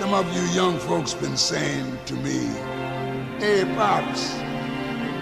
Some 0.00 0.14
of 0.14 0.34
you 0.34 0.40
young 0.54 0.78
folks 0.78 1.12
been 1.12 1.36
saying 1.36 1.98
to 2.06 2.14
me, 2.14 2.46
Hey, 3.38 3.70
Pops, 3.76 4.32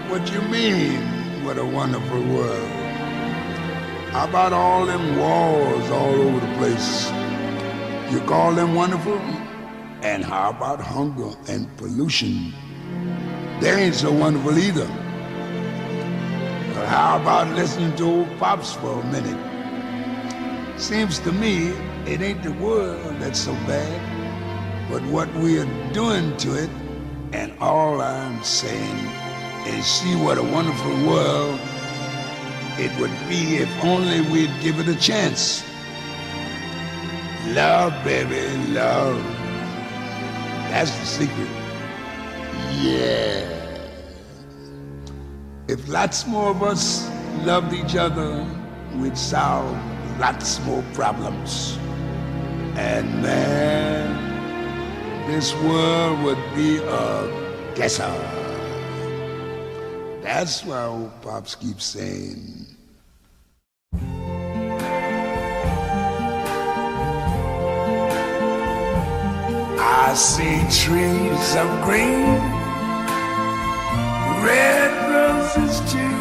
what 0.08 0.32
you 0.32 0.40
mean, 0.42 1.44
what 1.44 1.58
a 1.58 1.64
wonderful 1.64 2.22
world? 2.28 2.70
How 4.12 4.28
about 4.28 4.52
all 4.52 4.86
them 4.86 5.18
wars 5.18 5.90
all 5.90 6.14
over 6.14 6.38
the 6.38 6.54
place? 6.58 7.10
You 8.12 8.20
call 8.20 8.54
them 8.54 8.76
wonderful? 8.76 9.18
And 10.02 10.24
how 10.24 10.50
about 10.50 10.80
hunger 10.80 11.32
and 11.48 11.76
pollution? 11.76 12.54
They 13.60 13.86
ain't 13.86 13.96
so 13.96 14.12
wonderful 14.12 14.56
either. 14.56 14.86
But 16.72 16.86
how 16.86 17.20
about 17.20 17.48
listening 17.56 17.96
to 17.96 18.04
old 18.04 18.38
Pops 18.38 18.74
for 18.74 19.00
a 19.00 19.04
minute? 19.06 20.80
Seems 20.80 21.18
to 21.18 21.32
me 21.32 21.70
it 22.06 22.22
ain't 22.22 22.44
the 22.44 22.52
world 22.52 23.16
that's 23.18 23.40
so 23.40 23.52
bad, 23.66 24.17
but 24.88 25.02
what 25.04 25.32
we 25.34 25.58
are 25.58 25.92
doing 25.92 26.36
to 26.38 26.54
it. 26.54 26.70
And 27.32 27.52
all 27.60 28.00
I'm 28.00 28.42
saying 28.42 28.98
is 29.66 29.84
see 29.84 30.16
what 30.16 30.38
a 30.38 30.42
wonderful 30.42 30.96
world 31.06 31.60
it 32.78 32.98
would 33.00 33.16
be 33.28 33.56
if 33.56 33.84
only 33.84 34.20
we'd 34.30 34.52
give 34.62 34.78
it 34.78 34.88
a 34.88 34.94
chance. 34.96 35.64
Love, 37.48 37.92
baby, 38.04 38.56
love. 38.72 39.22
That's 40.70 40.90
the 40.98 41.06
secret. 41.06 41.48
Yeah. 42.80 43.58
If 45.66 45.88
lots 45.88 46.26
more 46.26 46.50
of 46.50 46.62
us 46.62 47.10
loved 47.44 47.72
each 47.74 47.96
other, 47.96 48.46
we'd 48.96 49.18
solve 49.18 49.76
lots 50.18 50.64
more 50.64 50.84
problems. 50.94 51.76
And 52.76 53.22
man, 53.22 54.27
this 55.28 55.54
world 55.56 56.22
would 56.22 56.42
be 56.56 56.78
a 56.78 57.72
guesser. 57.74 58.10
That's 60.22 60.64
why 60.64 60.84
old 60.84 61.12
Pops 61.20 61.54
keeps 61.54 61.84
saying, 61.84 62.66
I 69.78 70.14
see 70.14 70.60
trees 70.82 71.56
of 71.56 71.68
green, 71.84 72.40
red 74.42 74.90
roses 75.12 75.92
too. 75.92 76.17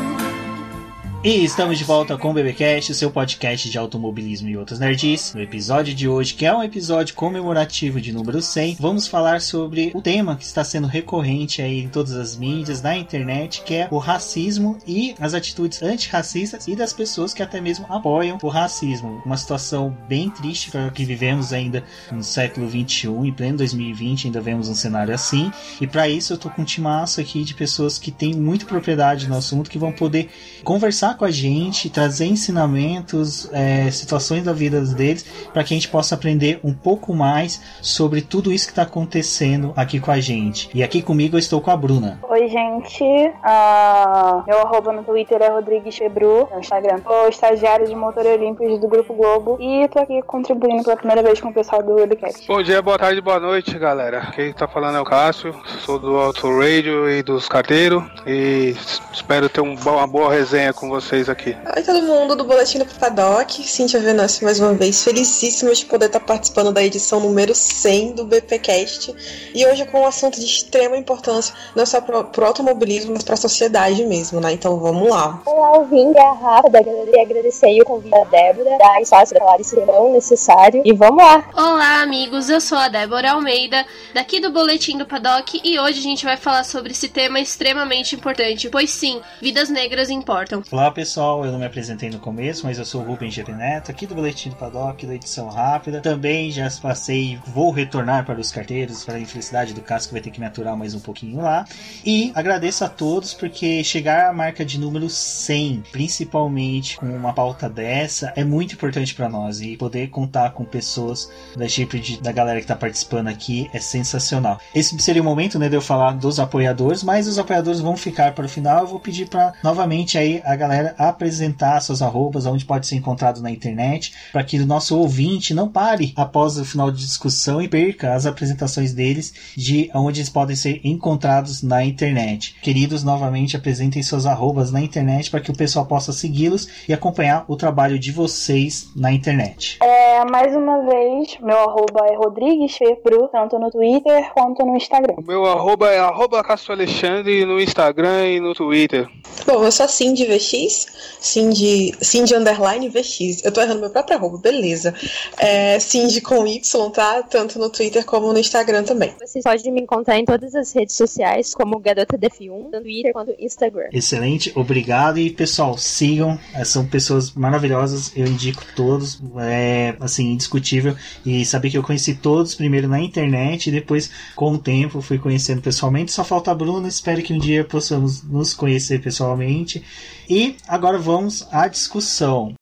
E 1.24 1.44
estamos 1.44 1.80
de 1.80 1.84
volta 1.84 2.16
com 2.16 2.30
o 2.30 2.34
BBcast, 2.34 2.94
seu 2.94 3.10
podcast 3.10 3.68
de 3.70 3.78
automobilismo 3.78 4.48
e 4.50 4.56
outros 4.56 4.80
nerds. 4.80 5.34
No 5.34 5.42
episódio 5.42 5.94
de 5.94 6.08
hoje, 6.08 6.36
que 6.36 6.46
é 6.46 6.56
um 6.56 6.62
episódio 6.62 7.16
comemorativo 7.16 8.00
de 8.00 8.14
número 8.14 8.40
100, 8.40 8.78
vamos 8.80 9.08
falar 9.08 9.42
sobre 9.42 9.92
o 9.96 10.02
tema 10.02 10.36
que 10.36 10.44
está 10.44 10.64
sendo 10.64 10.86
recorrente 10.86 11.60
aí 11.60 11.82
em 11.82 11.90
todas 11.90 12.14
as 12.14 12.38
mídias, 12.38 12.84
na 12.84 12.96
internet, 12.96 13.64
que 13.64 13.74
é 13.74 13.88
o 13.90 13.98
racismo 13.98 14.78
e 14.86 15.16
as 15.20 15.34
atitudes 15.34 15.82
antirracistas 15.82 16.68
e 16.68 16.76
das 16.76 16.94
pessoas 16.94 17.34
que 17.34 17.42
até 17.42 17.60
mesmo 17.60 17.88
apoiam 17.90 18.38
o 18.42 18.48
racismo. 18.48 19.20
Uma 19.26 19.38
situação 19.38 19.98
bem 20.08 20.30
triste 20.30 20.72
que 20.94 21.04
vivemos 21.04 21.52
ainda 21.52 21.84
no 22.12 22.24
século 22.24 22.68
21, 22.68 23.26
em 23.26 23.34
pleno 23.34 23.58
2020, 23.58 24.28
ainda 24.28 24.40
vemos 24.40 24.70
um 24.70 24.76
cenário 24.76 25.14
assim. 25.16 25.52
E 25.82 25.88
para 25.88 26.08
isso 26.08 26.32
eu 26.32 26.38
tô 26.38 26.50
com 26.52 26.62
um 26.62 26.66
timaço 26.66 27.20
aqui 27.20 27.44
de 27.44 27.56
pessoas 27.56 27.98
que 27.98 28.12
têm 28.12 28.36
muita 28.36 28.68
propriedade 28.68 29.28
no 29.28 29.36
assunto, 29.36 29.70
que 29.70 29.80
vão 29.80 29.92
poder 29.92 30.30
conversar 30.64 31.07
com 31.16 31.26
a 31.26 31.32
gente, 31.32 31.90
trazer 31.90 32.26
ensinamentos, 32.26 33.50
é, 33.54 33.90
situações 33.92 34.44
da 34.44 34.54
vida 34.54 34.82
deles, 34.82 35.24
para 35.54 35.64
que 35.64 35.74
a 35.74 35.78
gente 35.78 35.88
possa 35.88 36.16
aprender 36.16 36.60
um 36.64 36.74
pouco 36.74 37.14
mais 37.14 37.62
sobre 37.82 38.22
tudo 38.22 38.52
isso 38.52 38.66
que 38.66 38.72
está 38.72 38.84
acontecendo 38.84 39.74
aqui 39.76 40.00
com 40.00 40.12
a 40.12 40.20
gente. 40.20 40.70
E 40.74 40.84
aqui 40.84 41.02
comigo 41.02 41.36
eu 41.36 41.40
estou 41.40 41.62
com 41.62 41.72
a 41.72 41.78
Bruna. 41.78 42.20
Oi, 42.30 42.48
gente. 42.48 43.04
Uh, 43.04 44.44
meu 44.46 44.60
arroba 44.60 44.92
no 44.92 45.04
Twitter 45.04 45.42
é 45.42 45.50
Rodrigues 45.50 45.98
Febru, 45.98 46.48
no 46.52 46.60
Instagram. 46.60 47.02
Sou 47.04 47.28
estagiário 47.30 47.88
de 47.88 47.96
motor 47.96 48.26
olímpicos 48.26 48.80
do 48.80 48.88
Grupo 48.88 49.14
Globo 49.14 49.58
e 49.60 49.88
tô 49.88 50.00
aqui 50.00 50.22
contribuindo 50.24 50.84
pela 50.84 50.98
primeira 50.98 51.24
vez 51.24 51.40
com 51.40 51.50
o 51.50 51.54
pessoal 51.54 51.82
do 51.82 51.94
Webcast. 51.94 52.48
Bom 52.48 52.62
dia, 52.62 52.82
boa 52.82 52.98
tarde, 52.98 53.22
boa 53.22 53.40
noite, 53.40 53.78
galera. 53.80 54.32
Quem 54.36 54.54
tá 54.54 54.68
falando 54.68 54.98
é 54.98 55.02
o 55.02 55.06
Cássio, 55.06 55.56
sou 55.80 55.98
do 55.98 56.18
Auto 56.18 56.48
Radio 56.60 57.10
e 57.10 57.24
dos 57.24 57.48
carteiros 57.48 58.04
e 58.26 58.76
espero 59.12 59.50
ter 59.50 59.62
um, 59.62 59.76
uma 59.76 60.08
boa 60.08 60.32
resenha 60.32 60.74
com 60.74 60.90
vocês 60.90 60.97
aqui. 61.30 61.56
Oi, 61.76 61.84
todo 61.84 62.02
mundo 62.02 62.36
do 62.36 62.44
Boletim 62.44 62.80
do 62.80 62.86
Paddock. 62.86 63.68
Cíntia 63.68 64.00
Venâncio 64.00 64.44
mais 64.44 64.60
uma 64.60 64.74
vez, 64.74 65.04
felicíssima 65.04 65.72
de 65.74 65.86
poder 65.86 66.08
estar 66.08 66.20
participando 66.20 66.72
da 66.72 66.84
edição 66.84 67.20
número 67.20 67.54
100 67.54 68.14
do 68.14 68.26
BPcast. 68.26 69.14
E 69.54 69.66
hoje 69.66 69.86
com 69.86 70.02
um 70.02 70.08
assunto 70.08 70.40
de 70.40 70.46
extrema 70.46 70.98
importância, 70.98 71.54
não 71.76 71.86
só 71.86 72.02
pro, 72.02 72.24
pro 72.26 72.48
automobilismo, 72.48 73.14
mas 73.14 73.24
para 73.24 73.36
a 73.36 73.38
sociedade 73.38 74.04
mesmo, 74.06 74.40
né? 74.40 74.54
Então 74.54 74.80
vamos 74.80 75.08
lá. 75.08 75.40
Olá, 75.46 75.78
ouvinte, 75.78 76.18
é 76.18 76.22
a 76.22 76.32
Rafa 76.32 76.70
da 76.70 76.82
Galeria. 76.82 77.22
Agradecer 77.22 77.80
o 77.82 77.86
convite 77.86 78.12
da 78.12 78.24
Débora, 78.24 78.78
da 78.78 79.02
espaço 79.02 79.34
para 79.36 79.46
falar 79.46 79.60
esse 79.60 79.76
não 79.76 80.14
necessário. 80.14 80.82
E 80.84 80.94
vamos 80.94 81.24
lá. 81.24 81.44
Olá, 81.56 82.02
amigos. 82.02 82.50
Eu 82.50 82.60
sou 82.60 82.78
a 82.78 82.88
Débora 82.88 83.34
Almeida, 83.34 83.86
daqui 84.16 84.40
do 84.40 84.52
Boletim 84.52 84.98
do 84.98 85.06
Paddock, 85.06 85.62
e 85.64 85.80
hoje 85.80 86.00
a 86.00 86.04
gente 86.04 86.26
vai 86.26 86.38
falar 86.38 86.64
sobre 86.64 86.92
esse 86.92 87.08
tema 87.08 87.40
extremamente 87.40 88.16
importante, 88.16 88.68
pois 88.70 88.90
sim, 88.90 89.22
vidas 89.40 89.70
negras 89.70 90.10
importam. 90.10 90.64
Olá, 90.88 90.94
pessoal. 90.94 91.44
Eu 91.44 91.52
não 91.52 91.60
me 91.60 91.66
apresentei 91.66 92.10
no 92.10 92.18
começo, 92.18 92.66
mas 92.66 92.80
eu 92.80 92.86
sou 92.86 93.02
o 93.02 93.04
Rubens 93.04 93.34
GP 93.34 93.52
Neto, 93.52 93.92
aqui 93.92 94.08
do 94.08 94.16
Boletim 94.16 94.52
do 94.52 94.56
Paddock, 94.56 95.06
da 95.06 95.16
edição 95.16 95.50
rápida. 95.50 96.00
Também 96.00 96.50
já 96.50 96.70
passei, 96.82 97.38
vou 97.46 97.72
retornar 97.72 98.26
para 98.26 98.40
os 98.40 98.54
carteiros, 98.54 99.04
para 99.04 99.16
a 99.16 99.20
infelicidade 99.20 99.74
do 99.74 99.82
Cássio, 99.82 100.08
que 100.08 100.14
vai 100.14 100.22
ter 100.22 100.32
que 100.32 100.40
me 100.40 100.46
aturar 100.46 100.78
mais 100.78 100.96
um 100.96 101.02
pouquinho 101.02 101.42
lá. 101.42 101.66
E 102.06 102.32
agradeço 102.34 102.86
a 102.86 102.90
todos, 102.90 103.34
porque 103.34 103.84
chegar 103.84 104.30
à 104.30 104.34
marca 104.34 104.64
de 104.64 104.80
número 104.80 105.10
100, 105.10 105.84
principalmente 105.92 106.96
com 106.96 107.08
uma 107.08 107.34
pauta 107.34 107.68
dessa, 107.68 108.32
é 108.38 108.46
muito 108.46 108.76
importante 108.76 109.14
para 109.14 109.28
nós. 109.28 109.60
E 109.60 109.76
poder 109.76 110.08
contar 110.08 110.52
com 110.52 110.64
pessoas 110.64 111.30
da 111.58 111.68
Chipre, 111.68 112.18
da 112.22 112.32
galera 112.32 112.60
que 112.60 112.64
está 112.64 112.78
participando 112.78 113.28
aqui, 113.28 113.70
é 113.74 113.80
sensacional. 113.82 114.58
Esse 114.74 114.98
seria 115.02 115.22
o 115.22 115.26
momento 115.26 115.60
né, 115.60 115.68
de 115.68 115.76
eu 115.76 115.82
falar 115.82 116.14
dos 116.14 116.40
apoiadores, 116.40 117.04
mas 117.04 117.28
os 117.28 117.38
apoiadores 117.38 117.82
vão 117.82 117.98
ficar 117.98 118.34
para 118.34 118.46
o 118.46 118.50
final. 118.50 118.84
Eu 118.84 118.88
vou 118.88 119.02
pedir 119.02 119.28
para 119.28 119.52
novamente 119.62 120.18
aí 120.18 120.42
a 120.46 120.56
galera 120.56 120.77
apresentar 120.98 121.80
suas 121.82 122.02
arrobas, 122.02 122.46
onde 122.46 122.66
pode 122.66 122.88
ser 122.88 122.96
encontrado 122.96 123.42
na 123.42 123.52
internet, 123.52 124.14
para 124.32 124.44
que 124.44 124.60
o 124.60 124.66
nosso 124.66 124.98
ouvinte 124.98 125.54
não 125.54 125.70
pare 125.70 126.14
após 126.16 126.58
o 126.58 126.66
final 126.66 126.92
de 126.92 127.00
discussão 127.00 127.62
e 127.62 127.68
perca 127.68 128.14
as 128.14 128.26
apresentações 128.26 128.94
deles 128.94 129.34
de 129.56 129.90
onde 129.94 130.20
eles 130.20 130.30
podem 130.30 130.56
ser 130.56 130.82
encontrados 130.84 131.62
na 131.62 131.84
internet. 131.84 132.56
Queridos, 132.62 133.04
novamente 133.04 133.56
apresentem 133.56 134.04
suas 134.04 134.26
arrobas 134.26 134.72
na 134.72 134.82
internet 134.82 135.30
para 135.32 135.40
que 135.40 135.52
o 135.52 135.56
pessoal 135.56 135.86
possa 135.86 136.12
segui-los 136.12 136.68
e 136.88 136.94
acompanhar 136.94 137.46
o 137.48 137.56
trabalho 137.56 138.00
de 138.00 138.12
vocês 138.12 138.90
na 138.96 139.12
internet. 139.12 139.78
É, 139.82 140.26
mais 140.26 140.56
uma 140.56 140.82
vez, 140.82 141.38
meu 141.42 141.58
arroba 141.58 142.06
é 142.08 142.16
Rodrigues 142.16 142.76
Febru, 142.76 143.28
tanto 143.32 143.60
no 143.60 143.70
Twitter 143.72 144.32
quanto 144.34 144.66
no 144.66 144.76
Instagram. 144.76 145.16
O 145.18 145.22
meu 145.22 145.46
arroba 145.46 145.90
é 145.92 146.00
arroba 146.00 146.44
Alexandre 146.70 147.46
no 147.46 147.60
Instagram 147.60 148.28
e 148.28 148.40
no 148.40 148.54
Twitter. 148.54 149.08
Bom, 149.46 149.64
eu 149.64 149.72
sou 149.72 149.86
a 149.86 149.90
Cindy 149.90 150.26
VX, 150.68 150.88
Cindy, 151.20 151.94
Cindy 152.02 152.36
Underline 152.36 152.90
VX. 152.90 153.44
Eu 153.44 153.52
tô 153.52 153.62
errando 153.62 153.82
meu 153.82 153.90
próprio 153.90 154.18
arroba, 154.18 154.38
beleza. 154.38 154.94
É, 155.38 155.80
Cindy 155.80 156.22
com 156.22 156.46
Y, 156.46 156.90
tá? 156.92 157.24
Tanto 157.24 157.58
no 157.58 157.70
Twitter 157.70 158.06
como 158.06 158.32
no 158.32 158.40
Instagram 158.40 158.84
também. 158.84 159.14
Vocês 159.20 159.44
podem 159.44 159.72
me 159.72 159.82
encontrar 159.82 160.18
em 160.18 160.26
todas 160.26 160.54
as 160.56 160.72
redes 160.74 160.96
sociais, 160.96 161.54
como 161.54 161.80
Garota 161.80 162.18
Def1, 162.18 162.72
tanto 162.72 162.84
Twitter 162.84 163.14
quanto 163.14 163.36
Instagram. 163.40 163.90
Excelente, 163.92 164.52
obrigado. 164.56 165.20
E 165.20 165.30
pessoal, 165.30 165.78
sigam, 165.78 166.40
é, 166.54 166.64
são 166.64 166.86
pessoas 166.86 167.32
maravilhosas, 167.34 168.12
eu 168.16 168.26
indico 168.26 168.64
todos, 168.76 169.20
é 169.40 169.96
assim, 170.00 170.32
indiscutível. 170.32 170.96
E 171.26 171.46
saber 171.46 171.70
que 171.70 171.78
eu 171.78 171.84
conheci 171.84 172.16
todos 172.16 172.56
primeiro 172.56 172.88
na 172.88 173.00
internet 173.00 173.68
e 173.68 173.72
depois, 173.72 174.10
com 174.36 174.54
o 174.54 174.58
tempo, 174.58 175.02
fui 175.02 175.18
conhecendo 175.18 175.62
pessoalmente. 175.62 176.12
Só 176.12 176.24
falta 176.24 176.52
a 176.52 176.56
Bruna, 176.56 176.88
espero 176.88 177.22
que 177.22 177.34
um 177.34 177.40
dia 177.40 177.64
possamos 177.64 178.24
nos 178.24 178.54
conhecer 178.54 179.02
pessoalmente. 179.02 179.84
E 180.30 180.58
agora 180.68 180.98
vamos 180.98 181.48
à 181.54 181.68
discussão. 181.68 182.54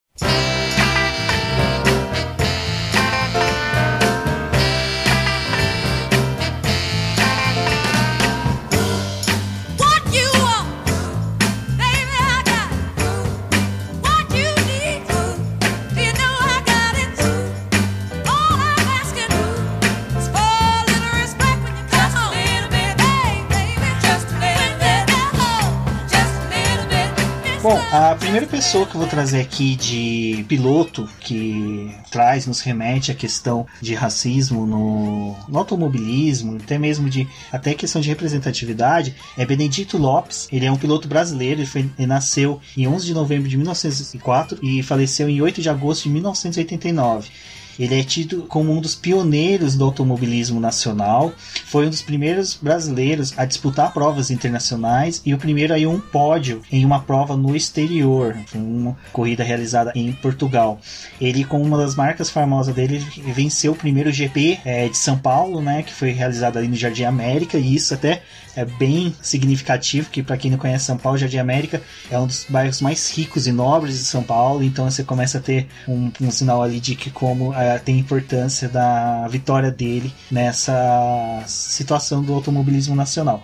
A 28.05 28.13
primeira 28.13 28.45
pessoa 28.45 28.85
que 28.85 28.93
eu 28.93 28.99
vou 28.99 29.09
trazer 29.09 29.41
aqui 29.41 29.75
de 29.75 30.45
piloto 30.47 31.09
que 31.19 31.91
traz, 32.11 32.45
nos 32.45 32.61
remete 32.61 33.11
à 33.11 33.15
questão 33.15 33.65
de 33.81 33.95
racismo 33.95 34.63
no, 34.67 35.35
no 35.49 35.57
automobilismo, 35.57 36.57
até 36.57 36.77
mesmo 36.77 37.09
de 37.09 37.27
até 37.51 37.73
questão 37.73 37.99
de 37.99 38.07
representatividade, 38.07 39.15
é 39.35 39.43
Benedito 39.43 39.97
Lopes. 39.97 40.47
Ele 40.51 40.67
é 40.67 40.71
um 40.71 40.77
piloto 40.77 41.07
brasileiro, 41.07 41.61
ele, 41.61 41.67
foi, 41.67 41.89
ele 41.97 42.07
nasceu 42.07 42.61
em 42.77 42.87
11 42.87 43.07
de 43.07 43.13
novembro 43.15 43.49
de 43.49 43.57
1904 43.57 44.59
e 44.61 44.83
faleceu 44.83 45.27
em 45.27 45.41
8 45.41 45.59
de 45.59 45.69
agosto 45.69 46.03
de 46.03 46.09
1989. 46.09 47.31
Ele 47.79 47.99
é 47.99 48.03
tido 48.03 48.43
como 48.43 48.71
um 48.71 48.81
dos 48.81 48.95
pioneiros 48.95 49.75
do 49.75 49.83
automobilismo 49.83 50.59
nacional, 50.59 51.33
foi 51.65 51.87
um 51.87 51.89
dos 51.89 52.01
primeiros 52.01 52.53
brasileiros 52.53 53.33
a 53.37 53.45
disputar 53.45 53.93
provas 53.93 54.31
internacionais 54.31 55.21
e 55.25 55.33
o 55.33 55.37
primeiro 55.37 55.73
a 55.73 55.79
ir 55.79 55.87
um 55.87 55.99
pódio 55.99 56.61
em 56.71 56.85
uma 56.85 57.01
prova 57.01 57.35
no 57.35 57.55
exterior, 57.55 58.35
uma 58.53 58.97
corrida 59.11 59.43
realizada 59.43 59.91
em 59.95 60.11
Portugal. 60.11 60.79
Ele, 61.19 61.43
com 61.43 61.61
uma 61.61 61.77
das 61.77 61.95
marcas 61.95 62.29
famosas 62.29 62.73
dele, 62.73 62.99
venceu 63.33 63.73
o 63.73 63.75
primeiro 63.75 64.11
GP 64.11 64.59
é, 64.63 64.87
de 64.87 64.97
São 64.97 65.17
Paulo, 65.17 65.61
né, 65.61 65.83
que 65.83 65.93
foi 65.93 66.11
realizado 66.11 66.57
ali 66.57 66.67
no 66.67 66.75
Jardim 66.75 67.03
América, 67.03 67.57
e 67.57 67.75
isso 67.75 67.93
até 67.93 68.21
é 68.55 68.63
bem 68.63 69.13
significativo, 69.21 70.09
que 70.09 70.23
para 70.23 70.37
quem 70.37 70.49
não 70.49 70.57
conhece 70.57 70.85
São 70.85 70.97
Paulo, 70.97 71.17
Jardim 71.17 71.37
América 71.37 71.81
é 72.09 72.17
um 72.17 72.25
dos 72.25 72.45
bairros 72.47 72.79
mais 72.79 73.11
ricos 73.11 73.47
e 73.47 73.51
nobres 73.51 73.97
de 73.97 74.05
São 74.05 74.23
Paulo, 74.23 74.63
então 74.63 74.89
você 74.89 75.03
começa 75.03 75.39
a 75.39 75.41
ter 75.41 75.67
um, 75.87 76.11
um 76.21 76.31
sinal 76.31 76.63
ali 76.63 76.79
de 76.79 76.95
que 76.95 77.09
como 77.09 77.53
é, 77.65 77.79
tem 77.79 77.97
importância 77.97 78.69
da 78.69 79.27
vitória 79.27 79.71
dele 79.71 80.13
nessa 80.29 81.43
situação 81.47 82.23
do 82.23 82.33
automobilismo 82.33 82.95
nacional. 82.95 83.43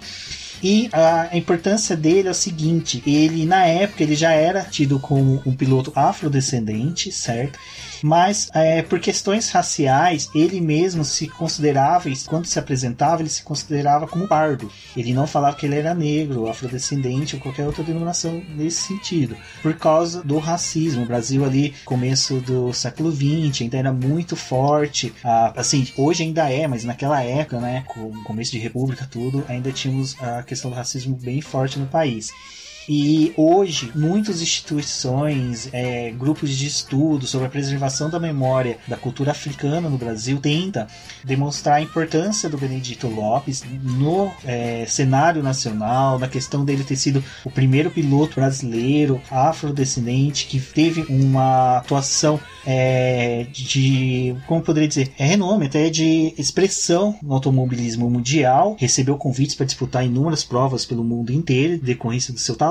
E 0.63 0.89
a 0.93 1.35
importância 1.35 1.95
dele 1.95 2.27
é 2.27 2.31
o 2.31 2.35
seguinte: 2.35 3.01
ele 3.05 3.45
na 3.45 3.65
época 3.65 4.03
ele 4.03 4.15
já 4.15 4.31
era 4.31 4.61
tido 4.63 4.99
como 4.99 5.41
um 5.45 5.55
piloto 5.55 5.91
afrodescendente, 5.95 7.11
certo? 7.11 7.57
Mas 8.03 8.49
é, 8.53 8.81
por 8.81 8.99
questões 8.99 9.49
raciais, 9.49 10.29
ele 10.33 10.59
mesmo 10.59 11.03
se 11.03 11.27
considerava, 11.27 12.09
quando 12.27 12.45
se 12.45 12.59
apresentava, 12.59 13.21
ele 13.21 13.29
se 13.29 13.43
considerava 13.43 14.07
como 14.07 14.27
pardo. 14.27 14.71
Ele 14.95 15.13
não 15.13 15.27
falava 15.27 15.55
que 15.55 15.65
ele 15.65 15.75
era 15.75 15.93
negro, 15.93 16.49
afrodescendente 16.49 17.35
ou 17.35 17.41
qualquer 17.41 17.65
outra 17.65 17.83
denominação 17.83 18.41
nesse 18.55 18.87
sentido, 18.87 19.35
por 19.61 19.73
causa 19.75 20.23
do 20.23 20.37
racismo. 20.39 21.03
O 21.03 21.07
Brasil 21.07 21.45
ali, 21.45 21.73
começo 21.85 22.39
do 22.41 22.73
século 22.73 23.11
XX, 23.11 23.61
ainda 23.61 23.77
era 23.77 23.93
muito 23.93 24.35
forte. 24.35 25.13
Ah, 25.23 25.53
assim, 25.55 25.87
hoje 25.97 26.23
ainda 26.23 26.49
é, 26.51 26.67
mas 26.67 26.83
naquela 26.83 27.21
época, 27.21 27.59
né, 27.59 27.83
com 27.87 28.11
começo 28.23 28.51
de 28.51 28.59
república, 28.59 29.07
tudo, 29.09 29.43
ainda 29.47 29.71
tínhamos 29.71 30.15
a 30.21 30.43
questão 30.43 30.71
do 30.71 30.77
racismo 30.77 31.15
bem 31.15 31.41
forte 31.41 31.79
no 31.79 31.87
país. 31.87 32.31
E 32.87 33.33
hoje, 33.37 33.91
muitas 33.95 34.41
instituições, 34.41 35.69
é, 35.71 36.11
grupos 36.11 36.49
de 36.49 36.65
estudo 36.67 37.27
sobre 37.27 37.47
a 37.47 37.49
preservação 37.49 38.09
da 38.09 38.19
memória 38.19 38.77
da 38.87 38.97
cultura 38.97 39.31
africana 39.31 39.89
no 39.89 39.97
Brasil 39.97 40.39
tenta 40.39 40.87
demonstrar 41.23 41.77
a 41.77 41.81
importância 41.81 42.49
do 42.49 42.57
Benedito 42.57 43.07
Lopes 43.07 43.63
no 43.83 44.31
é, 44.43 44.85
cenário 44.87 45.43
nacional, 45.43 46.17
na 46.17 46.27
questão 46.27 46.65
dele 46.65 46.83
ter 46.83 46.95
sido 46.95 47.23
o 47.45 47.51
primeiro 47.51 47.91
piloto 47.91 48.35
brasileiro 48.35 49.21
afrodescendente 49.29 50.47
que 50.47 50.59
teve 50.59 51.05
uma 51.09 51.77
atuação 51.77 52.39
é, 52.65 53.45
de, 53.51 54.35
como 54.47 54.61
poderia 54.61 54.87
dizer, 54.87 55.11
é 55.17 55.25
renome, 55.25 55.65
até 55.65 55.89
de 55.89 56.33
expressão 56.37 57.17
no 57.21 57.33
automobilismo 57.33 58.09
mundial, 58.09 58.75
recebeu 58.79 59.17
convites 59.17 59.55
para 59.55 59.65
disputar 59.65 60.05
inúmeras 60.05 60.43
provas 60.43 60.85
pelo 60.85 61.03
mundo 61.03 61.31
inteiro, 61.31 61.81
decorrência 61.81 62.33
do 62.33 62.39
seu 62.39 62.55
talento, 62.55 62.70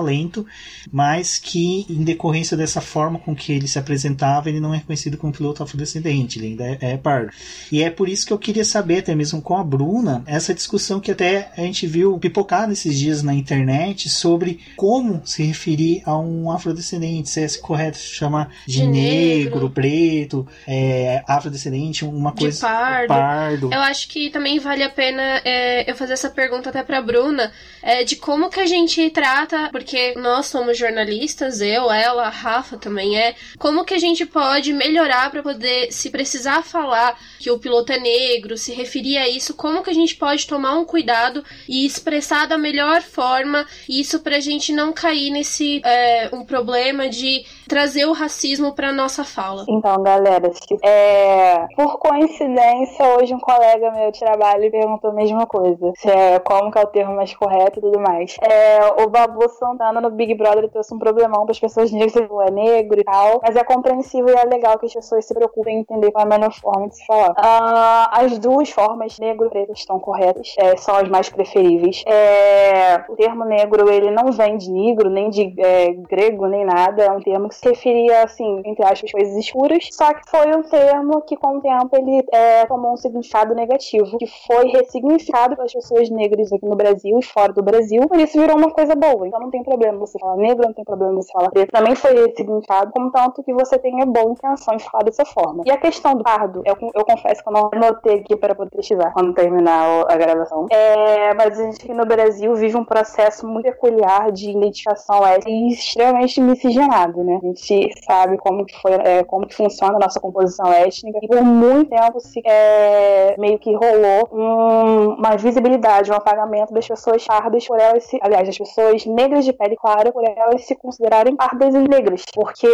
mas 0.93 1.39
que 1.39 1.87
em 1.89 2.05
decorrência 2.05 2.57
dessa 2.57 2.81
forma 2.81 3.19
com 3.19 3.35
que 3.35 3.53
ele 3.53 3.69
se 3.69 3.79
apresentava, 3.79 4.49
ele 4.49 4.61
não 4.61 4.75
é 4.75 4.81
conhecido 4.81 5.17
como 5.17 5.33
piloto 5.33 5.63
afrodescendente, 5.63 6.39
ele 6.39 6.49
ainda 6.49 6.65
é, 6.65 6.79
é 6.81 6.97
pardo. 6.97 7.33
E 7.71 7.83
é 7.83 7.91
por 7.91 8.09
isso 8.09 8.27
que 8.27 8.33
eu 8.33 8.39
queria 8.39 8.65
saber, 8.65 8.99
até 8.99 9.15
mesmo 9.15 9.41
com 9.43 9.57
a 9.57 9.65
Bruna, 9.65 10.23
essa 10.27 10.55
discussão 10.55 11.01
que 11.01 11.11
até 11.11 11.51
a 11.57 11.63
gente 11.63 11.87
viu 11.87 12.19
pipocar 12.19 12.69
nesses 12.69 12.99
dias 12.99 13.23
na 13.23 13.35
internet 13.35 14.09
sobre 14.09 14.61
como 14.77 15.23
se 15.25 15.43
referir 15.43 16.03
a 16.05 16.19
um 16.19 16.51
afrodescendente, 16.51 17.29
se 17.29 17.41
é 17.41 17.49
correto 17.61 17.99
chamar 17.99 18.51
de, 18.67 18.79
de 18.79 18.87
negro, 18.87 19.51
negro 19.51 19.71
preto, 19.71 20.47
é, 20.67 21.23
afrodescendente, 21.27 22.05
uma 22.05 22.33
coisa. 22.33 22.57
De 22.57 22.61
pardo. 22.61 23.09
pardo. 23.09 23.71
Eu 23.73 23.81
acho 23.81 24.09
que 24.09 24.31
também 24.31 24.59
vale 24.59 24.83
a 24.83 24.91
pena 24.91 25.41
é, 25.45 25.91
eu 25.91 25.97
fazer 25.97 26.13
essa 26.13 26.31
pergunta 26.31 26.71
até 26.71 26.83
pra 26.83 27.03
Bruna, 27.03 27.53
é, 27.83 28.05
de 28.05 28.17
como 28.17 28.51
que 28.51 28.61
a 28.61 28.67
gente 28.67 29.09
trata, 29.11 29.69
porque 29.71 30.15
nós 30.17 30.47
somos 30.47 30.77
jornalistas, 30.77 31.61
eu, 31.61 31.91
ela, 31.91 32.27
a 32.27 32.31
Rafa 32.31 32.77
também 32.77 33.19
é, 33.19 33.35
como 33.59 33.85
que 33.85 33.95
a 33.95 33.99
gente 33.99 34.27
pode 34.27 34.73
melhorar 34.73 35.31
para 35.31 35.43
poder, 35.43 35.93
se 35.93 36.11
precisar 36.11 36.63
falar 36.63 37.19
que 37.39 37.51
o 37.51 37.59
piloto 37.59 37.93
é 37.93 37.99
negro, 37.99 38.57
se 38.57 38.73
referir 38.73 39.19
a 39.19 39.29
isso, 39.29 39.55
como 39.55 39.83
que 39.83 39.91
a 39.91 39.95
gente 39.95 40.17
pode 40.17 40.47
tomar 40.47 40.77
um 40.77 40.85
cuidado 40.85 41.45
e 41.69 41.87
expressar 41.87 42.47
da 42.47 42.59
melhor 42.59 43.03
forma 43.03 43.67
isso 43.89 44.21
pra 44.21 44.41
gente 44.41 44.73
não 44.73 44.93
cair 44.93 45.31
nesse 45.31 45.81
é, 45.85 46.29
um 46.33 46.45
problema 46.45 47.09
de 47.09 47.45
trazer 47.69 48.05
o 48.07 48.13
racismo 48.13 48.75
pra 48.75 48.93
nossa 48.93 49.25
fala. 49.25 49.65
Então, 49.69 50.03
galera, 50.03 50.51
é, 50.83 51.67
por 51.77 51.99
coincidência, 51.99 53.05
hoje 53.17 53.35
um 53.35 53.39
colega 53.39 53.91
meu 53.93 54.11
de 54.11 54.19
trabalho 54.19 54.71
perguntou 54.71 55.11
a 55.11 55.15
mesma 55.15 55.47
coisa. 55.47 55.93
Se 55.97 56.11
é, 56.11 56.39
como 56.41 56.71
que 56.71 56.79
é 56.79 56.83
o 56.83 56.87
termo 56.87 57.15
mais 57.15 57.35
correto 57.35 57.70
e 57.79 57.81
tudo 57.81 57.99
mais. 57.99 58.37
É, 58.43 59.03
o 59.03 59.09
Babu 59.09 59.49
Santana 59.49 60.01
no 60.01 60.11
Big 60.11 60.35
Brother 60.35 60.69
trouxe 60.69 60.95
um 60.95 60.99
problemão 60.99 61.45
para 61.45 61.53
as 61.53 61.61
pessoas 61.61 61.91
negras, 61.91 62.13
se 62.13 62.19
é 62.19 62.51
negro 62.51 63.01
e 63.01 63.05
tal. 63.05 63.41
Mas 63.43 63.57
é 63.57 63.65
compreensível 63.65 64.35
e 64.35 64.39
é 64.39 64.45
legal 64.45 64.79
que 64.79 64.87
as 64.87 64.93
pessoas 64.93 65.25
se 65.25 65.35
preocupem 65.35 65.77
em 65.77 65.81
entender 65.81 66.11
qual 66.11 66.25
é 66.25 66.27
a 66.27 66.39
melhor 66.39 66.53
forma 66.53 66.89
de 66.89 66.97
se 66.97 67.07
falar. 67.07 67.31
Uh, 67.31 68.09
as 68.13 68.39
duas 68.39 68.71
formas, 68.71 69.19
negro 69.19 69.47
e 69.47 69.51
preto, 69.51 69.73
estão 69.73 69.99
corretas. 69.99 70.55
É, 70.59 70.77
são 70.77 70.95
as 70.97 71.09
mais 71.09 71.29
preferíveis. 71.29 72.03
É, 72.07 73.05
o 73.09 73.17
termo 73.17 73.45
negro, 73.45 73.91
ele 73.91 74.11
não 74.11 74.33
vem 74.33 74.57
de 74.57 74.71
negro, 74.71 75.11
nem 75.11 75.31
de 75.31 75.55
é, 75.59 75.93
grego, 75.93 76.47
nem 76.47 76.65
nada. 76.65 77.05
É 77.05 77.11
um 77.11 77.21
termo 77.21 77.49
que 77.49 77.55
se 77.55 77.69
referia, 77.69 78.25
assim, 78.25 78.63
entre 78.65 78.85
aspas, 78.85 79.11
coisas 79.13 79.37
escuras. 79.37 79.89
Só 79.93 80.13
que 80.13 80.29
foi 80.31 80.55
um 80.55 80.63
termo 80.63 81.21
que, 81.23 81.37
com 81.37 81.59
o 81.59 81.61
tempo, 81.61 81.97
ele 81.97 82.25
é, 82.33 82.67
tomou 82.67 82.93
um 82.93 82.97
significado 82.97 83.55
negativo, 83.55 84.19
que 84.19 84.27
foi 84.47 84.69
ressignificado 84.69 85.57
pelas 85.57 85.73
pessoas 85.73 86.11
negras 86.11 86.53
aqui 86.53 86.67
no 86.67 86.77
Brasil 86.77 87.19
e 87.19 87.23
fora 87.23 87.53
do 87.53 87.60
Brasil. 87.63 88.07
Por 88.09 88.19
isso 88.19 88.39
virou 88.39 88.57
uma 88.57 88.71
coisa 88.71 88.95
boa. 88.95 89.27
Então 89.27 89.41
não 89.41 89.51
tem 89.51 89.63
problema 89.63 89.99
você 89.99 90.19
falar 90.19 90.37
negro, 90.37 90.67
não 90.67 90.75
tem 90.75 90.85
problema 90.85 91.15
você 91.15 91.33
falar 91.33 91.51
preto. 91.51 91.71
Também 91.71 91.95
foi 91.95 92.15
ressignificado, 92.15 92.91
como 92.93 93.11
tanto 93.11 93.43
que 93.43 93.53
você 93.53 93.79
tenha 93.79 94.07
boa 94.07 94.33
intenção 94.33 94.77
de 94.77 94.85
falar 94.85 95.05
dessa 95.05 95.25
forma. 95.25 95.63
E 95.67 95.71
a 95.71 95.77
questão 95.77 96.15
do 96.15 96.25
pardo, 96.25 96.63
eu, 96.65 96.77
eu 96.95 97.05
confesso 97.05 97.43
que 97.43 97.49
eu 97.49 97.53
não 97.53 97.71
anotei 97.73 98.21
aqui 98.21 98.37
para 98.37 98.55
poder 98.55 98.71
pesquisar 98.71 99.13
quando 99.13 99.35
terminar 99.35 100.07
a 100.09 100.17
gravação. 100.17 100.67
É, 100.71 101.35
mas 101.35 101.59
a 101.59 101.65
gente 101.65 101.85
aqui 101.85 101.95
no 101.95 102.07
Brasil 102.07 102.55
vive 102.55 102.77
um 102.77 102.85
processo 102.85 103.47
muito 103.47 103.65
peculiar 103.65 104.31
de 104.33 104.51
identificação 104.51 105.27
étnica 105.27 105.51
e 105.51 105.73
extremamente 105.73 106.41
miscigenado, 106.41 107.23
né? 107.25 107.39
A 107.43 107.47
gente 107.47 107.91
sabe 108.05 108.37
como 108.39 108.65
que 108.65 108.77
foi, 108.81 108.93
é, 108.93 109.25
como 109.25 109.47
que 109.47 109.55
funciona 109.55 109.97
a 109.97 109.99
nossa 109.99 110.21
composição 110.21 110.73
étnica 110.73 111.19
e 111.23 111.29
por 111.29 111.43
muito 111.43 111.91
tempo 111.91 112.21
se 112.21 112.41
é, 112.45 113.35
meio 113.39 113.59
que 113.59 113.75
rolou 113.75 114.29
um, 114.33 115.15
uma 115.15 115.37
visibilidade, 115.37 116.11
um 116.11 116.15
apagamento 116.15 116.73
das 116.73 116.87
pessoas 116.87 117.25
pardas 117.27 117.50
por 117.67 117.79
elas 117.79 118.05
se, 118.05 118.19
aliás, 118.23 118.47
das 118.47 118.59
pessoas 118.59 119.05
negras 119.07 119.45
de 119.45 119.53
pele 119.53 119.77
clara 119.77 120.13
por 120.13 120.25
elas 120.25 120.65
se 120.65 120.75
considerarem 120.75 121.37
pardas 121.37 121.75
e 121.75 121.79
negras, 121.79 122.25
porque 122.35 122.69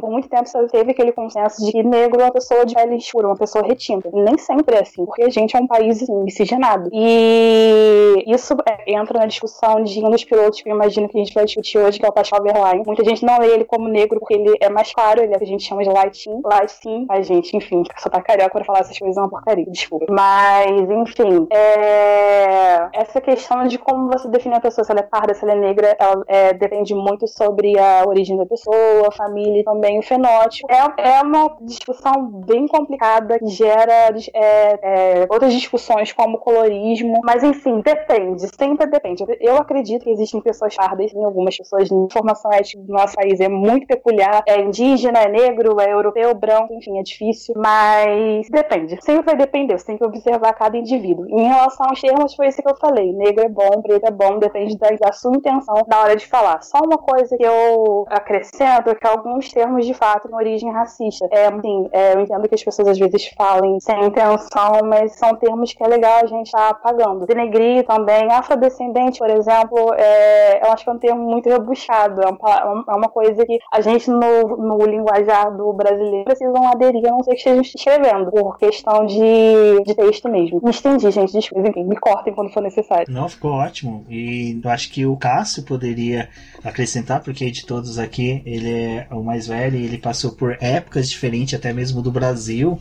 por 0.00 0.10
muito 0.10 0.28
tempo 0.28 0.48
você 0.48 0.66
teve 0.68 0.92
aquele 0.92 1.12
consenso 1.12 1.64
de 1.64 1.72
que 1.72 1.82
negro 1.82 2.20
é 2.20 2.24
uma 2.24 2.32
pessoa 2.32 2.64
de 2.64 2.74
pele 2.74 2.96
escura, 2.96 3.26
uma 3.26 3.36
pessoa 3.36 3.64
retinta. 3.66 4.10
Nem 4.12 4.38
sempre 4.38 4.76
é 4.76 4.82
assim, 4.82 5.04
porque 5.04 5.22
a 5.22 5.30
gente 5.30 5.56
é 5.56 5.60
um 5.60 5.66
país 5.66 6.02
assim, 6.02 6.14
miscigenado. 6.22 6.90
E 6.92 8.24
isso 8.26 8.54
é, 8.68 8.92
entra 8.92 9.20
na 9.20 9.26
discussão 9.26 9.82
de 9.82 10.04
um 10.04 10.10
dos 10.10 10.24
pilotos 10.24 10.60
que 10.60 10.70
eu 10.70 10.74
imagino 10.74 11.08
que 11.08 11.18
a 11.18 11.24
gente 11.24 11.34
vai 11.34 11.44
discutir 11.44 11.78
hoje, 11.78 11.98
que 11.98 12.06
é 12.06 12.08
o 12.08 12.12
Pascal 12.12 12.42
Verlaine. 12.42 12.82
Muita 12.86 13.04
gente 13.04 13.24
não 13.24 13.38
lê 13.38 13.54
ele 13.54 13.64
como 13.64 13.88
negro 13.88 14.18
porque 14.18 14.34
ele 14.34 14.56
é 14.60 14.68
mais 14.68 14.92
claro, 14.92 15.22
ele 15.22 15.32
é 15.32 15.36
o 15.36 15.38
que 15.38 15.44
a 15.44 15.48
gente 15.48 15.64
chama 15.64 15.82
de 15.82 15.90
lighting. 15.90 16.40
Lighting, 16.44 17.06
a 17.08 17.22
gente, 17.22 17.56
enfim, 17.56 17.82
só 17.98 18.08
tá 18.08 18.20
carioca 18.22 18.50
pra 18.50 18.64
falar 18.64 18.80
essas 18.80 18.98
coisas 18.98 19.16
é 19.16 19.20
uma 19.20 19.28
porcaria, 19.28 19.66
desculpa. 19.66 20.06
Mas, 20.10 20.90
enfim, 20.90 21.46
é... 21.50 22.88
essa 22.92 23.20
questão 23.20 23.66
de 23.66 23.78
como 23.78 24.10
você 24.10 24.19
define 24.28 24.54
a 24.54 24.60
pessoa, 24.60 24.84
se 24.84 24.90
ela 24.90 25.00
é 25.00 25.04
parda, 25.04 25.34
se 25.34 25.44
ela 25.44 25.52
é 25.52 25.56
negra, 25.56 25.96
ela 25.98 26.22
é, 26.26 26.52
depende 26.52 26.94
muito 26.94 27.26
sobre 27.26 27.78
a 27.78 28.04
origem 28.06 28.36
da 28.36 28.46
pessoa, 28.46 29.08
a 29.08 29.12
família 29.12 29.60
e 29.60 29.64
também 29.64 29.98
o 29.98 30.02
fenótipo. 30.02 30.68
É, 30.70 31.18
é 31.18 31.22
uma 31.22 31.56
discussão 31.62 32.26
bem 32.46 32.66
complicada 32.66 33.38
que 33.38 33.46
gera 33.48 34.10
é, 34.34 34.78
é, 34.82 35.26
outras 35.28 35.52
discussões 35.52 36.12
como 36.12 36.38
colorismo, 36.38 37.20
mas 37.24 37.42
enfim, 37.42 37.80
depende, 37.80 38.46
sempre 38.56 38.86
depende. 38.86 39.24
Eu 39.40 39.56
acredito 39.56 40.04
que 40.04 40.10
existem 40.10 40.40
pessoas 40.40 40.74
pardas, 40.74 41.12
em 41.12 41.24
algumas 41.24 41.56
pessoas, 41.56 41.90
a 41.90 42.12
formação 42.12 42.52
étnica 42.52 42.82
do 42.82 42.92
nosso 42.92 43.14
país 43.14 43.40
é 43.40 43.48
muito 43.48 43.86
peculiar, 43.86 44.42
é 44.46 44.60
indígena, 44.60 45.20
é 45.20 45.28
negro, 45.28 45.80
é 45.80 45.92
europeu, 45.92 46.34
branco, 46.34 46.72
enfim, 46.74 46.98
é 46.98 47.02
difícil, 47.02 47.54
mas 47.56 48.48
depende, 48.50 48.98
sempre 49.02 49.26
vai 49.26 49.36
depender, 49.36 49.78
você 49.78 49.86
tem 49.86 49.98
que 49.98 50.04
observar 50.04 50.52
cada 50.54 50.76
indivíduo. 50.76 51.26
Em 51.28 51.48
relação 51.48 51.86
aos 51.88 52.00
termos, 52.00 52.34
foi 52.34 52.48
isso 52.48 52.62
que 52.62 52.70
eu 52.70 52.76
falei, 52.76 53.12
negro 53.12 53.44
é 53.44 53.48
bom, 53.48 53.82
preto 53.82 54.06
é 54.06 54.09
bom, 54.10 54.38
depende 54.38 54.76
da, 54.76 54.88
da 54.90 55.12
sua 55.12 55.36
intenção 55.36 55.74
na 55.86 56.00
hora 56.00 56.16
de 56.16 56.26
falar. 56.26 56.62
Só 56.62 56.78
uma 56.78 56.98
coisa 56.98 57.36
que 57.36 57.44
eu 57.44 58.04
acrescento 58.08 58.90
é 58.90 58.94
que 58.94 59.06
alguns 59.06 59.50
termos 59.50 59.86
de 59.86 59.94
fato 59.94 60.28
têm 60.28 60.36
origem 60.36 60.72
racista. 60.72 61.28
É, 61.30 61.46
assim, 61.46 61.88
é, 61.92 62.14
eu 62.14 62.20
entendo 62.20 62.48
que 62.48 62.54
as 62.54 62.64
pessoas 62.64 62.88
às 62.88 62.98
vezes 62.98 63.30
falem 63.36 63.78
sem 63.80 64.04
intenção, 64.04 64.80
mas 64.84 65.16
são 65.16 65.34
termos 65.36 65.72
que 65.72 65.82
é 65.82 65.88
legal 65.88 66.20
a 66.22 66.26
gente 66.26 66.46
estar 66.46 66.58
tá 66.58 66.70
apagando. 66.70 67.26
Denegrir 67.26 67.86
também, 67.86 68.30
afrodescendente, 68.32 69.18
por 69.18 69.30
exemplo, 69.30 69.94
é, 69.94 70.66
eu 70.66 70.72
acho 70.72 70.84
que 70.84 70.90
é 70.90 70.92
um 70.92 70.98
termo 70.98 71.22
muito 71.22 71.48
rebuchado. 71.48 72.20
É 72.22 72.28
uma, 72.28 72.84
é 72.88 72.94
uma 72.94 73.08
coisa 73.08 73.44
que 73.44 73.58
a 73.72 73.80
gente 73.80 74.10
no, 74.10 74.56
no 74.56 74.84
linguajar 74.84 75.54
do 75.56 75.72
brasileiro 75.72 76.24
precisam 76.24 76.68
aderir, 76.68 77.06
a 77.06 77.10
não 77.10 77.22
ser 77.22 77.32
que 77.32 77.36
esteja 77.36 77.60
escrevendo, 77.60 78.30
por 78.30 78.58
questão 78.58 79.06
de, 79.06 79.82
de 79.84 79.94
texto 79.94 80.28
mesmo. 80.28 80.60
Me 80.62 80.70
estendi, 80.70 81.10
gente, 81.10 81.32
desculpa, 81.32 81.70
me 81.76 81.96
cortem 81.96 82.34
quando 82.34 82.52
for 82.52 82.62
necessário. 82.62 83.06
Não, 83.08 83.28
ficou 83.28 83.52
ótimo. 83.52 83.99
E 84.08 84.60
eu 84.62 84.70
acho 84.70 84.90
que 84.90 85.04
o 85.06 85.16
Cássio 85.16 85.62
poderia 85.62 86.28
acrescentar, 86.64 87.22
porque 87.22 87.50
de 87.50 87.64
todos 87.64 87.98
aqui, 87.98 88.42
ele 88.44 88.70
é 88.70 89.06
o 89.10 89.22
mais 89.22 89.46
velho 89.46 89.78
e 89.78 89.84
ele 89.84 89.98
passou 89.98 90.32
por 90.32 90.56
épocas 90.60 91.08
diferentes, 91.08 91.54
até 91.54 91.72
mesmo 91.72 92.02
do 92.02 92.10
Brasil. 92.10 92.80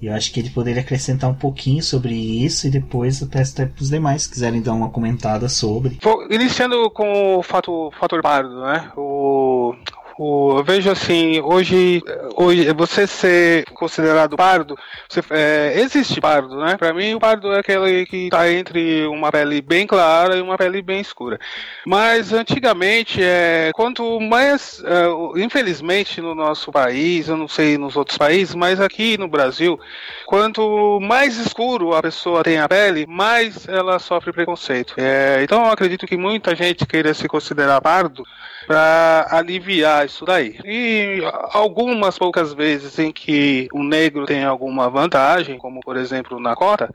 E 0.00 0.06
eu 0.06 0.14
acho 0.14 0.30
que 0.30 0.40
ele 0.40 0.50
poderia 0.50 0.82
acrescentar 0.82 1.30
um 1.30 1.34
pouquinho 1.34 1.82
sobre 1.82 2.14
isso 2.14 2.66
e 2.66 2.70
depois 2.70 3.22
até 3.22 3.42
para 3.42 3.82
os 3.82 3.88
demais 3.88 4.22
se 4.22 4.30
quiserem 4.30 4.60
dar 4.60 4.74
uma 4.74 4.90
comentada 4.90 5.48
sobre. 5.48 5.98
Iniciando 6.30 6.90
com 6.90 7.36
o 7.36 7.42
fato, 7.42 7.90
fator 7.98 8.20
pardo, 8.20 8.60
né? 8.60 8.92
O, 8.96 9.74
o, 10.18 10.58
eu 10.58 10.64
vejo 10.64 10.90
assim, 10.90 11.40
hoje, 11.40 12.02
hoje 12.36 12.72
você 12.72 13.06
ser 13.06 13.64
considerado 13.72 14.36
pardo, 14.36 14.76
você, 15.08 15.20
é, 15.30 15.80
existe 15.80 16.20
pardo, 16.20 16.56
né? 16.56 16.76
Para 16.76 16.94
mim, 16.94 17.14
o 17.14 17.20
pardo 17.20 17.52
é 17.52 17.60
aquele 17.60 18.06
que 18.06 18.24
está 18.24 18.50
entre 18.50 19.06
uma 19.06 19.30
pele 19.30 19.60
bem 19.60 19.86
clara 19.86 20.36
e 20.36 20.40
uma 20.40 20.56
pele 20.56 20.80
bem 20.80 21.00
escura. 21.00 21.38
Mas 21.86 22.32
antigamente, 22.32 23.22
é, 23.22 23.70
quanto 23.74 24.18
mais, 24.20 24.82
é, 24.84 25.42
infelizmente 25.42 26.20
no 26.20 26.34
nosso 26.34 26.72
país, 26.72 27.28
eu 27.28 27.36
não 27.36 27.48
sei 27.48 27.76
nos 27.76 27.96
outros 27.96 28.16
países, 28.16 28.54
mas 28.54 28.80
aqui 28.80 29.18
no 29.18 29.28
Brasil, 29.28 29.78
quanto 30.24 30.98
mais 31.00 31.36
escuro 31.36 31.94
a 31.94 32.02
pessoa 32.02 32.42
tem 32.42 32.58
a 32.58 32.68
pele, 32.68 33.06
mais 33.06 33.68
ela 33.68 33.98
sofre 33.98 34.32
preconceito. 34.32 34.94
É, 34.96 35.42
então 35.42 35.64
eu 35.64 35.70
acredito 35.70 36.06
que 36.06 36.16
muita 36.16 36.54
gente 36.54 36.86
queira 36.86 37.12
se 37.12 37.28
considerar 37.28 37.80
pardo 37.80 38.24
para 38.66 39.26
aliviar 39.30 40.04
isso 40.06 40.24
daí. 40.24 40.58
E 40.64 41.20
algumas 41.50 42.18
poucas 42.18 42.52
vezes 42.52 42.98
em 42.98 43.12
que 43.12 43.68
o 43.72 43.82
negro 43.82 44.26
tem 44.26 44.44
alguma 44.44 44.90
vantagem, 44.90 45.58
como 45.58 45.80
por 45.80 45.96
exemplo 45.96 46.40
na 46.40 46.54
cota, 46.54 46.92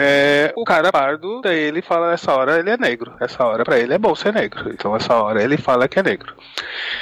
é, 0.00 0.52
o 0.56 0.64
cara 0.64 0.92
pardo, 0.92 1.40
daí 1.42 1.58
ele 1.58 1.82
fala 1.82 2.12
essa 2.12 2.32
hora 2.32 2.58
ele 2.58 2.70
é 2.70 2.76
negro, 2.76 3.14
essa 3.20 3.44
hora 3.44 3.64
para 3.64 3.78
ele 3.78 3.92
é 3.92 3.98
bom 3.98 4.14
ser 4.14 4.32
negro, 4.32 4.70
então 4.70 4.94
essa 4.94 5.14
hora 5.14 5.42
ele 5.42 5.56
fala 5.56 5.88
que 5.88 5.98
é 5.98 6.02
negro. 6.02 6.34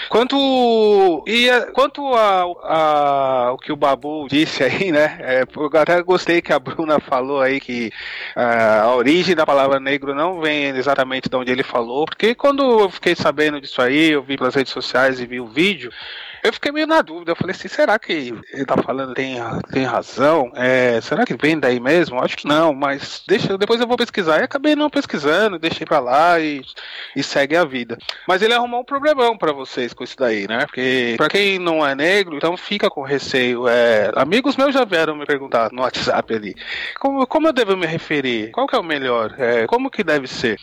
Quanto 0.09 1.25
e 1.27 1.49
quanto 1.73 2.15
a, 2.15 2.43
a, 2.63 3.53
o 3.53 3.59
que 3.59 3.73
o 3.73 3.77
Babu 3.77 4.27
disse 4.29 4.65
aí, 4.65 4.91
né? 4.91 5.19
É, 5.21 5.43
eu 5.43 5.71
até 5.75 6.01
gostei 6.03 6.41
que 6.41 6.53
a 6.53 6.59
Bruna 6.59 6.99
falou 7.01 7.41
aí 7.43 7.61
que 7.61 7.93
a, 8.35 8.83
a 8.83 8.97
origem 8.97 9.35
da 9.35 9.45
palavra 9.45 9.79
negro 9.79 10.15
não 10.15 10.41
vem 10.41 10.69
exatamente 10.69 11.29
de 11.29 11.37
onde 11.37 11.53
ele 11.53 11.63
falou, 11.63 12.07
porque 12.07 12.35
quando 12.35 12.81
eu 12.81 12.91
fiquei 12.91 13.15
sabendo 13.15 13.61
disso 13.61 13.83
aí, 13.83 14.11
eu 14.11 14.23
vi 14.23 14.37
pelas 14.39 14.55
redes 14.55 14.73
sociais 14.73 15.21
e 15.21 15.27
vi 15.27 15.41
o 15.41 15.47
vídeo, 15.47 15.91
eu 16.43 16.53
fiquei 16.53 16.73
meio 16.73 16.87
na 16.87 17.03
dúvida. 17.03 17.33
Eu 17.33 17.37
falei 17.37 17.55
assim, 17.55 17.69
será 17.69 17.99
que 17.99 18.35
ele 18.53 18.65
tá 18.65 18.77
falando 18.77 19.15
tem, 19.15 19.37
tem 19.73 19.85
razão? 19.85 20.51
É, 20.55 21.01
será 21.01 21.25
que 21.25 21.37
vem 21.37 21.59
daí 21.59 21.81
mesmo? 21.81 22.23
Acho 22.23 22.37
que 22.37 22.47
não, 22.47 22.73
mas 22.73 23.23
deixa, 23.27 23.57
depois 23.59 23.81
eu 23.81 23.87
vou 23.87 23.97
pesquisar. 23.97 24.41
E 24.41 24.45
acabei 24.45 24.77
não 24.77 24.91
pesquisando, 24.91 25.59
deixei 25.59 25.87
pra 25.87 25.99
lá 25.99 26.39
e, 26.41 26.63
e 27.15 27.23
segue 27.23 27.57
a 27.57 27.65
vida. 27.65 27.99
Mas 28.27 28.43
ele 28.43 28.55
arrumou 28.55 28.81
um 28.81 28.85
problemão 28.85 29.37
para 29.37 29.53
vocês 29.53 29.93
com 29.93 30.05
isso 30.05 30.17
daí, 30.17 30.47
né? 30.47 30.67
Porque 30.67 31.15
pra 31.17 31.29
quem 31.29 31.59
não 31.59 31.87
é 31.87 31.95
negro, 31.95 32.37
então 32.37 32.57
fica 32.57 32.91
com 32.91 33.03
receio. 33.03 33.69
É, 33.69 34.11
amigos 34.17 34.57
meus 34.57 34.75
já 34.75 34.85
vieram 34.85 35.17
me 35.17 35.27
perguntar 35.27 35.71
no 35.73 35.83
WhatsApp 35.83 36.35
ali. 36.35 36.55
Como, 36.99 37.27
como 37.27 37.49
eu 37.49 37.53
devo 37.53 37.77
me 37.77 37.87
referir? 37.87 38.51
Qual 38.51 38.67
que 38.67 38.75
é 38.75 38.79
o 38.79 38.85
melhor? 38.85 39.35
É, 39.39 39.67
como 39.67 39.91
que 39.91 40.05
deve 40.05 40.27
ser? 40.27 40.59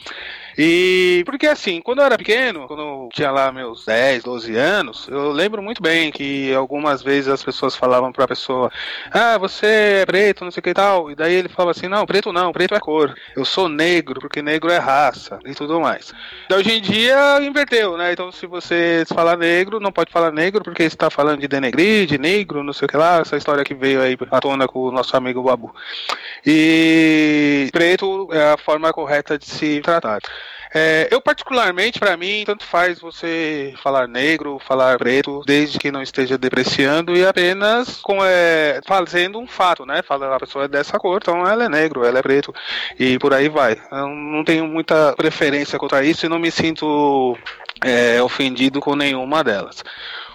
E 0.57 1.23
porque 1.25 1.47
assim, 1.47 1.81
quando 1.81 1.99
eu 1.99 2.05
era 2.05 2.17
pequeno, 2.17 2.67
quando 2.67 2.81
eu 2.81 3.09
tinha 3.11 3.31
lá 3.31 3.51
meus 3.51 3.85
10, 3.85 4.23
12 4.23 4.55
anos, 4.55 5.07
eu 5.07 5.31
lembro 5.31 5.61
muito 5.61 5.81
bem 5.81 6.11
que 6.11 6.53
algumas 6.53 7.01
vezes 7.01 7.27
as 7.29 7.43
pessoas 7.43 7.75
falavam 7.75 8.11
pra 8.11 8.27
pessoa: 8.27 8.71
Ah, 9.11 9.37
você 9.37 10.01
é 10.01 10.05
preto, 10.05 10.43
não 10.43 10.51
sei 10.51 10.59
o 10.59 10.63
que 10.63 10.69
e 10.69 10.73
tal. 10.73 11.11
E 11.11 11.15
daí 11.15 11.33
ele 11.33 11.49
falava 11.49 11.71
assim: 11.71 11.87
Não, 11.87 12.05
preto 12.05 12.31
não, 12.31 12.51
preto 12.51 12.75
é 12.75 12.79
cor. 12.79 13.15
Eu 13.35 13.45
sou 13.45 13.67
negro, 13.67 14.19
porque 14.19 14.41
negro 14.41 14.69
é 14.71 14.77
raça 14.77 15.39
e 15.45 15.55
tudo 15.55 15.79
mais. 15.79 16.13
Então 16.45 16.57
hoje 16.59 16.71
em 16.71 16.81
dia 16.81 17.41
inverteu, 17.41 17.97
né? 17.97 18.11
Então 18.11 18.31
se 18.31 18.45
você 18.45 19.03
falar 19.07 19.37
negro, 19.37 19.79
não 19.79 19.91
pode 19.91 20.11
falar 20.11 20.31
negro 20.31 20.63
porque 20.63 20.83
está 20.83 21.09
falando 21.09 21.39
de 21.39 21.47
denegrir, 21.47 22.05
de 22.05 22.17
negro, 22.17 22.63
não 22.63 22.73
sei 22.73 22.85
o 22.85 22.89
que 22.89 22.97
lá, 22.97 23.19
essa 23.19 23.37
história 23.37 23.63
que 23.63 23.73
veio 23.73 24.01
aí 24.01 24.17
à 24.31 24.39
tona 24.39 24.67
com 24.67 24.79
o 24.79 24.91
nosso 24.91 25.15
amigo 25.17 25.41
Babu. 25.43 25.73
E 26.45 27.69
preto 27.71 28.29
é 28.31 28.51
a 28.53 28.57
forma 28.57 28.91
correta 28.91 29.37
de 29.37 29.45
se 29.45 29.81
tratar. 29.81 30.19
É, 30.73 31.07
eu, 31.11 31.21
particularmente, 31.21 31.99
para 31.99 32.17
mim, 32.17 32.43
tanto 32.45 32.65
faz 32.65 32.99
você 32.99 33.73
falar 33.83 34.07
negro, 34.07 34.59
falar 34.65 34.97
preto, 34.97 35.41
desde 35.45 35.77
que 35.77 35.91
não 35.91 36.01
esteja 36.01 36.35
depreciando 36.37 37.15
e 37.15 37.23
apenas 37.23 38.01
com, 38.01 38.25
é, 38.25 38.81
fazendo 38.87 39.37
um 39.39 39.45
fato, 39.45 39.85
né? 39.85 40.01
Fala, 40.01 40.35
a 40.35 40.39
pessoa 40.39 40.65
é 40.65 40.67
dessa 40.67 40.97
cor, 40.97 41.19
então 41.21 41.47
ela 41.47 41.65
é 41.65 41.69
negro, 41.69 42.03
ela 42.03 42.17
é 42.17 42.21
preto, 42.23 42.53
e 42.99 43.19
por 43.19 43.33
aí 43.33 43.49
vai. 43.49 43.79
Eu 43.91 44.07
não 44.07 44.43
tenho 44.43 44.67
muita 44.67 45.13
preferência 45.15 45.77
contra 45.77 46.03
isso 46.03 46.25
e 46.25 46.29
não 46.29 46.39
me 46.39 46.49
sinto 46.49 47.37
é, 47.83 48.21
ofendido 48.21 48.79
com 48.79 48.95
nenhuma 48.95 49.43
delas. 49.43 49.83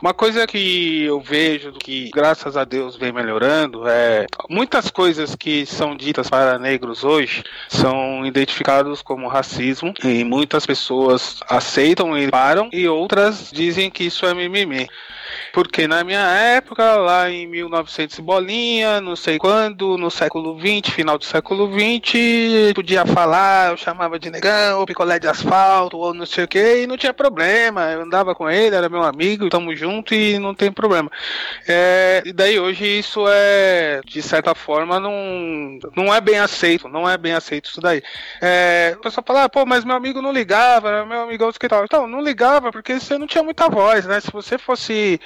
Uma 0.00 0.14
coisa 0.14 0.46
que 0.46 1.04
eu 1.04 1.20
vejo 1.20 1.72
que, 1.72 2.08
graças 2.10 2.56
a 2.56 2.64
Deus, 2.64 2.96
vem 2.96 3.12
melhorando 3.12 3.88
é 3.88 4.26
muitas 4.48 4.90
coisas 4.90 5.34
que 5.34 5.66
são 5.66 5.96
ditas 5.96 6.30
para 6.30 6.58
negros 6.58 7.02
hoje 7.02 7.42
são 7.68 8.24
identificados 8.24 9.02
como 9.02 9.26
racismo 9.26 9.92
e 10.04 10.22
muitas 10.22 10.64
pessoas 10.64 11.40
aceitam 11.48 12.16
e 12.16 12.30
param 12.30 12.68
e 12.72 12.86
outras 12.86 13.50
dizem 13.52 13.90
que 13.90 14.04
isso 14.04 14.24
é 14.24 14.32
mimimi. 14.34 14.88
Porque 15.52 15.86
na 15.86 16.04
minha 16.04 16.20
época, 16.20 16.96
lá 16.96 17.30
em 17.30 17.46
1900 17.46 18.20
bolinha, 18.20 19.00
não 19.00 19.16
sei 19.16 19.38
quando, 19.38 19.98
no 19.98 20.10
século 20.10 20.56
20, 20.56 20.92
final 20.92 21.18
do 21.18 21.24
século 21.24 21.68
20, 21.68 22.72
podia 22.74 23.04
falar, 23.04 23.70
eu 23.70 23.76
chamava 23.76 24.18
de 24.18 24.30
negão, 24.30 24.80
ou 24.80 24.86
picolé 24.86 25.18
de 25.18 25.26
asfalto, 25.26 25.98
ou 25.98 26.14
não 26.14 26.24
sei 26.24 26.44
o 26.44 26.48
que, 26.48 26.82
e 26.82 26.86
não 26.86 26.96
tinha 26.96 27.12
problema. 27.12 27.90
Eu 27.90 28.02
andava 28.02 28.34
com 28.34 28.48
ele, 28.48 28.76
era 28.76 28.88
meu 28.88 29.02
amigo, 29.02 29.44
estamos 29.44 29.78
juntos 29.78 30.16
e 30.16 30.38
não 30.38 30.54
tem 30.54 30.70
problema. 30.70 31.10
É, 31.66 32.22
e 32.24 32.32
daí 32.32 32.58
hoje 32.58 32.98
isso 32.98 33.24
é, 33.28 34.00
de 34.06 34.22
certa 34.22 34.54
forma, 34.54 35.00
não, 35.00 35.78
não 35.96 36.14
é 36.14 36.20
bem 36.20 36.38
aceito, 36.38 36.88
não 36.88 37.08
é 37.08 37.16
bem 37.18 37.32
aceito 37.32 37.66
isso 37.66 37.80
daí. 37.80 38.02
É, 38.40 38.94
o 38.96 39.00
pessoal 39.00 39.24
fala, 39.26 39.44
ah, 39.44 39.48
pô, 39.48 39.66
mas 39.66 39.84
meu 39.84 39.96
amigo 39.96 40.22
não 40.22 40.32
ligava, 40.32 41.04
meu 41.04 41.22
amigo 41.22 41.48
que 41.58 41.68
tal. 41.68 41.84
Então, 41.84 42.06
não 42.06 42.20
ligava 42.20 42.70
porque 42.70 42.98
você 42.98 43.16
não 43.16 43.26
tinha 43.26 43.42
muita 43.42 43.68
voz, 43.68 44.06
né? 44.06 44.20
Se 44.20 44.30
você 44.30 44.58
fosse 44.58 45.17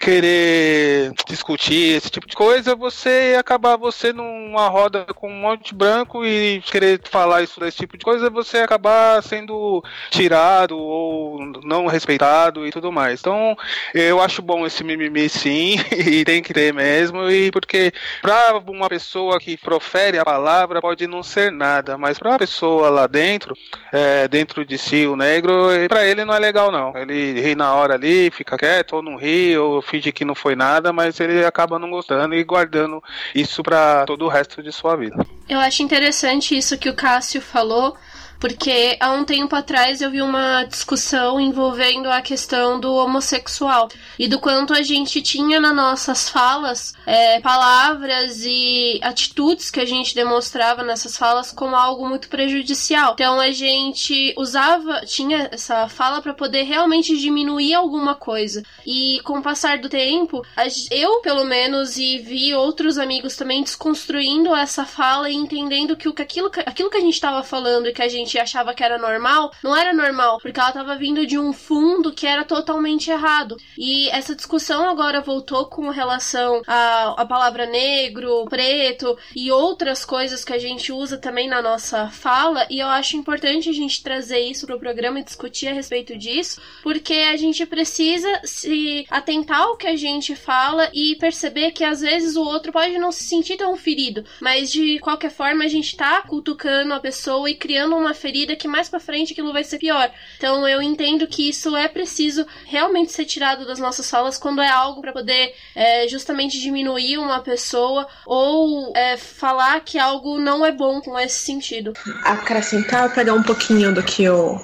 querer 0.00 1.12
discutir 1.26 1.96
esse 1.96 2.10
tipo 2.10 2.26
de 2.26 2.34
coisa, 2.34 2.74
você 2.74 3.36
acabar 3.38 3.76
você 3.76 4.12
numa 4.12 4.68
roda 4.68 5.04
com 5.14 5.28
um 5.28 5.40
monte 5.40 5.68
de 5.68 5.74
branco 5.74 6.24
e 6.24 6.60
querer 6.62 7.00
falar 7.04 7.42
isso 7.42 7.60
desse 7.60 7.78
tipo 7.78 7.96
de 7.96 8.04
coisa, 8.04 8.30
você 8.30 8.58
acabar 8.58 9.22
sendo 9.22 9.82
tirado 10.10 10.76
ou 10.76 11.40
não 11.64 11.86
respeitado 11.86 12.66
e 12.66 12.70
tudo 12.70 12.92
mais. 12.92 13.20
Então, 13.20 13.56
eu 13.94 14.20
acho 14.20 14.42
bom 14.42 14.66
esse 14.66 14.82
mimimi 14.84 15.28
sim, 15.28 15.76
e 15.92 16.24
tem 16.24 16.42
que 16.42 16.52
ter 16.52 16.72
mesmo, 16.72 17.30
e 17.30 17.50
porque 17.50 17.92
pra 18.22 18.60
uma 18.66 18.88
pessoa 18.88 19.38
que 19.38 19.56
profere 19.56 20.18
a 20.18 20.24
palavra 20.24 20.80
pode 20.80 21.06
não 21.06 21.22
ser 21.22 21.50
nada, 21.52 21.96
mas 21.98 22.18
pra 22.18 22.30
uma 22.30 22.38
pessoa 22.38 22.88
lá 22.88 23.06
dentro, 23.06 23.56
é, 23.92 24.28
dentro 24.28 24.64
de 24.64 24.78
si, 24.78 25.06
o 25.06 25.16
negro, 25.16 25.68
pra 25.88 26.06
ele 26.06 26.24
não 26.24 26.34
é 26.34 26.38
legal 26.38 26.70
não. 26.70 26.96
Ele 26.96 27.40
ri 27.40 27.54
na 27.54 27.74
hora 27.74 27.94
ali, 27.94 28.30
fica 28.30 28.56
quieto, 28.56 28.96
ou 28.96 29.02
não 29.02 29.16
ri, 29.16 29.39
ou 29.56 29.80
finge 29.82 30.12
que 30.12 30.24
não 30.24 30.34
foi 30.34 30.54
nada, 30.54 30.92
mas 30.92 31.18
ele 31.20 31.44
acaba 31.44 31.78
não 31.78 31.90
gostando 31.90 32.34
e 32.34 32.44
guardando 32.44 33.02
isso 33.34 33.62
para 33.62 34.04
todo 34.06 34.24
o 34.24 34.28
resto 34.28 34.62
de 34.62 34.72
sua 34.72 34.96
vida. 34.96 35.24
Eu 35.48 35.58
acho 35.58 35.82
interessante 35.82 36.56
isso 36.56 36.78
que 36.78 36.88
o 36.88 36.94
Cássio 36.94 37.40
falou, 37.40 37.96
porque 38.40 38.96
há 38.98 39.12
um 39.12 39.24
tempo 39.24 39.54
atrás 39.54 40.00
eu 40.00 40.10
vi 40.10 40.22
uma 40.22 40.64
discussão 40.64 41.38
envolvendo 41.38 42.10
a 42.10 42.22
questão 42.22 42.80
do 42.80 42.94
homossexual 42.94 43.88
e 44.18 44.26
do 44.26 44.40
quanto 44.40 44.72
a 44.72 44.82
gente 44.82 45.20
tinha 45.20 45.60
nas 45.60 45.76
nossas 45.76 46.28
falas 46.28 46.94
é, 47.06 47.38
palavras 47.40 48.40
e 48.42 48.98
atitudes 49.02 49.70
que 49.70 49.78
a 49.78 49.84
gente 49.84 50.14
demonstrava 50.14 50.82
nessas 50.82 51.18
falas 51.18 51.52
como 51.52 51.76
algo 51.76 52.08
muito 52.08 52.28
prejudicial. 52.28 53.12
Então 53.12 53.38
a 53.38 53.50
gente 53.50 54.34
usava, 54.38 55.02
tinha 55.04 55.50
essa 55.52 55.86
fala 55.88 56.22
para 56.22 56.32
poder 56.32 56.62
realmente 56.62 57.18
diminuir 57.18 57.74
alguma 57.74 58.14
coisa. 58.14 58.62
E 58.86 59.20
com 59.22 59.38
o 59.38 59.42
passar 59.42 59.78
do 59.78 59.88
tempo, 59.88 60.42
eu 60.90 61.20
pelo 61.20 61.44
menos 61.44 61.98
e 61.98 62.18
vi 62.18 62.54
outros 62.54 62.96
amigos 62.96 63.36
também 63.36 63.62
desconstruindo 63.62 64.54
essa 64.56 64.86
fala 64.86 65.28
e 65.28 65.34
entendendo 65.34 65.94
que, 65.94 66.10
que 66.10 66.22
aquilo, 66.22 66.50
aquilo 66.64 66.88
que 66.88 66.96
a 66.96 67.00
gente 67.00 67.14
estava 67.14 67.42
falando 67.42 67.86
e 67.86 67.92
que 67.92 68.02
a 68.02 68.08
gente 68.08 68.29
gente 68.30 68.38
achava 68.38 68.72
que 68.72 68.84
era 68.84 68.96
normal, 68.96 69.50
não 69.62 69.76
era 69.76 69.92
normal, 69.92 70.38
porque 70.40 70.60
ela 70.60 70.72
tava 70.72 70.94
vindo 70.94 71.26
de 71.26 71.36
um 71.36 71.52
fundo 71.52 72.12
que 72.12 72.26
era 72.26 72.44
totalmente 72.44 73.10
errado. 73.10 73.56
E 73.76 74.08
essa 74.10 74.36
discussão 74.36 74.88
agora 74.88 75.20
voltou 75.20 75.66
com 75.66 75.88
relação 75.90 76.62
à, 76.66 77.20
à 77.20 77.26
palavra 77.26 77.66
negro, 77.66 78.46
preto 78.48 79.18
e 79.34 79.50
outras 79.50 80.04
coisas 80.04 80.44
que 80.44 80.52
a 80.52 80.58
gente 80.58 80.92
usa 80.92 81.18
também 81.18 81.48
na 81.48 81.60
nossa 81.60 82.08
fala, 82.08 82.66
e 82.70 82.78
eu 82.78 82.86
acho 82.86 83.16
importante 83.16 83.68
a 83.68 83.72
gente 83.72 84.02
trazer 84.02 84.40
isso 84.40 84.66
pro 84.66 84.78
programa 84.78 85.20
e 85.20 85.24
discutir 85.24 85.68
a 85.68 85.72
respeito 85.72 86.16
disso, 86.16 86.60
porque 86.82 87.14
a 87.14 87.36
gente 87.36 87.66
precisa 87.66 88.28
se 88.44 89.06
atentar 89.10 89.62
ao 89.62 89.76
que 89.76 89.86
a 89.86 89.96
gente 89.96 90.36
fala 90.36 90.88
e 90.92 91.16
perceber 91.16 91.72
que 91.72 91.82
às 91.82 92.00
vezes 92.00 92.36
o 92.36 92.42
outro 92.42 92.72
pode 92.72 92.96
não 92.98 93.10
se 93.10 93.24
sentir 93.24 93.56
tão 93.56 93.76
ferido, 93.76 94.24
mas 94.40 94.70
de 94.70 94.98
qualquer 95.00 95.30
forma 95.30 95.64
a 95.64 95.68
gente 95.68 95.96
tá 95.96 96.22
cutucando 96.22 96.94
a 96.94 97.00
pessoa 97.00 97.50
e 97.50 97.54
criando 97.54 97.96
uma 97.96 98.14
ferida 98.20 98.54
que 98.54 98.68
mais 98.68 98.88
para 98.88 99.00
frente 99.00 99.32
aquilo 99.32 99.52
vai 99.52 99.64
ser 99.64 99.78
pior. 99.78 100.10
Então 100.36 100.66
eu 100.68 100.80
entendo 100.82 101.26
que 101.26 101.48
isso 101.48 101.76
é 101.76 101.88
preciso 101.88 102.46
realmente 102.66 103.12
ser 103.12 103.24
tirado 103.24 103.66
das 103.66 103.78
nossas 103.78 104.08
falas 104.08 104.38
quando 104.38 104.60
é 104.60 104.68
algo 104.68 105.00
para 105.00 105.12
poder 105.12 105.54
é, 105.74 106.06
justamente 106.08 106.60
diminuir 106.60 107.18
uma 107.18 107.40
pessoa 107.40 108.06
ou 108.26 108.92
é, 108.94 109.16
falar 109.16 109.80
que 109.80 109.98
algo 109.98 110.38
não 110.38 110.64
é 110.64 110.72
bom 110.72 111.00
com 111.00 111.18
esse 111.18 111.38
sentido. 111.38 111.92
Acrescentar, 112.24 113.12
pegar 113.14 113.34
um 113.34 113.42
pouquinho 113.42 113.94
do 113.94 114.02
que 114.02 114.28
o, 114.28 114.60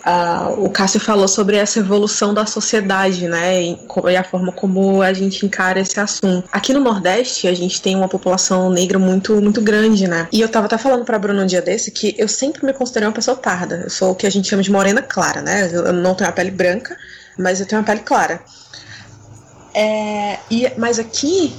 o 0.59 0.71
Cássio 0.71 1.01
falou 1.01 1.29
sobre 1.29 1.57
essa 1.57 1.79
evolução 1.79 2.35
da 2.35 2.47
sociedade, 2.47 3.29
né? 3.29 3.63
E, 3.63 3.79
e 4.11 4.17
a 4.17 4.25
forma 4.25 4.53
como 4.53 5.03
a 5.03 5.13
gente 5.13 5.47
encara 5.47 5.81
esse 5.81 5.99
assunto. 5.99 6.49
Aqui 6.53 6.73
no 6.73 6.81
Nordeste, 6.81 7.49
a 7.49 7.55
gente 7.55 7.81
tem 7.81 7.97
uma 7.97 8.09
população 8.09 8.71
negra 8.71 8.99
muito, 8.99 9.41
muito 9.41 9.61
grande, 9.61 10.07
né? 10.07 10.29
E 10.33 10.41
eu 10.41 10.49
tava 10.49 10.67
até 10.67 10.77
falando 10.77 11.05
pra 11.05 11.19
Bruna 11.19 11.43
um 11.43 11.47
dia 11.47 11.63
desse 11.63 11.91
que 11.91 12.15
eu 12.19 12.29
sempre 12.29 12.65
me 12.65 12.73
considerei 12.73 13.09
uma 13.09 13.15
pessoa 13.15 13.37
parda. 13.47 13.83
Eu 13.85 13.91
sou 13.91 14.11
o 14.11 14.15
que 14.17 14.27
a 14.27 14.31
gente 14.31 14.49
chama 14.49 14.61
de 14.65 14.73
morena 14.73 15.01
clara, 15.01 15.41
né? 15.41 15.71
Eu 15.73 15.93
não 15.93 16.17
tenho 16.17 16.29
a 16.29 16.33
pele 16.33 16.51
branca, 16.51 16.97
mas 17.39 17.61
eu 17.61 17.67
tenho 17.67 17.81
a 17.81 17.85
pele 17.85 18.01
clara. 18.01 18.41
É, 19.73 20.41
e, 20.51 20.73
mas 20.77 20.99
aqui 20.99 21.55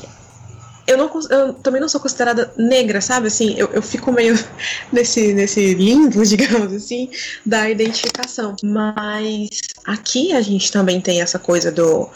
eu, 0.86 0.98
não, 0.98 1.10
eu 1.30 1.54
também 1.54 1.80
não 1.80 1.88
sou 1.88 2.02
considerada 2.02 2.52
negra, 2.58 3.00
sabe? 3.00 3.28
Assim, 3.28 3.56
eu, 3.58 3.70
eu 3.72 3.82
fico 3.82 4.12
meio 4.12 4.38
nesse, 4.92 5.34
nesse 5.34 5.76
limbo, 5.76 6.24
digamos 6.28 6.74
assim, 6.74 7.10
da 7.46 7.70
identificação. 7.70 8.54
Mas 8.62 9.62
aqui 9.86 10.34
a 10.34 10.42
gente 10.42 10.70
também 10.70 11.00
tem 11.00 11.22
essa 11.22 11.40
coisa 11.40 11.72
do 11.72 12.10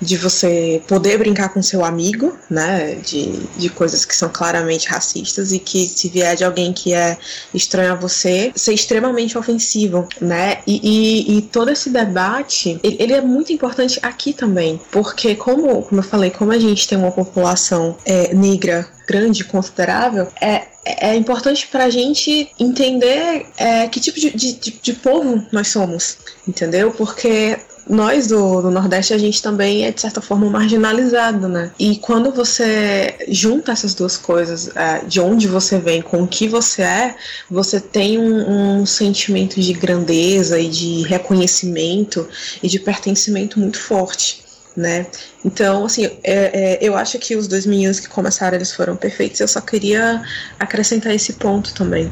de 0.00 0.16
você 0.16 0.82
poder 0.86 1.18
brincar 1.18 1.50
com 1.50 1.62
seu 1.62 1.84
amigo, 1.84 2.36
né? 2.50 2.96
De, 2.96 3.32
de 3.56 3.68
coisas 3.68 4.04
que 4.04 4.14
são 4.14 4.28
claramente 4.28 4.88
racistas 4.88 5.52
e 5.52 5.58
que 5.58 5.86
se 5.86 6.08
vier 6.08 6.36
de 6.36 6.44
alguém 6.44 6.72
que 6.72 6.92
é 6.92 7.16
estranho 7.52 7.92
a 7.92 7.96
você, 7.96 8.52
ser 8.54 8.72
extremamente 8.72 9.36
ofensivo, 9.38 10.08
né? 10.20 10.58
E, 10.66 10.80
e, 10.82 11.38
e 11.38 11.42
todo 11.42 11.70
esse 11.70 11.90
debate, 11.90 12.78
ele, 12.82 13.12
é 13.12 13.20
muito 13.20 13.52
importante 13.52 13.98
aqui 14.02 14.32
também, 14.32 14.80
porque 14.90 15.34
como, 15.34 15.82
como 15.82 16.00
eu 16.00 16.04
falei, 16.04 16.30
como 16.30 16.52
a 16.52 16.58
gente 16.58 16.86
tem 16.86 16.98
uma 16.98 17.12
população 17.12 17.96
é, 18.04 18.34
negra 18.34 18.88
grande, 19.06 19.44
considerável, 19.44 20.28
é, 20.40 20.66
é 20.84 21.14
importante 21.14 21.66
para 21.66 21.84
a 21.84 21.90
gente 21.90 22.50
entender 22.58 23.46
é, 23.56 23.86
que 23.88 24.00
tipo 24.00 24.18
de, 24.18 24.30
de, 24.30 24.52
de, 24.52 24.92
povo 24.94 25.44
nós 25.52 25.68
somos, 25.68 26.18
entendeu? 26.46 26.90
Porque 26.90 27.58
nós 27.88 28.28
do, 28.28 28.62
do, 28.62 28.70
Nordeste, 28.70 29.12
a 29.12 29.18
gente 29.18 29.42
também 29.42 29.84
é, 29.84 29.90
de 29.90 30.00
certa 30.00 30.20
forma, 30.20 30.48
marginalizado, 30.48 31.48
né? 31.48 31.70
E 31.78 31.96
quando 31.98 32.32
você 32.32 33.16
junta 33.28 33.72
essas 33.72 33.94
duas 33.94 34.16
coisas, 34.16 34.74
é, 34.74 35.04
de 35.04 35.20
onde 35.20 35.46
você 35.46 35.78
vem 35.78 36.00
com 36.00 36.22
o 36.22 36.26
que 36.28 36.48
você 36.48 36.82
é, 36.82 37.16
você 37.50 37.80
tem 37.80 38.18
um, 38.18 38.80
um 38.80 38.86
sentimento 38.86 39.60
de 39.60 39.72
grandeza 39.72 40.58
e 40.58 40.68
de 40.68 41.02
reconhecimento 41.02 42.26
e 42.62 42.68
de 42.68 42.78
pertencimento 42.78 43.58
muito 43.58 43.78
forte. 43.78 44.42
Né? 44.76 45.06
Então, 45.44 45.84
assim, 45.84 46.04
é, 46.04 46.18
é, 46.24 46.78
eu 46.80 46.96
acho 46.96 47.18
que 47.18 47.36
os 47.36 47.46
dois 47.46 47.64
meninos 47.64 48.00
que 48.00 48.08
começaram, 48.08 48.56
eles 48.56 48.72
foram 48.72 48.96
perfeitos. 48.96 49.38
Eu 49.38 49.46
só 49.46 49.60
queria 49.60 50.22
acrescentar 50.58 51.14
esse 51.14 51.34
ponto 51.34 51.72
também. 51.74 52.10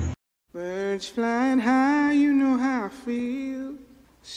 Birds 0.54 1.08
flying 1.08 1.58
high, 1.58 2.14
you 2.14 2.32
know 2.32 2.56
how 2.56 2.86
I 2.86 2.90
feel. 3.04 3.61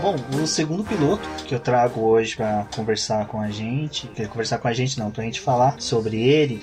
Bom, 0.00 0.16
o 0.42 0.46
segundo 0.46 0.82
piloto 0.82 1.28
que 1.46 1.54
eu 1.54 1.60
trago 1.60 2.00
hoje 2.00 2.36
para 2.36 2.66
conversar 2.74 3.26
com 3.26 3.40
a 3.40 3.50
gente, 3.50 4.10
conversar 4.28 4.58
com 4.58 4.68
a 4.68 4.72
gente 4.72 4.98
não, 4.98 5.10
pra 5.10 5.24
gente 5.24 5.40
falar 5.40 5.76
sobre 5.78 6.20
ele, 6.20 6.62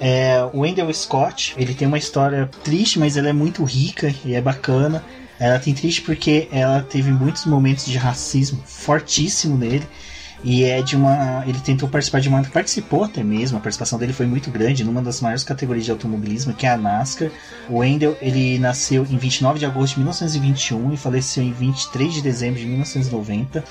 é 0.00 0.42
o 0.52 0.60
Wendell 0.60 0.92
Scott. 0.92 1.54
Ele 1.56 1.74
tem 1.74 1.86
uma 1.86 1.98
história 1.98 2.50
triste, 2.64 2.98
mas 2.98 3.16
ela 3.16 3.28
é 3.28 3.32
muito 3.32 3.62
rica 3.64 4.12
e 4.24 4.34
é 4.34 4.40
bacana. 4.40 5.04
Ela 5.38 5.58
tem 5.58 5.72
triste 5.72 6.02
porque 6.02 6.48
ela 6.52 6.82
teve 6.82 7.10
muitos 7.10 7.46
momentos 7.46 7.86
de 7.86 7.96
racismo 7.96 8.62
fortíssimo 8.66 9.56
nele. 9.56 9.86
E 10.42 10.64
é 10.64 10.80
de 10.80 10.96
uma. 10.96 11.44
Ele 11.46 11.58
tentou 11.60 11.88
participar 11.88 12.20
de 12.20 12.28
uma. 12.28 12.42
Participou 12.42 13.04
até 13.04 13.22
mesmo, 13.22 13.58
a 13.58 13.60
participação 13.60 13.98
dele 13.98 14.12
foi 14.12 14.26
muito 14.26 14.50
grande 14.50 14.82
numa 14.84 15.02
das 15.02 15.20
maiores 15.20 15.44
categorias 15.44 15.84
de 15.84 15.90
automobilismo, 15.90 16.54
que 16.54 16.66
é 16.66 16.70
a 16.70 16.76
NASCAR. 16.76 17.30
O 17.68 17.78
Wendell, 17.78 18.16
ele 18.22 18.58
nasceu 18.58 19.06
em 19.08 19.18
29 19.18 19.58
de 19.58 19.66
agosto 19.66 19.94
de 19.94 20.00
1921 20.00 20.94
e 20.94 20.96
faleceu 20.96 21.42
em 21.42 21.52
23 21.52 22.14
de 22.14 22.22
dezembro 22.22 22.58
de 22.58 22.66
1990. 22.66 23.62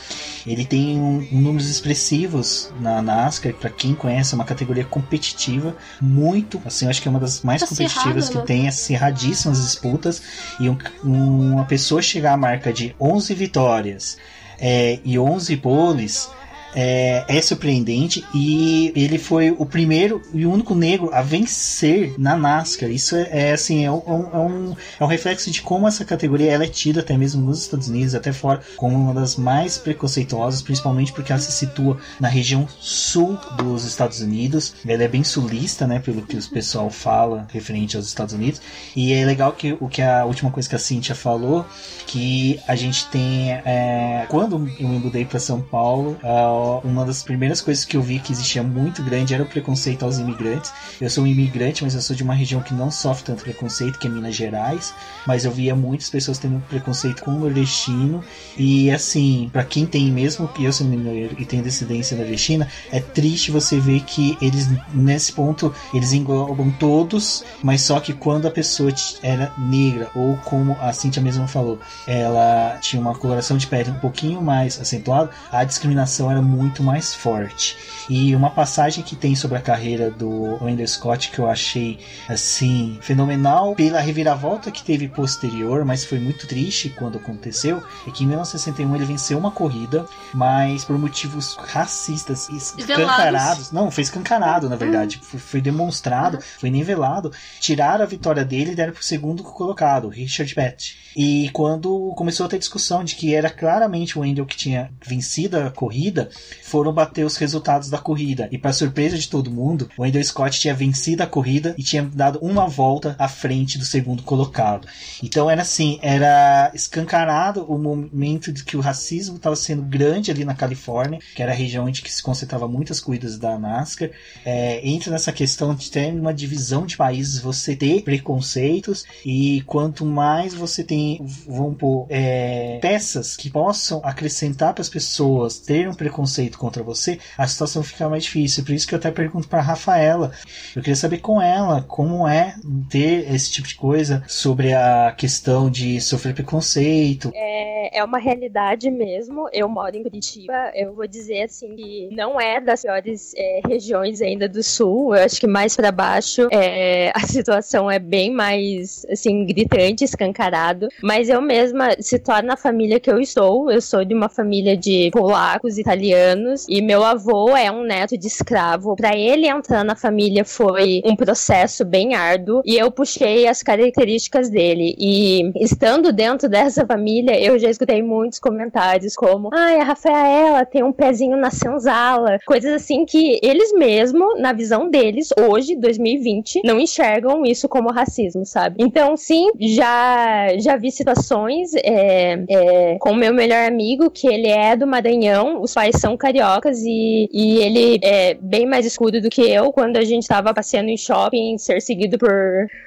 Ele 0.45 0.63
tem 0.63 0.99
um, 0.99 1.27
um 1.31 1.41
números 1.41 1.69
expressivos 1.69 2.71
na 2.79 3.01
NASCAR, 3.01 3.53
para 3.53 3.69
quem 3.69 3.95
conhece, 3.95 4.33
é 4.33 4.35
uma 4.35 4.45
categoria 4.45 4.85
competitiva, 4.85 5.75
muito, 5.99 6.61
assim, 6.65 6.85
eu 6.85 6.91
acho 6.91 7.01
que 7.01 7.07
é 7.07 7.11
uma 7.11 7.19
das 7.19 7.41
mais 7.41 7.63
competitivas 7.63 8.29
que 8.29 8.37
né? 8.37 8.43
tem, 8.45 8.67
acirradíssimas 8.67 9.61
disputas. 9.61 10.21
E 10.59 10.69
um, 10.69 10.77
uma 11.03 11.65
pessoa 11.65 12.01
chegar 12.01 12.33
à 12.33 12.37
marca 12.37 12.71
de 12.71 12.95
11 12.99 13.33
vitórias 13.33 14.17
é, 14.59 14.99
e 15.03 15.17
11 15.17 15.57
poles 15.57 16.29
é, 16.75 17.23
é, 17.27 17.41
surpreendente 17.41 18.23
e 18.33 18.91
ele 18.95 19.17
foi 19.17 19.51
o 19.51 19.65
primeiro 19.65 20.21
e 20.33 20.45
único 20.45 20.75
negro 20.75 21.09
a 21.13 21.21
vencer 21.21 22.13
na 22.17 22.35
NASCAR. 22.35 22.89
Isso 22.89 23.15
é, 23.15 23.29
é 23.31 23.51
assim, 23.53 23.85
é 23.85 23.91
um, 23.91 24.01
é, 24.05 24.37
um, 24.37 24.75
é 24.99 25.03
um 25.03 25.07
reflexo 25.07 25.49
de 25.51 25.61
como 25.61 25.87
essa 25.87 26.05
categoria 26.05 26.51
ela 26.51 26.63
é 26.63 26.67
tida 26.67 26.99
até 27.01 27.17
mesmo 27.17 27.41
nos 27.41 27.61
Estados 27.61 27.87
Unidos, 27.87 28.15
até 28.15 28.31
fora, 28.31 28.61
como 28.75 28.95
uma 28.95 29.13
das 29.13 29.35
mais 29.35 29.77
preconceituosas, 29.77 30.61
principalmente 30.61 31.11
porque 31.13 31.31
ela 31.31 31.41
se 31.41 31.51
situa 31.51 31.97
na 32.19 32.27
região 32.27 32.67
sul 32.79 33.37
dos 33.57 33.85
Estados 33.85 34.21
Unidos. 34.21 34.73
Ela 34.87 35.03
é 35.03 35.07
bem 35.07 35.23
sulista, 35.23 35.87
né, 35.87 35.99
pelo 35.99 36.21
que 36.21 36.37
o 36.37 36.49
pessoal 36.49 36.89
fala 36.89 37.47
referente 37.51 37.95
aos 37.95 38.07
Estados 38.07 38.33
Unidos. 38.33 38.61
E 38.95 39.13
é 39.13 39.25
legal 39.25 39.51
que 39.53 39.75
o 39.79 39.87
que 39.87 40.01
a 40.01 40.25
última 40.25 40.51
coisa 40.51 40.67
que 40.67 40.75
a 40.75 40.79
Cintia 40.79 41.15
falou, 41.15 41.65
que 42.05 42.59
a 42.67 42.75
gente 42.75 43.07
tem 43.07 43.51
é, 43.51 44.25
quando 44.29 44.53
eu 44.79 44.87
me 44.87 44.99
mudei 44.99 45.25
para 45.25 45.39
São 45.39 45.61
Paulo, 45.61 46.17
uh, 46.23 46.58
uma 46.83 47.05
das 47.05 47.23
primeiras 47.23 47.61
coisas 47.61 47.85
que 47.85 47.97
eu 47.97 48.01
vi 48.01 48.19
que 48.19 48.31
existia 48.31 48.63
muito 48.63 49.03
grande 49.03 49.33
era 49.33 49.43
o 49.43 49.45
preconceito 49.45 50.03
aos 50.03 50.19
imigrantes. 50.19 50.71
Eu 50.99 51.09
sou 51.09 51.23
um 51.23 51.27
imigrante, 51.27 51.83
mas 51.83 51.95
eu 51.95 52.01
sou 52.01 52.15
de 52.15 52.23
uma 52.23 52.33
região 52.33 52.61
que 52.61 52.73
não 52.73 52.91
sofre 52.91 53.25
tanto 53.25 53.43
preconceito, 53.43 53.99
que 53.99 54.07
é 54.07 54.09
Minas 54.09 54.35
Gerais, 54.35 54.93
mas 55.25 55.45
eu 55.45 55.51
via 55.51 55.75
muitas 55.75 56.09
pessoas 56.09 56.37
tendo 56.37 56.59
preconceito 56.67 57.23
com 57.23 57.31
o 57.31 57.39
nordestino. 57.39 58.23
E 58.57 58.91
assim, 58.91 59.49
para 59.51 59.63
quem 59.63 59.85
tem 59.85 60.11
mesmo 60.11 60.47
que 60.47 60.63
eu 60.63 60.73
sou 60.73 60.87
mineiro 60.87 61.35
e 61.37 61.45
tenho 61.45 61.63
descendência 61.63 62.17
nordestina, 62.17 62.67
é 62.91 62.99
triste 62.99 63.51
você 63.51 63.79
ver 63.79 64.01
que 64.01 64.37
eles 64.41 64.67
nesse 64.93 65.31
ponto 65.31 65.73
eles 65.93 66.13
englobam 66.13 66.71
todos, 66.79 67.43
mas 67.63 67.81
só 67.81 67.99
que 67.99 68.13
quando 68.13 68.47
a 68.47 68.51
pessoa 68.51 68.91
era 69.21 69.51
negra 69.57 70.09
ou 70.15 70.37
como 70.37 70.75
a 70.81 70.91
Cintia 70.93 71.21
mesmo 71.21 71.47
falou, 71.47 71.79
ela 72.07 72.77
tinha 72.81 73.01
uma 73.01 73.15
coloração 73.15 73.57
de 73.57 73.67
pele 73.67 73.91
um 73.91 73.99
pouquinho 73.99 74.41
mais 74.41 74.79
acentuada, 74.79 75.29
a 75.51 75.63
discriminação 75.63 76.29
era 76.29 76.41
muito 76.49 76.83
mais 76.83 77.13
forte. 77.13 77.77
E 78.09 78.35
uma 78.35 78.49
passagem 78.49 79.03
que 79.03 79.15
tem 79.15 79.35
sobre 79.35 79.57
a 79.57 79.61
carreira 79.61 80.09
do 80.09 80.57
Wendell 80.63 80.87
Scott 80.87 81.29
que 81.29 81.39
eu 81.39 81.47
achei 81.47 81.99
assim 82.27 82.97
fenomenal 83.01 83.75
pela 83.75 83.99
reviravolta 83.99 84.71
que 84.71 84.83
teve 84.83 85.07
posterior, 85.07 85.85
mas 85.85 86.03
foi 86.03 86.19
muito 86.19 86.47
triste 86.47 86.89
quando 86.89 87.19
aconteceu, 87.19 87.83
é 88.07 88.11
que 88.11 88.23
em 88.23 88.27
1961 88.27 88.95
ele 88.95 89.05
venceu 89.05 89.37
uma 89.37 89.51
corrida, 89.51 90.05
mas 90.33 90.83
por 90.83 90.97
motivos 90.97 91.55
racistas 91.55 92.49
escancarados. 92.49 93.71
Não, 93.71 93.91
foi 93.91 94.03
escancarado, 94.03 94.69
na 94.69 94.75
verdade. 94.75 95.21
Hum. 95.33 95.37
Foi, 95.37 95.61
demonstrado, 95.61 96.37
uhum. 96.37 96.43
foi 96.59 96.69
nivelado. 96.69 97.31
Tiraram 97.59 98.03
a 98.03 98.07
vitória 98.07 98.43
dele 98.43 98.71
e 98.71 98.75
deram 98.75 98.93
pro 98.93 99.03
segundo 99.03 99.43
colocado, 99.43 100.09
Richard 100.09 100.53
Petty. 100.55 100.97
E 101.15 101.49
quando 101.51 102.13
começou 102.15 102.45
a 102.45 102.49
ter 102.49 102.59
discussão 102.59 103.03
de 103.03 103.15
que 103.15 103.33
era 103.33 103.49
claramente 103.49 104.17
o 104.17 104.21
Wendell 104.21 104.45
que 104.45 104.55
tinha 104.55 104.91
vencido 105.05 105.57
a 105.57 105.69
corrida, 105.69 106.29
foram 106.69 106.93
bater 106.93 107.25
os 107.25 107.35
resultados 107.37 107.89
da 107.89 107.97
corrida. 107.97 108.47
E 108.51 108.57
para 108.57 108.71
surpresa 108.71 109.17
de 109.17 109.27
todo 109.27 109.51
mundo, 109.51 109.89
o 109.97 110.03
Wendell 110.03 110.23
Scott 110.23 110.59
tinha 110.59 110.73
vencido 110.73 111.23
a 111.23 111.27
corrida 111.27 111.73
e 111.77 111.83
tinha 111.83 112.03
dado 112.03 112.39
uma 112.41 112.67
volta 112.67 113.15
à 113.17 113.27
frente 113.27 113.77
do 113.77 113.85
segundo 113.85 114.21
colocado. 114.21 114.87
Então 115.23 115.49
era 115.49 115.63
assim, 115.63 115.99
era 116.01 116.71
escancarado 116.73 117.63
o 117.63 117.77
momento 117.77 118.51
de 118.51 118.63
que 118.63 118.77
o 118.77 118.81
racismo 118.81 119.37
estava 119.37 119.55
sendo 119.55 119.81
grande 119.81 120.29
ali 120.29 120.45
na 120.45 120.53
Califórnia, 120.53 121.19
que 121.35 121.41
era 121.41 121.51
a 121.51 121.55
região 121.55 121.85
onde 121.85 122.03
que 122.03 122.11
se 122.11 122.21
concentrava 122.21 122.67
muitas 122.67 122.99
corridas 122.99 123.37
da 123.39 123.57
NASCAR. 123.57 124.11
É, 124.45 124.87
entra 124.87 125.11
nessa 125.11 125.31
questão 125.31 125.73
de 125.73 125.89
ter 125.89 126.13
uma 126.13 126.33
divisão 126.33 126.85
de 126.85 126.95
países, 126.95 127.39
você 127.39 127.75
ter 127.75 128.03
preconceitos 128.03 129.05
e 129.25 129.63
quanto 129.65 130.05
mais 130.05 130.53
você 130.53 130.83
tem, 130.83 131.25
vamos 131.47 131.77
pôr, 131.77 132.05
é, 132.09 132.77
peças 132.79 133.35
que 133.35 133.49
possam 133.49 134.01
acrescentar 134.03 134.73
para 134.73 134.81
as 134.81 134.89
pessoas 134.89 135.57
terem 135.57 135.87
um 135.87 135.93
preconceito 135.93 136.19
contra 136.57 136.83
você, 136.83 137.19
a 137.37 137.47
situação 137.47 137.83
fica 137.83 138.07
mais 138.09 138.23
difícil. 138.23 138.63
Por 138.63 138.73
isso 138.73 138.87
que 138.87 138.93
eu 138.93 138.99
até 138.99 139.11
pergunto 139.11 139.47
para 139.47 139.61
Rafaela. 139.61 140.31
Eu 140.75 140.81
queria 140.81 140.95
saber 140.95 141.19
com 141.19 141.41
ela 141.41 141.83
como 141.87 142.27
é 142.27 142.55
ter 142.89 143.33
esse 143.33 143.51
tipo 143.51 143.67
de 143.67 143.75
coisa 143.75 144.23
sobre 144.27 144.73
a 144.73 145.13
questão 145.17 145.69
de 145.69 145.99
sofrer 146.01 146.33
preconceito. 146.33 147.31
É, 147.33 147.99
é 147.99 148.03
uma 148.03 148.17
realidade 148.17 148.89
mesmo. 148.91 149.49
Eu 149.51 149.67
moro 149.67 149.95
em 149.95 150.03
Curitiba. 150.03 150.71
Eu 150.73 150.93
vou 150.93 151.07
dizer 151.07 151.43
assim 151.43 151.75
que 151.75 152.09
não 152.11 152.39
é 152.39 152.59
das 152.59 152.81
piores 152.81 153.33
é, 153.35 153.61
regiões 153.67 154.21
ainda 154.21 154.47
do 154.47 154.61
sul. 154.61 155.15
Eu 155.15 155.23
acho 155.23 155.39
que 155.39 155.47
mais 155.47 155.75
para 155.75 155.91
baixo 155.91 156.47
é, 156.51 157.11
a 157.15 157.21
situação 157.21 157.89
é 157.89 157.99
bem 157.99 158.31
mais 158.31 159.05
assim 159.09 159.45
gritante, 159.45 160.03
escancarado. 160.03 160.87
Mas 161.01 161.29
eu 161.29 161.41
mesma 161.41 161.95
se 161.99 162.19
torna 162.19 162.53
a 162.53 162.57
família 162.57 162.99
que 162.99 163.09
eu 163.09 163.19
estou. 163.19 163.71
Eu 163.71 163.81
sou 163.81 164.03
de 164.03 164.13
uma 164.13 164.29
família 164.29 164.75
de 164.75 165.09
polacos, 165.11 165.77
italianos 165.77 166.18
e 166.67 166.81
meu 166.81 167.03
avô 167.03 167.55
é 167.55 167.71
um 167.71 167.83
neto 167.83 168.17
de 168.17 168.27
escravo. 168.27 168.95
Para 168.95 169.15
ele 169.15 169.47
entrar 169.47 169.83
na 169.83 169.95
família 169.95 170.43
foi 170.45 171.01
um 171.05 171.15
processo 171.15 171.85
bem 171.85 172.15
árduo 172.15 172.61
e 172.65 172.77
eu 172.77 172.91
puxei 172.91 173.47
as 173.47 173.63
características 173.63 174.49
dele. 174.49 174.95
E 174.97 175.51
estando 175.63 176.11
dentro 176.11 176.49
dessa 176.49 176.85
família, 176.85 177.39
eu 177.39 177.57
já 177.57 177.69
escutei 177.69 178.01
muitos 178.01 178.39
comentários 178.39 179.15
como: 179.15 179.49
"Ai, 179.53 179.79
a 179.79 179.83
Rafaela 179.83 180.65
tem 180.65 180.83
um 180.83 180.91
pezinho 180.91 181.37
na 181.37 181.51
senzala", 181.51 182.39
coisas 182.45 182.73
assim 182.73 183.05
que 183.05 183.39
eles 183.41 183.71
mesmo, 183.73 184.35
na 184.37 184.53
visão 184.53 184.89
deles, 184.89 185.29
hoje, 185.39 185.75
2020, 185.75 186.61
não 186.63 186.79
enxergam 186.79 187.45
isso 187.45 187.67
como 187.67 187.91
racismo, 187.91 188.45
sabe? 188.45 188.75
Então, 188.79 189.15
sim, 189.17 189.49
já 189.59 190.47
já 190.57 190.75
vi 190.75 190.91
situações 190.91 191.73
é, 191.75 192.43
é, 192.49 192.97
com 192.99 193.13
meu 193.13 193.33
melhor 193.33 193.67
amigo 193.67 194.09
que 194.09 194.27
ele 194.27 194.47
é 194.47 194.75
do 194.75 194.87
Maranhão, 194.87 195.61
os 195.61 195.73
pais 195.73 195.95
são 195.99 196.08
cariocas 196.17 196.79
e, 196.83 197.29
e 197.31 197.57
ele 197.57 197.99
é 198.01 198.33
bem 198.35 198.65
mais 198.65 198.85
escuro 198.85 199.21
do 199.21 199.29
que 199.29 199.41
eu 199.41 199.71
quando 199.71 199.97
a 199.97 200.03
gente 200.03 200.27
tava 200.27 200.53
passeando 200.53 200.89
em 200.89 200.97
shopping, 200.97 201.57
ser 201.57 201.81
seguido 201.81 202.17
por, 202.17 202.31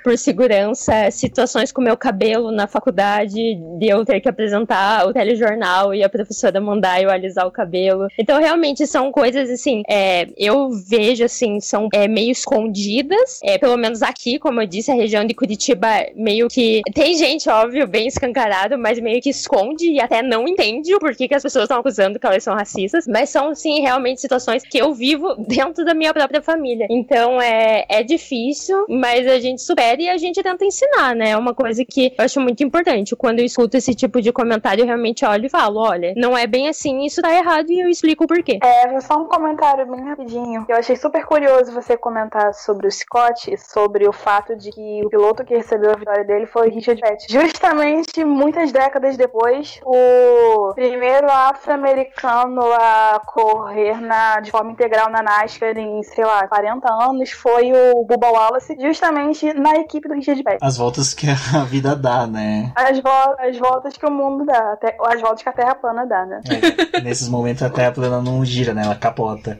por 0.04 0.16
segurança, 0.18 1.10
situações 1.10 1.72
com 1.72 1.80
meu 1.80 1.96
cabelo 1.96 2.50
na 2.50 2.66
faculdade, 2.66 3.34
de 3.78 3.86
eu 3.86 4.04
ter 4.04 4.20
que 4.20 4.28
apresentar 4.28 5.06
o 5.06 5.12
telejornal 5.12 5.94
e 5.94 6.02
a 6.02 6.08
professora 6.08 6.60
mandar 6.60 7.02
eu 7.02 7.10
alisar 7.10 7.46
o 7.46 7.50
cabelo. 7.50 8.08
Então, 8.18 8.40
realmente, 8.40 8.86
são 8.86 9.10
coisas, 9.12 9.50
assim, 9.50 9.82
é, 9.88 10.26
eu 10.36 10.70
vejo, 10.70 11.24
assim, 11.24 11.60
são 11.60 11.88
é, 11.92 12.08
meio 12.08 12.30
escondidas, 12.30 13.40
é, 13.42 13.58
pelo 13.58 13.76
menos 13.76 14.02
aqui, 14.02 14.38
como 14.38 14.60
eu 14.60 14.66
disse, 14.66 14.90
a 14.90 14.94
região 14.94 15.24
de 15.24 15.34
Curitiba 15.34 15.88
meio 16.14 16.48
que... 16.48 16.82
Tem 16.94 17.14
gente, 17.14 17.48
óbvio, 17.48 17.86
bem 17.86 18.06
escancarado, 18.06 18.78
mas 18.78 18.98
meio 19.00 19.20
que 19.20 19.30
esconde 19.30 19.90
e 19.90 20.00
até 20.00 20.22
não 20.22 20.46
entende 20.46 20.94
o 20.94 20.98
porquê 20.98 21.28
que 21.28 21.34
as 21.34 21.42
pessoas 21.42 21.64
estão 21.64 21.78
acusando 21.78 22.18
que 22.18 22.26
elas 22.26 22.42
são 22.42 22.54
racistas, 22.54 23.06
mas 23.12 23.28
são, 23.28 23.54
sim, 23.54 23.80
realmente 23.80 24.20
situações 24.20 24.62
que 24.62 24.78
eu 24.78 24.94
vivo 24.94 25.34
dentro 25.46 25.84
da 25.84 25.92
minha 25.92 26.14
própria 26.14 26.40
família. 26.40 26.86
Então, 26.90 27.40
é, 27.40 27.84
é 27.88 28.02
difícil, 28.02 28.86
mas 28.88 29.26
a 29.28 29.38
gente 29.38 29.60
supera 29.60 30.00
e 30.00 30.08
a 30.08 30.16
gente 30.16 30.42
tenta 30.42 30.64
ensinar, 30.64 31.14
né? 31.14 31.30
É 31.30 31.36
uma 31.36 31.54
coisa 31.54 31.84
que 31.84 32.14
eu 32.18 32.24
acho 32.24 32.40
muito 32.40 32.64
importante. 32.64 33.14
Quando 33.14 33.40
eu 33.40 33.44
escuto 33.44 33.76
esse 33.76 33.94
tipo 33.94 34.20
de 34.20 34.32
comentário, 34.32 34.82
eu 34.82 34.86
realmente 34.86 35.24
olho 35.26 35.46
e 35.46 35.50
falo: 35.50 35.80
olha, 35.80 36.14
não 36.16 36.36
é 36.36 36.46
bem 36.46 36.68
assim, 36.68 37.04
isso 37.04 37.20
tá 37.20 37.34
errado 37.34 37.70
e 37.70 37.80
eu 37.80 37.88
explico 37.88 38.24
o 38.24 38.26
porquê. 38.26 38.58
É, 38.62 38.98
só 39.00 39.18
um 39.20 39.26
comentário 39.26 39.86
bem 39.86 40.02
rapidinho. 40.04 40.64
Eu 40.68 40.76
achei 40.76 40.96
super 40.96 41.24
curioso 41.26 41.72
você 41.72 41.96
comentar 41.96 42.54
sobre 42.54 42.86
o 42.86 42.90
Scott, 42.90 43.54
sobre 43.58 44.08
o 44.08 44.12
fato 44.12 44.56
de 44.56 44.70
que 44.70 45.02
o 45.04 45.10
piloto 45.10 45.44
que 45.44 45.54
recebeu 45.54 45.90
a 45.90 45.96
vitória 45.96 46.24
dele 46.24 46.46
foi 46.46 46.70
Richard 46.70 47.00
Petty. 47.00 47.26
Justamente 47.32 48.24
muitas 48.24 48.72
décadas 48.72 49.16
depois, 49.16 49.80
o 49.84 50.72
primeiro 50.74 51.30
afro-americano 51.30 52.62
a 52.72 53.01
correr 53.26 54.00
na, 54.00 54.40
de 54.40 54.50
forma 54.50 54.72
integral 54.72 55.10
na 55.10 55.22
NASCAR 55.22 55.76
em, 55.76 56.02
sei 56.02 56.24
lá, 56.24 56.46
40 56.46 56.88
anos 56.92 57.30
foi 57.30 57.72
o 57.72 58.04
Bubba 58.04 58.30
Wallace, 58.30 58.76
justamente 58.80 59.52
na 59.54 59.76
equipe 59.76 60.08
do 60.08 60.14
Richard 60.14 60.42
Petty. 60.42 60.58
As 60.60 60.76
voltas 60.76 61.14
que 61.14 61.26
a 61.28 61.64
vida 61.64 61.94
dá, 61.94 62.26
né? 62.26 62.72
As, 62.74 62.98
vo 63.00 63.08
as 63.38 63.58
voltas 63.58 63.96
que 63.96 64.06
o 64.06 64.10
mundo 64.10 64.44
dá, 64.44 64.78
as 65.06 65.20
voltas 65.20 65.42
que 65.42 65.48
a 65.48 65.52
Terra 65.52 65.74
plana 65.74 66.06
dá, 66.06 66.26
né? 66.26 66.40
É, 66.92 67.00
nesses 67.00 67.28
momentos 67.28 67.62
a 67.62 67.70
Terra 67.70 67.92
plana 67.92 68.20
não 68.20 68.44
gira, 68.44 68.74
né? 68.74 68.82
Ela 68.84 68.96
capota. 68.96 69.58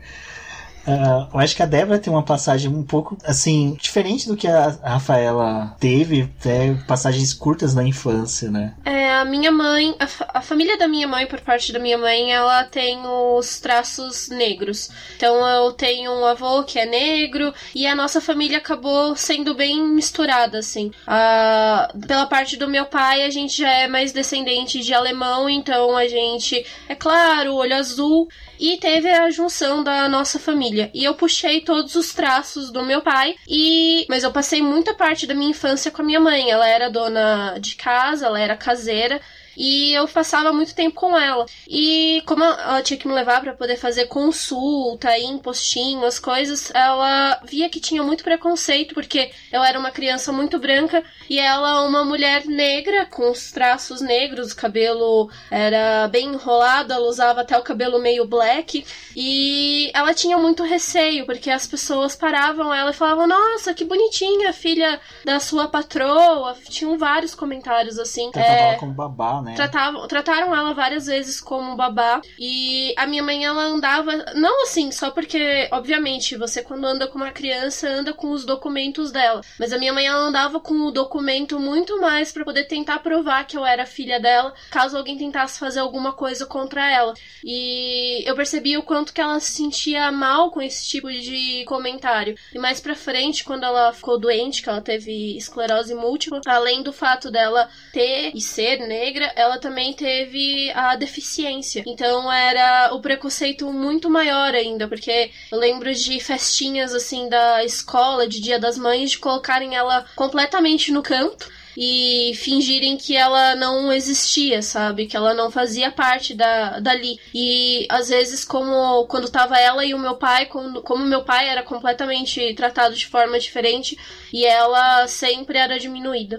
Uh, 0.86 1.28
eu 1.32 1.40
acho 1.40 1.54
que 1.54 1.62
a 1.62 1.66
Débora 1.66 1.98
tem 1.98 2.12
uma 2.12 2.22
passagem 2.22 2.70
um 2.70 2.82
pouco, 2.82 3.16
assim, 3.24 3.76
diferente 3.80 4.26
do 4.26 4.36
que 4.36 4.48
a 4.48 4.68
Rafaela 4.82 5.76
teve, 5.78 6.28
até 6.40 6.74
passagens 6.86 7.32
curtas 7.32 7.74
na 7.74 7.84
infância, 7.84 8.50
né? 8.50 8.74
É, 8.84 9.12
a 9.12 9.24
minha 9.24 9.52
mãe, 9.52 9.94
a, 9.98 10.38
a, 10.38 10.42
família 10.42 10.76
da 10.76 10.88
minha 10.88 11.06
mãe, 11.06 11.26
por 11.26 11.40
parte 11.40 11.72
da 11.72 11.78
minha 11.78 11.96
mãe, 11.96 12.32
ela 12.32 12.64
tem 12.64 12.98
os 13.06 13.60
traços 13.60 14.28
negros. 14.28 14.90
Então 15.16 15.46
eu 15.46 15.72
tenho 15.72 16.10
um 16.10 16.24
avô 16.24 16.64
que 16.64 16.78
é 16.78 16.86
negro 16.86 17.54
e 17.74 17.86
a 17.86 17.94
nossa 17.94 18.20
família 18.20 18.58
acabou 18.58 19.14
sendo 19.14 19.54
bem 19.54 19.80
misturada, 19.82 20.58
assim. 20.58 20.90
Uh, 21.06 22.06
pela 22.06 22.26
parte 22.26 22.56
do 22.56 22.68
meu 22.68 22.86
pai, 22.86 23.22
a 23.22 23.30
gente 23.30 23.58
já 23.58 23.70
é 23.70 23.86
mais 23.86 24.12
descendente 24.12 24.80
de 24.80 24.92
alemão, 24.92 25.48
então 25.48 25.96
a 25.96 26.08
gente, 26.08 26.66
é 26.88 26.94
claro, 26.94 27.54
olho 27.54 27.76
azul. 27.76 28.28
E 28.62 28.76
teve 28.76 29.10
a 29.10 29.28
junção 29.28 29.82
da 29.82 30.08
nossa 30.08 30.38
família. 30.38 30.88
E 30.94 31.02
eu 31.02 31.14
puxei 31.14 31.62
todos 31.62 31.96
os 31.96 32.14
traços 32.14 32.70
do 32.70 32.84
meu 32.84 33.00
pai. 33.00 33.34
E 33.48 34.06
mas 34.08 34.22
eu 34.22 34.30
passei 34.30 34.62
muita 34.62 34.94
parte 34.94 35.26
da 35.26 35.34
minha 35.34 35.50
infância 35.50 35.90
com 35.90 36.00
a 36.00 36.04
minha 36.04 36.20
mãe. 36.20 36.48
Ela 36.48 36.68
era 36.68 36.88
dona 36.88 37.58
de 37.58 37.74
casa, 37.74 38.26
ela 38.26 38.38
era 38.38 38.56
caseira. 38.56 39.20
E 39.56 39.92
eu 39.92 40.06
passava 40.08 40.52
muito 40.52 40.74
tempo 40.74 40.94
com 40.94 41.18
ela. 41.18 41.46
E 41.68 42.22
como 42.26 42.42
ela 42.42 42.82
tinha 42.82 42.98
que 42.98 43.06
me 43.06 43.14
levar 43.14 43.40
para 43.40 43.54
poder 43.54 43.76
fazer 43.76 44.06
consulta, 44.06 45.16
ir 45.18 45.24
em 45.24 45.38
postinho, 45.38 46.04
as 46.04 46.18
coisas, 46.18 46.70
ela 46.74 47.40
via 47.44 47.68
que 47.68 47.80
tinha 47.80 48.02
muito 48.02 48.24
preconceito, 48.24 48.94
porque 48.94 49.30
eu 49.52 49.62
era 49.62 49.78
uma 49.78 49.90
criança 49.90 50.32
muito 50.32 50.58
branca 50.58 51.02
e 51.28 51.38
ela 51.38 51.84
uma 51.84 52.04
mulher 52.04 52.46
negra, 52.46 53.06
com 53.06 53.30
os 53.30 53.50
traços 53.50 54.00
negros, 54.00 54.52
o 54.52 54.56
cabelo 54.56 55.30
era 55.50 56.08
bem 56.08 56.28
enrolado, 56.28 56.92
ela 56.92 57.08
usava 57.08 57.42
até 57.42 57.56
o 57.58 57.62
cabelo 57.62 58.00
meio 58.00 58.26
black. 58.26 58.84
E 59.14 59.90
ela 59.94 60.14
tinha 60.14 60.38
muito 60.38 60.62
receio, 60.62 61.26
porque 61.26 61.50
as 61.50 61.66
pessoas 61.66 62.16
paravam 62.16 62.72
ela 62.72 62.90
e 62.90 62.94
falavam: 62.94 63.26
Nossa, 63.26 63.74
que 63.74 63.84
bonitinha, 63.84 64.52
filha 64.52 65.00
da 65.24 65.38
sua 65.40 65.68
patroa. 65.68 66.56
Tinham 66.68 66.96
vários 66.96 67.34
comentários 67.34 67.98
assim. 67.98 68.30
Tratava 68.30 68.54
é... 68.54 68.68
ela 68.68 68.78
como 68.78 68.92
babá, 68.92 69.41
né? 69.42 69.54
Tratavam, 69.54 70.06
trataram 70.06 70.54
ela 70.54 70.72
várias 70.72 71.06
vezes 71.06 71.40
como 71.40 71.76
babá. 71.76 72.20
E 72.38 72.94
a 72.96 73.06
minha 73.06 73.22
mãe, 73.22 73.44
ela 73.44 73.62
andava. 73.62 74.12
Não 74.34 74.62
assim, 74.62 74.90
só 74.90 75.10
porque, 75.10 75.68
obviamente, 75.72 76.36
você 76.36 76.62
quando 76.62 76.84
anda 76.84 77.06
com 77.06 77.16
uma 77.16 77.30
criança, 77.30 77.88
anda 77.88 78.12
com 78.12 78.30
os 78.30 78.44
documentos 78.44 79.10
dela. 79.10 79.42
Mas 79.58 79.72
a 79.72 79.78
minha 79.78 79.92
mãe, 79.92 80.06
ela 80.06 80.18
andava 80.18 80.60
com 80.60 80.74
o 80.74 80.90
documento 80.90 81.58
muito 81.58 82.00
mais 82.00 82.32
para 82.32 82.44
poder 82.44 82.64
tentar 82.64 83.00
provar 83.00 83.46
que 83.46 83.56
eu 83.56 83.64
era 83.64 83.86
filha 83.86 84.20
dela, 84.20 84.54
caso 84.70 84.96
alguém 84.96 85.16
tentasse 85.18 85.58
fazer 85.58 85.80
alguma 85.80 86.12
coisa 86.12 86.46
contra 86.46 86.90
ela. 86.90 87.14
E 87.44 88.22
eu 88.24 88.34
percebi 88.34 88.76
o 88.76 88.82
quanto 88.82 89.12
que 89.12 89.20
ela 89.20 89.40
se 89.40 89.52
sentia 89.52 90.10
mal 90.10 90.50
com 90.50 90.60
esse 90.60 90.88
tipo 90.88 91.10
de 91.10 91.64
comentário. 91.66 92.36
E 92.54 92.58
mais 92.58 92.80
pra 92.80 92.94
frente, 92.94 93.44
quando 93.44 93.64
ela 93.64 93.92
ficou 93.92 94.18
doente, 94.18 94.62
que 94.62 94.68
ela 94.68 94.80
teve 94.80 95.36
esclerose 95.36 95.94
múltipla, 95.94 96.40
além 96.46 96.82
do 96.82 96.92
fato 96.92 97.30
dela 97.30 97.68
ter 97.92 98.32
e 98.34 98.40
ser 98.40 98.78
negra, 98.86 99.31
ela 99.36 99.58
também 99.58 99.92
teve 99.92 100.70
a 100.74 100.96
deficiência. 100.96 101.82
Então 101.86 102.30
era 102.32 102.94
o 102.94 103.00
preconceito 103.00 103.72
muito 103.72 104.10
maior 104.10 104.54
ainda, 104.54 104.88
porque 104.88 105.30
eu 105.50 105.58
lembro 105.58 105.92
de 105.94 106.20
festinhas 106.20 106.94
assim 106.94 107.28
da 107.28 107.64
escola, 107.64 108.26
de 108.26 108.40
Dia 108.40 108.58
das 108.58 108.78
Mães, 108.78 109.12
de 109.12 109.18
colocarem 109.18 109.74
ela 109.74 110.04
completamente 110.14 110.90
no 110.92 111.02
canto 111.02 111.50
e 111.76 112.32
fingirem 112.34 112.96
que 112.96 113.16
ela 113.16 113.54
não 113.54 113.92
existia, 113.92 114.62
sabe? 114.62 115.06
Que 115.06 115.16
ela 115.16 115.34
não 115.34 115.50
fazia 115.50 115.90
parte 115.90 116.34
da, 116.34 116.78
dali. 116.80 117.18
E 117.34 117.86
às 117.88 118.08
vezes, 118.08 118.44
como 118.44 119.06
quando 119.06 119.30
tava 119.30 119.58
ela 119.58 119.84
e 119.84 119.94
o 119.94 119.98
meu 119.98 120.16
pai, 120.16 120.46
como, 120.46 120.82
como 120.82 121.04
meu 121.04 121.24
pai 121.24 121.48
era 121.48 121.62
completamente 121.62 122.54
tratado 122.54 122.94
de 122.94 123.06
forma 123.06 123.38
diferente 123.38 123.96
e 124.32 124.44
ela 124.44 125.06
sempre 125.06 125.58
era 125.58 125.78
diminuída. 125.78 126.38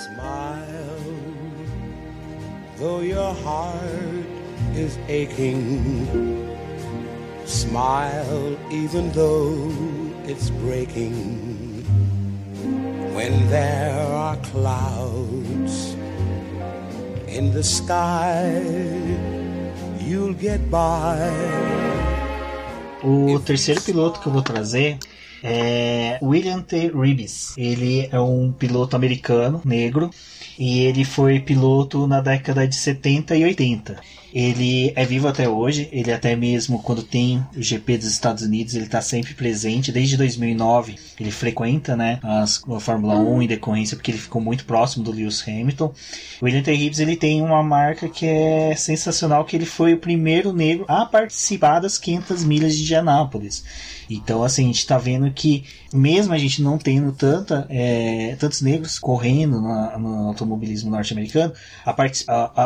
Smile, 0.00 1.04
though 2.78 3.00
your 3.00 3.34
heart 3.34 4.24
is 4.74 4.96
aching. 5.08 5.60
Smile, 7.44 8.56
even 8.70 9.12
though 9.12 9.70
it's 10.24 10.48
breaking 10.64 11.84
when 13.12 13.50
there 13.50 13.92
are 13.92 14.36
clouds 14.36 15.94
in 17.28 17.52
the 17.52 17.62
sky. 17.62 18.48
You'll 20.00 20.32
get 20.32 20.70
by. 20.70 21.28
O 23.04 23.38
terceiro 23.40 23.82
piloto 23.82 24.18
que 24.20 24.28
eu 24.28 24.32
vou 24.32 24.42
trazer 24.42 24.98
é 25.42 26.18
William 26.22 26.60
T. 26.60 26.90
Ribes. 26.94 27.54
Ele 27.56 28.08
é 28.10 28.20
um 28.20 28.52
piloto 28.52 28.96
americano, 28.96 29.60
negro, 29.64 30.10
e 30.58 30.80
ele 30.80 31.04
foi 31.04 31.40
piloto 31.40 32.06
na 32.06 32.20
década 32.20 32.66
de 32.66 32.74
70 32.76 33.36
e 33.36 33.44
80. 33.44 34.00
Ele 34.32 34.92
é 34.94 35.04
vivo 35.04 35.26
até 35.26 35.48
hoje, 35.48 35.88
ele 35.90 36.12
até 36.12 36.36
mesmo 36.36 36.82
quando 36.82 37.02
tem 37.02 37.44
o 37.56 37.62
GP 37.62 37.98
dos 37.98 38.06
Estados 38.06 38.42
Unidos, 38.42 38.74
ele 38.74 38.84
está 38.84 39.00
sempre 39.00 39.34
presente. 39.34 39.90
Desde 39.90 40.16
2009 40.16 40.96
ele 41.18 41.30
frequenta 41.30 41.96
né, 41.96 42.18
as, 42.22 42.62
a 42.68 42.80
Fórmula 42.80 43.18
1 43.18 43.42
em 43.42 43.46
decorrência 43.46 43.96
porque 43.96 44.10
ele 44.10 44.18
ficou 44.18 44.40
muito 44.40 44.64
próximo 44.64 45.04
do 45.04 45.10
Lewis 45.10 45.42
Hamilton. 45.46 45.92
O 46.40 46.44
William 46.44 46.62
T. 46.62 46.72
Reeves 46.72 47.00
ele 47.00 47.16
tem 47.16 47.42
uma 47.42 47.62
marca 47.62 48.08
que 48.08 48.26
é 48.26 48.74
sensacional, 48.76 49.44
que 49.44 49.56
ele 49.56 49.66
foi 49.66 49.94
o 49.94 49.98
primeiro 49.98 50.52
negro 50.52 50.84
a 50.88 51.04
participar 51.04 51.80
das 51.80 51.98
500 51.98 52.44
milhas 52.44 52.76
de 52.76 52.82
Indianápolis. 52.82 53.64
Então, 54.10 54.42
assim, 54.42 54.64
a 54.64 54.66
gente 54.66 54.78
está 54.78 54.98
vendo 54.98 55.30
que, 55.30 55.64
mesmo 55.92 56.34
a 56.34 56.38
gente 56.38 56.60
não 56.60 56.76
tendo 56.76 57.12
tanta, 57.12 57.64
é, 57.70 58.34
tantos 58.40 58.60
negros 58.60 58.98
correndo 58.98 59.60
no, 59.60 59.98
no 59.98 60.28
automobilismo 60.28 60.90
norte-americano, 60.90 61.52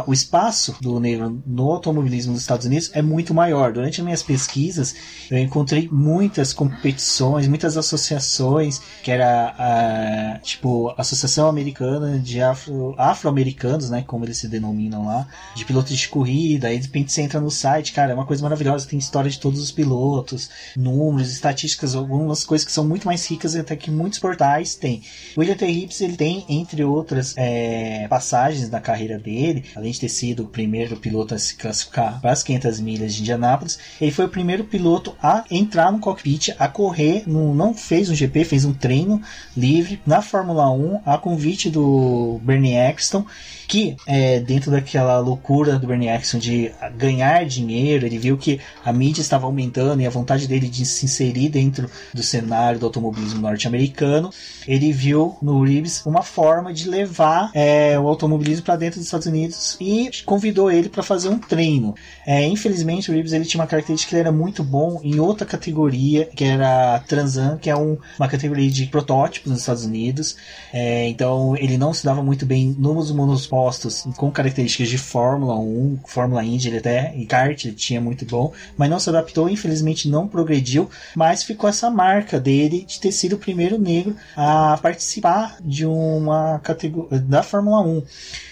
o 0.07 0.13
espaço 0.13 0.75
do 0.81 0.99
negro 0.99 1.43
no 1.55 1.71
automobilismo 1.71 2.33
dos 2.33 2.43
Estados 2.43 2.67
Unidos 2.67 2.91
é 2.93 3.01
muito 3.01 3.33
maior. 3.33 3.73
Durante 3.73 4.01
as 4.01 4.05
minhas 4.05 4.23
pesquisas, 4.23 4.95
eu 5.31 5.39
encontrei 5.39 5.89
muitas 5.91 6.53
competições, 6.53 7.47
muitas 7.47 7.77
associações, 7.77 8.81
que 9.03 9.11
era 9.11 9.55
a, 9.57 10.39
tipo, 10.41 10.93
Associação 10.99 11.49
Americana 11.49 12.19
de 12.19 12.41
Afro, 12.41 12.95
Afro-Americanos, 12.99 13.89
né, 13.89 14.03
como 14.07 14.25
eles 14.25 14.39
se 14.39 14.49
denominam 14.49 15.07
lá, 15.07 15.29
de 15.55 15.65
pilotos 15.65 15.97
de 15.97 16.09
corrida. 16.09 16.69
Aí 16.69 16.79
de 16.79 16.87
repente 16.87 17.13
você 17.13 17.23
entra 17.23 17.41
no 17.41 17.51
site, 17.51 17.93
cara, 17.93 18.13
é 18.13 18.15
uma 18.15 18.27
coisa 18.27 18.43
maravilhosa, 18.43 18.89
tem 18.89 18.99
história 18.99 19.31
de 19.31 19.39
todos 19.39 19.61
os 19.61 19.71
pilotos, 19.71 20.51
números, 20.77 21.31
estatísticas, 21.31 21.95
algumas 21.95 22.45
coisas 22.45 22.67
que 22.67 22.73
são 22.73 22.85
muito 22.85 23.07
mais 23.07 23.25
ricas 23.27 23.55
até 23.55 23.77
que 23.77 23.91
muitos 23.91 24.19
portais 24.19 24.75
têm. 24.75 25.03
O 25.37 25.41
William 25.41 25.57
T. 25.57 25.67
Hibbs, 25.67 26.01
ele 26.01 26.17
tem, 26.17 26.45
entre 26.49 26.83
outras 26.83 27.35
é, 27.37 28.09
passagens 28.09 28.69
da 28.69 28.81
carreira 28.81 29.19
dele, 29.19 29.65
além 29.77 29.93
de 29.93 30.01
ter 30.01 30.09
sido 30.09 30.45
o 30.45 30.49
primeiro 30.49 30.97
piloto 30.97 31.35
a 31.35 31.39
se 31.45 31.57
classificar 31.57 32.21
para 32.21 32.33
as 32.33 32.43
500 32.43 32.81
milhas 32.81 33.15
de 33.15 33.23
Indianápolis, 33.23 33.79
ele 34.01 34.11
foi 34.11 34.25
o 34.25 34.29
primeiro 34.29 34.65
piloto 34.65 35.15
a 35.23 35.45
entrar 35.51 35.93
no 35.93 35.99
cockpit, 35.99 36.51
a 36.59 36.69
correr, 36.69 37.25
no, 37.27 37.55
não 37.55 37.75
fez 37.75 38.11
um 38.11 38.15
GP, 38.15 38.45
fez 38.45 38.65
um 38.65 38.73
treino 38.73 39.21
livre 39.57 40.01
na 40.07 40.23
Fórmula 40.23 40.71
1, 40.71 41.03
a 41.05 41.19
convite 41.19 41.71
do 41.71 42.41
Bernie 42.43 42.77
Eccleston, 42.77 43.25
que 43.67 43.97
é, 44.07 44.41
dentro 44.41 44.71
daquela 44.71 45.19
loucura 45.19 45.79
do 45.79 45.87
Bernie 45.87 46.09
Eccleston 46.09 46.39
de 46.39 46.73
ganhar 46.97 47.45
dinheiro, 47.47 48.07
ele 48.07 48.19
viu 48.19 48.37
que 48.37 48.61
a 48.85 48.93
mídia 48.93 49.21
estava 49.21 49.47
aumentando 49.47 50.01
e 50.01 50.07
a 50.07 50.11
vontade 50.11 50.47
dele 50.47 50.69
de 50.69 50.85
se 50.85 51.07
inserir 51.07 51.49
dentro 51.49 51.91
do 52.13 52.23
cenário 52.23 52.79
do 52.79 52.87
automobilismo 52.87 53.41
norte-americano, 53.41 54.31
ele 54.67 54.93
viu 54.93 55.37
no 55.43 55.63
Reeves 55.63 56.05
uma 56.05 56.23
forma 56.23 56.73
de 56.73 56.89
levar 56.89 57.51
é, 57.55 57.99
o 57.99 58.07
automobilismo 58.07 58.65
para 58.65 58.77
dentro 58.77 58.99
dos 58.99 59.07
Estados 59.07 59.27
Unidos 59.27 59.77
e 59.81 60.11
convidou 60.25 60.71
ele 60.71 60.89
para 60.89 61.03
fazer 61.03 61.29
um 61.29 61.34
treino. 61.39 61.95
É, 62.27 62.45
infelizmente, 62.47 63.11
o 63.11 63.15
Reeves 63.15 63.33
ele 63.33 63.45
tinha 63.45 63.61
uma 63.61 63.67
característica 63.67 64.11
que 64.11 64.17
ele 64.17 64.21
era 64.21 64.33
muito 64.33 64.63
bom 64.63 65.01
em 65.03 65.19
outra 65.21 65.47
categoria, 65.47 66.27
que 66.27 66.45
era 66.45 67.01
Transan, 67.01 67.59
que 67.59 67.71
é 67.71 67.77
um, 67.77 67.99
uma 68.19 68.29
categoria 68.29 68.71
de 68.71 68.87
protótipos 68.87 69.51
nos 69.51 69.61
Estados 69.61 69.85
Unidos. 69.85 70.37
É, 70.73 71.09
então, 71.09 71.57
ele 71.57 71.77
não 71.77 71.93
se 71.93 72.05
dava 72.05 72.23
muito 72.23 72.47
bem 72.47 72.75
nos 72.79 73.11
monospostos 73.11 74.05
com 74.17 74.31
características 74.31 74.89
de 74.89 74.99
Fórmula 74.99 75.59
1, 75.59 76.01
Fórmula 76.07 76.45
Indy, 76.45 76.69
ele 76.69 76.79
até 76.79 77.15
em 77.15 77.25
kart 77.25 77.65
ele 77.65 77.75
tinha 77.75 78.01
muito 78.01 78.25
bom, 78.25 78.53
mas 78.77 78.91
não 78.91 78.99
se 78.99 79.09
adaptou, 79.09 79.49
infelizmente 79.49 80.09
não 80.09 80.27
progrediu, 80.27 80.89
mas 81.15 81.43
ficou 81.43 81.69
essa 81.69 81.91
marca 81.91 82.41
dele 82.41 82.85
de 82.87 83.01
ter 83.01 83.13
sido 83.13 83.35
o 83.35 83.39
primeiro 83.39 83.79
negro 83.79 84.17
a 84.37 84.79
participar 84.81 85.57
de 85.61 85.87
uma 85.87 86.59
categoria 86.61 87.19
da 87.21 87.43
Fórmula 87.43 87.81
1. 87.81 88.03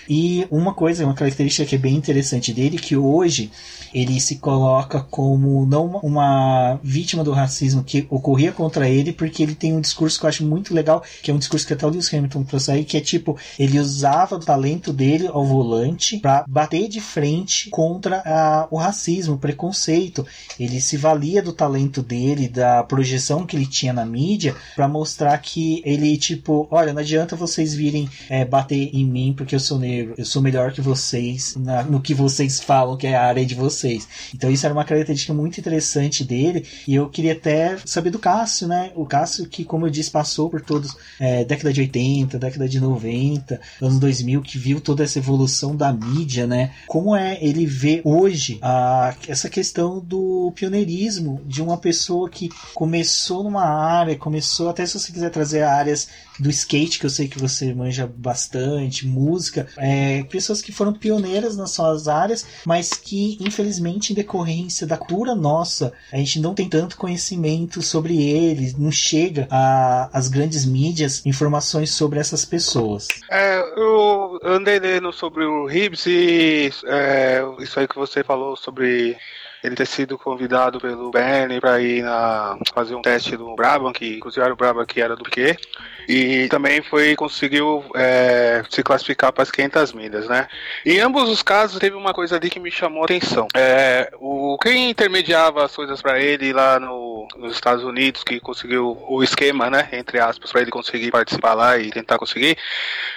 E 0.08 0.46
uma 0.50 0.74
coisa, 0.74 1.04
uma 1.04 1.14
característica 1.14 1.64
que 1.64 1.76
é 1.76 1.78
bem 1.78 1.94
interessante 1.94 2.52
dele, 2.52 2.71
que 2.78 2.96
hoje 2.96 3.50
ele 3.92 4.20
se 4.20 4.36
coloca 4.36 5.00
como 5.00 5.66
não 5.66 5.86
uma 6.02 6.80
vítima 6.82 7.22
do 7.22 7.32
racismo 7.32 7.84
que 7.84 8.06
ocorria 8.08 8.52
contra 8.52 8.88
ele, 8.88 9.12
porque 9.12 9.42
ele 9.42 9.54
tem 9.54 9.74
um 9.74 9.80
discurso 9.80 10.18
que 10.18 10.24
eu 10.24 10.28
acho 10.28 10.44
muito 10.44 10.74
legal, 10.74 11.02
que 11.22 11.30
é 11.30 11.34
um 11.34 11.38
discurso 11.38 11.66
que 11.66 11.72
até 11.72 11.86
o 11.86 11.90
Lewis 11.90 12.12
Hamilton 12.12 12.44
trouxe 12.44 12.70
aí, 12.70 12.84
que 12.84 12.96
é 12.96 13.00
tipo, 13.00 13.36
ele 13.58 13.78
usava 13.78 14.36
o 14.36 14.40
talento 14.40 14.92
dele 14.92 15.26
ao 15.26 15.44
volante 15.44 16.18
para 16.18 16.44
bater 16.48 16.88
de 16.88 17.00
frente 17.00 17.68
contra 17.70 18.22
a, 18.24 18.66
o 18.70 18.76
racismo, 18.76 19.34
o 19.34 19.38
preconceito. 19.38 20.26
Ele 20.58 20.80
se 20.80 20.96
valia 20.96 21.42
do 21.42 21.52
talento 21.52 22.02
dele, 22.02 22.48
da 22.48 22.82
projeção 22.82 23.44
que 23.44 23.56
ele 23.56 23.66
tinha 23.66 23.92
na 23.92 24.06
mídia, 24.06 24.54
para 24.74 24.88
mostrar 24.88 25.36
que 25.38 25.82
ele, 25.84 26.16
tipo, 26.16 26.66
olha, 26.70 26.92
não 26.92 27.00
adianta 27.00 27.36
vocês 27.36 27.74
virem 27.74 28.08
é, 28.28 28.44
bater 28.44 28.90
em 28.92 29.04
mim 29.04 29.34
porque 29.36 29.54
eu 29.54 29.60
sou 29.60 29.78
negro, 29.78 30.14
eu 30.16 30.24
sou 30.24 30.40
melhor 30.40 30.72
que 30.72 30.80
vocês 30.80 31.56
na, 31.56 31.82
no 31.82 32.00
que 32.00 32.14
vocês 32.14 32.60
falam 32.62 32.96
que 32.96 33.06
é 33.06 33.14
a 33.14 33.24
área 33.24 33.44
de 33.44 33.54
vocês. 33.54 34.08
Então 34.34 34.50
isso 34.50 34.64
era 34.64 34.74
uma 34.74 34.84
característica 34.84 35.34
muito 35.34 35.58
interessante 35.58 36.24
dele 36.24 36.66
e 36.86 36.94
eu 36.94 37.08
queria 37.08 37.32
até 37.32 37.76
saber 37.84 38.10
do 38.10 38.18
Cássio, 38.18 38.68
né? 38.68 38.92
O 38.94 39.04
Cássio 39.04 39.46
que, 39.46 39.64
como 39.64 39.86
eu 39.86 39.90
disse, 39.90 40.10
passou 40.10 40.48
por 40.48 40.60
todos 40.60 40.96
é, 41.18 41.44
década 41.44 41.72
de 41.72 41.80
80, 41.80 42.38
década 42.38 42.68
de 42.68 42.80
90, 42.80 43.60
anos 43.80 43.98
2000, 43.98 44.42
que 44.42 44.58
viu 44.58 44.80
toda 44.80 45.04
essa 45.04 45.18
evolução 45.18 45.76
da 45.76 45.92
mídia, 45.92 46.46
né? 46.46 46.72
Como 46.86 47.14
é 47.16 47.38
ele 47.40 47.66
vê 47.66 48.00
hoje 48.04 48.58
a, 48.62 49.14
essa 49.28 49.48
questão 49.48 50.00
do 50.00 50.52
pioneirismo 50.54 51.40
de 51.46 51.62
uma 51.62 51.76
pessoa 51.76 52.28
que 52.28 52.48
começou 52.74 53.42
numa 53.42 53.64
área, 53.64 54.16
começou 54.16 54.68
até 54.68 54.84
se 54.86 54.98
você 54.98 55.12
quiser 55.12 55.30
trazer 55.30 55.62
áreas 55.62 56.08
do 56.38 56.50
skate, 56.50 56.98
que 56.98 57.06
eu 57.06 57.10
sei 57.10 57.28
que 57.28 57.38
você 57.38 57.72
manja 57.74 58.06
bastante, 58.06 59.06
música, 59.06 59.66
é, 59.76 60.22
pessoas 60.24 60.60
que 60.60 60.72
foram 60.72 60.92
pioneiras 60.92 61.56
nas 61.56 61.72
suas 61.72 62.08
áreas, 62.08 62.46
mas 62.64 62.94
que 62.94 63.36
infelizmente 63.40 64.12
em 64.12 64.16
decorrência 64.16 64.86
da 64.86 64.96
cultura 64.96 65.34
nossa, 65.34 65.92
a 66.12 66.16
gente 66.16 66.40
não 66.40 66.54
tem 66.54 66.68
tanto 66.68 66.96
conhecimento 66.96 67.82
sobre 67.82 68.20
eles, 68.22 68.76
não 68.76 68.90
chega 68.90 69.48
às 70.12 70.28
grandes 70.28 70.64
mídias 70.64 71.24
informações 71.26 71.92
sobre 71.92 72.18
essas 72.18 72.44
pessoas. 72.44 73.08
É, 73.30 73.60
eu 73.76 74.38
andei 74.44 74.78
lendo 74.78 75.12
sobre 75.12 75.44
o 75.44 75.68
Hibbs 75.68 76.06
e 76.06 76.70
é, 76.86 77.42
isso 77.60 77.78
aí 77.78 77.86
que 77.86 77.96
você 77.96 78.24
falou 78.24 78.56
sobre 78.56 79.16
ele 79.62 79.76
ter 79.76 79.86
sido 79.86 80.18
convidado 80.18 80.80
pelo 80.80 81.10
Benny 81.10 81.60
para 81.60 81.80
ir 81.80 82.02
na, 82.02 82.58
fazer 82.74 82.94
um 82.94 83.02
teste 83.02 83.36
do 83.36 83.54
Brabham, 83.54 83.92
que 83.92 84.16
inclusive 84.16 84.44
era 84.44 84.52
o 84.52 84.56
Brabham 84.56 84.84
que 84.84 85.00
era 85.00 85.14
do 85.14 85.22
Piquet, 85.22 85.56
e 86.08 86.48
também 86.48 86.82
foi 86.82 87.14
conseguiu 87.16 87.84
é, 87.94 88.62
se 88.68 88.82
classificar 88.82 89.32
para 89.32 89.42
as 89.42 89.50
500 89.50 89.92
milhas, 89.92 90.28
né? 90.28 90.48
Em 90.84 91.00
ambos 91.00 91.28
os 91.28 91.42
casos 91.42 91.78
teve 91.78 91.96
uma 91.96 92.12
coisa 92.12 92.36
ali 92.36 92.50
que 92.50 92.60
me 92.60 92.70
chamou 92.70 93.02
a 93.02 93.04
atenção. 93.04 93.46
É, 93.54 94.10
o 94.18 94.56
quem 94.58 94.90
intermediava 94.90 95.64
as 95.64 95.74
coisas 95.74 96.00
para 96.00 96.20
ele 96.20 96.52
lá 96.52 96.78
no, 96.78 97.26
nos 97.36 97.54
Estados 97.54 97.84
Unidos, 97.84 98.22
que 98.24 98.40
conseguiu 98.40 98.98
o 99.08 99.22
esquema, 99.22 99.70
né, 99.70 99.88
entre 99.92 100.18
aspas, 100.18 100.50
para 100.52 100.62
ele 100.62 100.70
conseguir 100.70 101.10
participar 101.10 101.54
lá 101.54 101.78
e 101.78 101.90
tentar 101.90 102.18
conseguir, 102.18 102.56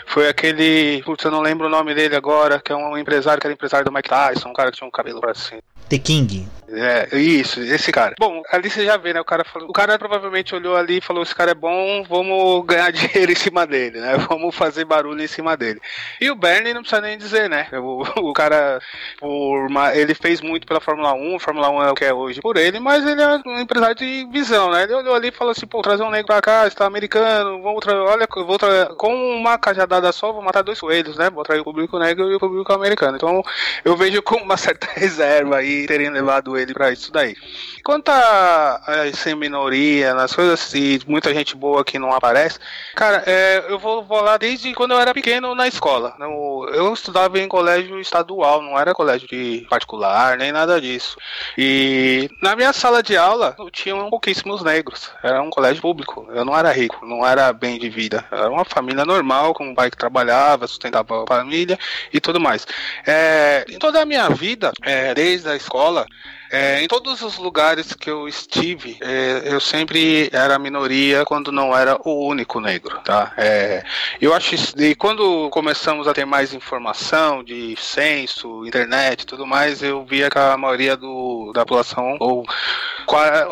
foi 0.06 0.28
aquele, 0.28 1.02
putz, 1.04 1.24
eu 1.24 1.32
não 1.32 1.42
lembro 1.42 1.68
o 1.68 1.70
nome 1.70 1.94
dele 1.94 2.16
agora, 2.16 2.60
que 2.60 2.72
é 2.72 2.76
um 2.76 2.98
empresário, 2.98 3.40
que 3.40 3.48
era 3.48 3.54
empresário 3.54 3.86
do 3.86 3.92
Mike 3.92 4.10
Tyson, 4.10 4.50
um 4.50 4.54
cara 4.54 4.72
que 4.72 4.78
tinha 4.78 4.88
um 4.88 4.92
cabelo 4.92 5.20
para 5.20 5.34
cima. 5.34 5.62
The 5.90 6.00
King. 6.00 6.48
É, 6.68 7.18
isso, 7.18 7.62
esse 7.62 7.92
cara. 7.92 8.16
Bom, 8.20 8.42
ali 8.52 8.70
você 8.70 8.84
já 8.84 8.98
vê, 8.98 9.14
né? 9.14 9.22
O 9.22 9.26
cara 9.26 9.44
falou, 9.46 9.70
o 9.70 9.74
cara 9.74 10.00
provavelmente 10.00 10.56
olhou 10.56 10.76
ali 10.76 10.98
e 10.98 11.02
falou: 11.02 11.22
esse 11.22 11.34
cara 11.34 11.52
é 11.52 11.56
bom, 11.56 12.04
vamos 12.04 12.66
ganhar 12.68 12.92
dinheiro 12.92 13.32
em 13.32 13.36
cima 13.36 13.68
dele, 13.68 14.00
né? 14.00 14.18
Vamos 14.28 14.56
fazer 14.56 14.84
barulho 14.86 15.24
em 15.24 15.28
cima 15.28 15.56
dele. 15.56 15.80
E 16.20 16.30
o 16.30 16.36
Bernie 16.36 16.74
não 16.74 16.82
precisa 16.82 17.02
nem 17.02 17.18
dizer, 17.18 17.50
né? 17.50 17.68
O, 17.74 18.04
o 18.30 18.34
cara, 18.34 18.82
por 19.20 19.68
uma, 19.68 19.96
ele 19.96 20.14
fez 20.14 20.42
muito 20.42 20.66
pela 20.66 20.82
Fórmula 20.82 21.14
1, 21.14 21.36
a 21.36 21.40
Fórmula 21.40 21.70
1 21.70 21.84
é 21.84 21.92
o 21.92 21.96
que 21.96 22.06
é 22.06 22.14
hoje 22.14 22.42
por 22.42 22.58
ele, 22.58 22.80
mas 22.80 23.06
ele 23.06 23.22
é 23.22 23.40
um 23.46 23.60
empresário 23.60 23.96
de 23.96 24.28
visão, 24.32 24.72
né? 24.72 24.84
Ele 24.84 24.94
olhou 24.94 25.14
ali 25.14 25.30
e 25.30 25.32
falou 25.32 25.52
assim: 25.52 25.68
pô, 25.68 25.82
trazer 25.82 26.04
um 26.04 26.10
negro 26.10 26.28
pra 26.28 26.42
cá, 26.42 26.68
está 26.68 26.86
americano, 26.86 27.62
vamos 27.62 27.82
tra 27.82 27.96
olha, 28.04 28.28
vou 28.28 28.58
tra 28.58 28.88
com 28.98 29.14
uma 29.14 29.58
cajadada 29.58 30.12
só, 30.12 30.34
vou 30.34 30.42
matar 30.42 30.64
dois 30.64 30.80
coelhos, 30.80 31.18
né? 31.18 31.30
Vou 31.30 31.42
atrair 31.42 31.60
o 31.60 31.64
público 31.64 32.00
negro 32.00 32.32
e 32.32 32.36
o 32.36 32.40
público 32.40 32.74
americano. 32.74 33.18
Então 33.18 33.44
eu 33.84 33.96
vejo 33.96 34.22
com 34.24 34.38
uma 34.38 34.58
certa 34.58 34.88
reserva 34.92 35.58
aí 35.58 35.75
terem 35.88 36.10
levado 36.10 36.58
ele 36.58 36.74
para 36.74 36.92
isso 36.92 37.12
daí. 37.12 37.36
Quanto 37.84 38.10
a, 38.10 38.82
a 38.86 39.14
ser 39.14 39.36
minoria, 39.36 40.14
nas 40.14 40.34
coisas 40.34 40.74
e 40.74 41.00
muita 41.08 41.34
gente 41.34 41.56
boa 41.56 41.84
que 41.84 42.00
não 42.00 42.14
aparece, 42.14 42.60
cara, 42.96 43.24
é, 43.26 43.64
eu 43.70 43.78
vou, 43.78 44.04
vou 44.04 44.22
lá 44.22 44.38
desde 44.38 44.74
quando 44.74 44.92
eu 44.92 45.00
era 45.00 45.14
pequeno 45.14 45.54
na 45.54 45.68
escola. 45.68 46.16
No, 46.18 46.68
eu 46.74 46.94
estudava 46.94 47.40
em 47.40 47.48
colégio 47.48 48.00
estadual, 48.00 48.62
não 48.62 48.80
era 48.80 48.94
colégio 48.94 49.28
de 49.28 49.66
particular, 49.70 50.38
nem 50.38 50.52
nada 50.52 50.82
disso. 50.82 51.18
E 51.58 52.30
na 52.42 52.56
minha 52.56 52.74
sala 52.74 53.04
de 53.04 53.16
aula 53.18 53.56
tinham 53.72 54.10
pouquíssimos 54.10 54.64
negros. 54.64 55.12
Era 55.24 55.42
um 55.42 55.50
colégio 55.50 55.82
público. 55.82 56.28
Eu 56.32 56.44
não 56.44 56.58
era 56.58 56.72
rico, 56.72 57.06
não 57.06 57.26
era 57.26 57.52
bem 57.54 57.78
de 57.78 57.90
vida. 57.90 58.26
Era 58.32 58.50
uma 58.50 58.66
família 58.66 59.06
normal, 59.06 59.54
com 59.54 59.68
um 59.68 59.76
pai 59.76 59.92
que 59.92 59.98
trabalhava, 59.98 60.68
sustentava 60.68 61.24
a 61.24 61.28
família 61.28 61.78
e 62.12 62.20
tudo 62.20 62.40
mais. 62.40 62.66
É, 63.06 63.66
em 63.70 63.78
toda 63.78 64.02
a 64.02 64.06
minha 64.06 64.30
vida, 64.30 64.72
é, 64.82 65.14
desde 65.14 65.50
a 65.50 65.56
escola, 65.66 66.06
é, 66.52 66.82
em 66.82 66.88
todos 66.88 67.22
os 67.22 67.38
lugares 67.38 67.94
que 67.94 68.10
eu 68.10 68.28
estive, 68.28 68.98
é, 69.02 69.42
eu 69.46 69.60
sempre 69.60 70.30
era 70.32 70.58
minoria 70.60 71.26
quando 71.26 71.52
não 71.52 71.76
era 71.76 72.00
o 72.06 72.28
único 72.28 72.60
negro, 72.60 73.00
tá? 73.04 73.34
É, 73.36 73.84
eu 74.22 74.34
acho 74.34 74.56
e 74.78 74.96
quando 74.96 75.50
começamos 75.50 76.08
a 76.08 76.14
ter 76.14 76.26
mais 76.26 76.54
informação 76.54 77.44
de 77.44 77.76
censo, 77.78 78.66
internet, 78.66 79.24
e 79.24 79.26
tudo 79.26 79.46
mais, 79.46 79.82
eu 79.82 80.06
via 80.06 80.30
que 80.30 80.38
a 80.38 80.56
maioria 80.56 80.96
do, 80.96 81.52
da 81.54 81.62
população 81.62 82.16
ou 82.20 82.46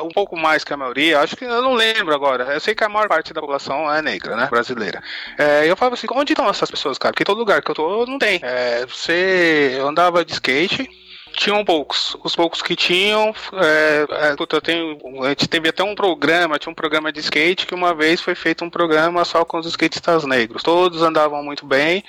um 0.03 0.09
pouco 0.09 0.37
mais 0.37 0.63
que 0.63 0.73
a 0.73 0.77
maioria, 0.77 1.19
acho 1.19 1.35
que 1.35 1.45
eu 1.45 1.61
não 1.61 1.73
lembro 1.73 2.13
agora. 2.13 2.53
Eu 2.53 2.59
sei 2.59 2.73
que 2.73 2.83
a 2.83 2.89
maior 2.89 3.07
parte 3.07 3.33
da 3.33 3.41
população 3.41 3.91
é 3.93 4.01
negra, 4.01 4.35
né, 4.35 4.47
brasileira. 4.49 5.01
É, 5.37 5.69
eu 5.69 5.75
falava 5.75 5.95
assim, 5.95 6.07
onde 6.11 6.33
estão 6.33 6.49
essas 6.49 6.69
pessoas, 6.69 6.97
cara? 6.97 7.11
Porque 7.11 7.25
todo 7.25 7.37
lugar 7.37 7.61
que 7.61 7.71
eu 7.71 7.75
tô 7.75 8.05
não 8.05 8.17
tem. 8.17 8.39
É, 8.41 8.85
você 8.85 9.79
andava 9.81 10.23
de 10.23 10.33
skate 10.33 10.89
tinham 11.33 11.63
poucos. 11.65 12.15
Os 12.23 12.35
poucos 12.35 12.61
que 12.61 12.75
tinham, 12.75 13.33
é, 13.53 14.05
é, 14.09 14.35
eu 14.37 14.61
tenho, 14.61 14.97
a 15.23 15.29
gente 15.29 15.47
teve 15.47 15.69
até 15.69 15.83
um 15.83 15.95
programa, 15.95 16.57
tinha 16.57 16.71
um 16.71 16.75
programa 16.75 17.11
de 17.11 17.19
skate 17.19 17.65
que 17.65 17.75
uma 17.75 17.93
vez 17.93 18.21
foi 18.21 18.35
feito 18.35 18.63
um 18.63 18.69
programa 18.69 19.25
só 19.25 19.43
com 19.43 19.57
os 19.57 19.65
skatistas 19.65 20.23
negros. 20.23 20.63
Todos 20.63 21.01
andavam 21.01 21.43
muito 21.43 21.65
bem, 21.65 22.03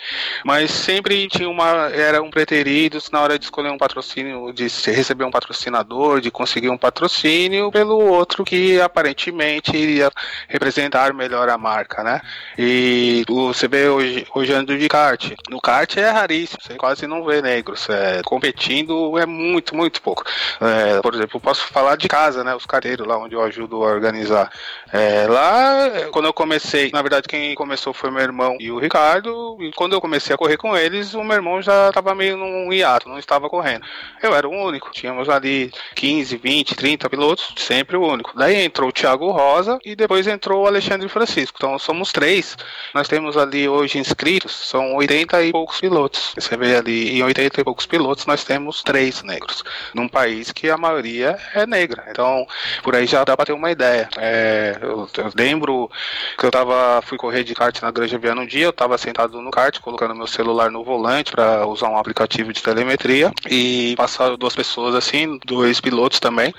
mas 0.45 0.71
sempre 0.71 1.27
tinha 1.29 1.49
uma, 1.49 1.91
eram 1.93 2.31
preteridos 2.31 3.11
na 3.11 3.21
hora 3.21 3.39
de 3.39 3.47
escolher 3.47 3.71
um 3.71 3.79
patrocínio, 3.79 4.53
de 4.53 4.65
receber 4.91 5.25
um 5.25 5.31
patrocinador, 5.31 6.21
de 6.21 6.31
conseguir 6.31 6.69
um 6.69 6.79
patrocínio 6.79 7.71
pelo 7.71 7.99
outro 7.99 8.45
que 8.45 8.81
aparentemente 8.81 9.77
iria 9.77 10.11
representar 10.49 11.13
melhor 11.15 11.49
a 11.49 11.59
marca, 11.59 12.03
né? 12.03 12.21
E 12.59 13.25
você 13.29 13.67
vê 13.67 13.89
hoje, 13.89 14.27
hoje 14.35 14.53
ando 14.53 14.77
de 14.77 14.89
kart. 14.89 15.33
No 15.49 15.61
kart 15.61 15.97
é 15.97 16.11
raríssimo, 16.11 16.61
você 16.63 16.75
quase 16.75 17.07
não 17.07 17.25
vê 17.25 17.41
negros 17.41 17.89
é, 17.89 18.23
competindo 18.25 19.13
é 19.18 19.27
muito, 19.27 19.77
muito 19.77 20.00
pouco. 20.03 20.24
É, 20.61 21.00
por 21.00 21.14
exemplo, 21.14 21.40
posso 21.40 21.66
falar 21.66 21.96
de 21.96 22.09
casa, 22.09 22.44
né? 22.44 22.55
Os 22.55 22.66
carteiros 22.66 23.07
lá 23.07 23.18
onde 23.18 23.35
eu 23.35 23.42
ajudo 23.42 23.83
a 23.85 23.88
organizar. 23.88 24.50
É, 24.92 25.27
lá, 25.29 26.09
quando 26.12 26.27
eu 26.27 26.33
comecei, 26.33 26.90
na 26.92 27.03
verdade, 27.03 27.29
quem 27.29 27.55
começou 27.55 27.92
foi 27.92 28.11
meu 28.11 28.22
irmão 28.22 28.57
e 28.61 28.70
o 28.70 28.79
Ricardo. 28.79 29.57
E 29.61 29.72
quando 29.72 29.94
eu 29.94 30.00
comecei 30.00 30.35
a 30.35 30.38
correr 30.38 30.57
com 30.57 30.77
eles, 30.77 31.14
o 31.14 31.24
meu 31.24 31.37
irmão 31.37 31.61
já 31.61 31.88
estava 31.88 32.14
meio 32.14 32.37
num 32.37 32.72
hiato, 32.72 33.09
não 33.09 33.18
estava 33.18 33.48
correndo. 33.48 33.85
Eu 34.22 34.35
era 34.35 34.48
o 34.48 34.53
único. 34.53 34.90
Tínhamos 34.92 35.29
ali 35.29 35.72
15, 35.94 36.37
20, 36.37 36.74
30 36.74 37.11
pilotos, 37.11 37.55
sempre 37.57 37.96
o 37.96 38.03
único. 38.03 38.33
Daí 38.37 38.64
entrou 38.64 38.88
o 38.88 38.92
Thiago 38.92 39.31
Rosa 39.31 39.79
e 39.85 39.94
depois 39.96 40.27
entrou 40.27 40.64
o 40.64 40.66
Alexandre 40.66 41.09
Francisco. 41.09 41.57
Então 41.59 41.79
somos 41.79 42.12
três. 42.12 42.57
Nós 42.94 43.09
temos 43.09 43.37
ali 43.37 43.68
hoje 43.68 43.98
inscritos, 43.98 44.68
são 44.68 44.94
80 44.94 45.42
e 45.44 45.53
poucos 45.53 45.81
pilotos. 45.81 46.33
Você 46.35 46.57
vê 46.57 46.77
ali, 46.77 47.18
em 47.18 47.22
80 47.22 47.61
e 47.61 47.64
poucos 47.64 47.87
pilotos, 47.87 48.27
nós 48.27 48.44
temos 48.44 48.83
três 48.83 49.04
três 49.05 49.23
negros, 49.23 49.62
num 49.93 50.09
país 50.09 50.51
que 50.51 50.71
a 50.71 50.79
maioria 50.79 51.38
é 51.55 51.67
negra. 51.67 52.05
Então, 52.09 52.47
por 52.83 52.97
aí 52.97 53.07
já 53.07 53.23
dá 53.23 53.37
para 53.37 53.47
ter 53.47 53.53
uma 53.53 53.71
ideia. 53.71 54.09
É, 54.17 54.79
eu, 54.81 55.09
eu, 55.19 55.33
lembro 55.37 55.90
que 56.38 56.47
eu 56.47 56.51
tava, 56.51 57.03
fui 57.03 57.19
correr 57.19 57.45
de 57.45 57.55
kart 57.55 57.83
na 57.83 57.90
Granja 57.90 58.17
Viana 58.17 58.40
um 58.40 58.47
dia, 58.47 58.64
eu 58.64 58.71
estava 58.71 58.97
sentado 58.97 59.40
no 59.43 59.51
kart, 59.51 59.79
colocando 59.81 60.14
meu 60.14 60.27
celular 60.27 60.71
no 60.71 60.83
volante 60.83 61.33
para 61.33 61.67
usar 61.67 61.88
um 61.90 61.99
aplicativo 61.99 62.53
de 62.53 62.62
telemetria 62.62 63.31
e 63.51 63.95
passaram 63.97 64.37
duas 64.37 64.57
pessoas 64.57 64.95
assim, 64.95 65.38
dois 65.45 65.81
pilotos 65.81 66.19
também. 66.19 66.55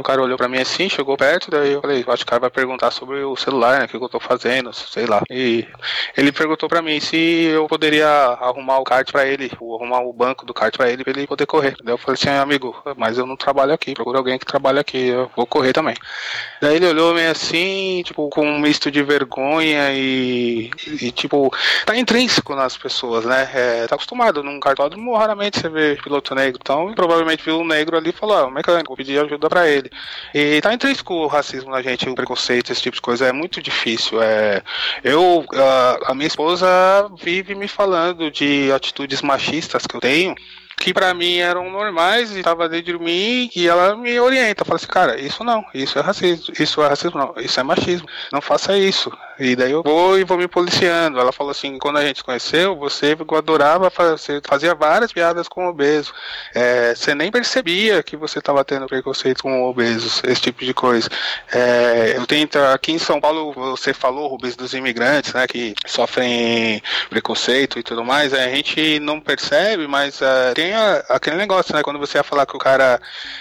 O 0.00 0.02
cara 0.02 0.22
olhou 0.22 0.38
pra 0.38 0.48
mim 0.48 0.58
assim, 0.58 0.88
chegou 0.88 1.14
perto, 1.14 1.50
daí 1.50 1.72
eu 1.72 1.80
falei, 1.82 2.04
acho 2.08 2.16
que 2.16 2.22
o 2.22 2.26
cara 2.26 2.40
vai 2.40 2.50
perguntar 2.50 2.90
sobre 2.90 3.22
o 3.22 3.36
celular, 3.36 3.80
né? 3.80 3.84
O 3.84 3.88
que 3.88 3.96
eu 3.96 4.08
tô 4.08 4.18
fazendo, 4.18 4.72
sei 4.72 5.04
lá. 5.04 5.22
E 5.30 5.66
ele 6.16 6.32
perguntou 6.32 6.68
pra 6.70 6.80
mim 6.80 6.98
se 7.00 7.16
eu 7.16 7.66
poderia 7.68 8.08
arrumar 8.08 8.78
o 8.78 8.84
kart 8.84 9.10
pra 9.12 9.26
ele, 9.26 9.52
ou 9.60 9.76
arrumar 9.76 10.00
o 10.00 10.12
banco 10.12 10.46
do 10.46 10.54
kart 10.54 10.74
pra 10.74 10.90
ele, 10.90 11.04
pra 11.04 11.12
ele 11.12 11.26
poder 11.26 11.44
correr. 11.44 11.76
Daí 11.84 11.92
eu 11.92 11.98
falei 11.98 12.14
assim, 12.14 12.30
amigo, 12.30 12.74
mas 12.96 13.18
eu 13.18 13.26
não 13.26 13.36
trabalho 13.36 13.74
aqui, 13.74 13.92
procura 13.92 14.18
alguém 14.18 14.38
que 14.38 14.46
trabalha 14.46 14.80
aqui, 14.80 15.08
eu 15.08 15.30
vou 15.36 15.46
correr 15.46 15.74
também. 15.74 15.94
Daí 16.62 16.76
ele 16.76 16.86
olhou 16.86 17.12
meio 17.12 17.30
assim, 17.30 18.02
tipo, 18.02 18.28
com 18.30 18.46
um 18.46 18.58
misto 18.58 18.90
de 18.90 19.02
vergonha 19.02 19.92
e, 19.92 20.70
e 21.00 21.10
tipo, 21.12 21.54
tá 21.84 21.94
intrínseco 21.94 22.54
nas 22.54 22.76
pessoas, 22.76 23.26
né? 23.26 23.50
É, 23.52 23.86
tá 23.86 23.96
acostumado 23.96 24.42
num 24.42 24.58
cartódromo, 24.58 25.14
raramente 25.14 25.60
você 25.60 25.68
vê 25.68 25.96
piloto 26.02 26.34
negro, 26.34 26.58
então 26.62 26.92
provavelmente 26.94 27.44
viu 27.44 27.60
um 27.60 27.66
negro 27.66 27.98
ali 27.98 28.10
e 28.10 28.12
falou, 28.12 28.36
ah, 28.36 28.50
mecânico, 28.50 28.88
vou 28.88 28.96
pedir 28.96 29.18
ajuda 29.18 29.48
pra 29.48 29.68
ele 29.68 29.89
dele. 29.90 30.56
E 30.56 30.60
tá 30.60 30.72
intrínseco 30.72 31.14
o 31.14 31.26
racismo 31.26 31.70
na 31.70 31.82
gente, 31.82 32.08
o 32.08 32.14
preconceito, 32.14 32.72
esse 32.72 32.82
tipo 32.82 32.96
de 32.96 33.02
coisa. 33.02 33.26
É 33.26 33.32
muito 33.32 33.60
difícil. 33.62 34.22
É, 34.22 34.62
eu, 35.04 35.44
a, 35.54 36.12
a 36.12 36.14
minha 36.14 36.26
esposa 36.26 36.66
vive 37.22 37.54
me 37.54 37.68
falando 37.68 38.30
de 38.30 38.70
atitudes 38.72 39.22
machistas 39.22 39.86
que 39.86 39.96
eu 39.96 40.00
tenho 40.00 40.34
que 40.80 40.94
para 40.94 41.12
mim 41.12 41.36
eram 41.36 41.70
normais 41.70 42.34
e 42.34 42.38
estava 42.38 42.66
dentro 42.66 42.98
de 42.98 43.04
mim 43.04 43.50
e 43.54 43.68
ela 43.68 43.94
me 43.94 44.18
orienta, 44.18 44.64
fala 44.64 44.76
assim, 44.76 44.86
cara, 44.86 45.20
isso 45.20 45.44
não, 45.44 45.62
isso 45.74 45.98
é 45.98 46.02
racismo, 46.02 46.54
isso 46.58 46.82
é 46.82 46.88
racismo 46.88 47.18
não, 47.18 47.34
isso 47.36 47.60
é 47.60 47.62
machismo, 47.62 48.08
não 48.32 48.40
faça 48.40 48.76
isso. 48.78 49.12
E 49.40 49.56
daí 49.56 49.72
eu 49.72 49.82
vou 49.82 50.18
e 50.18 50.24
vou 50.24 50.36
me 50.36 50.46
policiando. 50.46 51.18
Ela 51.18 51.32
falou 51.32 51.50
assim, 51.50 51.78
quando 51.78 51.96
a 51.96 52.04
gente 52.04 52.22
conheceu, 52.22 52.76
você 52.76 53.16
adorava 53.38 53.88
fazer, 53.88 54.42
fazia 54.46 54.74
várias 54.74 55.12
piadas 55.12 55.48
com 55.48 55.66
obeso. 55.66 56.12
É, 56.54 56.94
você 56.94 57.14
nem 57.14 57.30
percebia 57.30 58.02
que 58.02 58.16
você 58.16 58.38
estava 58.38 58.62
tendo 58.62 58.86
preconceito 58.86 59.42
com 59.42 59.64
obesos, 59.64 60.22
esse 60.24 60.42
tipo 60.42 60.62
de 60.62 60.74
coisa. 60.74 61.08
É, 61.50 62.14
eu 62.16 62.26
tento, 62.26 62.58
aqui 62.58 62.92
em 62.92 62.98
São 62.98 63.18
Paulo, 63.18 63.52
você 63.52 63.94
falou, 63.94 64.28
Rubens, 64.28 64.56
dos 64.56 64.74
imigrantes, 64.74 65.32
né, 65.32 65.46
que 65.46 65.74
sofrem 65.86 66.82
preconceito 67.08 67.78
e 67.78 67.82
tudo 67.82 68.04
mais, 68.04 68.34
a 68.34 68.46
gente 68.48 69.00
não 69.00 69.20
percebe, 69.20 69.86
mas 69.86 70.20
uh, 70.20 70.54
tem 70.54 70.74
a, 70.74 71.02
aquele 71.08 71.36
negócio, 71.36 71.74
né, 71.74 71.82
quando 71.82 71.98
você 71.98 72.18
ia 72.18 72.22
falar 72.22 72.44
que 72.44 72.56
o 72.56 72.58
cara 72.58 73.00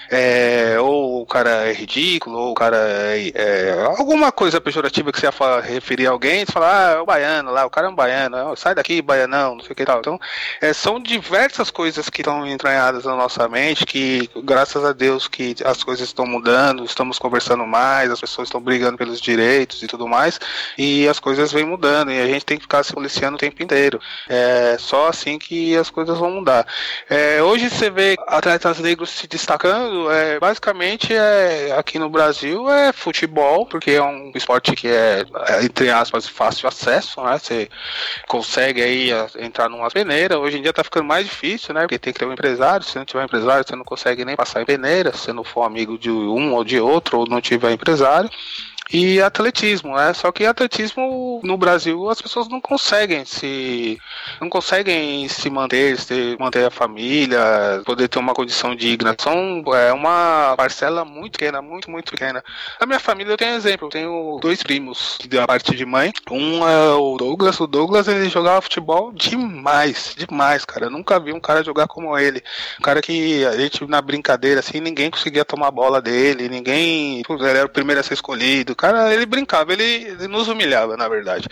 é, 0.09 0.77
ou 0.79 1.21
o 1.21 1.25
cara 1.25 1.67
é 1.67 1.73
ridículo, 1.73 2.37
ou 2.37 2.51
o 2.51 2.55
cara 2.55 2.77
é, 2.77 3.31
é 3.35 3.71
alguma 3.97 4.31
coisa 4.31 4.61
pejorativa 4.61 5.11
que 5.11 5.19
você 5.19 5.25
ia 5.25 5.31
falar, 5.31 5.61
referir 5.89 6.07
a 6.07 6.11
alguém, 6.11 6.45
você 6.45 6.51
fala, 6.51 6.69
ah, 6.69 6.91
é 6.91 6.99
o 6.99 7.05
baiano 7.05 7.51
lá, 7.51 7.65
o 7.65 7.69
cara 7.69 7.87
é 7.87 7.89
um 7.89 7.95
baiano, 7.95 8.55
sai 8.55 8.75
daqui, 8.75 9.01
baianão, 9.01 9.55
não 9.55 9.63
sei 9.63 9.71
o 9.71 9.75
que 9.75 9.85
tal. 9.85 9.99
Então, 9.99 10.19
é, 10.61 10.71
são 10.71 10.99
diversas 10.99 11.71
coisas 11.71 12.09
que 12.09 12.21
estão 12.21 12.45
entranhadas 12.45 13.05
na 13.05 13.15
nossa 13.15 13.47
mente, 13.49 13.85
que 13.85 14.29
graças 14.43 14.85
a 14.85 14.93
Deus 14.93 15.27
que 15.27 15.55
as 15.65 15.83
coisas 15.83 16.07
estão 16.07 16.25
mudando, 16.25 16.83
estamos 16.83 17.17
conversando 17.17 17.65
mais, 17.65 18.11
as 18.11 18.19
pessoas 18.19 18.47
estão 18.47 18.61
brigando 18.61 18.97
pelos 18.97 19.19
direitos 19.19 19.81
e 19.81 19.87
tudo 19.87 20.07
mais, 20.07 20.39
e 20.77 21.07
as 21.07 21.19
coisas 21.19 21.51
vêm 21.51 21.65
mudando, 21.65 22.11
e 22.11 22.21
a 22.21 22.27
gente 22.27 22.45
tem 22.45 22.57
que 22.57 22.63
ficar 22.63 22.83
se 22.83 22.93
policiando 22.93 23.35
o 23.35 23.39
tempo 23.39 23.61
inteiro. 23.63 23.99
É 24.27 24.77
só 24.77 25.07
assim 25.07 25.39
que 25.39 25.75
as 25.75 25.89
coisas 25.89 26.17
vão 26.17 26.29
mudar. 26.29 26.67
É, 27.09 27.41
hoje 27.41 27.69
você 27.69 27.89
vê 27.89 28.15
atletas 28.27 28.79
negros 28.79 29.09
se 29.09 29.27
destacando, 29.27 30.11
é, 30.11 30.39
basicamente 30.39 31.13
é, 31.13 31.73
aqui 31.77 31.97
no 31.97 32.09
Brasil 32.09 32.69
é 32.69 32.93
futebol, 32.93 33.65
porque 33.65 33.91
é 33.91 34.03
um 34.03 34.31
esporte 34.35 34.75
que 34.75 34.87
é, 34.87 35.25
é 35.47 35.65
entre 35.79 35.89
aspas, 35.89 36.27
fácil 36.27 36.67
acesso, 36.67 37.21
né? 37.23 37.39
Você 37.39 37.69
consegue 38.27 38.81
aí 38.81 39.11
entrar 39.37 39.69
numa 39.69 39.89
peneira. 39.89 40.37
Hoje 40.37 40.57
em 40.57 40.61
dia 40.61 40.73
tá 40.73 40.83
ficando 40.83 41.05
mais 41.05 41.25
difícil, 41.25 41.73
né? 41.73 41.81
Porque 41.81 41.97
tem 41.97 42.11
que 42.11 42.19
ter 42.19 42.25
um 42.25 42.33
empresário. 42.33 42.85
Se 42.85 42.97
não 42.97 43.05
tiver 43.05 43.23
empresário, 43.23 43.65
você 43.65 43.75
não 43.77 43.85
consegue 43.85 44.25
nem 44.25 44.35
passar 44.35 44.61
em 44.61 44.65
peneira. 44.65 45.15
Se 45.15 45.31
não 45.31 45.43
for 45.43 45.63
amigo 45.63 45.97
de 45.97 46.11
um 46.11 46.53
ou 46.53 46.65
de 46.65 46.81
outro, 46.81 47.19
ou 47.19 47.29
não 47.29 47.39
tiver 47.39 47.71
empresário 47.71 48.29
e 48.91 49.21
atletismo, 49.21 49.95
né? 49.95 50.13
Só 50.13 50.31
que 50.31 50.45
atletismo 50.45 51.39
no, 51.43 51.57
Brasil 51.57 52.09
as 52.09 52.21
pessoas 52.21 52.47
não 52.47 52.59
conseguem 52.59 53.23
se 53.25 53.99
não 54.41 54.49
conseguem 54.49 55.27
se 55.27 55.49
manter, 55.49 55.99
se 55.99 56.35
manter 56.39 56.65
a 56.65 56.71
família, 56.71 57.39
poder 57.85 58.07
ter 58.07 58.17
uma 58.17 58.33
condição 58.33 58.75
digna. 58.75 59.15
São 59.19 59.63
é 59.75 59.93
uma 59.93 60.55
parcela 60.57 61.05
muito 61.05 61.33
pequena, 61.33 61.61
muito 61.61 61.91
muito 61.91 62.11
pequena. 62.11 62.43
A 62.79 62.85
minha 62.85 62.99
família 62.99 63.33
eu 63.33 63.37
tenho 63.37 63.55
exemplo, 63.55 63.87
eu 63.87 63.91
tenho 63.91 64.39
dois 64.41 64.63
primos 64.63 65.19
da 65.29 65.45
parte 65.45 65.75
de 65.75 65.85
mãe. 65.85 66.11
Um 66.31 66.67
é 66.67 66.93
o 66.93 67.17
Douglas, 67.17 67.59
o 67.59 67.67
Douglas 67.67 68.07
ele 68.07 68.29
jogava 68.29 68.61
futebol 68.61 69.11
demais, 69.11 70.15
demais, 70.17 70.65
cara. 70.65 70.85
Eu 70.87 70.91
nunca 70.91 71.19
vi 71.19 71.31
um 71.33 71.39
cara 71.39 71.63
jogar 71.63 71.87
como 71.87 72.17
ele. 72.17 72.41
Um 72.79 72.83
cara 72.83 73.01
que 73.01 73.45
a 73.45 73.55
gente 73.57 73.85
na 73.87 74.01
brincadeira 74.01 74.61
assim, 74.61 74.79
ninguém 74.79 75.11
conseguia 75.11 75.45
tomar 75.45 75.67
a 75.67 75.71
bola 75.71 76.01
dele, 76.01 76.49
ninguém, 76.49 77.21
ele 77.29 77.47
era 77.47 77.65
o 77.65 77.69
primeiro 77.69 77.99
a 78.01 78.03
ser 78.03 78.15
escolhido. 78.15 78.75
Cara, 78.79 79.13
ele 79.13 79.25
brincava, 79.25 79.73
ele, 79.73 79.83
ele 79.83 80.27
nos 80.29 80.47
humilhava, 80.47 80.95
na 80.95 81.09
verdade. 81.09 81.49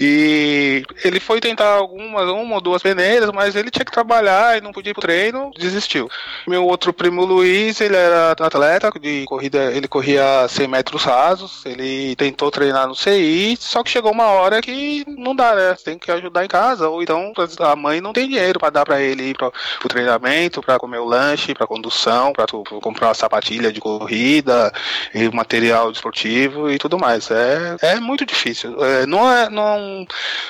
E 0.00 0.82
ele 1.04 1.20
foi 1.20 1.38
tentar 1.38 1.74
algumas, 1.74 2.26
uma 2.30 2.54
ou 2.54 2.60
duas 2.60 2.82
peneiras, 2.82 3.30
mas 3.34 3.54
ele 3.54 3.70
tinha 3.70 3.84
que 3.84 3.92
trabalhar 3.92 4.56
e 4.56 4.62
não 4.62 4.72
podia 4.72 4.92
ir 4.92 4.94
pro 4.94 5.02
treino, 5.02 5.50
desistiu. 5.58 6.08
Meu 6.48 6.64
outro 6.64 6.90
primo 6.90 7.22
Luiz, 7.22 7.82
ele 7.82 7.96
era 7.96 8.30
atleta 8.30 8.90
de 8.98 9.26
corrida, 9.26 9.70
ele 9.72 9.86
corria 9.86 10.48
100 10.48 10.68
metros 10.68 11.04
rasos, 11.04 11.66
ele 11.66 12.16
tentou 12.16 12.50
treinar 12.50 12.88
no 12.88 12.96
CI, 12.96 13.58
só 13.60 13.82
que 13.82 13.90
chegou 13.90 14.10
uma 14.10 14.28
hora 14.28 14.62
que 14.62 15.04
não 15.06 15.36
dá, 15.36 15.54
né? 15.54 15.76
Tem 15.84 15.98
que 15.98 16.10
ajudar 16.10 16.46
em 16.46 16.48
casa, 16.48 16.88
ou 16.88 17.02
então 17.02 17.34
a 17.58 17.76
mãe 17.76 18.00
não 18.00 18.14
tem 18.14 18.26
dinheiro 18.26 18.58
para 18.58 18.70
dar 18.70 18.86
para 18.86 19.02
ele 19.02 19.24
ir 19.24 19.36
pro, 19.36 19.52
pro 19.80 19.88
treinamento, 19.90 20.62
para 20.62 20.78
comer 20.78 20.98
o 20.98 21.04
lanche, 21.04 21.52
para 21.52 21.66
condução, 21.66 22.32
para 22.32 22.46
comprar 22.80 23.08
uma 23.08 23.14
sapatilha 23.14 23.70
de 23.70 23.82
corrida, 23.82 24.72
e 25.14 25.28
material 25.28 25.90
esportivo 25.90 26.69
e 26.72 26.78
tudo 26.78 26.98
mais. 26.98 27.30
É, 27.30 27.76
é 27.82 28.00
muito 28.00 28.24
difícil. 28.24 28.76
É, 28.84 29.06
não, 29.06 29.30
é, 29.30 29.48
não, 29.50 30.06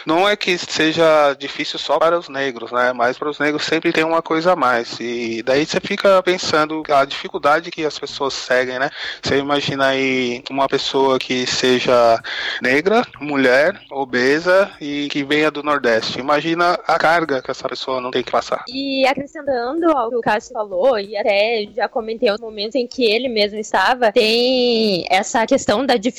não 0.07 0.29
é 0.29 0.37
que 0.37 0.57
seja 0.59 1.35
difícil 1.35 1.79
só 1.79 1.99
para 1.99 2.19
os 2.19 2.29
negros, 2.29 2.71
né? 2.73 2.93
Mas 2.93 3.19
para 3.19 3.31
os 3.31 3.39
negros 3.39 3.65
sempre 3.65 3.93
tem 3.93 4.05
uma 4.05 4.23
coisa 4.23 4.53
a 4.53 4.57
mais. 4.57 4.99
E 5.01 5.43
daí 5.43 5.67
você 5.67 5.81
fica 5.81 6.23
pensando 6.23 6.83
a 6.89 7.05
dificuldade 7.05 7.71
que 7.71 7.85
as 7.85 7.99
pessoas 7.99 8.35
seguem, 8.35 8.79
né? 8.79 8.91
Você 9.23 9.39
imagina 9.39 9.89
aí 9.89 10.43
uma 10.51 10.69
pessoa 10.69 11.19
que 11.19 11.47
seja 11.47 12.21
negra, 12.63 13.05
mulher, 13.21 13.81
obesa 13.91 14.71
e 14.81 15.09
que 15.09 15.25
venha 15.25 15.51
do 15.51 15.63
Nordeste. 15.63 16.19
Imagina 16.19 16.79
a 16.87 16.99
carga 16.99 17.43
que 17.43 17.51
essa 17.51 17.69
pessoa 17.69 18.01
não 18.01 18.11
tem 18.11 18.23
que 18.23 18.31
passar. 18.31 18.65
E 18.69 19.07
acrescentando 19.07 19.91
ao 19.97 20.11
que 20.11 20.17
o 20.17 20.21
Cássio 20.21 20.53
falou, 20.53 20.99
e 20.99 21.17
até 21.17 21.67
já 21.75 21.89
comentei 21.89 22.31
os 22.31 22.41
momentos 22.41 22.75
em 22.75 22.87
que 22.87 23.05
ele 23.05 23.29
mesmo 23.29 23.59
estava, 23.59 24.13
tem 24.13 25.05
essa 25.11 25.47
questão 25.47 25.85
da 25.85 25.97
dificuldade. 25.97 26.10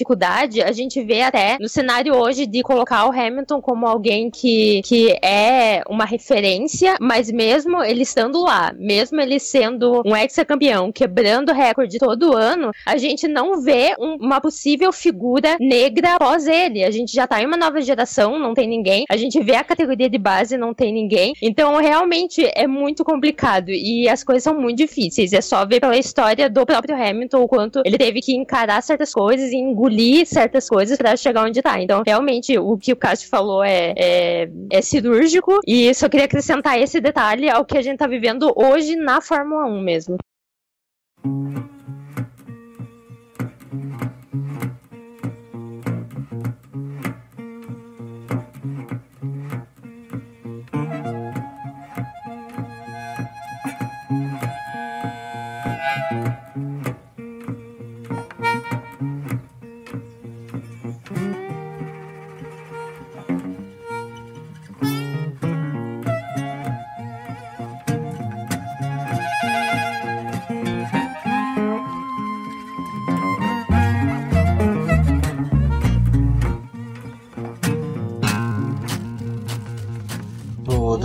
A 0.64 0.72
gente 0.72 1.02
vê 1.04 1.22
até 1.22 1.58
no 1.60 1.68
cenário 1.68 2.16
hoje 2.16 2.46
de 2.46 2.62
colocar 2.62 3.06
o 3.08 3.12
Hamilton 3.12 3.62
como 3.62 3.86
alguém 3.86 4.30
que, 4.30 4.82
que 4.84 5.18
é 5.22 5.84
uma 5.90 6.06
referência, 6.06 6.96
mas 7.00 7.32
mesmo 7.32 7.84
ele 7.84 8.04
estando 8.04 8.42
lá, 8.42 8.74
mesmo 8.78 9.20
ele 9.20 9.40
sendo 9.40 10.02
um 10.06 10.16
ex-campeão, 10.16 10.92
quebrando 10.92 11.52
recorde 11.52 11.98
todo 11.98 12.36
ano, 12.36 12.72
a 12.86 12.98
gente 12.98 13.28
não 13.28 13.62
vê 13.62 13.96
um, 14.00 14.16
uma 14.16 14.40
possível 14.40 14.92
figura 14.92 15.58
negra 15.60 16.16
após 16.16 16.48
ele. 16.48 16.84
A 16.84 16.92
gente 16.92 17.14
já 17.14 17.28
tá 17.28 17.42
em 17.42 17.46
uma 17.46 17.58
nova 17.58 17.82
geração, 17.82 18.40
não 18.40 18.54
tem 18.54 18.68
ninguém. 18.68 19.06
A 19.10 19.18
gente 19.18 19.42
vê 19.42 19.56
a 19.56 19.64
categoria 19.64 20.10
de 20.10 20.18
base, 20.18 20.58
não 20.58 20.74
tem 20.74 20.94
ninguém. 20.94 21.34
Então, 21.42 21.78
realmente 21.78 22.50
é 22.56 22.68
muito 22.68 23.04
complicado 23.04 23.70
e 23.70 24.08
as 24.08 24.24
coisas 24.24 24.44
são 24.44 24.60
muito 24.60 24.78
difíceis. 24.78 25.34
É 25.34 25.42
só 25.42 25.66
ver 25.66 25.80
pela 25.80 25.98
história 25.98 26.50
do 26.50 26.66
próprio 26.66 26.96
Hamilton 26.96 27.42
o 27.42 27.48
quanto 27.48 27.82
ele 27.86 27.98
teve 27.98 28.22
que 28.22 28.36
encarar 28.36 28.82
certas 28.82 29.14
coisas 29.14 29.52
e 29.52 29.56
engolir 29.56 29.81
certas 30.26 30.68
coisas 30.70 30.98
para 30.98 31.16
chegar 31.16 31.46
onde 31.46 31.62
tá. 31.62 31.82
Então, 31.82 32.04
realmente, 32.06 32.58
o 32.58 32.78
que 32.78 32.94
o 32.94 32.96
Cássio 32.96 33.30
falou 33.30 33.64
é, 33.64 33.94
é, 33.98 34.50
é 34.70 34.82
cirúrgico 34.82 35.60
e 35.66 35.94
só 35.94 36.10
queria 36.10 36.26
acrescentar 36.26 36.80
esse 36.80 37.00
detalhe 37.00 37.50
ao 37.50 37.66
que 37.66 37.78
a 37.78 37.82
gente 37.82 37.98
tá 37.98 38.08
vivendo 38.08 38.52
hoje 38.56 38.96
na 38.96 39.22
Fórmula 39.22 39.66
1 39.66 39.82
mesmo. 39.82 40.18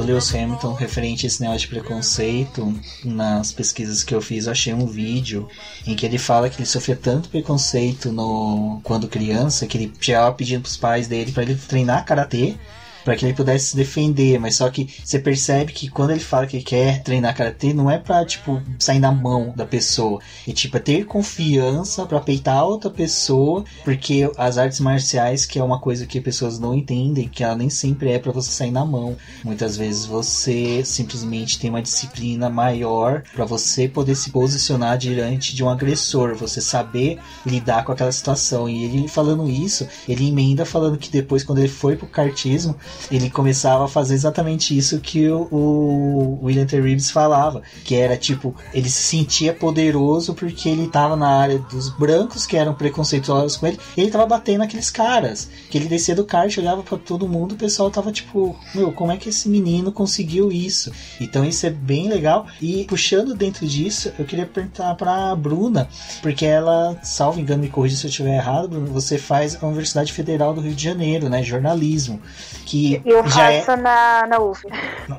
Lewis 0.07 0.33
Hamilton 0.33 0.73
referente 0.73 1.27
a 1.27 1.29
esse 1.29 1.41
negócio 1.41 1.63
de 1.63 1.67
preconceito, 1.67 2.73
nas 3.05 3.51
pesquisas 3.51 4.05
que 4.05 4.15
eu 4.15 4.23
fiz, 4.23 4.47
eu 4.47 4.53
achei 4.53 4.73
um 4.73 4.87
vídeo 4.87 5.49
em 5.85 5.97
que 5.97 6.07
ele 6.07 6.17
fala 6.17 6.49
que 6.49 6.59
ele 6.59 6.67
sofria 6.67 6.95
tanto 6.95 7.29
preconceito 7.29 8.13
no 8.13 8.81
quando 8.85 9.09
criança 9.09 9.67
que 9.67 9.77
ele 9.77 9.93
chegava 10.01 10.33
pedindo 10.33 10.63
pros 10.63 10.77
pais 10.77 11.09
dele 11.09 11.33
para 11.33 11.43
ele 11.43 11.57
treinar 11.57 12.05
karatê 12.05 12.57
para 13.07 13.15
que 13.15 13.25
ele 13.25 13.35
pudesse 13.35 13.67
se 13.67 13.77
defender, 13.77 14.37
mas 14.41 14.57
só 14.57 14.69
que 14.69 14.89
você 15.05 15.21
percebe 15.21 15.73
que 15.73 15.89
quando 15.89 16.11
ele 16.11 16.19
fala 16.19 16.45
que 16.45 16.61
quer 16.61 17.05
treinar 17.05 17.37
karatê, 17.37 17.73
não 17.73 17.89
é 17.89 17.99
pra, 17.99 18.25
tipo, 18.27 18.61
sair 18.81 18.99
na 18.99 19.13
mão 19.13 19.53
da 19.55 19.65
pessoa. 19.65 20.21
E, 20.45 20.53
tipo, 20.53 20.77
é 20.77 20.81
ter 20.81 21.07
confiança 21.07 22.05
para 22.05 22.19
peitar 22.19 22.65
outra 22.65 22.91
pessoa, 22.91 23.65
porque 23.85 24.29
as 24.37 24.59
artes 24.59 24.81
marciais, 24.81 25.47
que 25.47 25.57
é 25.57 25.63
uma 25.63 25.79
coisa 25.79 26.05
que 26.05 26.21
pessoas 26.21 26.59
não 26.59 26.75
entendem, 26.75 27.29
que 27.29 27.45
ela 27.45 27.55
nem 27.55 27.71
sempre 27.71 28.11
é 28.11 28.19
para 28.19 28.33
você 28.33 28.51
sair 28.51 28.73
na 28.73 28.85
mão. 28.85 29.17
Muitas 29.45 29.77
vezes 29.77 30.05
você 30.05 30.85
simplesmente 30.85 31.61
tem 31.61 31.71
uma 31.71 31.83
disciplina 31.83 32.51
maior 32.51 33.23
para 33.33 33.45
você 33.45 33.87
poder 33.87 34.17
se 34.17 34.31
posicionar 34.31 34.99
diante 34.99 35.55
de 35.55 35.63
um 35.63 35.71
agressor, 35.71 36.35
você 36.35 36.61
saber 36.61 37.21
lidar 37.47 37.85
com 37.85 37.93
aquela 37.93 38.11
situação. 38.11 38.69
E 38.69 38.83
ele 38.83 39.07
falando 39.07 39.49
isso, 39.49 39.87
ele 40.09 40.27
emenda 40.27 40.67
falando 40.67 40.99
que 40.99 41.09
depois, 41.09 41.45
quando 41.45 41.61
ele 41.61 41.69
foi 41.69 41.95
pro 41.95 42.09
kartismo, 42.09 42.75
ele 43.11 43.31
começava 43.31 43.85
a 43.85 43.89
fazer 43.89 44.15
exatamente 44.15 44.77
isso 44.77 45.01
que 45.01 45.29
o, 45.29 45.49
o 45.51 46.39
William 46.43 46.67
T. 46.67 46.81
Reeves 46.81 47.11
falava, 47.11 47.63
que 47.85 47.95
era 47.95 48.17
tipo, 48.17 48.55
ele 48.73 48.89
se 48.89 49.03
sentia 49.03 49.53
poderoso 49.53 50.35
porque 50.35 50.69
ele 50.69 50.89
tava 50.89 51.17
na 51.17 51.29
área 51.29 51.59
dos 51.59 51.89
brancos 51.89 52.47
que 52.47 52.57
eram 52.57 52.75
preconceituosos 52.75 53.57
com 53.57 53.67
ele, 53.67 53.79
e 53.97 54.01
ele 54.01 54.11
tava 54.11 54.27
batendo 54.27 54.63
aqueles 54.63 54.91
caras, 54.91 55.49
que 55.71 55.79
ele 55.79 55.89
descia 55.89 56.15
do 56.15 56.25
kart, 56.25 56.57
olhava 56.59 56.83
para 56.83 56.99
todo 56.99 57.29
mundo, 57.29 57.53
o 57.53 57.57
pessoal 57.57 57.91
tava 57.91 58.13
tipo, 58.13 58.57
meu, 58.75 58.93
como 58.93 59.13
é 59.13 59.17
que 59.17 59.29
esse 59.29 59.49
menino 59.49 59.93
conseguiu 59.93 60.51
isso? 60.51 60.93
Então 61.21 61.45
isso 61.45 61.67
é 61.67 61.71
bem 61.71 62.09
legal, 62.09 62.47
e 62.61 62.85
puxando 62.85 63.35
dentro 63.35 63.67
disso, 63.67 64.13
eu 64.19 64.25
queria 64.25 64.47
perguntar 64.47 64.95
pra 64.95 65.35
Bruna, 65.35 65.89
porque 66.23 66.45
ela, 66.45 66.99
salvo 67.03 67.41
engano, 67.41 67.63
me 67.63 67.69
corrija 67.69 67.97
se 67.97 68.07
eu 68.07 68.11
estiver 68.11 68.37
errado, 68.37 68.69
Bruno, 68.69 68.87
você 68.87 69.19
faz 69.19 69.63
a 69.63 69.67
Universidade 69.67 70.13
Federal 70.13 70.55
do 70.55 70.61
Rio 70.61 70.75
de 70.75 70.85
Janeiro, 70.85 71.29
né, 71.29 71.43
jornalismo, 71.43 72.21
que 72.65 72.86
eu 73.05 73.25
faço 73.25 73.71
é... 73.71 73.77
na, 73.77 74.27
na 74.27 74.39
UF. 74.39 74.63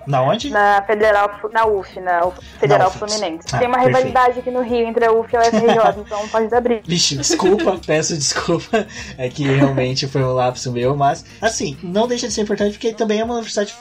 Na 0.05 0.21
onde? 0.21 0.49
Na 0.49 0.81
Federal, 0.81 1.29
na 1.51 1.65
UF, 1.65 1.99
na 1.99 2.31
Federal 2.59 2.89
UF. 2.89 2.97
Fluminense. 2.97 3.47
Ah, 3.51 3.59
Tem 3.59 3.67
uma 3.67 3.77
perfeito. 3.77 3.97
rivalidade 3.97 4.39
aqui 4.39 4.51
no 4.51 4.61
Rio 4.61 4.87
entre 4.87 5.05
a 5.05 5.11
UF 5.11 5.33
e 5.33 5.37
a 5.37 5.41
UFRJ, 5.41 6.01
então 6.05 6.27
pode 6.29 6.47
dar 6.47 6.61
briga. 6.61 6.81
Vixe, 6.85 7.15
desculpa, 7.15 7.79
peço 7.85 8.15
desculpa. 8.17 8.87
É 9.17 9.29
que 9.29 9.43
realmente 9.43 10.07
foi 10.07 10.23
um 10.23 10.33
lapso 10.33 10.71
meu, 10.71 10.95
mas 10.95 11.25
assim, 11.41 11.77
não 11.83 12.07
deixa 12.07 12.27
de 12.27 12.33
ser 12.33 12.41
importante 12.41 12.73
porque 12.73 12.93
também 12.93 13.19
é 13.19 13.23
uma 13.23 13.33
universidade 13.33 13.75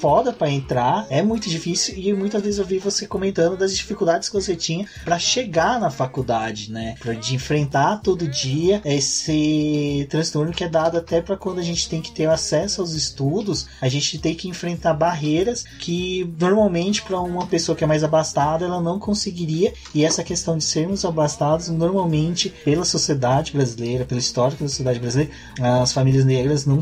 foda 0.00 0.32
pra 0.32 0.48
entrar, 0.48 1.06
é 1.10 1.22
muito 1.22 1.48
difícil 1.48 1.94
e 1.96 2.12
muitas 2.12 2.42
vezes 2.42 2.58
eu 2.58 2.64
vi 2.64 2.78
você 2.78 3.06
comentando 3.06 3.56
das 3.56 3.76
dificuldades 3.76 4.28
que 4.28 4.34
você 4.34 4.56
tinha 4.56 4.86
pra 5.04 5.18
chegar 5.18 5.80
na 5.80 5.90
faculdade, 5.90 6.70
né? 6.70 6.94
Pra 7.00 7.14
de 7.14 7.34
enfrentar 7.34 7.98
todo 7.98 8.26
dia 8.26 8.80
esse 8.84 10.06
transtorno 10.10 10.52
que 10.52 10.64
é 10.64 10.68
dado 10.68 10.98
até 10.98 11.20
pra 11.20 11.36
quando 11.36 11.58
a 11.58 11.62
gente 11.62 11.88
tem 11.88 12.00
que 12.00 12.12
ter 12.12 12.26
acesso 12.26 12.80
aos 12.80 12.92
estudos, 12.92 13.17
a 13.80 13.88
gente 13.88 14.18
tem 14.18 14.34
que 14.34 14.48
enfrentar 14.48 14.94
barreiras 14.94 15.64
que 15.78 16.30
normalmente 16.38 17.02
para 17.02 17.20
uma 17.20 17.46
pessoa 17.46 17.76
que 17.76 17.84
é 17.84 17.86
mais 17.86 18.04
abastada 18.04 18.64
ela 18.64 18.80
não 18.80 18.98
conseguiria. 18.98 19.72
E 19.94 20.04
essa 20.04 20.22
questão 20.22 20.56
de 20.56 20.64
sermos 20.64 21.04
abastados, 21.04 21.68
normalmente 21.68 22.50
pela 22.64 22.84
sociedade 22.84 23.52
brasileira, 23.52 24.04
pelo 24.04 24.20
histórico 24.20 24.62
da 24.62 24.68
sociedade 24.68 25.00
brasileira, 25.00 25.32
as 25.80 25.92
famílias 25.92 26.24
negras 26.24 26.66
não 26.66 26.80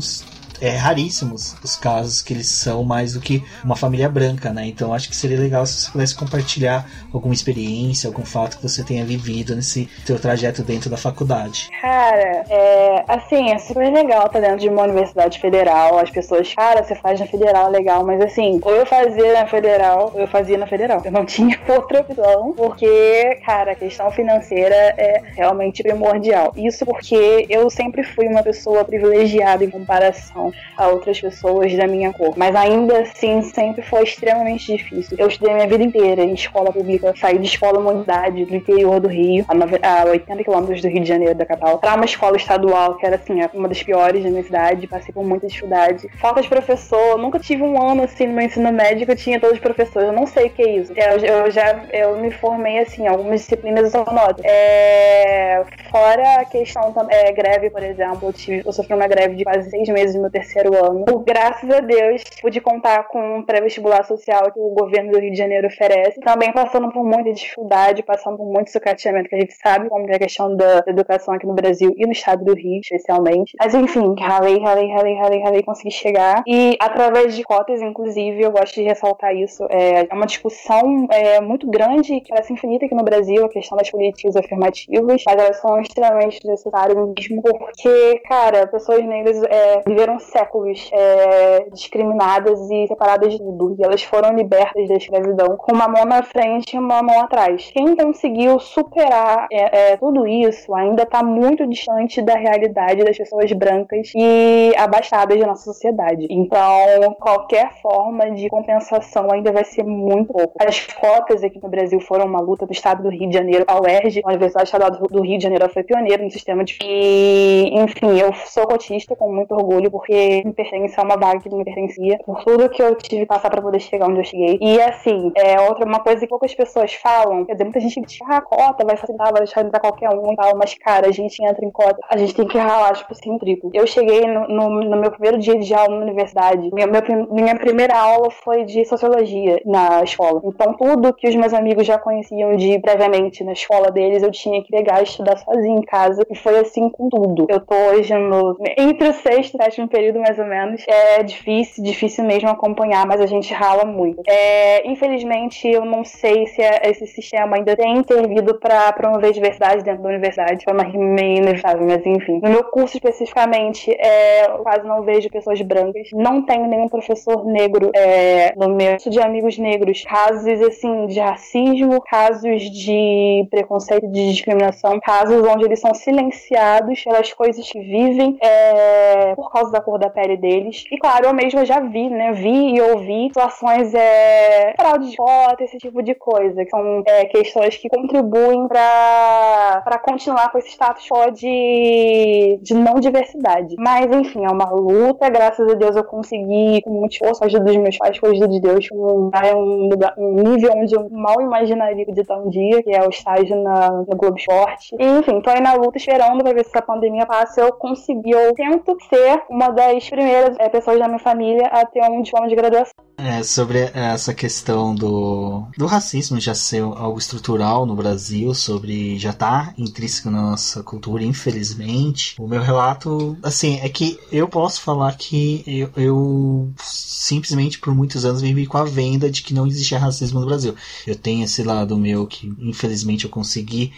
é 0.61 0.69
raríssimos 0.69 1.55
os 1.63 1.75
casos 1.75 2.21
que 2.21 2.33
eles 2.33 2.47
são 2.47 2.83
mais 2.83 3.13
do 3.13 3.19
que 3.19 3.43
uma 3.63 3.75
família 3.75 4.09
branca, 4.09 4.51
né? 4.51 4.65
Então 4.65 4.93
acho 4.93 5.09
que 5.09 5.15
seria 5.15 5.39
legal 5.39 5.65
se 5.65 5.81
você 5.81 5.91
pudesse 5.91 6.15
compartilhar 6.15 6.89
alguma 7.13 7.33
experiência, 7.33 8.07
algum 8.07 8.25
fato 8.25 8.57
que 8.57 8.63
você 8.63 8.83
tenha 8.83 9.05
vivido 9.05 9.55
nesse 9.55 9.89
teu 10.05 10.19
trajeto 10.19 10.63
dentro 10.63 10.89
da 10.89 10.97
faculdade. 10.97 11.69
Cara, 11.81 12.45
é, 12.49 13.03
assim, 13.07 13.51
é 13.51 13.57
super 13.57 13.91
legal 13.91 14.27
estar 14.27 14.39
dentro 14.39 14.57
de 14.57 14.69
uma 14.69 14.83
universidade 14.83 15.39
federal. 15.39 15.99
As 15.99 16.09
pessoas, 16.09 16.53
cara, 16.53 16.83
você 16.83 16.95
faz 16.95 17.19
na 17.19 17.27
federal, 17.27 17.69
legal, 17.69 18.05
mas 18.05 18.21
assim, 18.21 18.59
ou 18.63 18.71
eu 18.71 18.85
fazia 18.85 19.33
na 19.33 19.47
federal, 19.47 20.11
ou 20.13 20.21
eu 20.21 20.27
fazia 20.27 20.57
na 20.57 20.67
federal. 20.67 21.01
Eu 21.03 21.11
não 21.11 21.25
tinha 21.25 21.59
outra 21.67 22.01
opção, 22.01 22.53
porque, 22.55 23.39
cara, 23.45 23.71
a 23.71 23.75
questão 23.75 24.09
financeira 24.11 24.75
é 24.97 25.21
realmente 25.35 25.83
primordial. 25.83 26.53
Isso 26.55 26.85
porque 26.85 27.45
eu 27.49 27.69
sempre 27.69 28.03
fui 28.03 28.27
uma 28.27 28.43
pessoa 28.43 28.83
privilegiada 28.83 29.63
em 29.63 29.69
comparação 29.69 30.46
a 30.75 30.87
outras 30.87 31.19
pessoas 31.19 31.75
da 31.75 31.87
minha 31.87 32.11
cor. 32.13 32.33
Mas 32.37 32.55
ainda 32.55 32.99
assim, 33.01 33.41
sempre 33.41 33.81
foi 33.81 34.03
extremamente 34.03 34.75
difícil. 34.75 35.17
Eu 35.19 35.27
estudei 35.27 35.53
minha 35.53 35.67
vida 35.67 35.83
inteira 35.83 36.23
em 36.23 36.33
escola 36.33 36.71
pública, 36.71 37.13
saí 37.17 37.37
de 37.37 37.45
escola 37.45 37.79
humanidade 37.79 38.45
do 38.45 38.55
interior 38.55 38.99
do 38.99 39.07
Rio, 39.07 39.45
a, 39.47 40.05
80 40.05 40.43
quilômetros 40.43 40.81
do 40.81 40.87
Rio 40.87 41.01
de 41.01 41.07
Janeiro, 41.07 41.35
da 41.35 41.45
capital, 41.45 41.77
para 41.77 41.95
uma 41.95 42.05
escola 42.05 42.37
estadual, 42.37 42.95
que 42.95 43.05
era 43.05 43.15
assim, 43.15 43.39
uma 43.53 43.67
das 43.67 43.81
piores 43.81 44.23
da 44.23 44.29
minha 44.29 44.43
cidade, 44.43 44.87
passei 44.87 45.13
por 45.13 45.25
muita 45.25 45.47
dificuldade. 45.47 46.07
Falta 46.17 46.41
de 46.41 46.47
professor, 46.47 47.17
nunca 47.17 47.39
tive 47.39 47.63
um 47.63 47.81
ano 47.81 48.03
assim 48.03 48.27
no 48.27 48.33
meu 48.33 48.45
ensino 48.45 48.71
médio 48.71 49.05
que 49.05 49.11
eu 49.11 49.15
tinha 49.15 49.39
todos 49.39 49.55
os 49.55 49.61
professores. 49.61 50.09
Eu 50.09 50.13
não 50.13 50.25
sei 50.25 50.47
o 50.47 50.49
que 50.49 50.61
é 50.61 50.69
isso. 50.77 50.93
Eu, 50.95 51.17
eu 51.17 51.51
já 51.51 51.85
eu 51.91 52.17
me 52.17 52.31
formei 52.31 52.79
assim, 52.79 53.07
algumas 53.07 53.41
disciplinas 53.41 53.85
eu 53.85 53.89
só 53.89 54.11
noto. 54.11 54.41
É, 54.43 55.63
fora 55.91 56.41
a 56.41 56.45
questão 56.45 56.93
é, 57.09 57.31
greve, 57.31 57.69
por 57.69 57.83
exemplo, 57.83 58.29
eu, 58.29 58.33
tive, 58.33 58.63
eu 58.65 58.73
sofri 58.73 58.93
uma 58.93 59.07
greve 59.07 59.35
de 59.35 59.43
quase 59.43 59.69
seis 59.69 59.87
meses 59.89 60.15
no 60.15 60.21
meu 60.21 60.31
terceiro 60.37 60.73
ano. 60.75 61.05
Graças 61.25 61.69
a 61.69 61.79
Deus, 61.79 62.23
pude 62.41 62.61
contar 62.61 63.07
com 63.07 63.37
um 63.37 63.43
pré-vestibular 63.43 64.03
social 64.03 64.51
que 64.51 64.59
o 64.59 64.69
governo 64.69 65.11
do 65.11 65.19
Rio 65.19 65.31
de 65.31 65.37
Janeiro 65.37 65.67
oferece. 65.67 66.19
Também 66.19 66.51
passando 66.51 66.91
por 66.91 67.03
muita 67.03 67.33
dificuldade, 67.33 68.03
passando 68.03 68.37
por 68.37 68.45
muito 68.45 68.71
sucateamento, 68.71 69.29
que 69.29 69.35
a 69.35 69.39
gente 69.39 69.53
sabe 69.53 69.89
como 69.89 70.09
é 70.09 70.15
a 70.15 70.19
questão 70.19 70.55
da 70.55 70.83
educação 70.87 71.33
aqui 71.33 71.47
no 71.47 71.53
Brasil 71.53 71.91
e 71.95 72.05
no 72.05 72.11
estado 72.11 72.45
do 72.45 72.53
Rio, 72.53 72.79
especialmente. 72.81 73.53
Mas 73.59 73.73
enfim, 73.73 74.15
ralei, 74.19 74.59
ralei, 74.59 74.91
ralei, 74.91 75.15
ralei, 75.15 75.41
ralei, 75.41 75.63
consegui 75.63 75.91
chegar. 75.91 76.43
E 76.45 76.77
através 76.79 77.35
de 77.35 77.43
cotas, 77.43 77.81
inclusive, 77.81 78.41
eu 78.41 78.51
gosto 78.51 78.75
de 78.75 78.83
ressaltar 78.83 79.35
isso. 79.35 79.65
É, 79.69 80.07
é 80.09 80.13
uma 80.13 80.25
discussão 80.25 81.07
é, 81.11 81.41
muito 81.41 81.67
grande, 81.69 82.21
que 82.21 82.29
parece 82.29 82.53
infinita 82.53 82.85
aqui 82.85 82.95
no 82.95 83.03
Brasil, 83.03 83.45
a 83.45 83.49
questão 83.49 83.77
das 83.77 83.89
políticas 83.89 84.35
afirmativas, 84.35 85.23
mas 85.25 85.37
elas 85.37 85.57
são 85.59 85.79
extremamente 85.81 86.45
necessárias 86.45 86.95
mesmo, 86.95 87.41
porque, 87.41 88.19
cara, 88.27 88.67
pessoas 88.67 89.03
negras 89.03 89.41
é, 89.43 89.81
viveram 89.85 90.19
séculos 90.27 90.89
é, 90.93 91.67
discriminadas 91.71 92.59
e 92.69 92.87
separadas 92.87 93.33
de 93.33 93.39
tudo. 93.39 93.75
E 93.77 93.83
elas 93.83 94.03
foram 94.03 94.35
libertas 94.35 94.87
da 94.87 94.95
escravidão 94.95 95.57
com 95.57 95.73
uma 95.73 95.87
mão 95.87 96.05
na 96.05 96.23
frente 96.23 96.75
e 96.75 96.79
uma 96.79 97.01
mão 97.01 97.21
atrás. 97.21 97.69
Quem 97.73 97.95
conseguiu 97.95 98.59
superar 98.59 99.47
é, 99.51 99.91
é, 99.91 99.97
tudo 99.97 100.27
isso 100.27 100.73
ainda 100.73 101.03
está 101.03 101.23
muito 101.23 101.65
distante 101.67 102.21
da 102.21 102.35
realidade 102.35 103.03
das 103.03 103.17
pessoas 103.17 103.51
brancas 103.51 104.11
e 104.15 104.73
abastadas 104.77 105.39
da 105.39 105.47
nossa 105.47 105.63
sociedade. 105.63 106.27
Então, 106.29 107.15
qualquer 107.19 107.71
forma 107.81 108.31
de 108.31 108.49
compensação 108.49 109.31
ainda 109.31 109.51
vai 109.51 109.63
ser 109.63 109.83
muito 109.83 110.33
pouco. 110.33 110.53
As 110.59 110.85
cotas 110.85 111.43
aqui 111.43 111.59
no 111.61 111.69
Brasil 111.69 111.99
foram 111.99 112.25
uma 112.25 112.39
luta 112.39 112.65
do 112.65 112.71
estado 112.71 113.03
do 113.03 113.09
Rio 113.09 113.29
de 113.29 113.35
Janeiro, 113.35 113.65
a 113.67 113.79
UERJ, 113.79 114.21
a 114.23 114.29
Universidade 114.29 114.67
Estadual 114.67 114.91
do 114.91 115.21
Rio 115.21 115.37
de 115.37 115.43
Janeiro, 115.43 115.69
foi 115.69 115.83
pioneira 115.83 116.23
no 116.23 116.31
sistema 116.31 116.63
de. 116.63 116.77
E, 116.83 117.71
enfim, 117.73 118.19
eu 118.19 118.33
sou 118.45 118.67
cotista 118.67 119.15
com 119.15 119.31
muito 119.31 119.53
orgulho, 119.53 119.89
porque 119.91 120.16
me 120.45 120.53
pertence 120.53 120.99
a 120.99 121.03
uma 121.03 121.17
vaga 121.17 121.39
que 121.39 121.53
me 121.53 121.63
pertencia, 121.63 122.19
por 122.25 122.43
tudo 122.43 122.69
que 122.69 122.81
eu 122.81 122.95
tive 122.95 123.21
que 123.21 123.25
passar 123.27 123.49
para 123.49 123.61
poder 123.61 123.79
chegar 123.79 124.07
onde 124.07 124.19
eu 124.19 124.23
cheguei. 124.23 124.57
E, 124.61 124.81
assim, 124.81 125.31
é 125.35 125.59
outra 125.61 125.85
uma 125.85 125.99
coisa 125.99 126.19
que 126.19 126.27
poucas 126.27 126.53
pessoas 126.53 126.93
falam, 126.93 127.45
quer 127.45 127.53
dizer, 127.53 127.63
muita 127.63 127.79
gente 127.79 128.01
diz, 128.01 128.19
ah, 128.27 128.37
a 128.37 128.41
cota 128.41 128.85
vai 128.85 128.97
facilitar, 128.97 129.31
vai 129.31 129.41
deixar 129.43 129.65
entrar 129.65 129.79
qualquer 129.79 130.09
um 130.09 130.33
e 130.33 130.35
tal, 130.35 130.57
mas, 130.57 130.73
cara, 130.75 131.07
a 131.07 131.11
gente 131.11 131.43
entra 131.43 131.65
em 131.65 131.71
cota, 131.71 131.99
a 132.09 132.17
gente 132.17 132.35
tem 132.35 132.47
que 132.47 132.57
ralar, 132.57 132.93
tipo 132.93 133.11
assim, 133.11 133.37
triplo. 133.37 133.69
Eu 133.73 133.85
cheguei 133.87 134.21
no, 134.21 134.47
no, 134.47 134.69
no 134.81 134.97
meu 134.97 135.11
primeiro 135.11 135.37
dia 135.37 135.57
de 135.57 135.73
aula 135.73 135.95
na 135.95 136.03
universidade, 136.03 136.69
minha, 136.73 136.87
minha, 136.87 137.27
minha 137.29 137.55
primeira 137.55 137.97
aula 137.97 138.29
foi 138.31 138.65
de 138.65 138.85
sociologia 138.85 139.61
na 139.65 140.03
escola. 140.03 140.41
Então, 140.43 140.73
tudo 140.73 141.13
que 141.13 141.27
os 141.27 141.35
meus 141.35 141.53
amigos 141.53 141.85
já 141.85 141.97
conheciam 141.97 142.55
de 142.55 142.79
previamente 142.79 143.43
na 143.43 143.53
escola 143.53 143.91
deles, 143.91 144.23
eu 144.23 144.31
tinha 144.31 144.63
que 144.63 144.69
pegar 144.69 145.01
e 145.01 145.03
estudar 145.03 145.37
sozinha 145.37 145.77
em 145.77 145.81
casa. 145.81 146.25
E 146.29 146.35
foi 146.35 146.59
assim 146.59 146.89
com 146.89 147.09
tudo. 147.09 147.45
Eu 147.49 147.59
tô 147.59 147.75
hoje 147.75 148.13
no. 148.13 148.57
Entre 148.77 149.09
o 149.09 149.13
sexto 149.13 149.55
e 149.55 149.63
sétimo 149.63 149.87
período, 149.87 150.06
mais 150.15 150.37
ou 150.39 150.45
menos. 150.45 150.83
É 150.87 151.23
difícil, 151.23 151.83
difícil 151.83 152.23
mesmo 152.23 152.49
acompanhar, 152.49 153.05
mas 153.05 153.21
a 153.21 153.25
gente 153.25 153.53
rala 153.53 153.85
muito. 153.85 154.21
É, 154.27 154.87
infelizmente, 154.87 155.67
eu 155.67 155.85
não 155.85 156.03
sei 156.03 156.47
se 156.47 156.61
esse 156.83 157.07
sistema 157.07 157.57
ainda 157.57 157.75
tem 157.75 157.97
intervido 157.97 158.59
para 158.59 158.91
promover 158.93 159.31
diversidade 159.31 159.83
dentro 159.83 160.03
da 160.03 160.09
universidade. 160.09 160.63
Foi 160.63 160.73
uma 160.73 160.83
meio 160.83 161.37
inevitável, 161.37 161.85
mas 161.85 162.05
enfim. 162.05 162.39
No 162.41 162.49
meu 162.49 162.63
curso 162.63 162.97
especificamente, 162.97 163.91
é, 163.91 164.45
eu 164.49 164.59
quase 164.59 164.85
não 164.87 165.03
vejo 165.03 165.29
pessoas 165.29 165.61
brancas. 165.61 166.09
Não 166.13 166.41
tenho 166.43 166.67
nenhum 166.67 166.87
professor 166.87 167.45
negro 167.45 167.91
é, 167.95 168.53
no 168.55 168.69
meu 168.69 168.97
de 168.97 169.19
amigos 169.19 169.57
negros. 169.57 170.03
Casos 170.03 170.61
assim 170.61 171.07
de 171.07 171.19
racismo, 171.19 172.01
casos 172.01 172.61
de 172.71 173.47
preconceito, 173.49 174.07
de 174.07 174.31
discriminação, 174.31 174.99
casos 174.99 175.45
onde 175.47 175.65
eles 175.65 175.79
são 175.79 175.93
silenciados 175.93 177.03
pelas 177.03 177.33
coisas 177.33 177.69
que 177.69 177.79
vivem 177.79 178.37
é, 178.41 179.35
por 179.35 179.51
causa 179.51 179.71
da 179.71 179.81
cor 179.87 179.97
da 179.97 180.09
pele 180.09 180.35
deles. 180.35 180.83
E 180.91 180.97
claro, 180.97 181.27
eu 181.27 181.33
mesma 181.33 181.63
já 181.65 181.79
vi, 181.79 182.09
né? 182.09 182.33
Vi 182.33 182.75
e 182.75 182.81
ouvi 182.81 183.27
situações 183.27 183.93
é, 183.93 184.73
fraude 184.75 185.09
de 185.09 185.15
foto, 185.15 185.63
esse 185.63 185.77
tipo 185.77 186.03
de 186.03 186.13
coisa, 186.13 186.65
que 186.65 186.69
são 186.69 187.03
é, 187.07 187.23
questões 187.25 187.77
que 187.77 187.87
contribuem 187.87 188.67
para 188.67 189.97
continuar 190.03 190.51
com 190.51 190.57
esse 190.57 190.71
status 190.71 191.07
quo 191.07 191.31
de, 191.31 192.59
de 192.61 192.73
não 192.73 192.95
diversidade. 192.95 193.75
Mas 193.79 194.11
enfim, 194.11 194.43
é 194.43 194.49
uma 194.49 194.69
luta, 194.69 195.29
graças 195.29 195.71
a 195.71 195.75
Deus 195.75 195.95
eu 195.95 196.03
consegui, 196.03 196.81
com 196.81 196.89
muito 196.89 197.13
esforço, 197.13 197.43
a 197.43 197.47
ajuda 197.47 197.63
dos 197.63 197.77
meus 197.77 197.97
pais, 197.97 198.19
com 198.19 198.27
a 198.27 198.31
ajuda 198.31 198.47
de 198.49 198.59
Deus, 198.59 198.89
um, 198.91 199.31
um, 199.55 199.89
um 200.17 200.33
nível 200.43 200.73
onde 200.75 200.93
eu 200.93 201.09
mal 201.09 201.39
imaginaria 201.41 202.05
de 202.05 202.21
estar 202.21 202.37
um 202.37 202.49
dia, 202.49 202.83
que 202.83 202.93
é 202.93 203.05
o 203.05 203.09
estágio 203.09 203.55
na, 203.63 203.91
no 203.91 204.15
Globo 204.17 204.37
Esporte. 204.37 204.95
E, 204.99 205.05
enfim, 205.05 205.39
tô 205.39 205.49
aí 205.49 205.61
na 205.61 205.73
luta 205.73 205.97
esperando 205.97 206.43
pra 206.43 206.53
ver 206.53 206.65
se 206.65 206.71
essa 206.71 206.81
pandemia 206.81 207.25
passa. 207.25 207.61
Eu 207.61 207.71
consegui, 207.73 208.31
eu 208.31 208.53
tento 208.53 208.97
ser 209.09 209.43
uma 209.49 209.69
das 209.77 210.09
primeiras 210.09 210.57
é, 210.59 210.67
pessoas 210.67 210.97
da 210.97 211.07
minha 211.07 211.19
família 211.19 211.67
a 211.67 211.85
ter 211.85 212.01
um 212.09 212.23
diploma 212.23 212.49
de 212.49 212.55
graduação. 212.55 212.91
É, 213.19 213.43
sobre 213.43 213.79
essa 213.93 214.33
questão 214.33 214.93
do, 214.93 215.67
do 215.77 215.85
racismo 215.85 216.39
já 216.39 216.53
ser 216.53 216.81
algo 216.81 217.17
estrutural 217.17 217.85
no 217.85 217.95
Brasil, 217.95 218.53
sobre 218.53 219.17
já 219.17 219.33
tá 219.33 219.73
intrínseco 219.77 220.29
na 220.29 220.41
nossa 220.41 220.83
cultura, 220.83 221.23
infelizmente. 221.23 222.35
O 222.39 222.47
meu 222.47 222.61
relato, 222.61 223.37
assim, 223.43 223.79
é 223.81 223.89
que 223.89 224.19
eu 224.31 224.47
posso 224.47 224.81
falar 224.81 225.15
que 225.15 225.63
eu, 225.67 225.89
eu 225.95 226.71
simplesmente 226.77 227.79
por 227.79 227.93
muitos 227.93 228.25
anos 228.25 228.41
vivi 228.41 228.65
com 228.65 228.77
a 228.77 228.83
venda 228.83 229.29
de 229.29 229.43
que 229.43 229.53
não 229.53 229.67
existia 229.67 229.99
racismo 229.99 230.39
no 230.39 230.47
Brasil. 230.47 230.75
Eu 231.05 231.15
tenho 231.15 231.43
esse 231.43 231.63
lado 231.63 231.97
meu 231.97 232.25
que 232.25 232.51
infelizmente 232.59 233.25
eu 233.25 233.31
consegui 233.31 233.93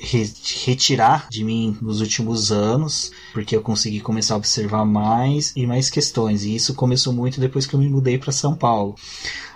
retirar 0.00 1.28
de 1.28 1.44
mim 1.44 1.76
nos 1.80 2.00
últimos 2.00 2.50
anos, 2.50 3.10
porque 3.32 3.56
eu 3.56 3.62
consegui 3.62 4.00
começar 4.00 4.34
a 4.34 4.36
observar 4.36 4.84
mais 4.84 5.52
e 5.56 5.66
mais 5.66 5.90
questões. 5.90 6.44
E 6.44 6.54
isso 6.54 6.74
começou 6.74 7.12
muito 7.12 7.40
depois 7.40 7.66
que 7.66 7.74
eu 7.74 7.80
me 7.80 7.88
mudei 7.88 8.18
para 8.18 8.32
São 8.32 8.54
Paulo. 8.54 8.94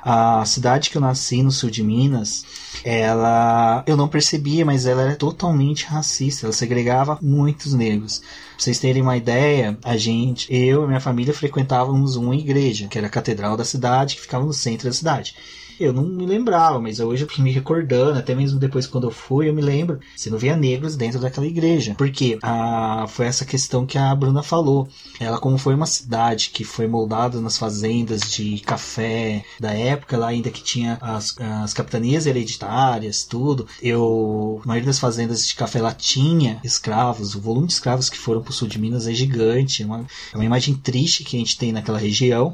A 0.02 0.44
cidade 0.44 0.90
que 0.90 0.96
eu 0.96 1.00
nasci, 1.00 1.42
no 1.42 1.50
sul 1.50 1.70
de 1.70 1.82
Minas, 1.82 2.44
ela 2.84 3.82
eu 3.86 3.96
não 3.96 4.08
percebia, 4.08 4.64
mas 4.64 4.86
ela 4.86 5.02
era 5.02 5.16
totalmente 5.16 5.86
racista. 5.86 6.46
Ela 6.46 6.52
segregava 6.52 7.18
muitos 7.20 7.74
negros. 7.74 8.20
Pra 8.20 8.28
vocês 8.58 8.78
terem 8.78 9.02
uma 9.02 9.16
ideia, 9.16 9.78
a 9.82 9.96
gente, 9.96 10.52
eu 10.54 10.84
e 10.84 10.86
minha 10.86 11.00
família 11.00 11.34
frequentávamos 11.34 12.16
uma 12.16 12.34
igreja, 12.34 12.88
que 12.88 12.96
era 12.96 13.06
a 13.06 13.10
catedral 13.10 13.56
da 13.56 13.64
cidade, 13.64 14.16
que 14.16 14.22
ficava 14.22 14.44
no 14.44 14.52
centro 14.52 14.88
da 14.88 14.94
cidade. 14.94 15.34
Eu 15.78 15.92
não 15.92 16.02
me 16.02 16.26
lembrava, 16.26 16.80
mas 16.80 16.98
hoje 16.98 17.24
eu 17.24 17.42
me 17.42 17.52
recordando, 17.52 18.18
até 18.18 18.34
mesmo 18.34 18.58
depois 18.58 18.86
quando 18.86 19.06
eu 19.06 19.10
fui, 19.10 19.48
eu 19.48 19.54
me 19.54 19.62
lembro. 19.62 20.00
Você 20.16 20.28
não 20.28 20.38
via 20.38 20.56
negros 20.56 20.96
dentro 20.96 21.20
daquela 21.20 21.46
igreja. 21.46 21.94
Porque 21.96 22.38
a, 22.42 23.06
foi 23.08 23.26
essa 23.26 23.44
questão 23.44 23.86
que 23.86 23.96
a 23.96 24.14
Bruna 24.14 24.42
falou. 24.42 24.88
Ela, 25.20 25.38
como 25.38 25.56
foi 25.56 25.74
uma 25.74 25.86
cidade 25.86 26.50
que 26.50 26.64
foi 26.64 26.88
moldada 26.88 27.40
nas 27.40 27.56
fazendas 27.56 28.22
de 28.22 28.58
café 28.60 29.44
da 29.60 29.72
época, 29.72 30.16
lá 30.16 30.28
ainda 30.28 30.50
que 30.50 30.62
tinha 30.62 30.98
as, 31.00 31.36
as 31.38 31.72
capitanias 31.72 32.26
hereditárias, 32.26 33.24
tudo. 33.24 33.66
Eu, 33.80 34.60
a 34.64 34.66
maioria 34.66 34.86
das 34.86 34.98
fazendas 34.98 35.46
de 35.46 35.54
café 35.54 35.80
lá 35.80 35.92
tinha 35.92 36.60
escravos. 36.64 37.34
O 37.34 37.40
volume 37.40 37.68
de 37.68 37.74
escravos 37.74 38.10
que 38.10 38.18
foram 38.18 38.42
pro 38.42 38.52
sul 38.52 38.66
de 38.66 38.78
Minas 38.78 39.06
é 39.06 39.14
gigante. 39.14 39.82
É 39.82 39.86
uma, 39.86 40.06
é 40.32 40.36
uma 40.36 40.44
imagem 40.44 40.74
triste 40.74 41.22
que 41.22 41.36
a 41.36 41.38
gente 41.38 41.56
tem 41.56 41.72
naquela 41.72 41.98
região. 41.98 42.52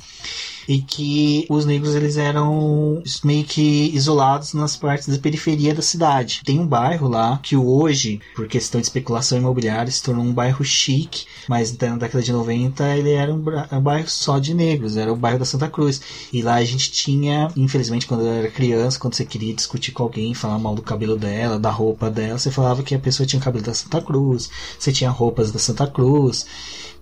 E 0.68 0.80
que 0.80 1.46
os 1.48 1.64
negros 1.64 1.94
eles 1.94 2.16
eram 2.16 3.02
meio 3.22 3.44
que 3.44 3.90
isolados 3.94 4.54
nas 4.54 4.76
partes 4.76 5.08
da 5.08 5.18
periferia 5.18 5.74
da 5.74 5.82
cidade. 5.82 6.40
Tem 6.44 6.58
um 6.58 6.66
bairro 6.66 7.08
lá 7.08 7.38
que 7.42 7.56
hoje, 7.56 8.20
por 8.34 8.46
questão 8.46 8.80
de 8.80 8.86
especulação 8.86 9.38
imobiliária, 9.38 9.90
se 9.90 10.02
tornou 10.02 10.24
um 10.24 10.32
bairro 10.32 10.64
chique, 10.64 11.26
mas 11.48 11.76
na 11.76 11.96
década 11.96 12.22
de 12.22 12.32
90 12.32 12.96
ele 12.96 13.12
era 13.12 13.32
um, 13.32 13.42
bairro 13.80 14.08
só 14.08 14.38
de 14.38 14.54
negros, 14.54 14.96
era 14.96 15.12
o 15.12 15.16
bairro 15.16 15.38
da 15.38 15.44
Santa 15.44 15.68
Cruz. 15.68 16.00
E 16.32 16.42
lá 16.42 16.54
a 16.54 16.64
gente 16.64 16.90
tinha, 16.90 17.48
infelizmente, 17.56 18.06
quando 18.06 18.22
eu 18.22 18.32
era 18.32 18.50
criança, 18.50 18.98
quando 18.98 19.14
você 19.14 19.24
queria 19.24 19.54
discutir 19.54 19.92
com 19.92 20.02
alguém, 20.02 20.34
falar 20.34 20.58
mal 20.58 20.74
do 20.74 20.82
cabelo 20.82 21.16
dela, 21.16 21.58
da 21.58 21.70
roupa 21.70 22.10
dela, 22.10 22.38
você 22.38 22.50
falava 22.50 22.82
que 22.82 22.94
a 22.94 22.98
pessoa 22.98 23.26
tinha 23.26 23.40
cabelo 23.40 23.64
da 23.64 23.74
Santa 23.74 24.00
Cruz, 24.00 24.50
você 24.78 24.92
tinha 24.92 25.10
roupas 25.10 25.50
da 25.50 25.58
Santa 25.58 25.86
Cruz. 25.86 26.46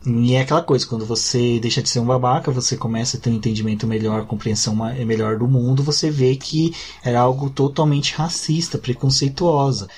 E 0.04 0.34
é 0.34 0.40
aquela 0.40 0.62
coisa, 0.62 0.84
quando 0.84 1.06
você 1.06 1.60
deixa 1.60 1.80
de 1.80 1.88
ser 1.88 2.00
um 2.00 2.04
babaca, 2.04 2.50
você 2.50 2.76
começa 2.76 3.16
a 3.16 3.20
ter 3.20 3.30
um 3.30 3.34
entendimento 3.34 3.86
melhor, 3.86 4.26
compreensão 4.26 4.74
melhor 4.74 5.38
do 5.38 5.46
mundo, 5.46 5.82
você 5.82 6.10
vê 6.10 6.34
que 6.34 6.74
era 7.04 7.20
algo 7.20 7.48
totalmente 7.48 8.14
racista, 8.14 8.78
preconceituosa. 8.78 9.88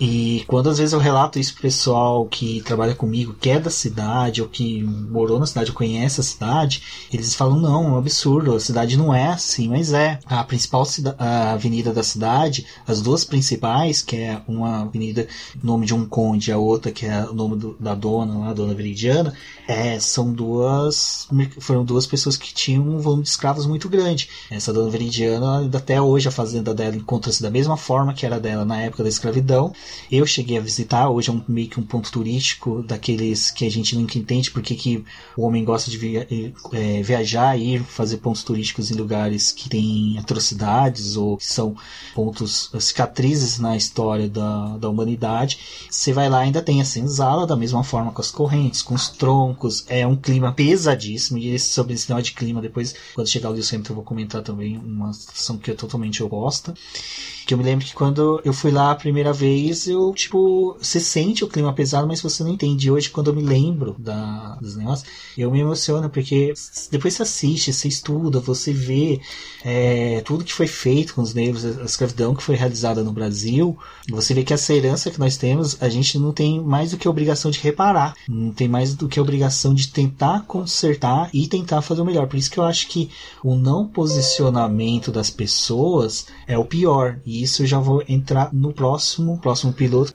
E 0.00 0.44
quando 0.46 0.70
às 0.70 0.78
vezes 0.78 0.94
eu 0.94 0.98
relato 0.98 1.38
isso 1.38 1.52
pro 1.52 1.62
pessoal 1.62 2.24
que 2.24 2.62
trabalha 2.62 2.94
comigo, 2.94 3.36
que 3.38 3.50
é 3.50 3.60
da 3.60 3.68
cidade, 3.68 4.40
ou 4.40 4.48
que 4.48 4.82
morou 4.82 5.38
na 5.38 5.46
cidade, 5.46 5.70
ou 5.70 5.76
conhece 5.76 6.20
a 6.20 6.24
cidade, 6.24 6.82
eles 7.12 7.34
falam, 7.34 7.60
não, 7.60 7.84
é 7.84 7.88
um 7.90 7.98
absurdo, 7.98 8.54
a 8.54 8.60
cidade 8.60 8.96
não 8.96 9.14
é 9.14 9.26
assim, 9.26 9.68
mas 9.68 9.92
é. 9.92 10.18
A 10.24 10.42
principal 10.42 10.86
a 11.18 11.52
avenida 11.52 11.92
da 11.92 12.02
cidade, 12.02 12.64
as 12.86 13.02
duas 13.02 13.24
principais, 13.24 14.00
que 14.00 14.16
é 14.16 14.40
uma 14.48 14.82
avenida 14.82 15.28
nome 15.62 15.84
de 15.84 15.94
um 15.94 16.06
conde, 16.06 16.50
a 16.50 16.56
outra 16.56 16.90
que 16.90 17.04
é 17.04 17.24
o 17.24 17.34
nome 17.34 17.56
do, 17.56 17.76
da 17.78 17.94
dona, 17.94 18.38
lá, 18.38 18.48
a 18.50 18.54
dona 18.54 18.72
Veridiana, 18.72 19.34
é, 19.70 20.00
são 20.00 20.32
duas. 20.32 21.28
Foram 21.60 21.84
duas 21.84 22.04
pessoas 22.04 22.36
que 22.36 22.52
tinham 22.52 22.82
um 22.82 22.98
volume 22.98 23.22
de 23.22 23.28
escravos 23.28 23.66
muito 23.66 23.88
grande. 23.88 24.28
Essa 24.50 24.72
dona 24.72 24.90
Veridiana, 24.90 25.70
até 25.72 26.02
hoje 26.02 26.26
a 26.26 26.32
fazenda 26.32 26.74
dela 26.74 26.96
encontra-se 26.96 27.40
da 27.40 27.50
mesma 27.50 27.76
forma 27.76 28.12
que 28.12 28.26
era 28.26 28.40
dela 28.40 28.64
na 28.64 28.80
época 28.80 29.04
da 29.04 29.08
escravidão. 29.08 29.72
Eu 30.10 30.26
cheguei 30.26 30.58
a 30.58 30.60
visitar, 30.60 31.08
hoje 31.08 31.30
é 31.30 31.32
um, 31.32 31.40
meio 31.46 31.68
que 31.68 31.78
um 31.78 31.84
ponto 31.84 32.10
turístico 32.10 32.82
daqueles 32.82 33.52
que 33.52 33.64
a 33.64 33.70
gente 33.70 33.96
nunca 33.96 34.18
entende 34.18 34.50
porque 34.50 34.74
que 34.74 35.04
o 35.36 35.46
homem 35.46 35.64
gosta 35.64 35.88
de 35.88 35.96
via, 35.96 36.26
é, 36.72 37.02
viajar 37.02 37.56
e 37.56 37.76
ir 37.76 37.84
fazer 37.84 38.16
pontos 38.16 38.42
turísticos 38.42 38.90
em 38.90 38.94
lugares 38.94 39.52
que 39.52 39.68
têm 39.68 40.18
atrocidades 40.18 41.16
ou 41.16 41.36
que 41.36 41.46
são 41.46 41.76
pontos, 42.12 42.72
cicatrizes 42.80 43.60
na 43.60 43.76
história 43.76 44.28
da, 44.28 44.78
da 44.78 44.88
humanidade. 44.88 45.60
Você 45.88 46.12
vai 46.12 46.28
lá 46.28 46.40
ainda 46.40 46.60
tem 46.60 46.80
a 46.80 46.84
senzala, 46.84 47.46
da 47.46 47.54
mesma 47.54 47.84
forma 47.84 48.10
com 48.10 48.20
as 48.20 48.32
correntes, 48.32 48.82
com 48.82 48.94
os 48.94 49.08
troncos 49.08 49.59
é 49.88 50.06
um 50.06 50.16
clima 50.16 50.52
pesadíssimo. 50.52 51.38
E 51.38 51.48
esse, 51.48 51.72
sobre 51.72 51.94
esse 51.94 52.08
negócio 52.08 52.32
de 52.32 52.38
clima, 52.38 52.60
depois, 52.60 52.94
quando 53.14 53.28
chegar 53.28 53.50
o 53.50 53.52
Lewis 53.52 53.72
Hamilton, 53.72 53.92
eu 53.92 53.96
vou 53.96 54.04
comentar 54.04 54.42
também 54.42 54.78
uma 54.78 55.12
situação 55.12 55.58
que 55.58 55.70
é 55.70 55.74
totalmente 55.74 56.22
oposta. 56.22 56.74
Que 57.50 57.54
eu 57.54 57.58
me 57.58 57.64
lembro 57.64 57.84
que 57.84 57.92
quando 57.92 58.40
eu 58.44 58.52
fui 58.52 58.70
lá 58.70 58.92
a 58.92 58.94
primeira 58.94 59.32
vez, 59.32 59.88
eu, 59.88 60.14
tipo, 60.14 60.76
você 60.80 61.00
sente 61.00 61.42
o 61.42 61.48
clima 61.48 61.72
pesado, 61.72 62.06
mas 62.06 62.20
você 62.20 62.44
não 62.44 62.52
entende. 62.52 62.88
Hoje, 62.88 63.10
quando 63.10 63.26
eu 63.26 63.34
me 63.34 63.42
lembro 63.42 63.96
da, 63.98 64.54
dos 64.60 64.76
negócios, 64.76 65.10
eu 65.36 65.50
me 65.50 65.58
emociono, 65.58 66.08
porque 66.08 66.54
depois 66.92 67.14
você 67.14 67.22
assiste, 67.24 67.72
você 67.72 67.88
estuda, 67.88 68.38
você 68.38 68.72
vê 68.72 69.20
é, 69.64 70.20
tudo 70.20 70.44
que 70.44 70.52
foi 70.52 70.68
feito 70.68 71.12
com 71.12 71.22
os 71.22 71.34
negros, 71.34 71.64
a 71.64 71.82
escravidão 71.82 72.36
que 72.36 72.42
foi 72.44 72.54
realizada 72.54 73.02
no 73.02 73.12
Brasil, 73.12 73.76
você 74.08 74.32
vê 74.32 74.44
que 74.44 74.54
essa 74.54 74.72
herança 74.72 75.10
que 75.10 75.18
nós 75.18 75.36
temos, 75.36 75.76
a 75.82 75.88
gente 75.88 76.20
não 76.20 76.32
tem 76.32 76.62
mais 76.62 76.92
do 76.92 76.98
que 76.98 77.08
a 77.08 77.10
obrigação 77.10 77.50
de 77.50 77.58
reparar, 77.58 78.14
não 78.28 78.52
tem 78.52 78.68
mais 78.68 78.94
do 78.94 79.08
que 79.08 79.18
a 79.18 79.22
obrigação 79.22 79.74
de 79.74 79.88
tentar 79.88 80.44
consertar 80.46 81.28
e 81.34 81.48
tentar 81.48 81.82
fazer 81.82 82.00
o 82.00 82.04
melhor. 82.04 82.28
Por 82.28 82.36
isso 82.36 82.48
que 82.48 82.58
eu 82.58 82.64
acho 82.64 82.86
que 82.86 83.10
o 83.42 83.56
não 83.56 83.88
posicionamento 83.88 85.10
das 85.10 85.30
pessoas 85.30 86.26
é 86.46 86.56
o 86.56 86.64
pior. 86.64 87.18
E 87.26 87.39
isso 87.42 87.62
eu 87.62 87.66
já 87.66 87.78
vou 87.78 88.02
entrar 88.08 88.52
no 88.52 88.72
próximo, 88.72 89.38
próximo 89.38 89.72
piloto. 89.72 90.14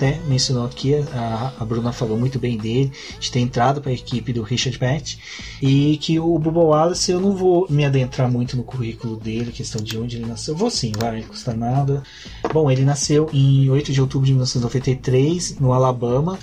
Até 0.00 0.18
mencionou 0.26 0.64
aqui, 0.64 0.94
a, 0.94 1.52
a 1.60 1.64
Bruna 1.64 1.92
falou 1.92 2.18
muito 2.18 2.38
bem 2.38 2.56
dele, 2.56 2.90
de 3.20 3.30
ter 3.30 3.40
entrado 3.40 3.82
para 3.82 3.90
a 3.90 3.94
equipe 3.94 4.32
do 4.32 4.42
Richard 4.42 4.78
Pett, 4.78 5.18
e 5.60 5.98
que 5.98 6.18
o 6.18 6.38
Bubba 6.38 6.60
Wallace, 6.60 7.12
eu 7.12 7.20
não 7.20 7.36
vou 7.36 7.66
me 7.68 7.84
adentrar 7.84 8.30
muito 8.30 8.56
no 8.56 8.64
currículo 8.64 9.16
dele, 9.16 9.52
questão 9.52 9.82
de 9.82 9.98
onde 9.98 10.16
ele 10.16 10.24
nasceu. 10.24 10.56
Vou 10.56 10.70
sim, 10.70 10.92
vai, 10.96 11.20
custa 11.22 11.52
nada. 11.52 12.02
Bom, 12.50 12.70
ele 12.70 12.82
nasceu 12.82 13.28
em 13.30 13.68
8 13.68 13.92
de 13.92 14.00
outubro 14.00 14.26
de 14.26 14.32
1993, 14.32 15.58
no 15.60 15.70
Alabama. 15.72 16.38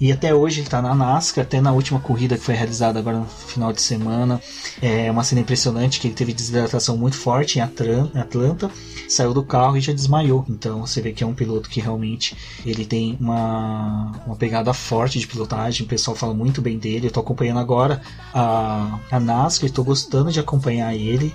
E 0.00 0.10
até 0.10 0.34
hoje 0.34 0.60
ele 0.60 0.66
está 0.66 0.82
na 0.82 0.94
NASCAR, 0.94 1.44
até 1.44 1.60
na 1.60 1.72
última 1.72 2.00
corrida 2.00 2.36
que 2.36 2.44
foi 2.44 2.54
realizada 2.54 2.98
agora 2.98 3.18
no 3.18 3.26
final 3.26 3.72
de 3.72 3.80
semana. 3.80 4.40
É 4.82 5.10
uma 5.10 5.24
cena 5.24 5.40
impressionante 5.40 6.00
que 6.00 6.08
ele 6.08 6.14
teve 6.14 6.32
desidratação 6.32 6.96
muito 6.96 7.16
forte 7.16 7.58
em 7.58 7.62
Atlanta, 7.62 8.70
saiu 9.08 9.32
do 9.32 9.42
carro 9.44 9.76
e 9.76 9.80
já 9.80 9.92
desmaiou. 9.92 10.44
Então 10.48 10.80
você 10.80 11.00
vê 11.00 11.12
que 11.12 11.22
é 11.22 11.26
um 11.26 11.34
piloto 11.34 11.68
que 11.68 11.80
realmente 11.80 12.36
ele 12.66 12.84
tem 12.84 13.16
uma, 13.20 14.12
uma 14.26 14.36
pegada 14.36 14.72
forte 14.72 15.18
de 15.18 15.26
pilotagem. 15.26 15.86
O 15.86 15.88
pessoal 15.88 16.16
fala 16.16 16.34
muito 16.34 16.60
bem 16.60 16.78
dele. 16.78 17.06
Eu 17.06 17.08
estou 17.08 17.22
acompanhando 17.22 17.60
agora 17.60 18.02
a, 18.32 18.98
a 19.10 19.20
NASCAR, 19.20 19.68
estou 19.68 19.84
gostando 19.84 20.32
de 20.32 20.40
acompanhar 20.40 20.94
ele. 20.94 21.32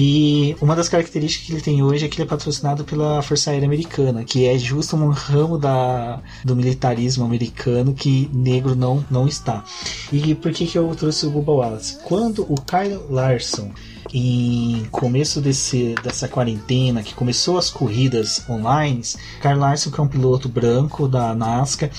E 0.00 0.54
uma 0.60 0.76
das 0.76 0.88
características 0.88 1.44
que 1.44 1.52
ele 1.52 1.60
tem 1.60 1.82
hoje 1.82 2.04
é 2.06 2.08
que 2.08 2.14
ele 2.14 2.22
é 2.22 2.30
patrocinado 2.30 2.84
pela 2.84 3.20
Força 3.20 3.50
Aérea 3.50 3.66
Americana, 3.66 4.22
que 4.22 4.46
é 4.46 4.56
justo 4.56 4.94
um 4.94 5.08
ramo 5.08 5.58
da, 5.58 6.22
do 6.44 6.54
militarismo 6.54 7.24
americano 7.24 7.92
que 7.92 8.30
negro 8.32 8.76
não, 8.76 9.04
não 9.10 9.26
está. 9.26 9.64
E 10.12 10.36
por 10.36 10.52
que, 10.52 10.68
que 10.68 10.78
eu 10.78 10.94
trouxe 10.94 11.26
o 11.26 11.30
Bubba 11.30 11.50
Wallace? 11.50 11.98
Quando 12.04 12.42
o 12.42 12.54
Kyle 12.54 13.00
Larson 13.10 13.72
em 14.14 14.86
começo 14.92 15.40
desse, 15.40 15.96
dessa 16.00 16.28
quarentena, 16.28 17.02
que 17.02 17.12
começou 17.12 17.58
as 17.58 17.68
corridas 17.68 18.48
online, 18.48 19.02
Kyle 19.42 19.56
Larson, 19.56 19.90
que 19.90 19.98
é 19.98 20.02
um 20.04 20.08
piloto 20.08 20.48
branco 20.48 21.08
da 21.08 21.34
NASCAR, 21.34 21.90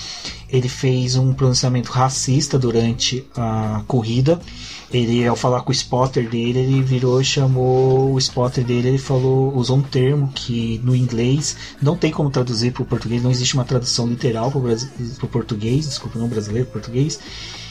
ele 0.48 0.70
fez 0.70 1.16
um 1.16 1.34
pronunciamento 1.34 1.92
racista 1.92 2.58
durante 2.58 3.26
a 3.36 3.82
corrida 3.86 4.40
ele, 4.92 5.26
ao 5.26 5.36
falar 5.36 5.62
com 5.62 5.70
o 5.70 5.72
spotter 5.72 6.28
dele, 6.28 6.58
ele 6.58 6.82
virou 6.82 7.22
chamou 7.22 8.12
o 8.12 8.18
spotter 8.18 8.64
dele, 8.64 8.88
ele 8.88 8.98
falou, 8.98 9.54
usou 9.56 9.76
um 9.76 9.82
termo 9.82 10.30
que 10.34 10.80
no 10.84 10.94
inglês 10.96 11.56
não 11.80 11.96
tem 11.96 12.10
como 12.10 12.30
traduzir 12.30 12.72
para 12.72 12.82
o 12.82 12.86
português, 12.86 13.22
não 13.22 13.30
existe 13.30 13.54
uma 13.54 13.64
tradução 13.64 14.06
literal 14.06 14.50
para 14.50 14.58
o 14.58 15.28
português, 15.28 15.86
desculpa, 15.86 16.18
não 16.18 16.28
brasileiro, 16.28 16.68
português 16.68 17.18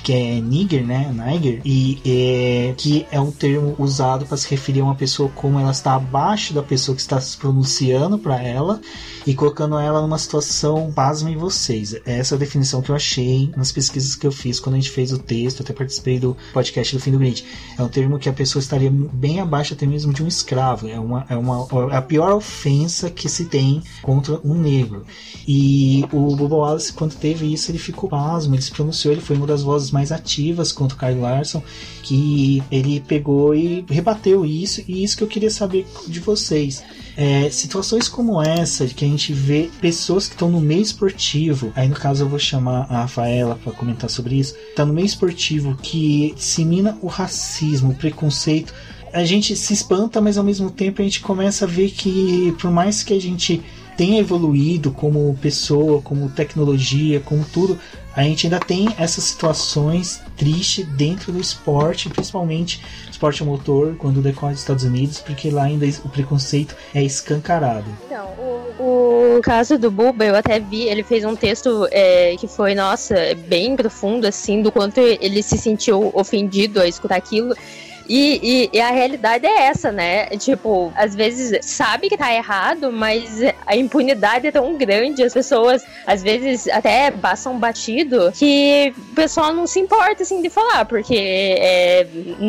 que 0.03 0.13
é 0.13 0.39
nigger, 0.39 0.85
né? 0.85 1.11
Niger, 1.13 1.61
e 1.65 1.99
é, 2.05 2.73
que 2.77 3.05
é 3.11 3.19
um 3.19 3.31
termo 3.31 3.75
usado 3.77 4.25
para 4.25 4.37
se 4.37 4.49
referir 4.49 4.81
a 4.81 4.83
uma 4.85 4.95
pessoa 4.95 5.29
como 5.35 5.59
ela 5.59 5.71
está 5.71 5.95
abaixo 5.95 6.53
da 6.53 6.63
pessoa 6.63 6.95
que 6.95 7.01
está 7.01 7.19
se 7.19 7.37
pronunciando 7.37 8.17
para 8.17 8.41
ela 8.41 8.81
e 9.25 9.33
colocando 9.33 9.77
ela 9.77 10.01
numa 10.01 10.17
situação, 10.17 10.91
pasmem 10.91 11.37
vocês. 11.37 11.95
Essa 12.05 12.33
é 12.33 12.35
a 12.35 12.39
definição 12.39 12.81
que 12.81 12.89
eu 12.89 12.95
achei 12.95 13.51
nas 13.55 13.71
pesquisas 13.71 14.15
que 14.15 14.25
eu 14.25 14.31
fiz 14.31 14.59
quando 14.59 14.75
a 14.75 14.79
gente 14.79 14.91
fez 14.91 15.11
o 15.11 15.19
texto, 15.19 15.61
até 15.61 15.73
participei 15.73 16.19
do 16.19 16.35
podcast 16.53 16.95
do 16.95 17.01
Fim 17.01 17.11
do 17.11 17.19
Grid. 17.19 17.45
É 17.77 17.83
um 17.83 17.89
termo 17.89 18.17
que 18.17 18.29
a 18.29 18.33
pessoa 18.33 18.61
estaria 18.61 18.91
bem 18.91 19.39
abaixo 19.39 19.73
até 19.73 19.85
mesmo 19.85 20.13
de 20.13 20.23
um 20.23 20.27
escravo. 20.27 20.87
É, 20.87 20.99
uma, 20.99 21.25
é, 21.29 21.35
uma, 21.35 21.67
é 21.91 21.97
a 21.97 22.01
pior 22.01 22.31
ofensa 22.33 23.09
que 23.09 23.29
se 23.29 23.45
tem 23.45 23.83
contra 24.01 24.39
um 24.43 24.53
negro. 24.53 25.05
E 25.47 26.05
o 26.11 26.35
Bobo 26.35 26.57
Wallace, 26.57 26.93
quando 26.93 27.15
teve 27.15 27.51
isso, 27.51 27.71
ele 27.71 27.77
ficou 27.79 28.09
pasmo, 28.09 28.55
ele 28.55 28.61
se 28.61 28.71
pronunciou, 28.71 29.13
ele 29.13 29.21
foi 29.21 29.35
uma 29.35 29.47
das 29.47 29.63
vozes 29.63 29.88
mais 29.91 30.11
ativas 30.11 30.71
contra 30.71 30.95
o 30.95 30.99
Kyle 30.99 31.21
Larson, 31.21 31.61
que 32.03 32.63
ele 32.71 32.99
pegou 32.99 33.53
e 33.53 33.85
rebateu 33.89 34.45
isso, 34.45 34.83
e 34.87 35.03
isso 35.03 35.17
que 35.17 35.23
eu 35.23 35.27
queria 35.27 35.49
saber 35.49 35.85
de 36.07 36.19
vocês. 36.19 36.83
É, 37.15 37.49
situações 37.49 38.07
como 38.07 38.41
essa, 38.41 38.85
que 38.87 39.03
a 39.03 39.07
gente 39.07 39.33
vê 39.33 39.69
pessoas 39.81 40.27
que 40.27 40.35
estão 40.35 40.49
no 40.49 40.61
meio 40.61 40.81
esportivo, 40.81 41.71
aí 41.75 41.87
no 41.87 41.95
caso 41.95 42.23
eu 42.23 42.29
vou 42.29 42.39
chamar 42.39 42.87
a 42.89 43.01
Rafaela 43.01 43.59
para 43.61 43.73
comentar 43.73 44.09
sobre 44.09 44.35
isso, 44.35 44.55
está 44.69 44.85
no 44.85 44.93
meio 44.93 45.05
esportivo 45.05 45.77
que 45.81 46.33
dissemina 46.35 46.97
o 47.01 47.07
racismo, 47.07 47.91
o 47.91 47.95
preconceito. 47.95 48.73
A 49.11 49.25
gente 49.25 49.55
se 49.55 49.73
espanta, 49.73 50.21
mas 50.21 50.37
ao 50.37 50.43
mesmo 50.43 50.69
tempo 50.69 51.01
a 51.01 51.03
gente 51.03 51.19
começa 51.19 51.65
a 51.65 51.67
ver 51.67 51.89
que, 51.91 52.55
por 52.59 52.71
mais 52.71 53.03
que 53.03 53.13
a 53.13 53.19
gente 53.19 53.61
tenha 53.99 54.17
evoluído 54.17 54.91
como 54.91 55.37
pessoa, 55.41 56.01
como 56.01 56.29
tecnologia, 56.29 57.19
como 57.19 57.43
tudo, 57.43 57.77
a 58.19 58.23
gente 58.23 58.47
ainda 58.47 58.59
tem 58.59 58.93
essas 58.97 59.23
situações 59.23 60.21
triste 60.35 60.83
dentro 60.83 61.31
do 61.31 61.39
esporte, 61.39 62.09
principalmente 62.09 62.83
esporte 63.09 63.41
motor, 63.45 63.95
quando 63.97 64.21
decorre 64.21 64.51
dos 64.51 64.61
Estados 64.61 64.83
Unidos, 64.83 65.19
porque 65.19 65.49
lá 65.49 65.63
ainda 65.63 65.85
o 66.03 66.09
preconceito 66.09 66.75
é 66.93 67.01
escancarado. 67.01 67.85
Então, 68.05 68.25
o, 68.77 69.37
o 69.37 69.41
caso 69.41 69.77
do 69.77 69.89
Buba, 69.89 70.25
eu 70.25 70.35
até 70.35 70.59
vi, 70.59 70.89
ele 70.89 71.01
fez 71.01 71.23
um 71.23 71.33
texto 71.33 71.87
é, 71.91 72.35
que 72.37 72.45
foi, 72.45 72.75
nossa, 72.75 73.15
bem 73.47 73.77
profundo, 73.77 74.27
assim, 74.27 74.61
do 74.61 74.69
quanto 74.69 74.99
ele 74.99 75.41
se 75.41 75.57
sentiu 75.57 76.11
ofendido 76.13 76.81
a 76.81 76.87
escutar 76.87 77.15
aquilo. 77.15 77.55
E, 78.09 78.39
e, 78.73 78.77
e, 78.77 78.81
a 78.81 78.89
realidade 78.89 79.45
é 79.45 79.67
essa, 79.67 79.91
né? 79.91 80.25
Tipo, 80.37 80.91
às 80.95 81.13
vezes 81.13 81.63
sabe 81.63 82.09
que 82.09 82.17
tá 82.17 82.33
errado, 82.33 82.91
mas 82.91 83.39
a 83.67 83.75
impunidade 83.75 84.47
é 84.47 84.51
tão 84.51 84.75
grande, 84.75 85.21
as 85.21 85.31
pessoas 85.31 85.85
às 86.07 86.23
vezes 86.23 86.67
até 86.69 87.11
passam 87.11 87.59
batido 87.59 88.31
que 88.31 88.91
o 89.11 89.15
pessoal 89.15 89.53
não 89.53 89.67
se 89.67 89.79
importa 89.79 90.23
assim 90.23 90.41
de 90.41 90.49
falar, 90.49 90.85
porque 90.85 91.15
é, 91.15 92.07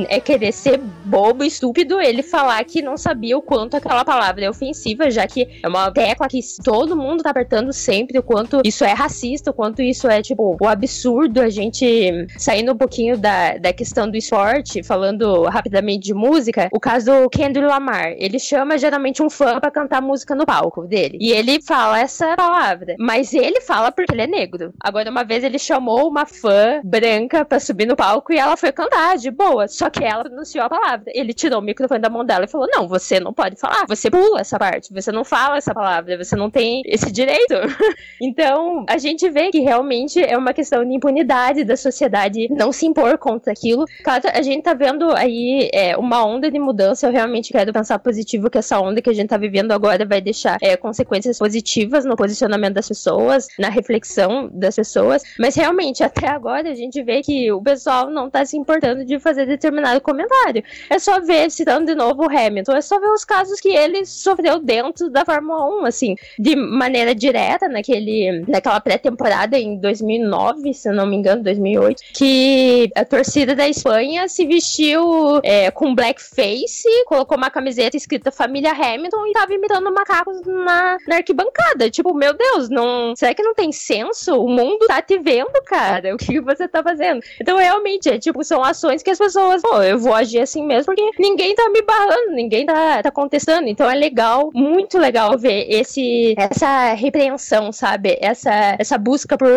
é 0.09 0.19
querer 0.19 0.53
ser 0.53 0.79
bobo, 0.79 1.45
estúpido, 1.45 2.01
ele 2.01 2.23
falar 2.23 2.65
que 2.65 2.81
não 2.81 2.97
sabia 2.97 3.37
o 3.37 3.43
quanto 3.43 3.77
aquela 3.77 4.05
palavra 4.05 4.47
é 4.47 4.49
ofensiva, 4.49 5.11
já 5.11 5.27
que 5.27 5.47
é 5.63 5.69
uma 5.69 5.91
tecla 5.91 6.27
que 6.27 6.41
todo 6.65 6.97
mundo 6.97 7.23
tá 7.23 7.31
apertando 7.31 7.71
sempre, 7.71 8.19
o 8.19 8.23
quanto 8.23 8.63
isso 8.65 8.83
é 8.83 8.95
racista, 8.95 9.51
o 9.51 9.55
quanto 9.55 9.83
isso 9.83 10.09
é, 10.09 10.23
tipo, 10.23 10.57
o 10.59 10.67
absurdo, 10.67 11.43
a 11.43 11.51
gente 11.51 12.27
saindo 12.39 12.73
um 12.73 12.77
pouquinho 12.77 13.19
da, 13.19 13.59
da 13.59 13.75
questão 13.75 14.11
do 14.11 14.17
esporte, 14.17 14.83
falando 14.83 15.50
rapidamente 15.51 16.05
de 16.05 16.15
música, 16.15 16.69
o 16.73 16.81
caso 16.81 17.07
do 17.07 17.31
Kendrick 17.31 17.67
Lamar. 17.67 18.15
Ele 18.17 18.39
chama 18.39 18.79
geralmente 18.79 19.23
um 19.23 19.31
fã 19.31 19.61
para 19.61 19.71
cantar 19.71 20.01
música 20.01 20.35
no 20.35 20.47
palco 20.47 20.87
dele. 20.87 21.19
E 21.21 21.33
ele 21.33 21.61
fala 21.63 22.01
essa 22.01 22.35
palavra. 22.37 22.95
Mas 22.99 23.33
ele 23.35 23.61
fala 23.61 23.93
porque 23.93 24.15
ele 24.15 24.23
é 24.23 24.27
negro. 24.27 24.73
Agora, 24.81 25.11
uma 25.11 25.25
vez 25.25 25.45
ele 25.45 25.59
chamou 25.59 26.09
uma 26.09 26.27
fã 26.27 26.81
branca 26.85 27.45
para 27.45 27.61
subir 27.61 27.87
no 27.87 27.97
palco 27.97 28.33
e 28.33 28.39
ela 28.39 28.57
foi 28.57 28.73
cantar 28.73 29.17
de 29.17 29.31
boa. 29.31 29.69
Só 29.69 29.91
que 29.91 30.05
ela 30.05 30.25
pronunciou 30.25 30.65
a 30.65 30.71
palavra. 30.71 31.05
Ele 31.09 31.33
tirou 31.33 31.59
o 31.59 31.63
microfone 31.63 32.01
da 32.01 32.11
mão 32.11 32.25
dela 32.25 32.45
e 32.45 32.49
falou: 32.49 32.67
Não, 32.71 32.89
você 32.89 33.19
não 33.21 33.33
pode 33.33 33.57
falar. 33.57 33.87
Você 33.87 34.11
pula 34.11 34.41
essa 34.41 34.59
parte. 34.59 34.93
Você 34.93 35.11
não 35.13 35.25
fala 35.25 35.57
essa 35.57 35.75
palavra. 35.75 36.17
Você 36.23 36.37
não 36.37 36.51
tem 36.51 36.83
esse 36.87 37.11
direito. 37.11 37.55
então, 38.21 38.85
a 38.89 38.99
gente 38.99 39.29
vê 39.29 39.51
que 39.51 39.61
realmente 39.61 40.23
é 40.23 40.37
uma 40.37 40.53
questão 40.53 40.85
de 40.85 40.95
impunidade 40.95 41.65
da 41.65 41.77
sociedade 41.77 42.49
não 42.51 42.73
se 42.73 42.87
impor 42.87 43.19
contra 43.19 43.53
aquilo. 43.53 43.85
Claro, 44.03 44.25
a 44.33 44.43
gente 44.43 44.63
tá 44.63 44.75
vendo 44.75 45.11
aí 45.17 45.40
é, 45.73 45.97
uma 45.97 46.25
onda 46.25 46.51
de 46.51 46.59
mudança. 46.59 47.07
Eu 47.07 47.13
realmente 47.13 47.53
quero 47.53 47.73
pensar 47.73 47.99
positivo 47.99 48.51
que 48.51 48.59
essa 48.59 48.81
onda 48.81 49.01
que 49.03 49.11
a 49.11 49.13
gente 49.13 49.29
tá 49.29 49.37
vivendo 49.37 49.73
agora 49.73 50.05
vai 50.05 50.21
deixar 50.21 50.59
é, 50.61 50.77
consequências 50.77 51.39
positivas 51.39 52.05
no 52.05 52.17
posicionamento 52.17 52.75
das 52.75 52.89
pessoas, 52.89 53.49
na 53.59 53.69
reflexão 53.69 54.49
das 54.53 54.77
pessoas. 54.77 55.23
Mas 55.39 55.55
realmente, 55.55 56.03
até 56.03 56.29
agora, 56.29 56.71
a 56.71 56.75
gente 56.75 57.03
vê 57.03 57.23
que 57.23 57.51
o 57.53 57.63
pessoal 57.63 58.11
não 58.11 58.31
tá 58.31 58.45
se 58.45 58.57
importando 58.57 59.05
de 59.05 59.19
fazer 59.19 59.47
determinado 59.47 60.01
comentário. 60.01 60.63
É 60.89 60.99
só 60.99 61.21
ver, 61.21 61.51
citando 61.51 61.87
de 61.87 61.95
novo 61.95 62.25
o 62.25 62.31
Hamilton, 62.31 62.77
é 62.77 62.81
só 62.81 62.99
ver 62.99 63.11
os 63.11 63.25
casos 63.25 63.61
que 63.61 63.69
ele 63.69 64.05
sofreu 64.05 64.59
dentro 64.59 65.11
da 65.11 65.25
Fórmula 65.25 65.83
1, 65.83 65.87
assim, 65.87 66.17
de 66.39 66.57
maneira 66.57 67.15
direta, 67.15 67.69
naquele, 67.69 68.45
naquela 68.47 68.81
pré-temporada 68.81 69.59
em 69.59 69.79
2009, 69.79 70.75
se 70.75 70.91
não 70.91 71.07
me 71.07 71.17
engano, 71.17 71.43
2008, 71.43 72.03
que 72.15 72.91
a 72.95 73.05
torcida 73.05 73.55
da 73.55 73.69
Espanha 73.69 74.29
se 74.29 74.47
vestiu 74.47 75.30
é, 75.45 75.71
com 75.71 75.95
blackface, 75.95 76.89
colocou 77.07 77.37
uma 77.37 77.51
camiseta 77.51 77.97
escrita 77.97 78.31
Família 78.31 78.73
Hamilton 78.73 79.27
e 79.27 79.33
tava 79.33 79.55
imitando 79.55 79.93
macacos 79.93 80.41
na, 80.43 80.97
na 81.07 81.17
arquibancada. 81.17 81.91
Tipo, 81.91 82.15
meu 82.15 82.33
Deus, 82.35 82.69
não. 82.69 83.15
Será 83.15 83.35
que 83.35 83.43
não 83.43 83.55
tem 83.55 83.71
senso? 83.73 84.35
O 84.41 84.49
mundo 84.49 84.87
tá 84.87 85.01
te 85.03 85.19
vendo, 85.19 85.63
cara. 85.65 86.11
O 86.21 86.23
que 86.23 86.41
você 86.41 86.69
tá 86.69 86.83
fazendo? 86.83 87.21
Então, 87.41 87.57
realmente, 87.57 88.09
é 88.09 88.19
tipo, 88.19 88.43
são 88.45 88.63
ações 88.63 89.03
que 89.03 89.11
as 89.11 89.19
pessoas, 89.19 89.63
pô, 89.63 89.83
eu 89.83 89.99
vou 89.99 90.15
agir 90.15 90.41
assim 90.41 90.65
mesmo, 90.65 90.95
porque 90.95 91.11
ninguém 91.19 91.55
tá 91.55 91.69
me 91.71 91.83
barrando, 91.83 92.33
ninguém 92.33 92.67
tá, 92.67 93.03
tá 93.03 93.11
contestando. 93.11 93.69
Então 93.69 93.89
é 93.89 93.95
legal, 93.95 94.51
muito 94.55 94.99
legal 94.99 95.37
ver 95.39 95.67
esse, 95.69 96.35
essa 96.37 96.93
repreensão, 96.95 97.73
sabe? 97.73 98.19
Essa, 98.21 98.77
essa 98.79 98.99
busca 98.99 99.37
por. 99.37 99.49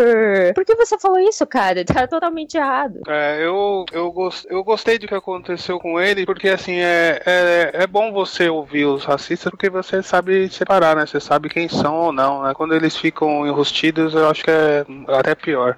Por 0.54 0.66
que 0.66 0.76
você 0.76 0.98
falou 0.98 1.20
isso, 1.20 1.46
cara? 1.46 1.84
Tá 1.84 2.08
totalmente 2.08 2.56
errado. 2.56 3.02
É, 3.08 3.44
eu, 3.44 3.86
eu, 3.92 4.12
gost, 4.12 4.46
eu 4.50 4.64
gostei 4.64 4.98
do 4.98 5.08
que 5.08 5.16
aconteceu 5.16 5.63
aconteceu 5.64 5.80
com 5.80 6.00
ele, 6.00 6.26
porque 6.26 6.50
assim, 6.50 6.76
é, 6.76 7.22
é, 7.26 7.72
é 7.74 7.88
bom 7.88 8.12
você 8.12 8.50
ouvir 8.50 8.86
os 8.86 9.06
racistas 9.06 9.50
porque 9.50 9.70
você 9.70 10.04
sabe 10.04 10.50
separar, 10.50 10.96
né? 10.96 11.06
Você 11.06 11.20
sabe 11.20 11.50
quem 11.50 11.70
são 11.70 11.96
ou 11.96 12.12
não, 12.12 12.44
né? 12.44 12.54
Quando 12.54 12.76
eles 12.76 12.98
ficam 12.98 13.48
enrustidos, 13.48 14.14
eu 14.14 14.30
acho 14.30 14.44
que 14.44 14.52
é 14.52 14.86
até 15.08 15.34
pior. 15.36 15.78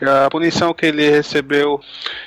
A 0.00 0.28
punição 0.28 0.74
que 0.74 0.86
ele 0.86 1.08
recebeu, 1.08 1.80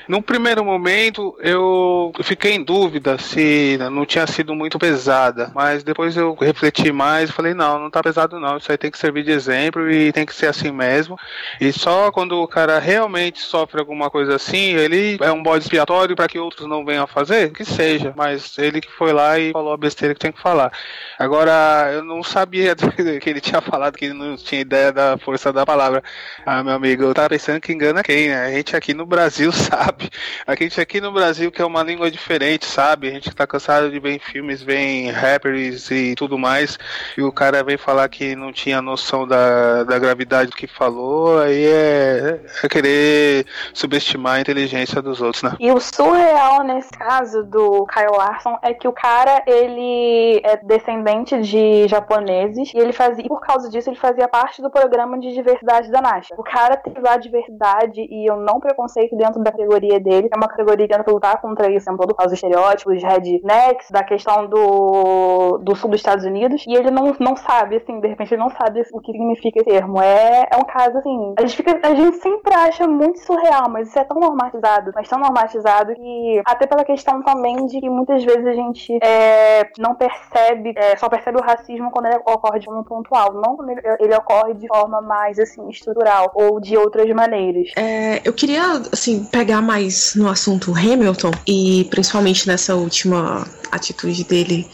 num 0.08 0.22
primeiro 0.22 0.64
momento, 0.64 1.38
eu 1.40 2.12
fiquei 2.24 2.54
em 2.54 2.64
dúvida 2.64 3.18
se 3.18 3.78
não 3.92 4.06
tinha 4.06 4.26
sido 4.26 4.56
muito 4.56 4.80
pesada, 4.80 5.52
mas 5.54 5.84
depois 5.84 6.18
eu 6.18 6.34
refleti 6.34 6.92
mais 6.92 7.30
e 7.30 7.34
falei, 7.34 7.54
não, 7.54 7.80
não 7.80 7.90
tá 7.90 8.02
pesado 8.02 8.40
não, 8.40 8.58
isso 8.58 8.72
aí 8.72 8.78
tem 8.78 8.92
que 8.92 8.98
servir 8.98 9.24
de 9.24 9.32
exemplo 9.32 9.92
e 9.92 10.12
tem 10.12 10.26
que 10.26 10.34
ser 10.34 10.48
assim 10.48 10.72
mesmo. 10.72 11.18
E 11.60 11.72
só 11.72 12.12
quando 12.12 12.42
o 12.42 12.48
cara 12.48 12.80
realmente 12.80 13.40
sofre 13.40 13.80
alguma 13.80 14.10
coisa 14.10 14.36
assim, 14.36 14.74
ele 14.74 15.18
é 15.22 15.32
um 15.32 15.44
bode 15.44 15.64
expiatório 15.64 16.16
para 16.16 16.28
que 16.28 16.40
outros 16.40 16.68
não 16.68 16.85
venham 16.86 17.04
a 17.04 17.08
fazer, 17.08 17.52
que 17.52 17.66
seja, 17.66 18.14
mas 18.16 18.58
ele 18.58 18.80
que 18.82 18.92
foi 18.92 19.12
lá 19.12 19.38
e 19.40 19.52
falou 19.52 19.74
a 19.74 19.78
besteira 19.78 20.14
que 20.14 20.20
tinha 20.20 20.32
que 20.32 20.42
falar. 20.42 20.72
Agora, 21.18 21.92
eu 21.94 22.04
não 22.04 22.24
sabia 22.24 22.76
que 23.22 23.30
ele 23.30 23.42
tinha 23.42 23.62
falado 23.62 23.98
que 23.98 24.06
ele 24.06 24.14
não 24.14 24.36
tinha 24.38 24.62
ideia 24.62 24.92
da 24.92 25.18
força 25.18 25.52
da 25.52 25.66
palavra. 25.66 26.04
Ah, 26.46 26.64
meu 26.64 26.74
amigo, 26.74 27.04
eu 27.04 27.14
tava 27.14 27.30
pensando 27.30 27.60
que 27.60 27.74
engana 27.74 28.04
quem, 28.04 28.30
né? 28.30 28.46
A 28.46 28.52
gente 28.52 28.76
aqui 28.76 28.94
no 28.94 29.06
Brasil 29.06 29.52
sabe. 29.54 30.10
A 30.46 30.56
gente 30.56 30.80
aqui 30.80 31.02
no 31.02 31.12
Brasil 31.12 31.52
que 31.52 31.62
é 31.62 31.66
uma 31.66 31.84
língua 31.84 32.12
diferente, 32.12 32.66
sabe? 32.66 33.08
A 33.08 33.12
gente 33.12 33.34
tá 33.34 33.48
cansado 33.48 33.90
de 33.90 34.00
ver 34.00 34.20
filmes, 34.20 34.62
ver 34.62 35.12
rappers 35.12 35.90
e 35.90 36.14
tudo 36.16 36.38
mais, 36.38 36.78
e 37.18 37.22
o 37.22 37.32
cara 37.32 37.64
vem 37.64 37.78
falar 37.78 38.08
que 38.10 38.36
não 38.36 38.52
tinha 38.52 38.82
noção 38.82 39.28
da, 39.28 39.84
da 39.84 39.98
gravidade 39.98 40.52
do 40.52 40.56
que 40.56 40.68
falou, 40.68 41.40
aí 41.40 41.66
é, 41.66 42.40
é 42.64 42.70
querer 42.70 43.46
subestimar 43.74 44.36
a 44.36 44.42
inteligência 44.42 45.02
dos 45.02 45.22
outros, 45.22 45.44
né? 45.44 45.56
E 45.60 45.72
o 45.72 45.80
surreal 45.80 46.64
nesse 46.64 46.75
nesse 46.76 46.92
caso 46.92 47.44
do 47.44 47.86
Kyle 47.88 48.18
Larson 48.18 48.58
é 48.62 48.74
que 48.74 48.88
o 48.88 48.92
cara, 48.92 49.42
ele 49.48 50.42
é 50.44 50.58
descendente 50.58 51.42
de 51.42 51.88
japoneses 51.88 52.72
e 52.74 52.78
ele 52.78 52.92
fazia, 52.92 53.26
por 53.28 53.40
causa 53.40 53.70
disso, 53.70 53.90
ele 53.90 53.98
fazia 53.98 54.28
parte 54.28 54.62
do 54.62 54.70
programa 54.70 55.18
de 55.20 55.34
diversidade 55.34 55.90
da 55.90 56.02
NASA. 56.02 56.36
O 56.38 56.44
cara 56.44 56.76
teve 56.76 57.00
lá 57.00 57.18
diversidade 57.18 58.02
e 58.02 58.30
eu 58.30 58.38
não 58.38 58.60
preconceito 58.60 59.16
dentro 59.16 59.42
da 59.42 59.52
categoria 59.52 60.00
dele, 60.00 60.30
é 60.32 60.38
uma 60.38 60.48
categoria 60.48 60.88
que 60.88 60.96
tenta 60.96 61.12
lutar 61.12 61.42
contra 61.42 61.72
isso, 61.72 61.86
por 61.96 62.16
causa 62.16 62.32
dos 62.32 62.34
estereótipos, 62.34 63.00
de 63.00 63.06
rednecks, 63.06 63.90
da 63.92 64.04
questão 64.04 64.48
do, 64.48 65.58
do 65.60 65.76
sul 65.76 65.90
dos 65.90 66.00
Estados 66.00 66.26
Unidos, 66.26 66.66
e 66.68 66.74
ele 66.74 66.92
não, 66.92 67.16
não 67.20 67.36
sabe, 67.36 67.78
assim, 67.78 68.00
de 68.00 68.08
repente 68.08 68.34
ele 68.34 68.42
não 68.42 68.50
sabe 68.50 68.84
o 68.92 69.00
que 69.00 69.12
significa 69.12 69.60
esse 69.60 69.70
termo. 69.70 70.02
É, 70.02 70.48
é 70.52 70.58
um 70.58 70.66
caso, 70.66 70.98
assim, 70.98 71.34
a 71.38 71.42
gente, 71.42 71.56
fica, 71.56 71.80
a 71.88 71.96
gente 71.96 72.18
sempre 72.18 72.54
acha 72.54 72.88
muito 72.88 73.20
surreal, 73.20 73.70
mas 73.70 73.88
isso 73.88 74.00
é 74.00 74.04
tão 74.04 74.20
normatizado, 74.20 74.92
mas 74.94 75.08
tão 75.08 75.20
normatizado 75.20 75.94
que 75.96 76.42
até 76.46 76.65
pela 76.68 76.84
questão 76.84 77.22
também 77.24 77.66
de 77.68 77.80
que 77.80 77.90
muitas 77.90 78.24
vezes 78.24 78.46
a 78.46 78.54
gente 78.54 78.98
é, 79.02 79.70
não 79.78 79.96
percebe, 79.96 80.74
é, 80.76 80.96
só 80.98 81.10
percebe 81.10 81.38
o 81.38 81.42
racismo 81.44 81.92
quando 81.92 82.08
ele 82.08 82.18
ocorre 82.18 82.60
de 82.60 82.66
forma 82.66 82.84
pontual, 82.84 83.34
não 83.34 83.56
quando 83.56 83.70
ele, 83.70 83.82
ele 84.00 84.16
ocorre 84.16 84.54
de 84.54 84.68
forma 84.68 85.02
mais 85.02 85.40
assim 85.40 85.68
estrutural 85.70 86.32
ou 86.34 86.60
de 86.60 86.78
outras 86.78 87.10
maneiras. 87.14 87.70
É, 87.76 88.22
eu 88.24 88.34
queria 88.34 88.64
assim 88.92 89.24
pegar 89.26 89.62
mais 89.62 90.16
no 90.16 90.30
assunto 90.30 90.72
Hamilton 90.72 91.32
e 91.48 91.88
principalmente 91.90 92.48
nessa 92.48 92.76
última 92.76 93.46
atitude 93.72 94.24
dele 94.24 94.68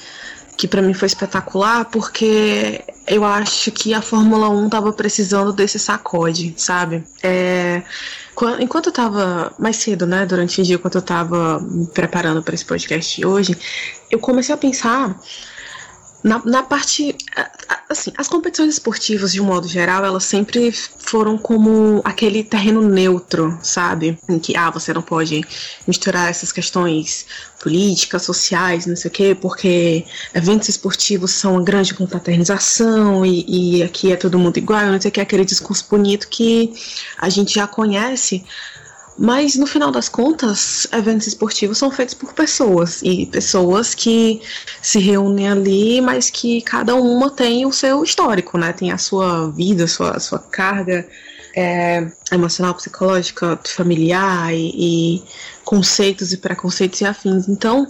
que 0.58 0.68
para 0.68 0.82
mim 0.82 0.94
foi 0.94 1.08
espetacular, 1.08 1.86
porque 1.86 2.84
eu 3.08 3.26
acho 3.26 3.72
que 3.72 3.96
a 3.96 4.02
Fórmula 4.02 4.48
1 4.48 4.70
tava 4.70 4.94
precisando 4.94 5.52
desse 5.52 5.80
sacode, 5.80 6.54
sabe? 6.56 7.04
É, 7.24 7.82
enquanto 8.60 8.88
eu 8.88 8.94
tava 8.94 9.54
mais 9.60 9.78
cedo, 9.78 10.06
né, 10.06 10.26
durante 10.26 10.62
o 10.62 10.64
dia, 10.64 10.76
enquanto 10.76 10.96
eu 10.96 11.02
tava 11.02 11.60
me 11.60 11.88
preparando 11.88 12.42
para 12.42 12.56
esse 12.56 12.66
podcast 12.66 13.16
de 13.16 13.26
hoje, 13.26 13.58
eu 14.10 14.20
comecei 14.20 14.54
a 14.54 14.58
pensar 14.58 15.20
na, 16.24 16.42
na 16.46 16.64
parte. 16.64 17.16
Assim, 17.90 18.12
as 18.18 18.28
competições 18.28 18.74
esportivas, 18.74 19.34
de 19.34 19.42
um 19.42 19.46
modo 19.46 19.68
geral, 19.68 20.06
elas 20.06 20.24
sempre 20.24 20.72
foram 20.72 21.38
como 21.38 22.02
aquele 22.06 22.42
terreno 22.44 22.82
neutro, 22.82 23.58
sabe? 23.62 24.18
Em 24.30 24.40
que, 24.40 24.56
ah, 24.56 24.70
você 24.70 24.94
não 24.94 25.02
pode 25.02 25.42
misturar 25.86 26.30
essas 26.30 26.52
questões 26.54 27.26
políticas, 27.62 28.24
sociais, 28.24 28.86
não 28.86 28.96
sei 28.96 29.10
o 29.10 29.14
quê, 29.14 29.38
porque 29.40 30.06
eventos 30.34 30.70
esportivos 30.70 31.32
são 31.32 31.54
uma 31.54 31.64
grande 31.64 31.94
confraternização 31.94 33.26
e, 33.26 33.78
e 33.78 33.84
aqui 33.84 34.12
é 34.12 34.16
todo 34.16 34.40
mundo 34.40 34.58
igual, 34.58 34.86
não 34.86 35.00
sei 35.00 35.10
o 35.10 35.12
que, 35.12 35.22
aquele 35.22 35.46
discurso 35.46 35.86
bonito 35.90 36.28
que 36.28 36.74
a 37.18 37.30
gente 37.30 37.54
já 37.54 37.68
conhece 37.68 38.44
mas 39.18 39.56
no 39.56 39.68
final 39.68 39.92
das 39.92 40.10
contas, 40.10 40.88
eventos 40.92 41.28
esportivos 41.28 41.78
são 41.78 41.92
feitos 41.92 42.14
por 42.16 42.34
pessoas 42.34 43.02
e 43.04 43.26
pessoas 43.26 43.94
que 43.94 44.42
se 44.82 45.00
reúnem 45.00 45.50
ali, 45.50 46.02
mas 46.02 46.30
que 46.30 46.62
cada 46.62 46.96
uma 46.96 47.30
tem 47.30 47.66
o 47.66 47.72
seu 47.72 48.04
histórico, 48.04 48.58
né? 48.58 48.74
Tem 48.74 48.92
a 48.92 48.98
sua 48.98 49.52
vida, 49.52 49.84
a 49.84 49.88
sua, 49.88 50.12
a 50.12 50.20
sua 50.20 50.40
carga 50.40 51.08
é, 51.56 52.10
emocional, 52.32 52.74
psicológica, 52.74 53.60
familiar 53.66 54.54
e, 54.54 54.72
e, 55.18 55.24
conceitos 55.64 56.32
e 56.32 56.38
preconceitos 56.38 57.02
e 57.02 57.06
afins. 57.06 57.48
Então, 57.48 57.88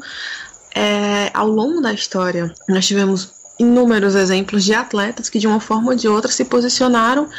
é, 0.75 1.29
ao 1.33 1.47
longo 1.47 1.81
da 1.81 1.93
história, 1.93 2.53
nós 2.67 2.85
tivemos 2.87 3.31
inúmeros 3.59 4.15
exemplos 4.15 4.63
de 4.63 4.73
atletas 4.73 5.29
que, 5.29 5.39
de 5.39 5.47
uma 5.47 5.59
forma 5.59 5.91
ou 5.91 5.95
de 5.95 6.07
outra, 6.07 6.31
se 6.31 6.45
posicionaram 6.45 7.29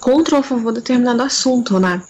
contra 0.00 0.36
ou 0.36 0.40
a 0.40 0.44
favor 0.44 0.72
de 0.72 0.80
determinado 0.80 1.22
assunto, 1.22 1.78
né? 1.78 2.02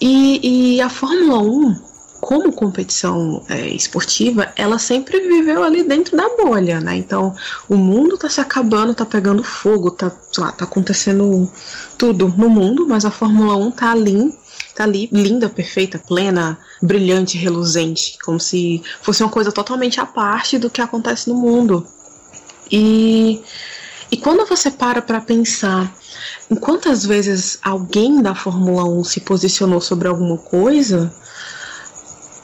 E, 0.00 0.76
e 0.76 0.80
a 0.80 0.88
Fórmula 0.88 1.40
1, 1.40 1.88
como 2.20 2.52
competição 2.52 3.44
é, 3.48 3.68
esportiva, 3.68 4.52
ela 4.56 4.78
sempre 4.78 5.20
viveu 5.20 5.62
ali 5.62 5.82
dentro 5.82 6.16
da 6.16 6.28
bolha, 6.36 6.80
né? 6.80 6.96
Então, 6.96 7.34
o 7.68 7.76
mundo 7.76 8.16
tá 8.16 8.28
se 8.28 8.40
acabando, 8.40 8.94
tá 8.94 9.04
pegando 9.04 9.42
fogo, 9.42 9.90
tá, 9.90 10.12
lá, 10.36 10.52
tá 10.52 10.64
acontecendo 10.64 11.50
tudo 11.96 12.28
no 12.36 12.48
mundo, 12.48 12.86
mas 12.86 13.04
a 13.04 13.10
Fórmula 13.10 13.56
1 13.56 13.70
tá 13.72 13.92
ali, 13.92 14.32
tá 14.74 14.84
ali 14.84 15.08
linda, 15.12 15.48
perfeita, 15.48 15.98
plena, 15.98 16.58
brilhante, 16.82 17.38
reluzente, 17.38 18.18
como 18.24 18.38
se 18.38 18.82
fosse 19.00 19.22
uma 19.22 19.30
coisa 19.30 19.50
totalmente 19.52 20.00
à 20.00 20.06
parte 20.06 20.58
do 20.58 20.70
que 20.70 20.80
acontece 20.80 21.28
no 21.28 21.36
mundo. 21.36 21.86
E, 22.70 23.40
e 24.10 24.16
quando 24.16 24.46
você 24.46 24.70
para 24.70 25.00
para 25.00 25.20
pensar 25.20 25.92
quantas 26.60 27.04
vezes 27.04 27.58
alguém 27.62 28.22
da 28.22 28.34
Fórmula 28.34 28.84
1 28.84 29.04
se 29.04 29.20
posicionou 29.20 29.80
sobre 29.80 30.08
alguma 30.08 30.38
coisa, 30.38 31.12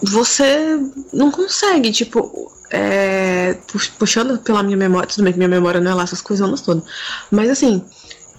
você 0.02 0.78
não 1.12 1.30
consegue, 1.30 1.90
tipo, 1.90 2.52
é, 2.70 3.56
puxando 3.98 4.38
pela 4.38 4.62
minha 4.62 4.76
memória, 4.76 5.08
tudo 5.08 5.24
bem 5.24 5.32
que 5.32 5.38
minha 5.38 5.48
memória 5.48 5.80
não 5.80 5.92
é 5.92 5.94
lá 5.94 6.02
essas 6.02 6.20
coisas 6.20 6.60
todas, 6.60 6.84
mas 7.30 7.48
assim, 7.50 7.82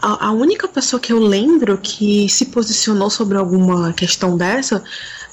a, 0.01 0.27
a, 0.27 0.31
única 0.31 0.67
pessoa 0.67 0.99
que 0.99 1.13
eu 1.13 1.19
lembro 1.19 1.77
que 1.77 2.27
se 2.29 2.45
posicionou 2.45 3.09
sobre 3.09 3.37
alguma 3.37 3.93
questão 3.93 4.37
dessa 4.37 4.83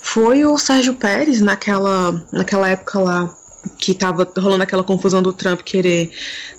foi 0.01 0.45
o 0.45 0.57
Sérgio 0.57 0.95
Pérez 0.95 1.41
naquela, 1.41 2.25
naquela 2.33 2.69
época 2.69 2.99
lá 2.99 3.35
que 3.79 3.93
estava 3.93 4.29
rolando 4.39 4.63
aquela 4.63 4.83
confusão 4.85 5.23
do 5.23 5.33
Trump 5.33 5.61
querer 5.61 6.11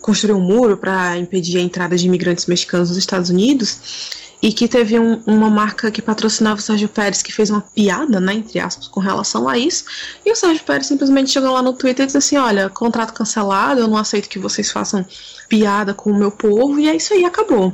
construir 0.01 0.34
um 0.34 0.41
muro 0.41 0.78
para 0.78 1.18
impedir 1.18 1.58
a 1.58 1.62
entrada 1.62 1.95
de 1.95 2.06
imigrantes 2.06 2.45
mexicanos 2.45 2.89
nos 2.89 2.97
Estados 2.97 3.30
Unidos 3.30 4.24
e 4.43 4.51
que 4.51 4.68
teve 4.68 4.99
um, 4.99 5.22
uma 5.26 5.49
marca 5.49 5.89
que 5.89 6.01
patrocinava 6.01 6.60
o 6.60 6.62
Sérgio 6.62 6.89
Pérez 6.89 7.22
que 7.22 7.32
fez 7.32 7.49
uma 7.49 7.62
piada, 7.62 8.20
né, 8.20 8.34
entre 8.34 8.60
aspas, 8.60 8.89
com 8.89 8.99
relação 8.99 9.47
a 9.47 9.58
isso. 9.58 9.86
E 10.26 10.32
o 10.32 10.36
Sérgio 10.36 10.66
Pérez 10.66 10.88
simplesmente 10.88 11.32
chegou 11.32 11.49
lá 11.49 11.62
no 11.62 11.72
Twitter 11.72 12.04
e 12.04 12.08
disse 12.08 12.18
assim: 12.18 12.36
Olha, 12.36 12.70
contrato 12.70 13.14
cancelado, 13.14 13.80
eu 13.80 13.88
não 13.88 13.97
aceito 13.97 14.28
que 14.28 14.38
vocês 14.38 14.70
façam 14.70 15.06
piada 15.47 15.93
com 15.93 16.12
o 16.12 16.18
meu 16.18 16.30
povo, 16.30 16.78
e 16.78 16.89
é 16.89 16.95
isso 16.95 17.14
aí, 17.14 17.24
acabou. 17.24 17.74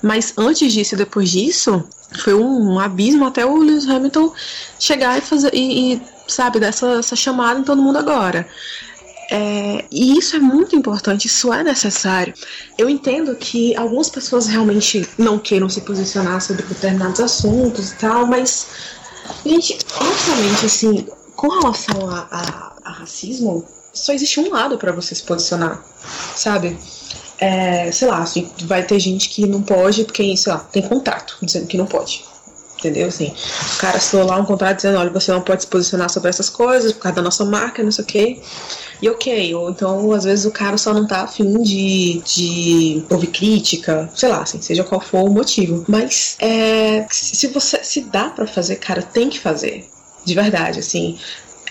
Mas 0.00 0.32
antes 0.36 0.72
disso 0.72 0.94
e 0.94 0.98
depois 0.98 1.30
disso, 1.30 1.84
foi 2.20 2.32
um, 2.32 2.78
abismo 2.78 3.26
até 3.26 3.44
o 3.44 3.56
Lewis 3.56 3.88
Hamilton 3.88 4.32
chegar 4.78 5.18
e 5.18 5.20
fazer. 5.20 5.52
E, 5.52 5.94
e 5.94 6.02
sabe, 6.28 6.60
dessa 6.60 6.98
essa 6.98 7.16
chamada 7.16 7.58
em 7.58 7.64
todo 7.64 7.82
mundo 7.82 7.98
agora. 7.98 8.46
É, 9.30 9.84
e 9.90 10.18
isso 10.18 10.36
é 10.36 10.38
muito 10.38 10.74
importante, 10.74 11.26
isso 11.26 11.52
é 11.52 11.62
necessário. 11.62 12.32
Eu 12.78 12.88
entendo 12.88 13.34
que 13.36 13.76
algumas 13.76 14.08
pessoas 14.08 14.46
realmente 14.46 15.06
não 15.18 15.38
queiram 15.38 15.68
se 15.68 15.82
posicionar 15.82 16.40
sobre 16.40 16.62
determinados 16.62 17.20
assuntos 17.20 17.92
e 17.92 17.96
tal, 17.96 18.26
mas, 18.26 18.68
gente, 19.44 19.78
honestamente, 20.00 20.64
assim, 20.64 21.06
com 21.36 21.48
relação 21.48 22.08
a, 22.08 22.26
a, 22.30 22.72
a 22.84 22.92
racismo, 22.92 23.66
só 23.92 24.12
existe 24.12 24.40
um 24.40 24.50
lado 24.50 24.78
para 24.78 24.92
você 24.92 25.14
se 25.14 25.22
posicionar, 25.22 25.84
sabe? 26.34 26.78
É, 27.38 27.92
sei 27.92 28.08
lá, 28.08 28.18
assim, 28.18 28.50
vai 28.64 28.82
ter 28.82 28.98
gente 28.98 29.28
que 29.28 29.46
não 29.46 29.62
pode 29.62 30.04
porque, 30.04 30.36
sei 30.36 30.52
lá, 30.52 30.58
tem 30.58 30.82
contrato 30.82 31.36
dizendo 31.42 31.66
que 31.66 31.76
não 31.76 31.86
pode. 31.86 32.24
Entendeu? 32.78 33.08
Assim, 33.08 33.34
o 33.74 33.78
cara 33.78 33.96
assinou 33.96 34.24
lá 34.24 34.36
um 34.36 34.44
contrato 34.44 34.76
dizendo, 34.76 34.98
olha, 34.98 35.10
você 35.10 35.32
não 35.32 35.40
pode 35.40 35.62
se 35.62 35.66
posicionar 35.66 36.08
sobre 36.08 36.30
essas 36.30 36.48
coisas 36.48 36.92
por 36.92 37.02
causa 37.02 37.16
da 37.16 37.22
nossa 37.22 37.44
marca, 37.44 37.82
não 37.82 37.90
sei 37.90 38.04
o 38.04 38.06
quê. 38.06 38.40
E 39.02 39.08
ok, 39.08 39.54
ou 39.54 39.70
então 39.70 40.12
às 40.12 40.24
vezes 40.24 40.44
o 40.44 40.50
cara 40.52 40.76
só 40.78 40.94
não 40.94 41.06
tá 41.06 41.22
afim 41.22 41.60
de, 41.62 42.22
de 42.24 43.04
ouvir 43.10 43.28
crítica, 43.28 44.08
sei 44.14 44.28
lá, 44.28 44.42
assim, 44.42 44.60
seja 44.60 44.84
qual 44.84 45.00
for 45.00 45.28
o 45.28 45.32
motivo. 45.32 45.84
Mas 45.88 46.36
é, 46.40 47.04
se 47.10 47.48
você 47.48 47.82
se 47.82 48.02
dá 48.02 48.30
para 48.30 48.46
fazer, 48.46 48.76
cara, 48.76 49.02
tem 49.02 49.28
que 49.28 49.40
fazer. 49.40 49.88
De 50.24 50.34
verdade, 50.34 50.80
assim. 50.80 51.18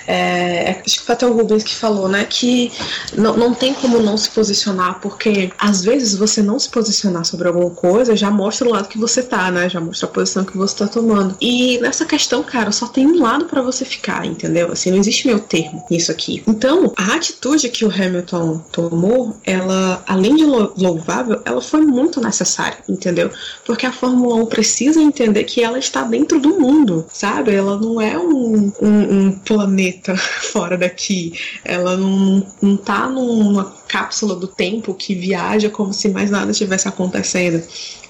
É, 0.08 0.82
acho 0.86 1.00
que 1.00 1.06
foi 1.06 1.14
até 1.14 1.28
o 1.28 1.34
Rubens 1.34 1.64
que 1.64 1.76
falou, 1.76 2.08
né? 2.08 2.26
Que 2.26 2.72
não, 3.16 3.36
não 3.36 3.54
tem 3.54 3.74
como 3.74 4.00
não 4.00 4.18
se 4.18 4.30
posicionar, 4.30 5.02
porque 5.02 5.52
às 5.60 5.84
vezes 5.84 6.16
você 6.16 6.42
não 6.42 6.58
se 6.58 6.70
posicionar 6.70 7.26
sobre 7.26 7.50
alguma 7.50 7.70
coisa 7.70 8.16
já 8.16 8.32
mostra 8.32 8.68
o 8.68 8.72
lado 8.72 8.88
que 8.88 8.98
você 8.98 9.22
tá, 9.22 9.52
né? 9.52 9.70
Já 9.70 9.82
mostra 9.82 10.08
a 10.08 10.12
posição 10.12 10.46
que 10.46 10.58
você 10.58 10.78
tá 10.78 10.88
tomando. 10.88 11.36
E 11.42 11.78
nessa 11.80 12.06
questão, 12.06 12.42
cara, 12.42 12.72
só 12.72 12.88
tem 12.88 13.06
um 13.06 13.22
lado 13.22 13.46
para 13.46 13.62
você 13.62 13.84
ficar, 13.84 14.26
entendeu? 14.26 14.72
Assim, 14.72 14.92
não 14.92 14.98
existe 14.98 15.28
meio 15.28 15.40
termo 15.42 15.84
nisso 15.92 16.10
aqui. 16.10 16.42
Então, 16.48 16.94
a 16.96 17.16
atitude 17.16 17.68
que 17.68 17.84
o 17.84 17.92
Hamilton 17.92 18.60
tomou, 18.72 19.36
ela, 19.44 20.04
além 20.08 20.36
de 20.36 20.46
louvável, 20.46 21.42
ela 21.44 21.62
foi 21.62 21.82
muito 21.82 22.22
necessária, 22.22 22.78
entendeu? 22.88 23.30
Porque 23.66 23.86
a 23.86 23.92
Fórmula 23.92 24.36
1 24.36 24.46
precisa 24.46 25.02
entender 25.02 25.44
que 25.44 25.62
ela 25.62 25.78
está 25.78 26.04
dentro 26.04 26.40
do 26.40 26.60
mundo, 26.60 27.06
sabe? 27.12 27.54
Ela 27.54 27.78
não 27.78 28.00
é 28.00 28.18
um, 28.18 28.72
um, 28.82 29.18
um 29.28 29.32
planeta 29.32 29.97
fora 30.52 30.78
daqui. 30.78 31.34
Ela 31.64 31.98
não, 31.98 32.46
não 32.62 32.78
tá 32.78 33.08
numa 33.10 33.66
cápsula 33.88 34.36
do 34.36 34.48
tempo 34.48 34.94
que 34.94 35.16
viaja 35.16 35.70
como 35.70 35.94
se 35.94 36.10
mais 36.10 36.30
nada 36.30 36.52
tivesse 36.52 36.88
acontecendo, 36.88 37.64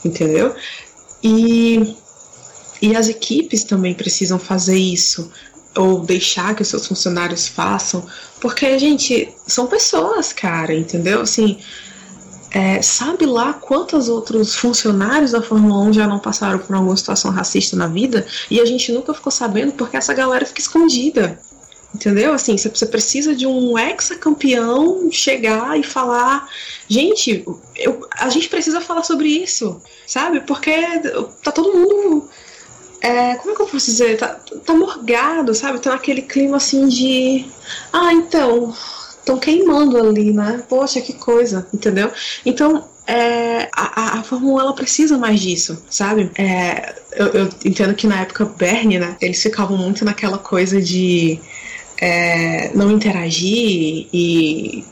entendeu? 0.03 0.55
E, 1.23 1.95
e 2.81 2.95
as 2.95 3.09
equipes 3.09 3.63
também 3.63 3.93
precisam 3.93 4.39
fazer 4.39 4.77
isso, 4.77 5.31
ou 5.75 5.99
deixar 5.99 6.55
que 6.55 6.61
os 6.61 6.67
seus 6.67 6.88
funcionários 6.88 7.47
façam, 7.47 8.05
porque, 8.39 8.77
gente, 8.79 9.29
são 9.45 9.67
pessoas, 9.67 10.33
cara, 10.33 10.73
entendeu? 10.73 11.21
Assim, 11.21 11.59
é, 12.51 12.81
sabe 12.81 13.25
lá 13.25 13.53
quantos 13.53 14.07
outros 14.09 14.55
funcionários 14.55 15.31
da 15.31 15.41
Fórmula 15.41 15.79
1 15.89 15.93
já 15.93 16.07
não 16.07 16.19
passaram 16.19 16.59
por 16.59 16.75
alguma 16.75 16.95
situação 16.95 17.31
racista 17.31 17.75
na 17.75 17.88
vida 17.88 18.25
e 18.49 18.59
a 18.59 18.65
gente 18.65 18.91
nunca 18.91 19.13
ficou 19.13 19.31
sabendo 19.31 19.73
porque 19.73 19.97
essa 19.97 20.13
galera 20.13 20.45
fica 20.45 20.61
escondida. 20.61 21.39
Entendeu? 21.93 22.33
Assim, 22.33 22.57
você 22.57 22.85
precisa 22.85 23.35
de 23.35 23.47
um 23.47 23.77
ex-campeão 23.77 25.09
chegar 25.11 25.79
e 25.79 25.83
falar: 25.83 26.47
gente, 26.88 27.45
eu, 27.75 28.07
a 28.11 28.29
gente 28.29 28.49
precisa 28.49 28.81
falar 28.81 29.03
sobre 29.03 29.29
isso, 29.29 29.81
sabe? 30.05 30.41
Porque 30.41 30.73
tá 31.43 31.51
todo 31.51 31.73
mundo. 31.73 32.29
É, 32.99 33.35
como 33.35 33.51
é 33.51 33.55
que 33.55 33.61
eu 33.61 33.67
posso 33.67 33.85
dizer? 33.85 34.17
Tá, 34.17 34.39
tá 34.65 34.73
morgado, 34.73 35.53
sabe? 35.55 35.79
Tá 35.79 35.91
naquele 35.91 36.21
clima 36.21 36.57
assim 36.57 36.88
de. 36.88 37.45
Ah, 37.91 38.13
então. 38.13 38.73
Estão 39.19 39.38
queimando 39.38 39.97
ali, 39.97 40.31
né? 40.31 40.63
Poxa, 40.69 41.01
que 41.01 41.11
coisa, 41.11 41.67
entendeu? 41.73 42.09
Então, 42.45 42.88
é, 43.05 43.69
a, 43.73 44.19
a 44.19 44.23
Fórmula 44.23 44.55
1 44.55 44.59
ela 44.61 44.73
precisa 44.73 45.17
mais 45.17 45.39
disso, 45.39 45.83
sabe? 45.89 46.29
É, 46.38 46.95
eu, 47.13 47.27
eu, 47.27 47.49
entendo 47.65 47.93
que 47.93 48.07
na 48.07 48.21
época 48.21 48.45
Bernie, 48.45 48.99
né, 48.99 49.17
eles 49.19 49.41
ficavam 49.41 49.77
muito 49.77 50.05
naquela 50.05 50.38
coisa 50.38 50.81
de 50.81 51.39
é, 51.99 52.71
não 52.73 52.91
interagir 52.91 54.07
e 54.13 54.85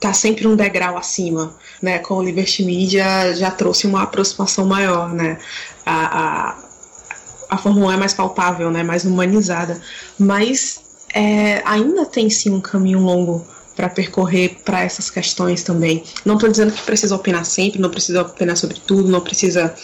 tá 0.00 0.12
sempre 0.12 0.46
um 0.46 0.56
degrau 0.56 0.96
acima, 0.96 1.54
né? 1.80 1.98
Com 1.98 2.14
o 2.14 2.22
Liberty 2.22 2.64
Media 2.64 3.34
já 3.34 3.50
trouxe 3.50 3.86
uma 3.86 4.02
aproximação 4.02 4.66
maior, 4.66 5.12
né? 5.12 5.38
A, 5.84 6.20
a, 6.20 6.56
a 7.50 7.58
Fórmula 7.58 7.88
1 7.88 7.92
é 7.92 7.96
mais 7.96 8.14
palpável, 8.14 8.70
né? 8.70 8.82
Mais 8.82 9.04
humanizada, 9.04 9.80
mas 10.18 10.80
é, 11.14 11.62
ainda 11.64 12.04
tem 12.04 12.28
sim 12.28 12.50
um 12.50 12.60
caminho 12.60 13.00
longo 13.00 13.46
para 13.74 13.88
percorrer 13.88 14.56
para 14.64 14.82
essas 14.82 15.10
questões 15.10 15.62
também. 15.62 16.02
Não 16.24 16.34
estou 16.34 16.50
dizendo 16.50 16.72
que 16.72 16.82
precisa 16.82 17.14
opinar 17.14 17.44
sempre, 17.44 17.80
não 17.80 17.90
precisa 17.90 18.22
opinar 18.22 18.56
sobre 18.56 18.80
tudo, 18.80 19.08
não 19.08 19.20
precisa 19.20 19.74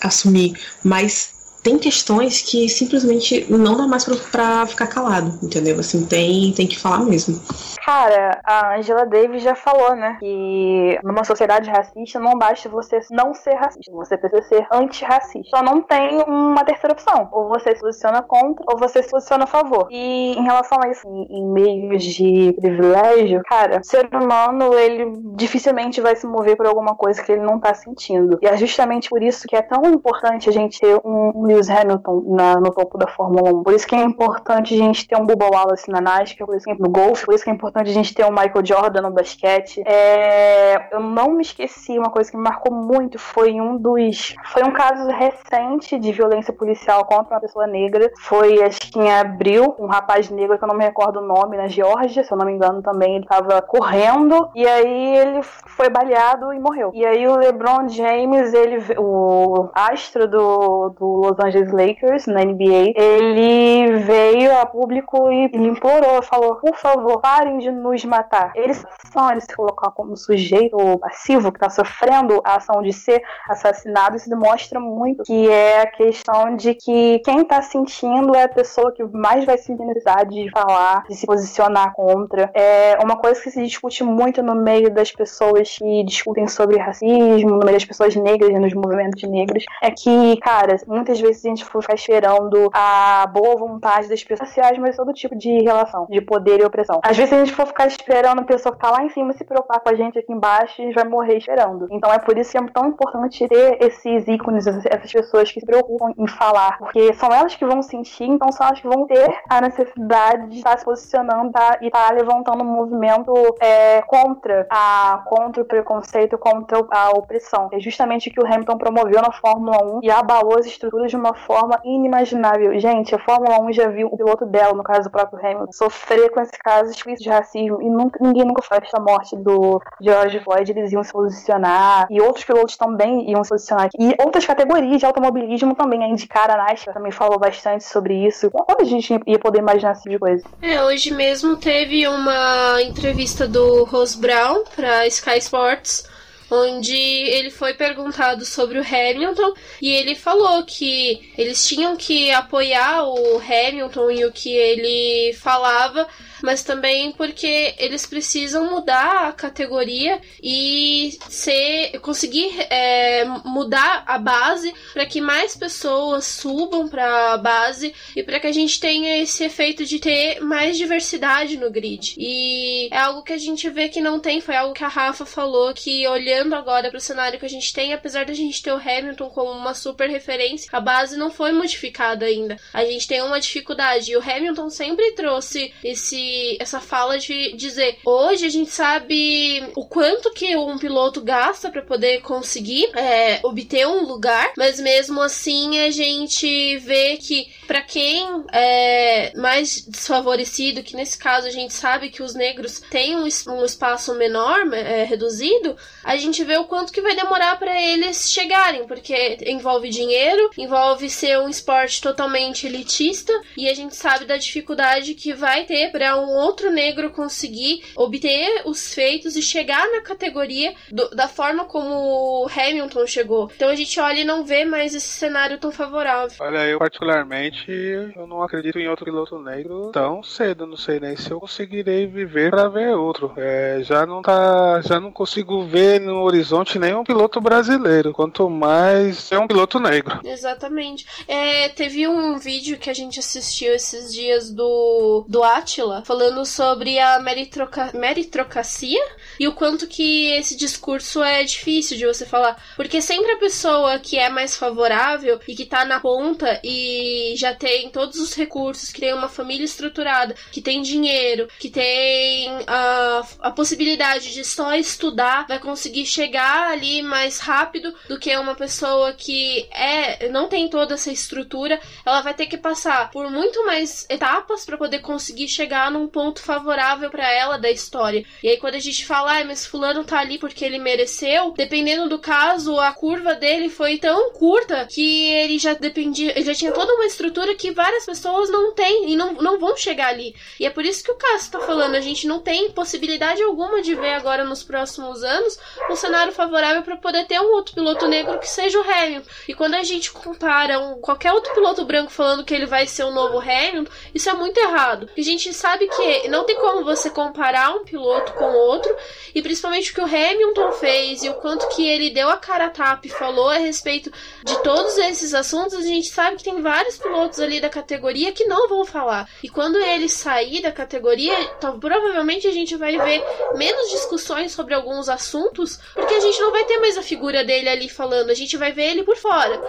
assumir, 0.00 0.54
mas 0.82 1.33
tem 1.64 1.78
questões 1.78 2.42
que 2.42 2.68
simplesmente 2.68 3.46
não 3.50 3.74
dá 3.74 3.86
mais 3.86 4.04
pra, 4.30 4.66
ficar 4.66 4.86
calado, 4.86 5.38
entendeu? 5.42 5.80
Assim, 5.80 6.04
tem, 6.04 6.52
tem 6.52 6.66
que 6.66 6.78
falar 6.78 7.00
mesmo. 7.00 7.40
Cara, 7.82 8.38
a 8.44 8.76
Angela 8.76 9.06
Davis 9.06 9.42
já 9.42 9.54
falou, 9.54 9.96
né? 9.96 10.18
Que 10.20 10.98
numa 11.02 11.24
sociedade 11.24 11.70
racista 11.70 12.20
não 12.20 12.32
basta 12.32 12.68
você 12.68 13.00
não 13.10 13.32
ser 13.32 13.54
racista, 13.54 13.90
você 13.90 14.18
precisa 14.18 14.42
ser 14.42 14.66
antirracista. 14.70 15.56
Só 15.56 15.62
não 15.62 15.80
tem 15.80 16.22
uma 16.26 16.64
terceira 16.64 16.92
opção. 16.92 17.28
Ou 17.32 17.48
você 17.48 17.74
se 17.74 17.80
posiciona 17.80 18.22
contra, 18.22 18.62
ou 18.70 18.78
você 18.78 19.02
se 19.02 19.10
posiciona 19.10 19.44
a 19.44 19.46
favor. 19.46 19.88
E 19.90 20.34
em 20.38 20.42
relação 20.42 20.78
a 20.84 20.88
isso, 20.90 21.06
em, 21.30 21.44
meios 21.46 22.04
de 22.04 22.52
privilégio, 22.60 23.40
cara, 23.48 23.80
o 23.80 23.84
ser 23.84 24.08
humano, 24.14 24.74
ele 24.74 25.12
dificilmente 25.34 26.00
vai 26.00 26.14
se 26.14 26.26
mover 26.26 26.56
por 26.56 26.66
alguma 26.66 26.94
coisa 26.94 27.22
que 27.22 27.32
ele 27.32 27.42
não 27.42 27.58
tá 27.58 27.72
sentindo. 27.72 28.38
E 28.42 28.46
é 28.46 28.56
justamente 28.56 29.08
por 29.08 29.22
isso 29.22 29.46
que 29.46 29.56
é 29.56 29.62
tão 29.62 29.82
importante 29.86 30.48
a 30.48 30.52
gente 30.52 30.78
ter 30.78 31.00
um 31.04 31.46
Lewis 31.54 31.70
Hamilton 31.70 32.24
na, 32.26 32.56
no 32.56 32.70
topo 32.72 32.98
da 32.98 33.06
Fórmula 33.06 33.50
1. 33.52 33.62
Por 33.62 33.72
isso 33.72 33.86
que 33.86 33.94
é 33.94 34.02
importante 34.02 34.74
a 34.74 34.76
gente 34.76 35.06
ter 35.06 35.16
um 35.16 35.24
Bubba 35.24 35.46
Wallace 35.46 35.90
na 35.90 36.00
NASCAR, 36.00 36.46
por 36.46 36.56
é 36.56 36.74
no 36.78 36.88
golfe, 36.88 37.24
por 37.24 37.34
isso 37.34 37.44
que 37.44 37.50
é 37.50 37.52
importante 37.52 37.90
a 37.90 37.92
gente 37.92 38.14
ter 38.14 38.24
um 38.24 38.30
Michael 38.30 38.64
Jordan 38.64 39.02
no 39.02 39.10
basquete. 39.10 39.82
É, 39.86 40.94
eu 40.94 41.00
não 41.00 41.32
me 41.32 41.42
esqueci, 41.42 41.98
uma 41.98 42.10
coisa 42.10 42.30
que 42.30 42.36
me 42.36 42.42
marcou 42.42 42.74
muito 42.74 43.18
foi 43.18 43.60
um 43.60 43.76
dos. 43.76 44.34
Foi 44.46 44.62
um 44.62 44.72
caso 44.72 45.08
recente 45.08 45.98
de 45.98 46.12
violência 46.12 46.52
policial 46.52 47.04
contra 47.04 47.34
uma 47.34 47.40
pessoa 47.40 47.66
negra. 47.66 48.10
Foi, 48.20 48.62
acho 48.62 48.80
que 48.80 48.98
em 48.98 49.10
abril, 49.10 49.74
um 49.78 49.86
rapaz 49.86 50.30
negro 50.30 50.58
que 50.58 50.64
eu 50.64 50.68
não 50.68 50.76
me 50.76 50.84
recordo 50.84 51.20
o 51.20 51.26
nome, 51.26 51.56
na 51.56 51.68
Geórgia, 51.68 52.24
se 52.24 52.32
eu 52.32 52.38
não 52.38 52.46
me 52.46 52.52
engano 52.52 52.82
também, 52.82 53.16
ele 53.16 53.26
tava 53.26 53.60
correndo 53.62 54.50
e 54.54 54.66
aí 54.66 55.16
ele 55.16 55.42
foi 55.42 55.88
baleado 55.88 56.52
e 56.52 56.58
morreu. 56.58 56.90
E 56.94 57.04
aí 57.04 57.26
o 57.26 57.36
LeBron 57.36 57.88
James, 57.88 58.52
ele, 58.52 58.78
o 58.98 59.68
astro 59.74 60.28
do, 60.28 60.90
do 60.90 61.06
Los 61.06 61.36
Angeles 61.44 61.72
Lakers 61.72 62.26
na 62.26 62.44
NBA, 62.44 62.92
ele 62.96 63.98
veio 63.98 64.58
a 64.58 64.66
público 64.66 65.30
e 65.30 65.44
implorou, 65.54 66.22
falou: 66.22 66.56
por 66.56 66.76
favor, 66.76 67.20
parem 67.20 67.58
de 67.58 67.70
nos 67.70 68.04
matar. 68.04 68.52
Eles 68.54 68.84
são, 69.12 69.30
eles 69.30 69.44
se 69.44 69.54
colocar 69.54 69.90
como 69.90 70.16
sujeito 70.16 70.76
passivo 70.98 71.52
que 71.52 71.58
está 71.58 71.70
sofrendo 71.70 72.40
a 72.44 72.56
ação 72.56 72.82
de 72.82 72.92
ser 72.92 73.22
assassinado, 73.48 74.16
isso 74.16 74.28
demonstra 74.28 74.80
muito 74.80 75.22
que 75.24 75.48
é 75.48 75.82
a 75.82 75.86
questão 75.86 76.56
de 76.56 76.74
que 76.74 77.20
quem 77.20 77.40
está 77.40 77.62
sentindo 77.62 78.34
é 78.34 78.44
a 78.44 78.48
pessoa 78.48 78.92
que 78.92 79.04
mais 79.04 79.44
vai 79.44 79.58
sentir 79.58 79.84
necessidade 79.84 80.30
de 80.30 80.50
falar, 80.50 81.04
de 81.08 81.14
se 81.14 81.26
posicionar 81.26 81.92
contra. 81.94 82.50
É 82.54 82.98
uma 83.02 83.16
coisa 83.16 83.40
que 83.40 83.50
se 83.50 83.62
discute 83.62 84.02
muito 84.02 84.42
no 84.42 84.54
meio 84.54 84.92
das 84.92 85.12
pessoas 85.12 85.76
que 85.78 86.04
discutem 86.04 86.48
sobre 86.48 86.78
racismo, 86.78 87.50
no 87.50 87.58
meio 87.58 87.72
das 87.72 87.84
pessoas 87.84 88.14
negras 88.16 88.50
nos 88.60 88.74
movimentos 88.74 89.22
negros, 89.28 89.64
é 89.82 89.90
que, 89.90 90.36
cara, 90.38 90.76
muitas 90.86 91.20
vezes 91.20 91.33
a 91.42 91.48
gente 91.48 91.64
for 91.64 91.84
esperando 91.94 92.70
a 92.72 93.26
boa 93.26 93.56
vontade 93.56 94.08
das 94.08 94.22
pessoas 94.22 94.48
sociais, 94.48 94.78
mas 94.78 94.96
todo 94.96 95.12
tipo 95.12 95.34
de 95.36 95.62
relação, 95.62 96.06
de 96.08 96.20
poder 96.20 96.60
e 96.60 96.64
opressão. 96.64 97.00
Às 97.02 97.16
vezes 97.16 97.32
a 97.32 97.38
gente 97.38 97.52
for 97.52 97.66
ficar 97.66 97.86
esperando 97.86 98.40
a 98.40 98.44
pessoa 98.44 98.74
que 98.74 98.80
tá 98.80 98.90
lá 98.90 99.04
em 99.04 99.08
cima 99.10 99.32
se 99.32 99.44
preocupar 99.44 99.80
com 99.80 99.88
a 99.88 99.94
gente 99.94 100.18
aqui 100.18 100.32
embaixo, 100.32 100.80
a 100.80 100.84
gente 100.84 100.94
vai 100.94 101.04
morrer 101.04 101.38
esperando. 101.38 101.88
Então 101.90 102.12
é 102.12 102.18
por 102.18 102.36
isso 102.38 102.52
que 102.52 102.58
é 102.58 102.66
tão 102.68 102.88
importante 102.88 103.46
ter 103.48 103.78
esses 103.80 104.26
ícones, 104.28 104.66
essas 104.66 105.12
pessoas 105.12 105.50
que 105.50 105.60
se 105.60 105.66
preocupam 105.66 106.12
em 106.16 106.26
falar, 106.26 106.78
porque 106.78 107.12
são 107.14 107.32
elas 107.32 107.54
que 107.54 107.64
vão 107.64 107.82
sentir, 107.82 108.24
então 108.24 108.50
são 108.52 108.66
elas 108.66 108.80
que 108.80 108.88
vão 108.88 109.06
ter 109.06 109.34
a 109.48 109.60
necessidade 109.60 110.48
de 110.50 110.58
estar 110.58 110.78
se 110.78 110.84
posicionando 110.84 111.52
tá, 111.52 111.78
e 111.80 111.86
estar 111.86 112.08
tá 112.08 112.14
levantando 112.14 112.62
um 112.62 112.66
movimento 112.66 113.32
é, 113.60 114.02
contra 114.02 114.66
a 114.70 115.22
contra 115.24 115.62
o 115.62 115.66
preconceito, 115.66 116.36
contra 116.36 116.84
a 116.90 117.10
opressão. 117.10 117.68
É 117.72 117.80
justamente 117.80 118.28
o 118.28 118.32
que 118.32 118.40
o 118.40 118.46
Hamilton 118.46 118.78
promoveu 118.78 119.20
na 119.22 119.32
Fórmula 119.32 119.82
1 119.98 120.00
e 120.02 120.10
abalou 120.10 120.58
as 120.58 120.66
estruturas 120.66 121.13
de 121.14 121.20
uma 121.20 121.34
forma 121.34 121.80
inimaginável. 121.84 122.78
Gente, 122.78 123.14
a 123.14 123.18
Fórmula 123.18 123.60
1 123.60 123.72
já 123.72 123.88
viu 123.88 124.08
o 124.08 124.16
piloto 124.16 124.44
dela, 124.44 124.74
no 124.74 124.82
caso 124.82 125.04
do 125.04 125.10
próprio 125.10 125.38
Hamilton, 125.38 125.72
sofrer 125.72 126.30
com 126.30 126.40
esse 126.40 126.58
caso 126.58 126.92
de 126.92 127.28
racismo 127.28 127.80
e 127.80 127.88
nunca, 127.88 128.18
ninguém 128.20 128.44
nunca 128.44 128.62
faz 128.62 128.88
a 128.92 129.00
morte 129.00 129.36
do 129.36 129.80
George 130.00 130.40
Floyd, 130.40 130.70
eles 130.70 130.92
iam 130.92 131.04
se 131.04 131.12
posicionar 131.12 132.06
e 132.10 132.20
outros 132.20 132.44
pilotos 132.44 132.76
também 132.76 133.30
iam 133.30 133.44
se 133.44 133.50
posicionar. 133.50 133.88
E 133.98 134.14
outras 134.20 134.44
categorias 134.44 134.98
de 134.98 135.06
automobilismo 135.06 135.74
também, 135.74 136.02
a 136.02 136.08
indicar 136.08 136.50
a 136.50 136.56
NASCAR 136.56 136.94
também 136.94 137.12
falou 137.12 137.38
bastante 137.38 137.84
sobre 137.84 138.26
isso. 138.26 138.50
Quando 138.50 138.80
a 138.80 138.84
gente 138.84 139.20
ia 139.26 139.38
poder 139.38 139.60
imaginar 139.60 139.92
esse 139.92 140.02
tipo 140.02 140.14
de 140.14 140.18
coisa? 140.18 140.44
É, 140.60 140.82
hoje 140.82 141.12
mesmo 141.12 141.56
teve 141.56 142.06
uma 142.08 142.82
entrevista 142.82 143.46
do 143.46 143.84
Ross 143.84 144.14
Brown 144.14 144.64
para 144.74 145.06
Sky 145.06 145.38
Sports 145.38 146.13
onde 146.50 146.96
ele 146.96 147.50
foi 147.50 147.74
perguntado 147.74 148.44
sobre 148.44 148.78
o 148.78 148.82
Hamilton 148.82 149.54
e 149.80 149.90
ele 149.90 150.14
falou 150.14 150.64
que 150.64 151.32
eles 151.36 151.66
tinham 151.66 151.96
que 151.96 152.30
apoiar 152.30 153.04
o 153.04 153.38
Hamilton 153.38 154.10
e 154.10 154.24
o 154.24 154.32
que 154.32 154.54
ele 154.54 155.32
falava, 155.34 156.06
mas 156.44 156.62
também 156.62 157.10
porque 157.12 157.74
eles 157.78 158.04
precisam 158.06 158.70
mudar 158.70 159.28
a 159.28 159.32
categoria 159.32 160.20
e 160.42 161.16
ser 161.28 161.98
conseguir 162.00 162.54
é, 162.70 163.24
mudar 163.44 164.04
a 164.06 164.18
base 164.18 164.72
para 164.92 165.06
que 165.06 165.20
mais 165.20 165.56
pessoas 165.56 166.26
subam 166.26 166.86
para 166.86 167.32
a 167.32 167.38
base 167.38 167.94
e 168.14 168.22
para 168.22 168.38
que 168.38 168.46
a 168.46 168.52
gente 168.52 168.78
tenha 168.78 169.16
esse 169.22 169.42
efeito 169.42 169.86
de 169.86 169.98
ter 169.98 170.40
mais 170.40 170.76
diversidade 170.76 171.56
no 171.56 171.70
grid. 171.70 172.14
E 172.18 172.88
é 172.92 172.98
algo 172.98 173.22
que 173.22 173.32
a 173.32 173.38
gente 173.38 173.68
vê 173.70 173.88
que 173.88 174.00
não 174.00 174.20
tem, 174.20 174.40
foi 174.40 174.54
algo 174.54 174.74
que 174.74 174.84
a 174.84 174.88
Rafa 174.88 175.24
falou 175.24 175.72
que 175.72 176.06
olhando 176.06 176.54
agora 176.54 176.90
para 176.90 176.98
o 176.98 177.00
cenário 177.00 177.38
que 177.38 177.46
a 177.46 177.50
gente 177.50 177.72
tem, 177.72 177.94
apesar 177.94 178.26
da 178.26 178.34
gente 178.34 178.62
ter 178.62 178.72
o 178.72 178.76
Hamilton 178.76 179.30
como 179.30 179.50
uma 179.50 179.72
super 179.72 180.10
referência, 180.10 180.68
a 180.72 180.80
base 180.80 181.16
não 181.16 181.30
foi 181.30 181.52
modificada 181.52 182.26
ainda. 182.26 182.58
A 182.72 182.84
gente 182.84 183.08
tem 183.08 183.22
uma 183.22 183.40
dificuldade 183.40 184.12
e 184.12 184.16
o 184.16 184.22
Hamilton 184.22 184.68
sempre 184.68 185.12
trouxe 185.12 185.72
esse 185.82 186.33
essa 186.60 186.80
fala 186.80 187.18
de 187.18 187.52
dizer 187.56 187.98
hoje 188.04 188.46
a 188.46 188.50
gente 188.50 188.70
sabe 188.70 189.62
o 189.74 189.84
quanto 189.84 190.32
que 190.32 190.56
um 190.56 190.78
piloto 190.78 191.20
gasta 191.20 191.70
para 191.70 191.82
poder 191.82 192.20
conseguir 192.22 192.90
é, 192.96 193.40
obter 193.42 193.86
um 193.86 194.04
lugar, 194.04 194.52
mas 194.56 194.80
mesmo 194.80 195.20
assim 195.20 195.78
a 195.80 195.90
gente 195.90 196.78
vê 196.78 197.16
que 197.16 197.48
para 197.66 197.82
quem 197.82 198.44
é 198.52 199.32
mais 199.36 199.84
desfavorecido, 199.86 200.82
que 200.82 200.96
nesse 200.96 201.18
caso 201.18 201.46
a 201.46 201.50
gente 201.50 201.72
sabe 201.72 202.10
que 202.10 202.22
os 202.22 202.34
negros 202.34 202.80
têm 202.90 203.16
um, 203.16 203.28
um 203.48 203.64
espaço 203.64 204.14
menor, 204.14 204.72
é, 204.72 205.04
reduzido, 205.04 205.76
a 206.02 206.16
gente 206.16 206.42
vê 206.44 206.56
o 206.56 206.64
quanto 206.64 206.92
que 206.92 207.00
vai 207.00 207.14
demorar 207.14 207.58
para 207.58 207.80
eles 207.80 208.30
chegarem, 208.30 208.86
porque 208.86 209.38
envolve 209.46 209.88
dinheiro, 209.88 210.50
envolve 210.56 211.08
ser 211.08 211.38
um 211.38 211.48
esporte 211.48 212.00
totalmente 212.00 212.66
elitista 212.66 213.32
e 213.56 213.68
a 213.68 213.74
gente 213.74 213.94
sabe 213.94 214.24
da 214.24 214.36
dificuldade 214.36 215.14
que 215.14 215.32
vai 215.32 215.64
ter 215.64 215.90
para 215.90 216.16
um 216.24 216.36
outro 216.36 216.70
negro 216.70 217.10
conseguir 217.10 217.82
obter 217.96 218.62
os 218.64 218.92
feitos 218.94 219.36
e 219.36 219.42
chegar 219.42 219.86
na 219.90 220.00
categoria 220.00 220.74
do, 220.90 221.10
da 221.10 221.28
forma 221.28 221.64
como 221.64 222.48
Hamilton 222.48 223.06
chegou. 223.06 223.50
Então 223.54 223.68
a 223.68 223.74
gente 223.74 223.98
olha 224.00 224.20
e 224.20 224.24
não 224.24 224.44
vê 224.44 224.64
mais 224.64 224.94
esse 224.94 225.08
cenário 225.08 225.58
tão 225.58 225.70
favorável. 225.70 226.36
Olha, 226.40 226.66
eu 226.66 226.78
particularmente 226.78 227.70
eu 227.70 228.26
não 228.26 228.42
acredito 228.42 228.78
em 228.78 228.88
outro 228.88 229.04
piloto 229.04 229.38
negro 229.38 229.90
tão 229.92 230.22
cedo, 230.22 230.66
não 230.66 230.76
sei 230.76 231.00
nem 231.00 231.16
se 231.16 231.30
eu 231.30 231.40
conseguirei 231.40 232.06
viver 232.06 232.50
para 232.50 232.68
ver 232.68 232.94
outro. 232.94 233.32
É, 233.36 233.80
já 233.82 234.06
não 234.06 234.22
tá, 234.22 234.80
já 234.82 235.00
não 235.00 235.10
consigo 235.10 235.64
ver 235.64 236.00
no 236.00 236.22
horizonte 236.22 236.78
nenhum 236.78 237.04
piloto 237.04 237.40
brasileiro, 237.40 238.12
quanto 238.12 238.48
mais 238.48 239.30
é 239.30 239.38
um 239.38 239.46
piloto 239.46 239.78
negro. 239.78 240.20
Exatamente. 240.24 241.06
É, 241.26 241.68
teve 241.68 242.06
um 242.08 242.38
vídeo 242.38 242.78
que 242.78 242.90
a 242.90 242.94
gente 242.94 243.18
assistiu 243.18 243.74
esses 243.74 244.12
dias 244.12 244.50
do 244.50 245.24
do 245.28 245.42
Atila 245.42 246.02
falando 246.04 246.44
sobre 246.44 246.98
a 246.98 247.18
meritroca, 247.18 247.90
meritocracia 247.94 249.00
e 249.38 249.48
o 249.48 249.52
quanto 249.52 249.86
que 249.86 250.30
esse 250.32 250.56
discurso 250.56 251.22
é 251.22 251.42
difícil 251.42 251.96
de 251.96 252.06
você 252.06 252.26
falar, 252.26 252.62
porque 252.76 253.00
sempre 253.00 253.32
a 253.32 253.38
pessoa 253.38 253.98
que 253.98 254.18
é 254.18 254.28
mais 254.28 254.56
favorável 254.56 255.40
e 255.48 255.54
que 255.54 255.66
tá 255.66 255.84
na 255.84 256.00
ponta 256.00 256.60
e 256.62 257.34
já 257.36 257.54
tem 257.54 257.90
todos 257.90 258.18
os 258.18 258.34
recursos, 258.34 258.92
que 258.92 259.00
tem 259.00 259.12
uma 259.12 259.28
família 259.28 259.64
estruturada, 259.64 260.34
que 260.52 260.60
tem 260.60 260.82
dinheiro, 260.82 261.48
que 261.58 261.70
tem 261.70 262.48
a, 262.66 263.26
a 263.40 263.50
possibilidade 263.50 264.32
de 264.32 264.44
só 264.44 264.74
estudar, 264.74 265.46
vai 265.46 265.58
conseguir 265.58 266.06
chegar 266.06 266.70
ali 266.70 267.02
mais 267.02 267.38
rápido 267.38 267.94
do 268.08 268.18
que 268.18 268.34
uma 268.36 268.54
pessoa 268.54 269.12
que 269.12 269.68
é 269.70 270.28
não 270.28 270.48
tem 270.48 270.68
toda 270.68 270.94
essa 270.94 271.10
estrutura, 271.10 271.80
ela 272.04 272.20
vai 272.20 272.34
ter 272.34 272.46
que 272.46 272.58
passar 272.58 273.10
por 273.10 273.30
muito 273.30 273.64
mais 273.64 274.06
etapas 274.08 274.64
para 274.64 274.76
poder 274.76 275.00
conseguir 275.00 275.48
chegar 275.48 275.90
num 275.94 276.08
ponto 276.08 276.42
favorável 276.42 277.08
para 277.08 277.30
ela 277.32 277.56
da 277.56 277.70
história. 277.70 278.24
E 278.42 278.48
aí 278.48 278.56
quando 278.58 278.74
a 278.74 278.80
gente 278.80 279.06
fala, 279.06 279.40
ah, 279.40 279.44
mas 279.44 279.64
fulano 279.64 280.04
tá 280.04 280.18
ali 280.18 280.38
porque 280.38 280.64
ele 280.64 280.78
mereceu, 280.78 281.52
dependendo 281.56 282.08
do 282.08 282.18
caso, 282.18 282.78
a 282.78 282.92
curva 282.92 283.34
dele 283.34 283.70
foi 283.70 283.98
tão 283.98 284.30
curta 284.32 284.86
que 284.86 285.28
ele 285.30 285.58
já 285.58 285.74
dependia, 285.74 286.32
ele 286.32 286.44
já 286.44 286.54
tinha 286.54 286.72
toda 286.72 286.94
uma 286.94 287.06
estrutura 287.06 287.54
que 287.54 287.70
várias 287.70 288.04
pessoas 288.04 288.50
não 288.50 288.74
têm 288.74 289.12
e 289.12 289.16
não, 289.16 289.34
não 289.34 289.58
vão 289.58 289.76
chegar 289.76 290.08
ali. 290.08 290.34
E 290.58 290.66
é 290.66 290.70
por 290.70 290.84
isso 290.84 291.02
que 291.02 291.10
o 291.10 291.16
Cássio 291.16 291.52
tá 291.52 291.60
falando, 291.60 291.94
a 291.94 292.00
gente 292.00 292.26
não 292.26 292.40
tem 292.40 292.70
possibilidade 292.72 293.42
alguma 293.42 293.80
de 293.80 293.94
ver 293.94 294.14
agora 294.14 294.44
nos 294.44 294.62
próximos 294.62 295.22
anos 295.22 295.58
um 295.90 295.96
cenário 295.96 296.32
favorável 296.32 296.82
para 296.82 296.96
poder 296.96 297.26
ter 297.26 297.40
um 297.40 297.52
outro 297.52 297.74
piloto 297.74 298.06
negro 298.06 298.38
que 298.38 298.48
seja 298.48 298.78
o 298.78 298.82
Hamilton. 298.82 299.30
E 299.48 299.54
quando 299.54 299.74
a 299.74 299.82
gente 299.82 300.10
compara 300.10 300.78
um, 300.80 301.00
qualquer 301.00 301.32
outro 301.32 301.54
piloto 301.54 301.84
branco 301.84 302.10
falando 302.10 302.44
que 302.44 302.54
ele 302.54 302.66
vai 302.66 302.86
ser 302.86 303.04
o 303.04 303.10
novo 303.10 303.38
Hamilton, 303.38 303.90
isso 304.14 304.28
é 304.28 304.34
muito 304.34 304.58
errado. 304.58 305.08
A 305.16 305.20
gente 305.20 305.52
sabe 305.52 305.83
que 305.88 306.28
não 306.28 306.44
tem 306.44 306.56
como 306.56 306.84
você 306.84 307.10
comparar 307.10 307.74
um 307.74 307.84
piloto 307.84 308.32
com 308.32 308.44
outro, 308.44 308.94
e 309.34 309.42
principalmente 309.42 309.90
o 309.90 309.94
que 309.94 310.00
o 310.00 310.04
Hamilton 310.04 310.72
fez 310.72 311.22
e 311.22 311.28
o 311.28 311.34
quanto 311.34 311.68
que 311.68 311.86
ele 311.86 312.10
deu 312.10 312.28
a 312.28 312.36
cara 312.36 312.66
a 312.66 312.70
tapa 312.70 313.06
e 313.06 313.10
falou 313.10 313.48
a 313.48 313.58
respeito 313.58 314.10
de 314.44 314.62
todos 314.62 314.96
esses 314.98 315.34
assuntos, 315.34 315.74
a 315.74 315.82
gente 315.82 316.08
sabe 316.08 316.36
que 316.36 316.44
tem 316.44 316.60
vários 316.60 316.96
pilotos 316.96 317.40
ali 317.40 317.60
da 317.60 317.68
categoria 317.68 318.32
que 318.32 318.44
não 318.44 318.68
vão 318.68 318.84
falar. 318.84 319.28
E 319.42 319.48
quando 319.48 319.76
ele 319.76 320.08
sair 320.08 320.62
da 320.62 320.72
categoria, 320.72 321.34
então, 321.56 321.78
provavelmente 321.78 322.46
a 322.46 322.52
gente 322.52 322.76
vai 322.76 322.96
ver 322.96 323.22
menos 323.54 323.90
discussões 323.90 324.52
sobre 324.52 324.74
alguns 324.74 325.08
assuntos, 325.08 325.78
porque 325.92 326.14
a 326.14 326.20
gente 326.20 326.40
não 326.40 326.50
vai 326.50 326.64
ter 326.64 326.78
mais 326.78 326.96
a 326.96 327.02
figura 327.02 327.44
dele 327.44 327.68
ali 327.68 327.88
falando, 327.88 328.30
a 328.30 328.34
gente 328.34 328.56
vai 328.56 328.72
ver 328.72 328.90
ele 328.90 329.02
por 329.02 329.16
fora. 329.16 329.60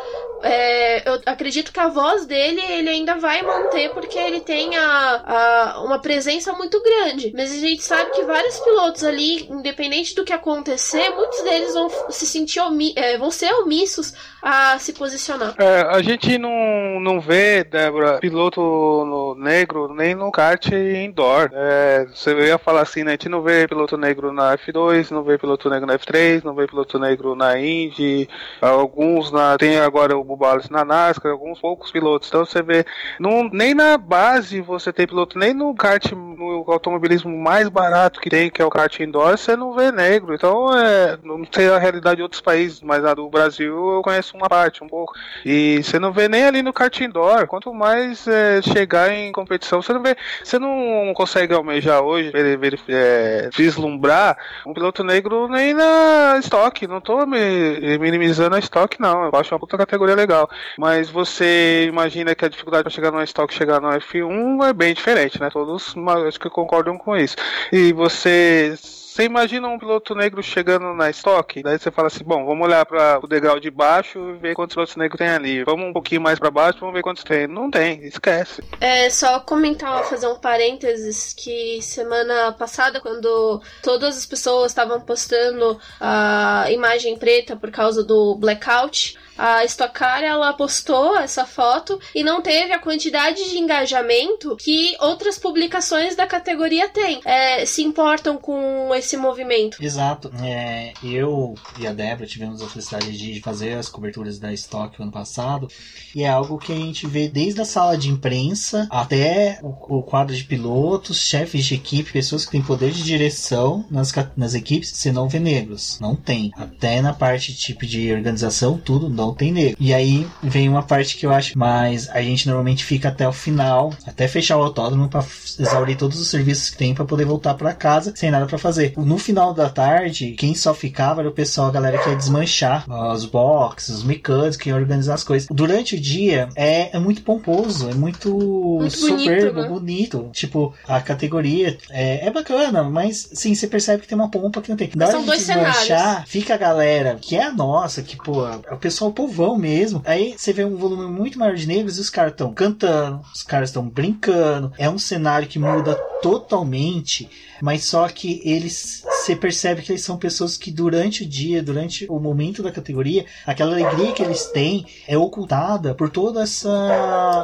é, 0.42 1.10
eu 1.10 1.22
acredito 1.26 1.72
que 1.72 1.80
a 1.80 1.88
voz 1.88 2.26
dele 2.26 2.62
ele 2.62 2.90
ainda 2.90 3.16
vai 3.16 3.42
manter 3.42 3.90
porque 3.92 4.18
ele 4.18 4.42
tem 4.42 4.76
a, 4.78 5.24
a, 5.26 5.84
uma 5.84 6.00
presença 6.06 6.54
muito 6.54 6.80
grande. 6.84 7.34
Mas 7.36 7.52
a 7.52 7.58
gente 7.58 7.82
sabe 7.82 8.12
que 8.12 8.22
vários 8.22 8.60
pilotos 8.60 9.04
ali, 9.04 9.48
independente 9.50 10.14
do 10.14 10.24
que 10.24 10.32
acontecer, 10.32 11.10
muitos 11.10 11.42
deles 11.42 11.74
vão 11.74 11.90
se 12.12 12.28
sentir 12.28 12.62
é, 12.96 13.18
vão 13.18 13.32
ser 13.32 13.52
omissos 13.56 14.14
a 14.48 14.78
se 14.78 14.94
posicionar. 14.94 15.56
É, 15.58 15.82
a 15.90 16.00
gente 16.04 16.38
não, 16.38 17.00
não 17.00 17.20
vê, 17.20 17.64
Débora, 17.64 18.20
piloto 18.20 19.36
negro 19.40 19.92
nem 19.92 20.14
no 20.14 20.32
kart 20.32 20.68
indoor. 20.72 21.50
É, 21.52 22.06
você 22.14 22.32
ia 22.46 22.60
falar 22.60 22.82
assim, 22.82 23.04
né? 23.04 23.10
A 23.10 23.14
gente 23.14 23.28
não 23.28 23.42
vê 23.42 23.68
piloto 23.68 23.98
negro 23.98 24.32
na 24.32 24.56
F2, 24.56 25.10
não 25.10 25.24
vê 25.24 25.40
piloto 25.40 25.68
negro 25.68 25.88
na 25.88 25.98
F3, 25.98 26.44
não 26.44 26.54
vê 26.54 26.68
piloto 26.68 27.00
negro 27.00 27.34
na 27.34 27.58
Indy, 27.60 28.30
alguns 28.62 29.32
na. 29.32 29.58
Tem 29.58 29.80
agora 29.80 30.16
o 30.16 30.24
Bubales 30.24 30.70
na 30.70 30.86
NASCAR, 30.86 31.32
alguns 31.32 31.60
poucos 31.60 31.90
pilotos. 31.90 32.28
Então 32.28 32.46
você 32.46 32.62
vê. 32.62 32.86
Não, 33.20 33.50
nem 33.52 33.74
na 33.74 33.98
base 33.98 34.62
você 34.62 34.94
tem 34.94 35.08
piloto, 35.08 35.40
nem 35.40 35.56
no 35.56 35.74
kart, 35.74 36.12
no 36.12 36.64
automobilismo 36.68 37.36
mais 37.36 37.68
barato 37.68 38.22
que 38.22 38.30
tem, 38.30 38.52
que 38.52 38.62
é 38.62 38.66
o 38.66 38.70
kart 38.70 39.00
indoor, 39.00 39.40
você 39.40 39.56
não 39.56 39.74
vê 39.74 39.92
negro. 39.92 40.36
Então 40.36 40.72
é. 40.78 41.18
Não 41.24 41.44
sei 41.52 41.68
a 41.70 41.80
realidade 41.80 42.18
de 42.18 42.22
outros 42.22 42.42
países, 42.42 42.82
mas 42.82 43.04
a 43.04 43.16
do 43.16 43.28
Brasil 43.28 43.96
eu 43.96 44.04
conheço 44.04 44.35
uma 44.36 44.50
parte, 44.50 44.84
um 44.84 44.88
pouco. 44.88 45.14
E 45.46 45.82
você 45.84 46.00
não 46.00 46.12
vê 46.12 46.28
nem 46.28 46.46
ali 46.46 46.62
no 46.62 46.74
kart 46.74 47.00
indoor. 47.02 47.48
Quanto 47.48 47.74
mais 47.74 48.28
é, 48.28 48.62
chegar 48.62 49.12
em 49.12 49.32
competição, 49.32 49.82
você 49.82 49.94
não 49.94 50.02
vê. 50.02 50.16
Você 50.44 50.60
não 50.60 51.14
consegue 51.16 51.54
almejar 51.54 52.02
hoje, 52.02 52.32
ver, 52.32 52.58
ver, 52.58 52.80
é, 52.88 53.50
vislumbrar 53.54 54.38
um 54.66 54.74
piloto 54.74 55.04
negro 55.04 55.48
nem 55.48 55.74
na 55.74 56.38
estoque. 56.40 56.88
Não 56.88 57.02
tô 57.02 57.26
me, 57.26 57.98
minimizando 57.98 58.56
a 58.56 58.60
estoque, 58.60 59.02
não. 59.02 59.26
Eu 59.26 59.32
acho 59.36 59.54
uma 59.54 59.60
puta 59.60 59.78
categoria 59.78 60.16
legal. 60.16 60.50
Mas 60.78 61.10
você 61.10 61.86
imagina 61.88 62.36
que 62.36 62.46
a 62.46 62.50
dificuldade 62.50 62.84
para 62.84 62.92
chegar 62.92 63.12
no 63.12 63.22
estoque 63.22 63.54
chegar 63.54 63.82
no 63.82 63.90
F1 63.90 64.70
é 64.70 64.74
bem 64.74 64.94
diferente, 64.94 65.40
né? 65.40 65.50
Todos 65.50 65.96
acho 66.28 66.40
que 66.40 66.50
concordam 66.50 66.98
com 66.98 67.16
isso. 67.16 67.36
E 67.72 67.92
você 67.94 68.76
você 69.16 69.24
imagina 69.24 69.70
um 69.70 69.80
piloto 69.80 70.14
negro 70.14 70.44
chegando 70.44 70.94
na 70.94 71.10
estoque, 71.10 71.64
daí 71.64 71.80
você 71.80 71.90
fala 71.90 72.10
assim, 72.10 72.26
bom, 72.26 72.46
vamos 72.46 72.68
olhar 72.68 72.86
para 72.86 73.18
o 73.24 73.28
degrau 73.28 73.58
de 73.62 73.72
baixo 73.72 74.25
ver 74.34 74.56
quantos 74.56 74.76
pilotos 74.76 74.96
negros 74.96 75.18
tem 75.18 75.28
ali. 75.28 75.64
Vamos 75.64 75.88
um 75.88 75.94
pouquinho 75.94 76.22
mais 76.22 76.40
para 76.40 76.52
baixo, 76.52 76.80
vamos 76.80 76.94
ver 76.94 77.02
quantos 77.02 77.24
tem. 77.24 77.48
Não 77.48 77.70
tem, 77.70 78.04
esquece. 78.06 78.64
É 78.80 79.10
só 79.10 79.40
comentar, 79.40 80.04
fazer 80.06 80.28
um 80.28 80.36
parênteses 80.36 81.34
que 81.34 81.82
semana 81.82 82.52
passada, 82.54 83.00
quando 83.00 83.62
todas 83.82 84.18
as 84.18 84.26
pessoas 84.26 84.72
estavam 84.72 85.00
postando 85.02 85.80
a 86.00 86.66
imagem 86.70 87.18
preta 87.18 87.56
por 87.56 87.72
causa 87.72 88.04
do 88.04 88.36
blackout, 88.36 89.18
a 89.38 89.64
Stock 89.66 89.94
Car 89.94 90.24
ela 90.24 90.54
postou 90.54 91.18
essa 91.18 91.46
foto 91.46 92.00
e 92.14 92.24
não 92.24 92.42
teve 92.42 92.74
a 92.74 92.80
quantidade 92.80 93.50
de 93.50 93.58
engajamento 93.58 94.56
que 94.58 94.96
outras 95.00 95.38
publicações 95.38 96.16
da 96.16 96.28
categoria 96.28 96.90
têm. 96.90 97.22
É, 97.26 97.66
se 97.66 97.84
importam 97.84 98.38
com 98.38 98.94
esse 98.96 99.18
movimento. 99.18 99.78
Exato. 99.82 100.32
É, 100.42 100.94
eu 101.04 101.56
e 101.80 101.88
a 101.88 101.94
Débora 101.94 102.28
tivemos 102.28 102.62
a 102.62 102.68
felicidade 102.68 103.18
de 103.18 103.42
fazer 103.42 103.74
as 103.74 103.90
coberturas 103.90 104.40
da 104.40 104.54
Stock 104.54 105.02
ano 105.02 105.12
passado 105.12 105.68
e 106.14 106.24
é 106.24 106.30
algo 106.30 106.58
que 106.58 106.72
a 106.72 106.76
gente 106.76 107.08
vê 107.08 107.28
desde 107.28 107.62
a 107.62 107.66
sala 107.66 107.98
de 107.98 108.10
imprensa 108.10 108.88
até 108.90 109.60
o, 109.62 110.00
o 110.00 110.04
quadro 110.04 110.36
de 110.36 110.44
pilotos, 110.44 111.20
chefes 111.20 111.66
de 111.66 111.76
equipe, 111.76 112.12
pessoas 112.12 112.46
que 112.46 112.52
têm 112.52 112.62
poder 112.62 112.92
de 112.92 113.04
direção 113.04 113.86
nas, 113.90 114.14
nas 114.36 114.54
equipes, 114.54 114.90
você 114.90 115.12
não 115.12 115.28
vê 115.28 115.40
negros. 115.40 116.00
Não 116.00 116.16
tem. 116.16 116.52
Até 116.56 117.02
na 117.02 117.14
parte 117.14 117.56
tipo 117.56 117.86
de 117.86 118.12
organização, 118.12 118.78
tudo 118.78 119.10
não 119.28 119.34
tem 119.34 119.52
negro. 119.52 119.78
E 119.80 119.94
aí 119.94 120.28
vem 120.42 120.70
uma 120.70 120.84
parte 120.84 121.18
que 121.18 121.26
eu 121.26 121.32
acho 121.32 121.58
mais. 121.58 122.10
A 122.10 122.22
gente 122.22 122.48
normalmente 122.48 122.84
fica 122.84 123.10
até 123.10 123.28
o 123.28 123.34
final, 123.34 123.94
até 124.06 124.28
fechar 124.28 124.58
o 124.58 124.64
autódromo 124.64 125.10
para 125.10 125.26
exaurir 125.60 125.98
todos 125.98 126.20
os 126.20 126.30
serviços 126.30 126.70
que 126.70 126.78
tem 126.78 126.94
para 126.94 127.06
poder 127.06 127.26
voltar 127.26 127.54
para 127.56 127.74
casa 127.74 128.14
sem 128.16 128.32
nada 128.32 128.46
para 128.46 128.58
fazer. 128.58 128.94
No 128.98 129.18
final 129.18 129.54
da 129.54 129.70
tarde, 129.70 130.32
quem 130.32 130.56
só 130.56 130.74
ficava 130.74 131.22
era 131.22 131.30
o 131.30 131.34
pessoal, 131.34 131.68
a 131.68 131.72
galera 131.72 131.98
que 131.98 132.10
ia 132.10 132.16
desmanchar 132.16 132.86
os 132.90 133.26
boxes, 133.26 133.96
os 133.96 134.04
mecânicos, 134.04 134.58
que 134.58 134.70
ia 134.70 134.76
organizar 134.76 135.16
as 135.16 135.24
coisas. 135.24 135.48
Durante 135.52 135.96
o 135.96 136.00
dia 136.00 136.50
é, 136.56 136.96
é 136.96 137.00
muito 137.00 137.22
pomposo, 137.22 137.90
é 137.90 137.94
muito, 137.94 138.30
muito 138.30 138.96
superbo, 138.96 139.54
bonito, 139.54 139.62
né? 139.62 139.68
bonito. 139.68 140.30
Tipo, 140.32 140.74
a 140.88 141.00
categoria 141.02 141.78
é, 141.90 142.28
é 142.28 142.32
bacana, 142.32 142.84
mas 142.84 143.30
sim, 143.34 143.54
você 143.54 143.68
percebe 143.68 144.02
que 144.02 144.08
tem 144.08 144.18
uma 144.18 144.30
pompa 144.30 144.62
que 144.62 144.70
não 144.70 144.78
tem. 144.78 144.90
Na 144.96 145.08
hora 145.08 145.20
de 145.20 145.26
desmanchar, 145.26 145.84
cenários. 145.84 146.30
fica 146.30 146.54
a 146.54 146.58
galera 146.58 147.18
que 147.22 147.36
é 147.36 147.44
a 147.44 147.52
nossa, 147.52 148.02
que, 148.02 148.16
pô, 148.18 148.46
o 148.72 148.78
pessoal 148.78 149.12
povão 149.16 149.58
mesmo. 149.58 150.02
Aí 150.06 150.36
você 150.38 150.54
vê 150.54 150.66
um 150.66 150.76
volume 150.76 151.10
muito 151.10 151.40
maior 151.40 151.56
de 151.56 151.68
negros 151.68 151.98
e 151.98 152.02
os 152.02 152.10
caras 152.10 152.34
estão 152.34 152.54
cantando, 152.54 153.22
os 153.34 153.42
caras 153.42 153.70
estão 153.70 153.88
brincando. 153.88 154.72
É 154.78 154.90
um 154.90 155.00
cenário 155.00 155.48
que 155.48 155.58
muda 155.58 155.96
totalmente, 156.22 157.30
mas 157.62 157.86
só 157.86 158.08
que 158.08 158.42
eles 158.44 159.04
você 159.26 159.36
percebe 159.36 159.82
que 159.82 159.92
eles 159.92 160.04
são 160.04 160.18
pessoas 160.18 160.56
que 160.56 160.70
durante 160.70 161.24
o 161.24 161.26
dia, 161.28 161.64
durante 161.64 162.06
o 162.08 162.20
momento 162.20 162.62
da 162.62 162.72
categoria, 162.72 163.26
aquela 163.46 163.72
alegria 163.72 164.12
que 164.12 164.22
eles 164.22 164.46
têm 164.46 164.86
é 165.08 165.18
ocultada 165.18 165.96
por 165.96 166.10
todo 166.10 166.40
esse 166.42 166.68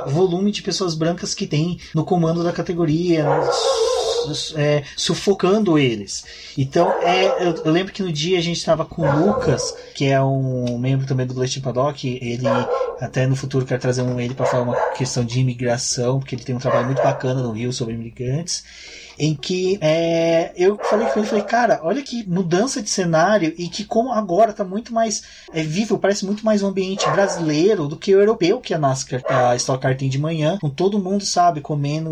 volume 0.07 0.51
de 0.51 0.61
pessoas 0.61 0.93
brancas 0.93 1.34
que 1.34 1.47
tem 1.47 1.80
no 1.95 2.03
comando 2.03 2.43
da 2.43 2.51
categoria. 2.51 3.26
É, 4.55 4.84
sufocando 4.95 5.78
eles. 5.78 6.24
Então, 6.57 6.91
é, 7.01 7.45
eu, 7.45 7.55
eu, 7.63 7.72
lembro 7.72 7.93
que 7.93 8.03
no 8.03 8.11
dia 8.11 8.38
a 8.38 8.41
gente 8.41 8.57
estava 8.57 8.86
com 8.86 9.01
o 9.01 9.26
Lucas, 9.26 9.76
que 9.95 10.05
é 10.05 10.22
um 10.22 10.78
membro 10.78 11.07
também 11.07 11.26
do 11.26 11.34
Boletim 11.34 11.61
Paddock. 11.61 12.07
Ele, 12.22 12.47
até 12.99 13.26
no 13.28 13.36
futuro, 13.36 13.65
quer 13.65 13.80
trazer 13.80 14.01
um, 14.01 14.19
ele 14.19 14.34
para 14.34 14.45
falar 14.45 14.63
uma 14.63 14.76
questão 14.91 15.24
de 15.24 15.39
imigração, 15.39 16.19
porque 16.19 16.36
ele 16.36 16.43
tem 16.43 16.55
um 16.55 16.59
trabalho 16.59 16.88
muito 16.88 17.01
bacana 17.01 17.41
no 17.41 17.51
Rio 17.51 17.72
sobre 17.72 17.93
imigrantes 17.93 18.63
em 19.22 19.36
que 19.36 19.78
é, 19.82 20.51
eu 20.57 20.80
falei 20.84 21.05
com 21.09 21.19
ele, 21.19 21.28
falei, 21.28 21.43
cara, 21.43 21.80
olha 21.84 22.01
que 22.01 22.28
mudança 22.28 22.82
de 22.82 22.89
cenário 22.89 23.53
e 23.55 23.69
que 23.69 23.86
como 23.86 24.11
agora 24.11 24.51
tá 24.51 24.63
muito 24.63 24.91
mais 24.91 25.22
é, 25.53 25.61
vivo, 25.61 25.99
parece 25.99 26.26
muito 26.26 26.43
mais 26.43 26.63
um 26.63 26.69
ambiente 26.69 27.07
brasileiro 27.11 27.88
do 27.88 27.95
que 27.95 28.15
o 28.15 28.19
europeu 28.19 28.59
que 28.59 28.74
a 28.74 28.80
NASCAR, 28.80 29.22
a 29.28 29.55
Stock 29.57 29.80
Car 29.80 29.95
tem 29.95 30.09
de 30.09 30.17
manhã, 30.17 30.57
com 30.59 30.72
todo 30.72 30.97
mundo, 30.97 31.24
sabe, 31.24 31.61
comendo 31.61 32.09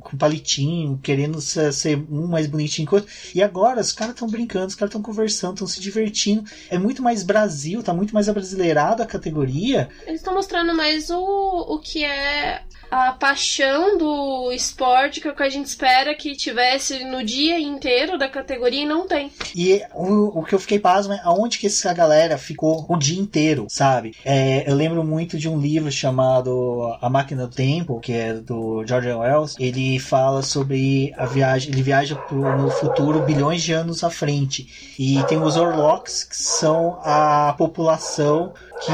com 0.00 0.16
palitinho, 0.16 0.98
querendo 1.00 1.40
ser, 1.40 1.72
ser 1.72 2.04
um 2.10 2.26
mais 2.26 2.48
bonitinho 2.48 2.88
que 2.88 2.94
o 2.94 2.96
outro. 2.96 3.12
E 3.32 3.40
agora 3.40 3.80
os 3.80 3.92
caras 3.92 4.14
estão 4.14 4.26
brincando, 4.26 4.66
os 4.66 4.74
caras 4.74 4.90
estão 4.90 5.00
conversando, 5.00 5.52
estão 5.52 5.66
se 5.68 5.80
divertindo. 5.80 6.42
É 6.68 6.76
muito 6.76 7.04
mais 7.04 7.22
Brasil, 7.22 7.84
tá 7.84 7.94
muito 7.94 8.12
mais 8.12 8.28
abrasileirado 8.28 9.00
a 9.00 9.06
categoria. 9.06 9.88
Eles 10.04 10.20
estão 10.20 10.34
mostrando 10.34 10.74
mais 10.74 11.08
o, 11.08 11.20
o 11.20 11.78
que 11.78 12.04
é 12.04 12.62
a 12.90 13.12
paixão 13.12 13.98
do 13.98 14.52
esporte, 14.52 15.20
que 15.20 15.42
a 15.42 15.48
gente 15.48 15.66
espera 15.66 16.14
que 16.14 16.34
tivesse 16.34 17.04
no 17.04 17.24
dia 17.24 17.58
inteiro 17.60 18.18
da 18.18 18.28
categoria 18.28 18.82
e 18.82 18.86
não 18.86 19.06
tem. 19.06 19.30
E 19.54 19.82
o, 19.94 20.40
o 20.40 20.44
que 20.44 20.54
eu 20.54 20.58
fiquei 20.58 20.78
pasmo 20.78 21.12
é 21.12 21.20
aonde 21.22 21.58
que 21.58 21.66
essa 21.66 21.92
galera 21.92 22.38
ficou 22.38 22.86
o 22.88 22.96
dia 22.96 23.20
inteiro, 23.20 23.66
sabe? 23.68 24.14
É, 24.24 24.68
eu 24.70 24.74
lembro 24.74 25.04
muito 25.04 25.38
de 25.38 25.48
um 25.48 25.58
livro 25.58 25.90
chamado 25.90 26.96
A 27.00 27.08
Máquina 27.10 27.46
do 27.46 27.54
Tempo, 27.54 28.00
que 28.00 28.12
é 28.12 28.34
do 28.34 28.84
George 28.86 29.08
Wells. 29.08 29.56
Ele 29.58 29.98
fala 29.98 30.42
sobre 30.42 31.12
a 31.16 31.26
viagem, 31.26 31.72
ele 31.72 31.82
viaja 31.82 32.16
pro, 32.16 32.56
no 32.56 32.70
futuro 32.70 33.20
bilhões 33.20 33.62
de 33.62 33.72
anos 33.72 34.02
à 34.02 34.10
frente. 34.10 34.94
E 34.98 35.22
tem 35.24 35.40
os 35.40 35.56
Orlocks, 35.56 36.24
que 36.24 36.36
são 36.36 36.98
a 37.02 37.54
população 37.56 38.52
que 38.80 38.92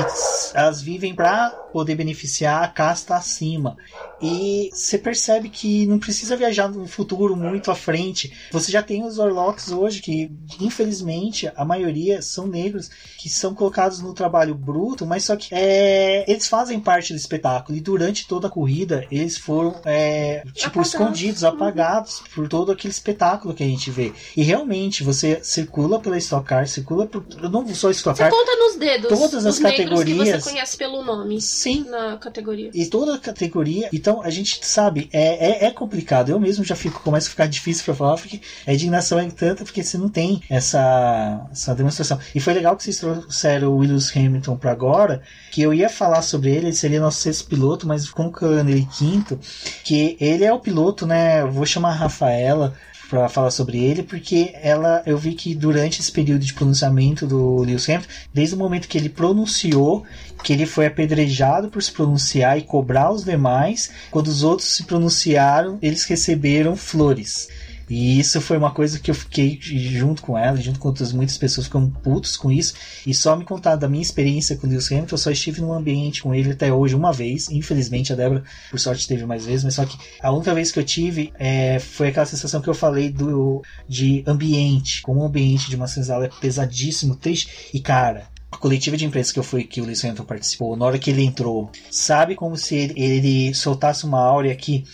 elas 0.56 0.80
vivem 0.80 1.14
para 1.14 1.50
poder 1.72 1.94
beneficiar 1.96 2.62
a 2.62 2.68
casta 2.68 3.16
acima. 3.16 3.76
E 4.22 4.70
você 4.72 4.96
percebe 4.96 5.48
que 5.48 5.86
não 5.86 5.98
precisa 5.98 6.36
viajar 6.36 6.68
no 6.68 6.86
futuro 6.86 7.36
muito 7.36 7.70
à 7.70 7.74
frente. 7.74 8.32
Você 8.52 8.70
já 8.70 8.82
tem 8.82 9.04
os 9.04 9.18
Orlocks 9.18 9.70
hoje, 9.70 10.00
que 10.00 10.30
infelizmente 10.60 11.50
a 11.54 11.64
maioria 11.64 12.22
são 12.22 12.46
negros, 12.46 12.90
que 13.18 13.28
são 13.28 13.54
colocados 13.54 14.00
no 14.00 14.14
trabalho 14.14 14.54
bruto, 14.54 15.04
mas 15.04 15.24
só 15.24 15.36
que 15.36 15.48
é, 15.52 16.24
eles 16.30 16.48
fazem 16.48 16.80
parte 16.80 17.12
do 17.12 17.16
espetáculo. 17.16 17.76
E 17.76 17.80
durante 17.80 18.26
toda 18.26 18.46
a 18.46 18.50
corrida, 18.50 19.06
eles 19.10 19.36
foram 19.36 19.74
é, 19.84 20.42
tipo 20.54 20.80
apagados. 20.80 20.94
escondidos, 20.94 21.44
apagados 21.44 22.22
por 22.34 22.48
todo 22.48 22.72
aquele 22.72 22.92
espetáculo 22.92 23.52
que 23.52 23.64
a 23.64 23.68
gente 23.68 23.90
vê. 23.90 24.12
E 24.36 24.42
realmente 24.42 25.02
você 25.02 25.40
circula 25.42 25.98
pela 25.98 26.16
Stock 26.18 26.46
Car, 26.46 26.68
circula 26.68 27.06
por. 27.06 27.24
Não 27.50 27.66
só 27.74 27.90
Stock 27.90 28.16
Car. 28.16 28.30
Você 28.30 28.36
conta 28.36 28.56
nos 28.56 28.76
dedos. 28.76 29.18
Todas 29.18 29.44
as 29.44 29.58
categorias. 29.76 30.28
que 30.28 30.40
você 30.40 30.50
conhece 30.50 30.76
pelo 30.76 31.02
nome. 31.02 31.40
Sim. 31.40 31.86
Na 31.88 32.16
categoria. 32.16 32.70
E 32.74 32.86
toda 32.86 33.14
a 33.14 33.18
categoria. 33.18 33.88
Então 33.92 34.22
a 34.22 34.30
gente 34.30 34.64
sabe, 34.64 35.08
é, 35.12 35.64
é, 35.64 35.66
é 35.66 35.70
complicado. 35.70 36.30
Eu 36.30 36.40
mesmo 36.40 36.64
já 36.64 36.76
fico, 36.76 37.00
começa 37.00 37.28
a 37.28 37.30
ficar 37.30 37.46
difícil 37.46 37.84
para 37.84 37.94
falar, 37.94 38.16
porque 38.16 38.40
a 38.66 38.72
indignação 38.72 39.18
é 39.18 39.28
tanta, 39.30 39.64
porque 39.64 39.82
você 39.82 39.98
não 39.98 40.08
tem 40.08 40.42
essa, 40.48 41.46
essa 41.50 41.74
demonstração. 41.74 42.18
E 42.34 42.40
foi 42.40 42.54
legal 42.54 42.76
que 42.76 42.82
vocês 42.82 42.98
trouxeram 42.98 43.72
o 43.72 43.78
Willis 43.78 44.14
Hamilton 44.16 44.56
para 44.56 44.72
agora, 44.72 45.22
que 45.50 45.62
eu 45.62 45.72
ia 45.72 45.88
falar 45.88 46.22
sobre 46.22 46.50
ele, 46.50 46.66
ele 46.66 46.76
seria 46.76 47.00
nosso 47.00 47.20
sexto 47.20 47.48
piloto, 47.48 47.86
mas 47.86 48.08
colocando 48.10 48.70
ele 48.70 48.86
quinto, 48.98 49.38
que 49.84 50.16
ele 50.20 50.44
é 50.44 50.52
o 50.52 50.60
piloto, 50.60 51.06
né? 51.06 51.44
Vou 51.44 51.66
chamar 51.66 51.90
a 51.90 51.94
Rafaela 51.94 52.74
para 53.08 53.28
falar 53.28 53.50
sobre 53.50 53.78
ele, 53.78 54.02
porque 54.02 54.54
ela 54.62 55.02
eu 55.06 55.16
vi 55.16 55.34
que 55.34 55.54
durante 55.54 56.00
esse 56.00 56.10
período 56.10 56.44
de 56.44 56.54
pronunciamento 56.54 57.26
do 57.26 57.58
Lewis 57.58 57.88
Hamilton, 57.88 58.08
desde 58.32 58.54
o 58.54 58.58
momento 58.58 58.88
que 58.88 58.98
ele 58.98 59.08
pronunciou 59.08 60.04
que 60.42 60.52
ele 60.52 60.66
foi 60.66 60.86
apedrejado 60.86 61.68
por 61.68 61.82
se 61.82 61.90
pronunciar 61.90 62.58
e 62.58 62.62
cobrar 62.62 63.10
os 63.10 63.24
demais. 63.24 63.90
Quando 64.10 64.28
os 64.28 64.42
outros 64.42 64.68
se 64.68 64.84
pronunciaram, 64.84 65.78
eles 65.80 66.04
receberam 66.04 66.76
flores. 66.76 67.48
E 67.88 68.18
isso 68.18 68.40
foi 68.40 68.56
uma 68.56 68.70
coisa 68.70 68.98
que 68.98 69.10
eu 69.10 69.14
fiquei 69.14 69.58
junto 69.60 70.22
com 70.22 70.38
ela, 70.38 70.56
junto 70.56 70.78
com 70.78 70.88
outras 70.88 71.12
muitas 71.12 71.36
pessoas 71.36 71.66
ficam 71.66 71.88
putos 71.90 72.36
com 72.36 72.50
isso. 72.50 72.74
E 73.06 73.14
só 73.14 73.36
me 73.36 73.44
contar 73.44 73.76
da 73.76 73.88
minha 73.88 74.02
experiência 74.02 74.56
com 74.56 74.66
o 74.66 74.70
Lewis 74.70 74.90
Hamilton, 74.90 75.14
eu 75.14 75.18
só 75.18 75.30
estive 75.30 75.60
num 75.60 75.72
ambiente 75.72 76.22
com 76.22 76.34
ele 76.34 76.52
até 76.52 76.72
hoje 76.72 76.94
uma 76.94 77.12
vez. 77.12 77.48
Infelizmente 77.50 78.12
a 78.12 78.16
Débora, 78.16 78.44
por 78.70 78.78
sorte, 78.78 79.06
teve 79.06 79.26
mais 79.26 79.44
vezes, 79.44 79.64
mas 79.64 79.74
só 79.74 79.84
que 79.84 79.98
a 80.20 80.32
única 80.32 80.54
vez 80.54 80.72
que 80.72 80.78
eu 80.78 80.84
tive 80.84 81.32
é, 81.38 81.78
foi 81.78 82.08
aquela 82.08 82.26
sensação 82.26 82.60
que 82.60 82.68
eu 82.68 82.74
falei 82.74 83.10
do 83.10 83.62
de 83.88 84.22
ambiente. 84.26 85.02
Como 85.02 85.20
o 85.20 85.26
ambiente 85.26 85.68
de 85.68 85.76
uma 85.76 85.86
senzala 85.86 86.26
é 86.26 86.30
pesadíssimo, 86.40 87.16
triste. 87.16 87.70
E 87.72 87.80
cara, 87.80 88.33
a 88.54 88.58
coletiva 88.58 88.96
de 88.96 89.04
imprensa 89.04 89.32
que 89.32 89.38
eu 89.38 89.42
fui, 89.42 89.64
que 89.64 89.80
o 89.80 89.84
Lewis 89.84 90.04
Hamilton 90.04 90.24
participou, 90.24 90.76
na 90.76 90.84
hora 90.84 90.98
que 90.98 91.10
ele 91.10 91.24
entrou, 91.24 91.70
sabe 91.90 92.36
como 92.36 92.56
se 92.56 92.76
ele, 92.76 92.94
ele 92.96 93.54
soltasse 93.54 94.04
uma 94.04 94.20
áurea 94.20 94.54
que 94.54 94.84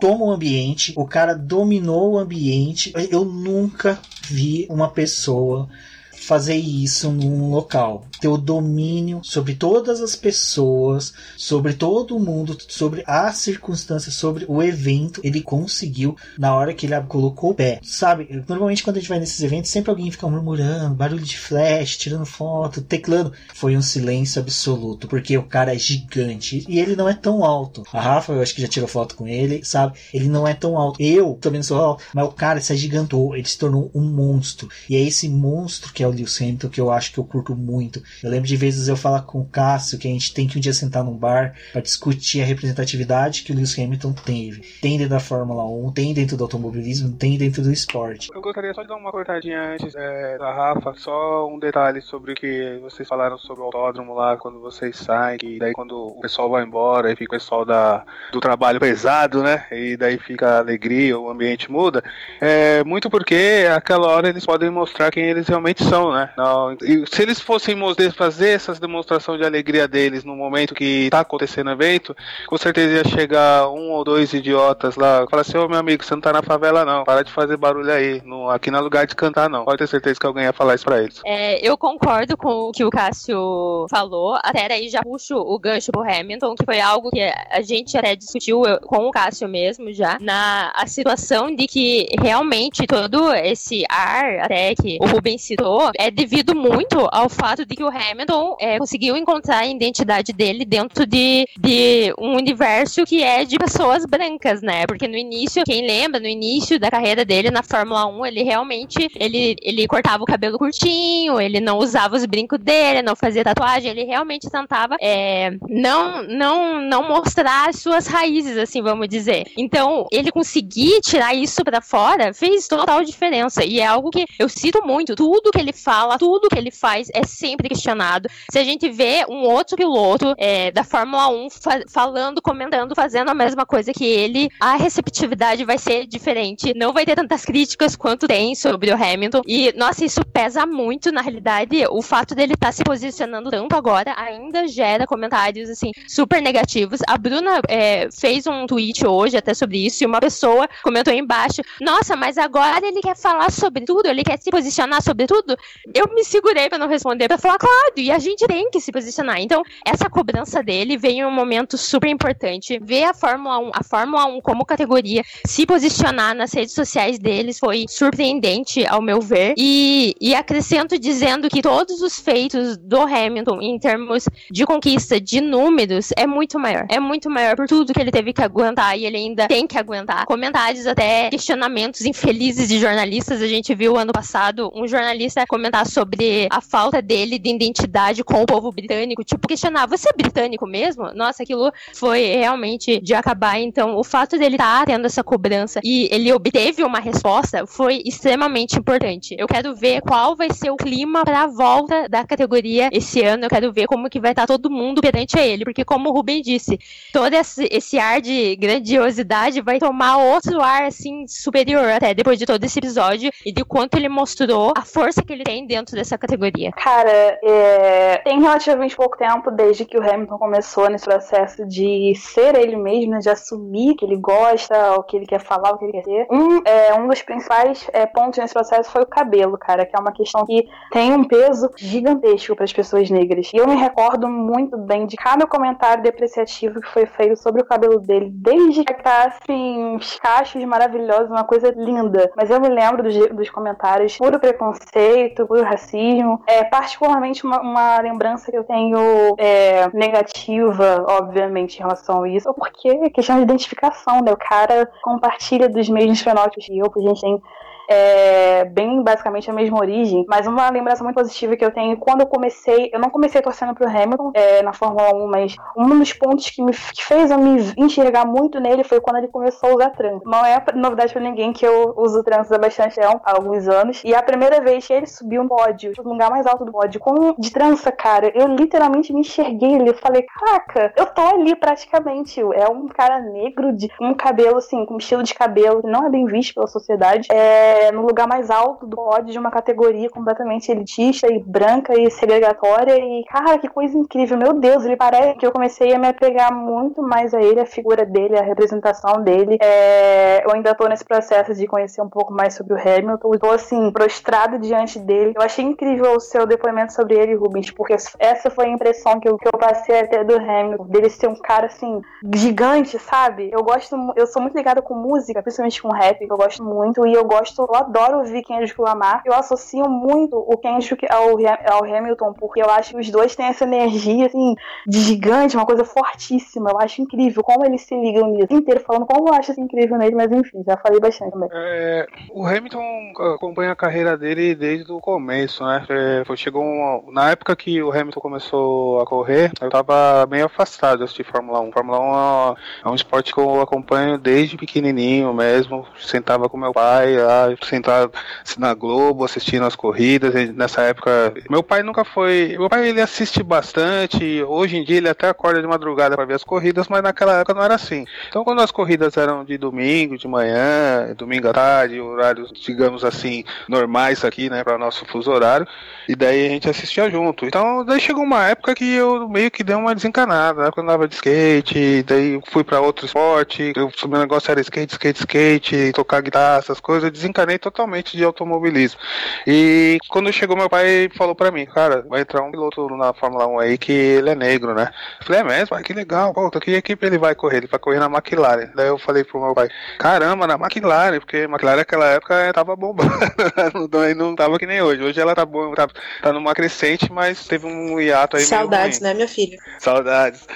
toma 0.00 0.24
o 0.24 0.30
ambiente, 0.30 0.94
o 0.96 1.06
cara 1.06 1.34
dominou 1.34 2.12
o 2.12 2.18
ambiente. 2.18 2.92
Eu 3.10 3.24
nunca 3.24 3.98
vi 4.28 4.66
uma 4.70 4.90
pessoa 4.90 5.68
fazer 6.12 6.56
isso 6.56 7.10
num 7.10 7.50
local. 7.50 8.06
Ter 8.20 8.28
o 8.28 8.36
domínio 8.36 9.20
sobre 9.22 9.54
todas 9.54 10.00
as 10.00 10.14
pessoas, 10.14 11.12
sobre 11.36 11.72
todo 11.72 12.18
mundo, 12.18 12.56
sobre 12.68 13.02
as 13.06 13.36
circunstâncias, 13.36 14.14
sobre 14.14 14.44
o 14.48 14.62
evento. 14.62 15.20
Ele 15.24 15.40
conseguiu 15.40 16.16
na 16.38 16.54
hora 16.54 16.74
que 16.74 16.86
ele 16.86 17.00
colocou 17.02 17.50
o 17.50 17.54
pé. 17.54 17.80
Sabe, 17.82 18.44
normalmente 18.48 18.82
quando 18.82 18.96
a 18.96 19.00
gente 19.00 19.08
vai 19.08 19.18
nesses 19.18 19.40
eventos, 19.42 19.70
sempre 19.70 19.90
alguém 19.90 20.10
fica 20.10 20.28
murmurando, 20.28 20.94
barulho 20.94 21.22
de 21.22 21.38
flash, 21.38 21.96
tirando 21.96 22.26
foto, 22.26 22.82
teclando. 22.82 23.32
Foi 23.54 23.76
um 23.76 23.82
silêncio 23.82 24.40
absoluto, 24.40 25.08
porque 25.08 25.36
o 25.36 25.42
cara 25.42 25.74
é 25.74 25.78
gigante 25.78 26.64
e 26.68 26.78
ele 26.78 26.96
não 26.96 27.08
é 27.08 27.14
tão 27.14 27.44
alto. 27.44 27.84
A 27.92 28.00
Rafa, 28.00 28.32
eu 28.32 28.42
acho 28.42 28.54
que 28.54 28.62
já 28.62 28.68
tirou 28.68 28.88
foto 28.88 29.14
com 29.14 29.26
ele, 29.26 29.64
sabe? 29.64 29.98
Ele 30.12 30.28
não 30.28 30.46
é 30.46 30.54
tão 30.54 30.76
alto. 30.76 31.00
Eu 31.00 31.38
também 31.40 31.58
não 31.58 31.64
sou 31.64 31.78
alto, 31.78 32.04
mas 32.14 32.24
o 32.24 32.32
cara 32.32 32.60
se 32.60 32.72
agigantou, 32.72 33.34
ele 33.34 33.48
se 33.48 33.58
tornou 33.58 33.90
um 33.94 34.02
monstro. 34.02 34.68
E 34.88 34.96
é 34.96 35.00
esse 35.00 35.28
monstro 35.28 35.92
que 35.92 36.02
é 36.02 36.06
o 36.06 36.10
Lewis 36.10 36.40
Hamilton 36.40 36.68
que 36.68 36.80
eu 36.80 36.90
acho 36.90 37.12
que 37.12 37.18
eu 37.18 37.24
curto 37.24 37.54
muito. 37.56 38.02
Eu 38.22 38.30
lembro 38.30 38.46
de 38.46 38.56
vezes 38.56 38.88
eu 38.88 38.96
falar 38.96 39.22
com 39.22 39.40
o 39.40 39.46
Cássio 39.46 39.98
que 39.98 40.08
a 40.08 40.10
gente 40.10 40.32
tem 40.34 40.46
que 40.46 40.58
um 40.58 40.60
dia 40.60 40.72
sentar 40.72 41.04
num 41.04 41.16
bar 41.16 41.54
para 41.72 41.80
discutir 41.80 42.42
a 42.42 42.44
representatividade 42.44 43.42
que 43.42 43.52
o 43.52 43.54
Lewis 43.54 43.78
Hamilton 43.78 44.12
teve. 44.12 44.60
Tem 44.80 44.98
dentro 44.98 45.10
da 45.10 45.20
Fórmula 45.20 45.64
1, 45.64 45.92
tem 45.92 46.14
dentro 46.14 46.36
do 46.36 46.44
automobilismo, 46.44 47.16
tem 47.16 47.38
dentro 47.38 47.62
do 47.62 47.72
esporte. 47.72 48.28
Eu 48.34 48.40
gostaria 48.40 48.72
só 48.74 48.82
de 48.82 48.88
dar 48.88 48.96
uma 48.96 49.10
cortadinha 49.10 49.74
antes 49.74 49.94
é, 49.94 50.38
da 50.38 50.52
Rafa, 50.52 50.94
só 50.96 51.48
um 51.48 51.58
detalhe 51.58 52.00
sobre 52.00 52.32
o 52.32 52.34
que 52.34 52.78
vocês 52.82 53.08
falaram 53.08 53.38
sobre 53.38 53.62
o 53.62 53.66
autódromo 53.66 54.14
lá, 54.14 54.36
quando 54.36 54.60
vocês 54.60 54.96
saem, 54.96 55.38
e 55.42 55.58
daí 55.58 55.72
quando 55.72 55.96
o 55.96 56.20
pessoal 56.20 56.50
vai 56.50 56.64
embora, 56.64 57.12
e 57.12 57.16
fica 57.16 57.34
o 57.34 57.38
pessoal 57.38 57.64
da, 57.64 58.04
do 58.32 58.40
trabalho 58.40 58.80
pesado, 58.80 59.42
né? 59.42 59.66
E 59.70 59.96
daí 59.96 60.18
fica 60.18 60.56
a 60.56 60.58
alegria, 60.58 61.18
o 61.18 61.30
ambiente 61.30 61.70
muda. 61.70 62.02
É 62.40 62.82
muito 62.84 63.10
porque 63.10 63.66
aquela 63.74 64.08
hora 64.08 64.28
eles 64.28 64.44
podem 64.44 64.70
mostrar 64.70 65.10
quem 65.10 65.24
eles 65.24 65.46
realmente 65.48 65.84
são, 65.84 66.12
né? 66.12 66.30
Não, 66.36 66.76
se 67.06 67.22
eles 67.22 67.40
fossem 67.40 67.74
fazer 68.08 68.50
essas 68.50 68.78
demonstrações 68.78 69.38
de 69.38 69.44
alegria 69.44 69.86
deles 69.86 70.24
no 70.24 70.34
momento 70.34 70.74
que 70.74 71.04
está 71.04 71.20
acontecendo 71.20 71.68
o 71.68 71.72
evento, 71.72 72.16
com 72.46 72.56
certeza 72.56 72.94
ia 72.94 73.04
chegar 73.04 73.68
um 73.68 73.90
ou 73.90 74.02
dois 74.02 74.32
idiotas 74.32 74.96
lá 74.96 75.26
falar 75.28 75.42
assim: 75.42 75.58
Ô 75.58 75.64
oh, 75.64 75.68
meu 75.68 75.78
amigo, 75.78 76.02
você 76.02 76.14
não 76.14 76.22
tá 76.22 76.32
na 76.32 76.42
favela 76.42 76.84
não, 76.84 77.04
para 77.04 77.22
de 77.22 77.30
fazer 77.30 77.56
barulho 77.58 77.92
aí, 77.92 78.22
no, 78.24 78.48
aqui 78.48 78.70
não 78.70 78.78
é 78.78 78.82
lugar 78.82 79.06
de 79.06 79.14
cantar 79.14 79.50
não. 79.50 79.64
Pode 79.64 79.78
ter 79.78 79.86
certeza 79.86 80.18
que 80.18 80.26
alguém 80.26 80.44
ia 80.44 80.52
falar 80.52 80.74
isso 80.74 80.84
pra 80.84 81.02
eles. 81.02 81.20
É, 81.26 81.58
eu 81.66 81.76
concordo 81.76 82.36
com 82.36 82.68
o 82.68 82.72
que 82.72 82.84
o 82.84 82.90
Cássio 82.90 83.86
falou, 83.90 84.38
até 84.42 84.72
aí 84.72 84.88
já 84.88 85.02
puxo 85.02 85.36
o 85.36 85.58
gancho 85.58 85.92
pro 85.92 86.02
Hamilton, 86.02 86.54
que 86.54 86.64
foi 86.64 86.80
algo 86.80 87.10
que 87.10 87.20
a 87.20 87.60
gente 87.60 87.96
até 87.98 88.16
discutiu 88.16 88.62
com 88.86 89.08
o 89.08 89.10
Cássio 89.10 89.48
mesmo 89.48 89.92
já, 89.92 90.16
na 90.20 90.72
a 90.74 90.86
situação 90.86 91.54
de 91.54 91.66
que 91.66 92.06
realmente 92.20 92.86
todo 92.86 93.34
esse 93.34 93.84
ar, 93.90 94.38
até 94.40 94.74
que 94.74 94.98
o 95.00 95.06
Rubens 95.06 95.42
citou, 95.42 95.90
é 95.98 96.10
de 96.10 96.30
devido 96.30 96.54
muito 96.54 97.08
ao 97.10 97.28
fato 97.28 97.66
de 97.66 97.74
que 97.74 97.82
o 97.82 97.88
Hamilton 97.90 98.56
é, 98.60 98.78
conseguiu 98.78 99.16
encontrar 99.16 99.58
a 99.58 99.66
identidade 99.66 100.32
dele 100.32 100.64
dentro 100.64 101.06
de, 101.06 101.46
de 101.58 102.14
um 102.18 102.36
universo 102.36 103.04
que 103.04 103.22
é 103.22 103.44
de 103.44 103.56
pessoas 103.58 104.04
brancas, 104.04 104.62
né? 104.62 104.86
Porque 104.86 105.06
no 105.08 105.16
início, 105.16 105.64
quem 105.64 105.86
lembra, 105.86 106.20
no 106.20 106.26
início 106.26 106.78
da 106.78 106.90
carreira 106.90 107.24
dele 107.24 107.50
na 107.50 107.62
Fórmula 107.62 108.06
1, 108.06 108.26
ele 108.26 108.42
realmente 108.42 109.10
ele, 109.14 109.56
ele 109.62 109.86
cortava 109.86 110.22
o 110.22 110.26
cabelo 110.26 110.58
curtinho, 110.58 111.40
ele 111.40 111.60
não 111.60 111.78
usava 111.78 112.16
os 112.16 112.24
brincos 112.26 112.58
dele, 112.58 113.02
não 113.02 113.16
fazia 113.16 113.44
tatuagem, 113.44 113.90
ele 113.90 114.04
realmente 114.04 114.48
tentava 114.50 114.96
é, 115.00 115.52
não, 115.68 116.22
não, 116.22 116.80
não 116.80 117.08
mostrar 117.08 117.68
as 117.68 117.76
suas 117.76 118.06
raízes, 118.06 118.56
assim, 118.56 118.82
vamos 118.82 119.08
dizer. 119.08 119.46
Então, 119.56 120.06
ele 120.10 120.30
conseguir 120.30 121.00
tirar 121.00 121.34
isso 121.34 121.64
para 121.64 121.80
fora 121.80 122.32
fez 122.32 122.66
total 122.68 123.02
diferença. 123.04 123.64
E 123.64 123.80
é 123.80 123.86
algo 123.86 124.10
que 124.10 124.24
eu 124.38 124.48
cito 124.48 124.82
muito. 124.84 125.14
Tudo 125.14 125.50
que 125.50 125.58
ele 125.58 125.72
fala, 125.72 126.18
tudo 126.18 126.48
que 126.48 126.58
ele 126.58 126.70
faz 126.70 127.08
é 127.12 127.24
sempre 127.24 127.74
questionado. 127.80 128.28
Se 128.50 128.58
a 128.58 128.64
gente 128.64 128.88
vê 128.90 129.24
um 129.28 129.42
outro 129.44 129.76
piloto 129.76 130.34
é, 130.36 130.70
da 130.70 130.84
Fórmula 130.84 131.28
1 131.28 131.50
fa 131.50 131.80
falando, 131.88 132.42
comentando, 132.42 132.94
fazendo 132.94 133.30
a 133.30 133.34
mesma 133.34 133.64
coisa 133.64 133.92
que 133.92 134.04
ele, 134.04 134.50
a 134.60 134.76
receptividade 134.76 135.64
vai 135.64 135.78
ser 135.78 136.06
diferente. 136.06 136.74
Não 136.76 136.92
vai 136.92 137.06
ter 137.06 137.16
tantas 137.16 137.44
críticas 137.44 137.96
quanto 137.96 138.28
tem 138.28 138.54
sobre 138.54 138.90
o 138.90 138.94
Hamilton. 138.94 139.40
E, 139.46 139.72
nossa, 139.76 140.04
isso 140.04 140.20
pesa 140.24 140.66
muito, 140.66 141.10
na 141.10 141.22
realidade. 141.22 141.84
O 141.90 142.02
fato 142.02 142.34
dele 142.34 142.54
estar 142.54 142.66
tá 142.66 142.72
se 142.72 142.84
posicionando 142.84 143.50
tanto 143.50 143.74
agora 143.74 144.14
ainda 144.16 144.68
gera 144.68 145.06
comentários, 145.06 145.70
assim, 145.70 145.90
super 146.06 146.42
negativos. 146.42 147.00
A 147.08 147.16
Bruna 147.16 147.60
é, 147.68 148.08
fez 148.10 148.46
um 148.46 148.66
tweet 148.66 149.06
hoje 149.06 149.36
até 149.36 149.54
sobre 149.54 149.86
isso 149.86 150.04
e 150.04 150.06
uma 150.06 150.20
pessoa 150.20 150.68
comentou 150.82 151.12
embaixo: 151.14 151.62
Nossa, 151.80 152.14
mas 152.14 152.36
agora 152.36 152.86
ele 152.86 153.00
quer 153.00 153.16
falar 153.16 153.50
sobre 153.50 153.84
tudo, 153.84 154.06
ele 154.06 154.22
quer 154.22 154.38
se 154.38 154.50
posicionar 154.50 155.02
sobre 155.02 155.26
tudo. 155.26 155.56
Eu 155.94 156.12
me 156.14 156.24
segurei 156.24 156.68
para 156.68 156.78
não 156.78 156.88
responder, 156.88 157.28
para 157.28 157.38
falar, 157.38 157.58
claro, 157.58 157.69
e 157.96 158.10
a 158.10 158.18
gente 158.18 158.46
tem 158.46 158.70
que 158.70 158.80
se 158.80 158.92
posicionar. 158.92 159.40
Então, 159.40 159.62
essa 159.84 160.08
cobrança 160.08 160.62
dele 160.62 160.96
veio 160.96 161.20
em 161.20 161.24
um 161.24 161.30
momento 161.30 161.76
super 161.76 162.08
importante. 162.08 162.78
Ver 162.82 163.04
a 163.04 163.14
Fórmula 163.14 163.58
1, 163.58 163.70
a 163.74 163.84
Fórmula 163.84 164.24
1 164.26 164.40
como 164.40 164.64
categoria, 164.64 165.22
se 165.46 165.66
posicionar 165.66 166.34
nas 166.34 166.52
redes 166.52 166.74
sociais 166.74 167.18
deles 167.18 167.58
foi 167.58 167.84
surpreendente, 167.88 168.86
ao 168.86 169.02
meu 169.02 169.20
ver. 169.20 169.54
E, 169.56 170.14
e 170.20 170.34
acrescento 170.34 170.98
dizendo 170.98 171.48
que 171.48 171.62
todos 171.62 172.00
os 172.00 172.18
feitos 172.18 172.76
do 172.76 173.00
Hamilton, 173.00 173.60
em 173.60 173.78
termos 173.78 174.24
de 174.50 174.64
conquista 174.64 175.20
de 175.20 175.40
números, 175.40 176.10
é 176.16 176.26
muito 176.26 176.58
maior. 176.58 176.86
É 176.88 176.98
muito 176.98 177.28
maior 177.28 177.56
por 177.56 177.66
tudo 177.66 177.92
que 177.92 178.00
ele 178.00 178.10
teve 178.10 178.32
que 178.32 178.42
aguentar 178.42 178.98
e 178.98 179.04
ele 179.04 179.16
ainda 179.16 179.48
tem 179.48 179.66
que 179.66 179.78
aguentar. 179.78 180.26
Comentários 180.26 180.86
até 180.86 181.28
questionamentos 181.30 182.02
infelizes 182.02 182.68
de 182.68 182.78
jornalistas. 182.78 183.42
A 183.42 183.46
gente 183.46 183.74
viu 183.74 183.96
ano 183.96 184.12
passado 184.12 184.70
um 184.74 184.86
jornalista 184.86 185.44
comentar 185.46 185.86
sobre 185.86 186.48
a 186.50 186.60
falta 186.60 187.02
dele 187.02 187.38
de 187.38 187.49
identidade 187.54 188.24
com 188.24 188.42
o 188.42 188.46
povo 188.46 188.72
britânico, 188.72 189.24
tipo, 189.24 189.46
questionar, 189.46 189.86
você 189.86 190.08
é 190.08 190.12
britânico 190.12 190.66
mesmo? 190.66 191.12
Nossa, 191.14 191.42
aquilo 191.42 191.72
foi 191.94 192.24
realmente 192.36 193.00
de 193.00 193.14
acabar. 193.14 193.58
Então, 193.60 193.96
o 193.96 194.04
fato 194.04 194.38
dele 194.38 194.56
estar 194.56 194.80
tá 194.80 194.86
tendo 194.86 195.06
essa 195.06 195.22
cobrança 195.22 195.80
e 195.84 196.08
ele 196.10 196.32
obteve 196.32 196.82
uma 196.82 197.00
resposta 197.00 197.66
foi 197.66 198.02
extremamente 198.04 198.78
importante. 198.78 199.34
Eu 199.38 199.46
quero 199.46 199.74
ver 199.74 200.00
qual 200.02 200.36
vai 200.36 200.50
ser 200.52 200.70
o 200.70 200.76
clima 200.76 201.24
para 201.24 201.42
a 201.42 201.46
volta 201.46 202.08
da 202.08 202.24
categoria 202.24 202.88
esse 202.92 203.22
ano. 203.22 203.44
Eu 203.44 203.50
quero 203.50 203.72
ver 203.72 203.86
como 203.86 204.08
que 204.08 204.20
vai 204.20 204.32
estar 204.32 204.46
tá 204.46 204.54
todo 204.54 204.70
mundo 204.70 205.00
perante 205.00 205.38
a 205.38 205.46
ele, 205.46 205.64
porque 205.64 205.84
como 205.84 206.08
o 206.08 206.12
Ruben 206.12 206.42
disse, 206.42 206.78
todo 207.12 207.32
esse, 207.34 207.68
esse 207.70 207.98
ar 207.98 208.20
de 208.20 208.56
grandiosidade 208.56 209.60
vai 209.60 209.78
tomar 209.78 210.16
outro 210.18 210.60
ar 210.60 210.84
assim 210.84 211.26
superior 211.26 211.84
até 211.90 212.14
depois 212.14 212.38
de 212.38 212.46
todo 212.46 212.62
esse 212.64 212.78
episódio 212.78 213.30
e 213.44 213.52
de 213.52 213.64
quanto 213.64 213.96
ele 213.96 214.08
mostrou 214.08 214.72
a 214.76 214.82
força 214.82 215.22
que 215.22 215.32
ele 215.32 215.44
tem 215.44 215.66
dentro 215.66 215.94
dessa 215.96 216.18
categoria? 216.18 216.72
Cara, 216.72 217.38
é... 217.42 218.18
tem 218.18 218.40
relativamente 218.40 218.96
pouco 218.96 219.16
tempo 219.16 219.50
desde 219.50 219.84
que 219.84 219.98
o 219.98 220.02
Hamilton 220.02 220.38
começou 220.38 220.88
nesse 220.88 221.04
processo 221.04 221.66
de 221.66 222.12
ser 222.16 222.54
ele 222.56 222.76
mesmo, 222.76 223.18
de 223.18 223.30
assumir 223.30 223.94
que 223.94 224.04
ele 224.04 224.16
gosta, 224.16 224.94
o 224.94 225.02
que 225.02 225.16
ele 225.16 225.26
quer 225.26 225.40
falar, 225.40 225.72
o 225.72 225.78
que 225.78 225.84
ele 225.84 225.92
quer 225.92 226.04
ser. 226.04 226.26
Um, 226.30 226.60
é, 226.64 226.94
um 226.94 227.08
dos 227.08 227.22
principais 227.22 227.88
é, 227.92 228.06
pontos 228.06 228.38
nesse 228.38 228.54
processo 228.54 228.90
foi 228.90 229.02
o 229.02 229.06
cabelo, 229.06 229.58
cara, 229.58 229.86
que 229.86 229.96
é 229.96 230.00
uma 230.00 230.12
questão 230.12 230.44
que 230.44 230.68
tem 230.90 231.12
um 231.12 231.24
peso 231.24 231.70
gigantesco 231.76 232.54
para 232.54 232.64
as 232.64 232.72
pessoas 232.72 233.10
negras. 233.10 233.50
E 233.52 233.56
eu 233.56 233.66
me 233.66 233.76
recordo 233.76 234.28
muito 234.28 234.76
bem 234.76 235.06
de 235.06 235.16
cada 235.16 235.46
comentário 235.46 236.02
depreciativo 236.02 236.80
que 236.80 236.88
foi 236.88 237.06
feito 237.06 237.36
sobre 237.36 237.62
o 237.62 237.64
cabelo 237.64 238.00
dele, 238.00 238.30
desde 238.32 238.84
que 238.84 238.94
tá 238.94 239.24
assim, 239.24 239.84
uns 239.94 240.18
cachos 240.18 240.64
maravilhosos, 240.64 241.30
uma 241.30 241.44
coisa 241.44 241.72
linda. 241.76 242.30
Mas 242.36 242.50
eu 242.50 242.60
me 242.60 242.68
lembro 242.68 243.02
dos, 243.02 243.14
dos 243.28 243.50
comentários 243.50 244.16
puro 244.16 244.38
preconceito, 244.38 245.46
puro 245.46 245.62
racismo. 245.62 246.42
É 246.46 246.64
particularmente 246.64 247.29
uma, 247.44 247.60
uma 247.60 248.00
lembrança 248.00 248.50
que 248.50 248.56
eu 248.56 248.64
tenho 248.64 249.34
é, 249.38 249.88
negativa, 249.94 251.04
obviamente, 251.08 251.76
em 251.76 251.82
relação 251.82 252.22
a 252.22 252.28
isso, 252.28 252.52
porque 252.54 252.88
é 252.88 253.10
questão 253.10 253.36
de 253.36 253.42
identificação, 253.42 254.20
né? 254.20 254.32
O 254.32 254.36
cara 254.36 254.90
compartilha 255.02 255.68
dos 255.68 255.88
mesmos 255.88 256.20
fenótipos 256.20 256.66
que 256.66 256.78
eu, 256.78 256.90
porque 256.90 257.06
a 257.06 257.08
gente 257.08 257.20
tem 257.20 257.42
é 257.90 258.64
bem 258.66 259.02
basicamente 259.02 259.50
a 259.50 259.52
mesma 259.52 259.78
origem, 259.78 260.24
mas 260.28 260.46
uma 260.46 260.70
lembrança 260.70 261.02
muito 261.02 261.16
positiva 261.16 261.56
que 261.56 261.64
eu 261.64 261.72
tenho 261.72 261.96
quando 261.96 262.20
eu 262.20 262.26
comecei, 262.26 262.88
eu 262.92 263.00
não 263.00 263.10
comecei 263.10 263.42
torcendo 263.42 263.74
pro 263.74 263.88
Hamilton 263.88 264.30
é, 264.32 264.62
na 264.62 264.72
Fórmula 264.72 265.12
1, 265.12 265.26
mas 265.26 265.56
um 265.76 265.98
dos 265.98 266.12
pontos 266.12 266.48
que 266.50 266.62
me 266.62 266.70
que 266.72 267.04
fez 267.04 267.32
eu 267.32 267.38
me 267.38 267.60
enxergar 267.76 268.24
muito 268.24 268.60
nele 268.60 268.84
foi 268.84 269.00
quando 269.00 269.16
ele 269.16 269.28
começou 269.28 269.70
a 269.70 269.74
usar 269.74 269.90
tranco. 269.90 270.28
Não 270.28 270.46
é 270.46 270.62
novidade 270.74 271.12
para 271.12 271.22
ninguém 271.22 271.52
que 271.52 271.66
eu 271.66 271.94
uso 271.96 272.22
trancos 272.22 272.52
há 272.52 272.58
bastante 272.58 273.00
há 273.00 273.20
alguns 273.24 273.66
anos, 273.66 274.02
e 274.04 274.14
a 274.14 274.22
primeira 274.22 274.60
vez 274.60 274.86
que 274.86 274.92
ele 274.92 275.06
subiu 275.06 275.42
um 275.42 275.48
pódio, 275.48 275.92
no 275.98 276.12
lugar 276.12 276.30
mais 276.30 276.46
alto 276.46 276.64
do 276.64 276.70
pódio, 276.70 277.00
com 277.00 277.34
de 277.36 277.50
trança, 277.50 277.90
cara, 277.90 278.30
eu 278.34 278.46
literalmente 278.46 279.12
me 279.12 279.20
enxerguei 279.20 279.74
ali, 279.74 279.88
eu 279.88 279.94
falei, 279.94 280.22
caraca, 280.22 280.92
eu 280.96 281.06
tô 281.06 281.22
ali 281.22 281.56
praticamente, 281.56 282.40
é 282.40 282.68
um 282.68 282.86
cara 282.86 283.18
negro 283.20 283.72
de 283.72 283.90
um 284.00 284.14
cabelo 284.14 284.58
assim, 284.58 284.86
com 284.86 284.94
um 284.94 284.98
estilo 284.98 285.24
de 285.24 285.34
cabelo 285.34 285.80
que 285.80 285.88
não 285.88 286.06
é 286.06 286.10
bem 286.10 286.24
visto 286.26 286.54
pela 286.54 286.68
sociedade, 286.68 287.28
é 287.32 287.79
no 287.92 288.02
lugar 288.06 288.26
mais 288.26 288.50
alto 288.50 288.86
do 288.86 288.96
pódio 288.96 289.32
de 289.32 289.38
uma 289.38 289.50
categoria 289.50 290.08
completamente 290.10 290.70
elitista 290.70 291.26
e 291.32 291.38
branca 291.38 291.98
e 291.98 292.10
segregatória 292.10 292.96
e 292.98 293.24
cara, 293.24 293.58
que 293.58 293.68
coisa 293.68 293.96
incrível, 293.96 294.36
meu 294.36 294.54
Deus, 294.54 294.84
ele 294.84 294.96
parece 294.96 295.38
que 295.38 295.46
eu 295.46 295.52
comecei 295.52 295.94
a 295.94 295.98
me 295.98 296.08
apegar 296.08 296.52
muito 296.54 297.02
mais 297.02 297.34
a 297.34 297.40
ele, 297.40 297.60
a 297.60 297.66
figura 297.66 298.04
dele, 298.04 298.38
a 298.38 298.42
representação 298.42 299.22
dele. 299.22 299.58
É, 299.60 300.44
eu 300.44 300.52
ainda 300.52 300.74
tô 300.74 300.86
nesse 300.86 301.04
processo 301.04 301.54
de 301.54 301.66
conhecer 301.66 302.02
um 302.02 302.08
pouco 302.08 302.32
mais 302.32 302.54
sobre 302.54 302.74
o 302.74 302.78
Hamilton, 302.78 303.30
tô 303.38 303.50
assim, 303.50 303.90
prostrado 303.90 304.58
diante 304.58 304.98
dele. 304.98 305.32
Eu 305.36 305.42
achei 305.42 305.64
incrível 305.64 306.16
o 306.16 306.20
seu 306.20 306.46
depoimento 306.46 306.92
sobre 306.92 307.14
ele, 307.14 307.34
Rubens, 307.34 307.70
porque 307.70 307.96
essa 308.18 308.50
foi 308.50 308.66
a 308.66 308.68
impressão 308.68 309.18
que 309.18 309.28
eu, 309.28 309.36
que 309.36 309.48
eu 309.48 309.58
passei 309.58 310.00
até 310.00 310.22
do 310.22 310.36
Hamilton, 310.36 310.84
dele 310.86 311.10
ser 311.10 311.28
um 311.28 311.34
cara 311.34 311.66
assim, 311.66 312.00
gigante, 312.34 312.98
sabe? 312.98 313.50
Eu 313.52 313.62
gosto, 313.62 313.96
eu 314.16 314.26
sou 314.26 314.42
muito 314.42 314.56
ligada 314.56 314.82
com 314.82 314.94
música, 314.94 315.42
principalmente 315.42 315.82
com 315.82 315.88
rap, 315.88 316.18
que 316.18 316.32
eu 316.32 316.36
gosto 316.36 316.62
muito, 316.64 317.06
e 317.06 317.14
eu 317.14 317.24
gosto, 317.24 317.66
eu 317.70 317.76
adoro 317.76 318.18
ouvir 318.18 318.42
Kendrick 318.42 318.80
Lamar. 318.80 319.22
Eu 319.24 319.32
associo 319.34 319.88
muito 319.88 320.36
o 320.36 320.56
Kendrick 320.58 321.06
ao, 321.10 321.36
ao 321.72 321.84
Hamilton, 321.84 322.32
porque 322.34 322.60
eu 322.60 322.68
acho 322.70 322.90
que 322.90 323.00
os 323.00 323.10
dois 323.10 323.36
têm 323.36 323.46
essa 323.46 323.64
energia, 323.64 324.26
assim, 324.26 324.54
de 324.86 325.00
gigante, 325.00 325.56
uma 325.56 325.66
coisa 325.66 325.84
fortíssima. 325.84 326.70
Eu 326.70 326.78
acho 326.78 327.00
incrível 327.00 327.42
como 327.42 327.64
eles 327.64 327.82
se 327.82 327.94
ligam 327.94 328.28
nisso. 328.28 328.52
Inteiro 328.52 328.80
falando 328.80 329.06
como 329.06 329.28
eu 329.28 329.34
acho 329.34 329.52
isso 329.52 329.60
incrível 329.60 329.96
nele, 329.96 330.14
mas 330.14 330.32
enfim, 330.32 330.62
já 330.66 330.76
falei 330.76 330.98
bastante 330.98 331.32
também. 331.32 331.48
É, 331.52 332.06
o 332.32 332.44
Hamilton 332.44 333.12
acompanha 333.34 333.72
a 333.72 333.76
carreira 333.76 334.16
dele 334.16 334.54
desde 334.54 334.90
o 334.92 335.00
começo, 335.00 335.64
né? 335.64 335.84
É, 335.88 336.36
chegou 336.36 336.62
uma, 336.62 337.02
na 337.12 337.30
época 337.30 337.54
que 337.54 337.82
o 337.82 337.92
Hamilton 337.92 338.20
começou 338.20 339.00
a 339.00 339.06
correr, 339.06 339.52
eu 339.60 339.70
tava 339.70 340.26
meio 340.28 340.46
afastado 340.46 341.06
de 341.06 341.24
Fórmula 341.24 341.60
1. 341.60 341.72
Fórmula 341.72 342.00
1 342.00 342.54
é, 342.54 342.88
é 342.88 342.88
um 342.88 342.94
esporte 342.94 343.32
que 343.32 343.40
eu 343.40 343.60
acompanho 343.60 344.18
desde 344.18 344.56
pequenininho 344.56 345.32
mesmo. 345.34 345.86
Sentava 345.98 346.48
com 346.48 346.56
meu 346.56 346.72
pai, 346.72 347.16
lá, 347.16 347.49
sentava 347.62 348.10
na 348.58 348.74
Globo 348.74 349.24
assistindo 349.24 349.64
as 349.64 349.76
corridas. 349.76 350.34
nessa 350.54 350.82
época, 350.82 351.32
meu 351.48 351.62
pai 351.62 351.82
nunca 351.82 352.04
foi. 352.04 352.56
Meu 352.58 352.68
pai 352.68 352.88
ele 352.88 353.00
assiste 353.00 353.42
bastante. 353.42 354.42
Hoje 354.42 354.76
em 354.76 354.84
dia 354.84 354.98
ele 354.98 355.08
até 355.08 355.28
acorda 355.28 355.60
de 355.60 355.66
madrugada 355.66 356.16
para 356.16 356.24
ver 356.24 356.34
as 356.34 356.44
corridas, 356.44 356.88
mas 356.88 357.02
naquela 357.02 357.40
época 357.40 357.54
não 357.54 357.62
era 357.62 357.74
assim. 357.74 358.04
Então 358.28 358.44
quando 358.44 358.60
as 358.60 358.70
corridas 358.70 359.16
eram 359.16 359.44
de 359.44 359.56
domingo, 359.58 360.18
de 360.18 360.28
manhã, 360.28 361.14
domingo 361.16 361.48
à 361.48 361.52
tarde, 361.52 362.00
horários, 362.00 362.50
digamos 362.52 363.04
assim, 363.04 363.44
normais 363.68 364.24
aqui, 364.24 364.48
né, 364.50 364.64
para 364.64 364.78
nosso 364.78 365.04
fuso 365.04 365.30
horário, 365.30 365.66
e 366.08 366.14
daí 366.14 366.46
a 366.46 366.48
gente 366.48 366.68
assistia 366.68 367.10
junto. 367.10 367.46
Então 367.46 367.84
daí 367.84 368.00
chegou 368.00 368.22
uma 368.22 368.48
época 368.48 368.74
que 368.74 368.94
eu 368.94 369.28
meio 369.28 369.50
que 369.50 369.64
dei 369.64 369.76
uma 369.76 369.94
desencanada, 369.94 370.64
né, 370.64 370.70
quando 370.70 370.88
andava 370.88 371.08
de 371.08 371.14
skate, 371.14 372.02
daí 372.06 372.40
fui 372.46 372.64
para 372.64 372.80
outro 372.80 373.06
esporte, 373.06 373.72
eu, 373.76 373.90
meu 374.08 374.20
negócio 374.20 374.50
era 374.50 374.60
skate, 374.60 374.92
skate, 374.92 375.20
skate, 375.20 375.92
tocar 375.92 376.22
guitarra, 376.22 376.58
essas 376.58 376.80
coisas, 376.80 377.04
eu 377.04 377.10
desencanei 377.40 377.58
totalmente 377.58 378.16
de 378.16 378.24
automobilismo. 378.24 379.00
E 379.46 379.98
quando 380.08 380.32
chegou 380.32 380.56
meu 380.56 380.68
pai 380.68 381.08
falou 381.16 381.34
para 381.34 381.50
mim, 381.50 381.66
cara, 381.66 382.04
vai 382.08 382.20
entrar 382.20 382.42
um 382.42 382.50
piloto 382.50 382.88
na 382.96 383.12
Fórmula 383.12 383.46
1 383.46 383.58
aí 383.60 383.78
que 383.78 383.92
ele 383.92 384.30
é 384.30 384.34
negro, 384.34 384.74
né? 384.74 384.90
Eu 385.20 385.26
falei, 385.26 385.40
é 385.40 385.44
mesmo? 385.44 385.68
Pai, 385.68 385.82
que 385.82 385.92
legal, 385.92 386.32
pô, 386.32 386.50
que 386.50 386.72
equipe 386.72 387.06
ele 387.06 387.18
vai 387.18 387.34
correr? 387.34 387.58
Ele 387.58 387.66
vai 387.66 387.78
correr 387.78 387.98
na 387.98 388.06
McLaren. 388.06 388.70
Daí 388.74 388.88
eu 388.88 388.98
falei 388.98 389.24
pro 389.24 389.40
meu 389.40 389.54
pai, 389.54 389.68
caramba, 389.98 390.46
na 390.46 390.54
McLaren, 390.54 391.20
porque 391.20 391.38
McLaren 391.38 391.78
naquela 391.78 392.06
época 392.06 392.52
tava 392.52 392.76
bombando, 392.76 393.10
não, 394.14 394.14
não 394.14 394.36
tava 394.36 394.58
que 394.58 394.66
nem 394.66 394.82
hoje. 394.82 395.02
Hoje 395.02 395.20
ela 395.20 395.34
tá 395.34 395.44
bom, 395.44 395.72
tá, 395.74 395.88
tá 396.22 396.32
numa 396.32 396.54
crescente, 396.54 397.10
mas 397.12 397.46
teve 397.46 397.66
um 397.66 398.00
hiato 398.00 398.36
aí. 398.36 398.44
Saudades, 398.44 399.00
né, 399.00 399.14
minha 399.14 399.28
filha? 399.28 399.58
Saudades. 399.78 400.46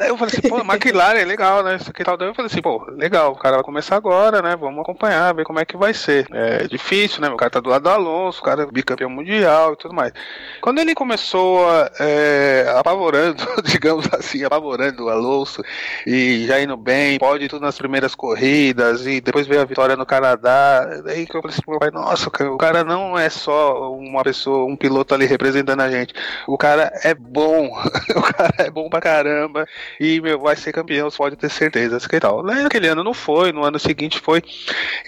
Eu 0.00 0.16
falei 0.16 0.34
assim, 0.36 0.48
pô, 0.48 0.58
McLaren 0.60 1.18
é 1.18 1.24
legal, 1.24 1.62
né? 1.62 1.76
Isso 1.76 1.90
aqui 1.90 2.02
tal. 2.02 2.16
Daí 2.16 2.28
eu 2.28 2.34
falei 2.34 2.50
assim, 2.50 2.60
pô, 2.60 2.84
legal, 2.90 3.32
o 3.32 3.36
cara 3.36 3.56
vai 3.56 3.64
começar 3.64 3.96
agora, 3.96 4.42
né? 4.42 4.56
Vamos 4.56 4.80
acompanhar, 4.80 5.34
ver 5.34 5.44
como 5.44 5.60
é 5.60 5.64
que 5.64 5.76
vai 5.76 5.94
ser. 5.94 6.26
É 6.32 6.66
difícil, 6.66 7.20
né? 7.20 7.28
O 7.28 7.36
cara 7.36 7.50
tá 7.50 7.60
do 7.60 7.70
lado 7.70 7.82
do 7.82 7.90
Alonso, 7.90 8.40
o 8.40 8.44
cara 8.44 8.62
é 8.62 8.66
bicampeão 8.66 9.08
mundial 9.08 9.74
e 9.74 9.76
tudo 9.76 9.94
mais. 9.94 10.12
Quando 10.60 10.80
ele 10.80 10.94
começou 10.94 11.66
é, 12.00 12.66
apavorando, 12.76 13.44
digamos 13.64 14.08
assim, 14.12 14.44
apavorando 14.44 15.04
o 15.04 15.08
Alonso 15.08 15.62
e 16.06 16.44
já 16.46 16.60
indo 16.60 16.76
bem, 16.76 17.18
pode 17.18 17.48
tudo 17.48 17.62
nas 17.62 17.78
primeiras 17.78 18.14
corridas 18.14 19.06
e 19.06 19.20
depois 19.20 19.46
veio 19.46 19.60
a 19.60 19.64
vitória 19.64 19.96
no 19.96 20.06
Canadá. 20.06 21.02
Daí 21.04 21.26
que 21.26 21.36
eu 21.36 21.42
falei 21.42 21.56
assim, 21.56 21.62
meu 21.68 21.78
pai, 21.78 21.90
nossa, 21.90 22.28
o 22.28 22.58
cara 22.58 22.82
não 22.82 23.18
é 23.18 23.30
só 23.30 23.92
uma 23.92 24.24
pessoa, 24.24 24.66
um 24.66 24.76
piloto 24.76 25.14
ali 25.14 25.26
representando 25.26 25.80
a 25.80 25.90
gente. 25.90 26.14
O 26.48 26.58
cara 26.58 26.92
é 27.04 27.14
bom, 27.14 27.70
o 28.16 28.22
cara 28.22 28.54
é 28.58 28.70
bom 28.70 28.88
pra 28.88 29.00
caramba 29.00 29.66
e 30.00 30.20
meu, 30.20 30.38
vai 30.38 30.56
ser 30.56 30.72
campeão, 30.72 31.10
você 31.10 31.16
pode 31.16 31.36
ter 31.36 31.50
certeza. 31.50 31.98
Que 32.08 32.20
tal. 32.20 32.42
Naquele 32.42 32.88
ano 32.88 33.04
não 33.04 33.14
foi, 33.14 33.52
no 33.52 33.64
ano 33.64 33.78
seguinte 33.78 34.20
foi. 34.20 34.42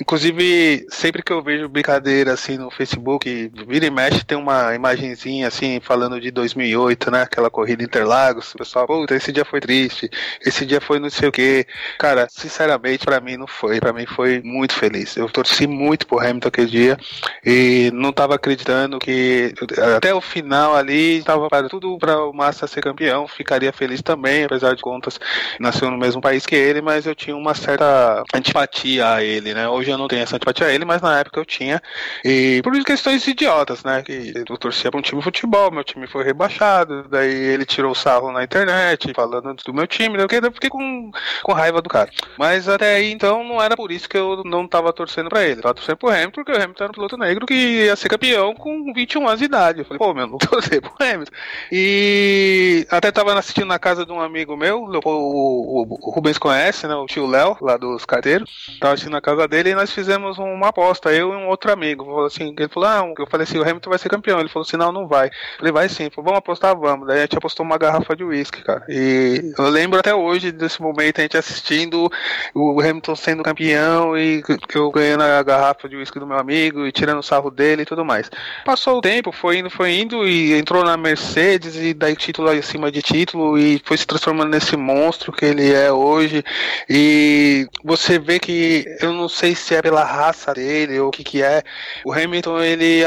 Inclusive, 0.01 0.87
sempre 0.91 1.23
que 1.23 1.33
eu 1.33 1.43
vejo 1.43 1.69
brincadeira 1.69 2.33
assim 2.33 2.57
no 2.57 2.71
Facebook, 2.71 3.51
vira 3.67 3.87
e 3.87 3.91
mexe, 3.91 4.25
tem 4.25 4.37
uma 4.39 4.75
imagenzinha 4.75 5.49
assim 5.49 5.81
falando 5.81 6.21
de 6.21 6.31
2008, 6.31 7.11
né? 7.11 7.23
Aquela 7.23 7.51
corrida 7.51 7.83
Interlagos. 7.83 8.55
O 8.55 8.59
pessoal, 8.59 8.87
puta, 8.87 9.15
esse 9.15 9.33
dia 9.33 9.45
foi 9.45 9.61
triste, 9.61 10.11
esse 10.45 10.65
dia 10.67 10.81
foi 10.81 10.99
não 10.99 11.11
sei 11.11 11.29
o 11.29 11.33
que. 11.33 11.67
Cara, 11.99 12.27
sinceramente, 12.31 13.05
para 13.05 13.21
mim 13.21 13.37
não 13.37 13.47
foi. 13.47 13.81
Para 13.81 13.93
mim 13.93 14.07
foi 14.07 14.41
muito 14.43 14.75
feliz. 14.75 15.17
Eu 15.17 15.29
torci 15.29 15.67
muito 15.67 16.07
por 16.07 16.25
Hamilton 16.25 16.49
aquele 16.49 16.67
dia 16.67 16.99
e 17.45 17.91
não 17.93 18.13
tava 18.13 18.35
acreditando 18.35 18.99
que 18.99 19.55
até 19.97 20.15
o 20.15 20.21
final 20.21 20.75
ali 20.75 21.23
tava 21.23 21.49
tudo 21.69 21.99
para 21.99 22.25
o 22.25 22.33
Massa 22.33 22.67
ser 22.67 22.83
campeão. 22.83 23.27
Ficaria 23.29 23.73
feliz 23.73 24.03
também, 24.03 24.45
apesar 24.45 24.66
de 24.75 24.83
contas, 24.83 25.19
nasceu 25.61 25.91
no 25.91 25.99
mesmo 25.99 26.21
país 26.21 26.47
que 26.47 26.55
ele, 26.55 26.81
mas 26.81 27.07
eu 27.07 27.15
tinha 27.15 27.37
uma 27.37 27.55
certa 27.55 28.23
antipatia 28.35 29.15
a 29.15 29.23
ele, 29.23 29.55
né? 29.55 29.69
Hoje 29.69 29.91
eu 29.91 29.99
não 29.99 30.09
tenho 30.09 30.23
essa 30.23 30.37
antipatia 30.37 30.67
a 30.67 30.73
ele, 30.73 30.85
mas 30.85 31.01
na 31.01 31.21
época 31.21 31.41
eu 31.41 31.45
tinha. 31.45 31.81
E 32.25 32.61
por 32.63 32.73
questões 32.85 33.27
idiotas, 33.27 33.85
né? 33.85 34.03
Que 34.03 34.33
eu 34.49 34.57
torcia 34.59 34.91
para 34.91 34.99
um 34.99 35.03
time 35.03 35.21
de 35.21 35.25
futebol, 35.25 35.71
meu 35.71 35.85
time 35.85 36.07
foi 36.07 36.25
rebaixado, 36.25 37.07
daí 37.09 37.33
ele 37.33 37.65
tirou 37.65 37.95
sarro 37.95 38.33
na 38.33 38.45
internet, 38.45 39.13
falando 39.15 39.55
do 39.55 39.75
meu 39.75 39.87
time, 39.87 40.19
eu 40.19 40.53
fiquei 40.53 40.71
com, 40.71 41.11
com 41.43 41.53
raiva 41.53 41.81
do 41.83 41.89
cara. 41.89 42.11
Mas 42.39 42.69
até 42.69 42.97
aí, 42.97 43.13
então, 43.13 43.43
não 43.45 43.61
era 43.61 43.77
por 43.77 43.91
isso 43.91 44.09
que 44.09 44.17
eu 44.17 44.43
não 44.45 44.67
tava 44.67 44.93
torcendo 44.93 45.29
pra 45.29 45.45
ele. 45.45 45.59
Eu 45.59 45.63
tava 45.63 45.75
torcendo 45.75 45.97
pro 45.97 46.11
Hamilton, 46.11 46.31
porque 46.33 46.53
o 46.53 46.57
Hamilton 46.57 46.85
era 46.85 46.91
um 46.91 46.95
piloto 46.95 47.17
negro 47.17 47.47
que 47.47 47.55
ia 47.55 47.97
ser 47.97 48.09
campeão 48.09 48.55
com 48.55 48.93
21 48.93 49.27
anos 49.27 49.39
de 49.39 49.45
idade. 49.45 49.79
Eu 49.81 49.85
falei, 49.85 49.99
pô, 49.99 50.15
meu, 50.15 50.27
não 50.27 50.39
torcer 50.39 50.81
pro 50.81 50.95
Hamilton. 50.99 51.33
E 51.71 52.87
até 52.91 53.11
tava 53.11 53.39
assistindo 53.39 53.67
na 53.67 53.79
casa 53.79 54.05
de 54.05 54.13
um 54.13 54.21
amigo 54.21 54.56
meu, 54.57 54.83
o, 54.83 55.01
o, 55.05 55.99
o 56.01 56.11
Rubens 56.11 56.39
conhece, 56.39 56.87
né? 56.87 56.95
O 56.95 57.07
tio 57.07 57.27
Léo, 57.27 57.57
lá 57.61 57.77
dos 57.77 58.05
carteiros. 58.05 58.77
Tava 58.81 58.95
assistindo 58.95 59.13
na 59.13 59.21
casa 59.21 59.47
dele 59.47 59.71
e 59.71 59.75
nós 59.75 59.91
fizemos 59.91 60.39
uma 60.39 60.69
aposta, 60.69 61.13
eu 61.13 61.33
e 61.33 61.37
um 61.37 61.49
outro 61.49 61.73
amigo. 61.73 62.05
Falou 62.05 62.27
assim, 62.27 62.55
ele 62.57 62.69
falou, 62.69 62.89
ah, 62.89 63.15
eu 63.19 63.27
falei 63.27 63.45
assim, 63.45 63.59
o 63.59 63.63
Hamilton 63.63 63.91
vai 63.91 63.99
ser 63.99 64.09
campeão. 64.09 64.41
Ele 64.41 64.49
falou 64.49 64.67
assim, 64.67 64.77
não, 64.77 64.93
não 64.93 65.07
vai. 65.07 65.29
Eu 65.29 65.59
falei, 65.59 65.73
vai 65.73 65.89
sim. 65.89 66.11
Falei, 66.11 66.25
vamos 66.25 66.39
apostar, 66.39 66.77
vamos. 66.77 67.07
Daí 67.07 67.19
a 67.19 67.23
gente 67.23 67.37
apostou 67.37 67.65
uma 67.65 67.79
garrafa 67.79 68.17
de 68.17 68.25
uísque, 68.25 68.63
cara. 68.63 68.85
E 68.89 69.53
eu 69.59 69.69
lembro 69.69 69.99
até 69.99 70.15
hoje 70.15 70.53
desse 70.53 70.81
momento, 70.81 71.19
a 71.19 71.23
gente 71.23 71.37
assistindo 71.37 72.11
o 72.55 72.81
Hamilton 72.81 73.17
sendo 73.17 73.43
campeão 73.43 74.17
e 74.17 74.43
eu 74.75 74.91
ganhando 74.91 75.23
a 75.23 75.43
garrafa 75.43 75.89
de 75.89 75.97
uísque 75.97 76.19
do 76.19 76.27
meu 76.27 76.39
amigo 76.39 76.87
e 76.87 76.93
tirando 76.93 77.19
o 77.19 77.23
sarro 77.23 77.51
dele 77.51 77.83
e 77.83 77.87
tudo 77.87 78.05
mais. 78.05 78.31
Passou 78.65 78.99
o 78.99 79.01
tempo, 79.01 79.33
foi 79.33 79.59
indo, 79.59 79.71
foi 79.71 79.93
indo 79.95 80.27
e 80.27 80.55
entrou 80.55 80.85
na 80.85 80.97
Mercedes 80.97 81.77
e 81.77 81.93
daí 81.95 82.17
título 82.17 82.49
acima 82.51 82.91
de 82.91 83.03
título 83.03 83.59
e 83.59 83.81
foi 83.85 83.97
se 83.97 84.07
transformando 84.07 84.46
nesse 84.47 84.77
monstro 84.77 85.33
que 85.33 85.45
ele 85.45 85.73
é 85.73 85.93
hoje. 85.93 86.45
E 86.89 87.67
você 87.85 88.19
vê 88.19 88.39
que 88.39 88.85
eu 89.01 89.13
não 89.13 89.29
sei 89.29 89.55
se 89.55 89.75
é 89.75 89.83
pela 89.83 90.05
raça 90.05 90.53
dele 90.55 90.99
ou 91.01 91.09
o 91.09 91.11
que 91.11 91.25
que 91.25 91.43
é. 91.43 91.63
O 92.05 92.13
Hamilton, 92.13 92.61
ele, 92.61 93.03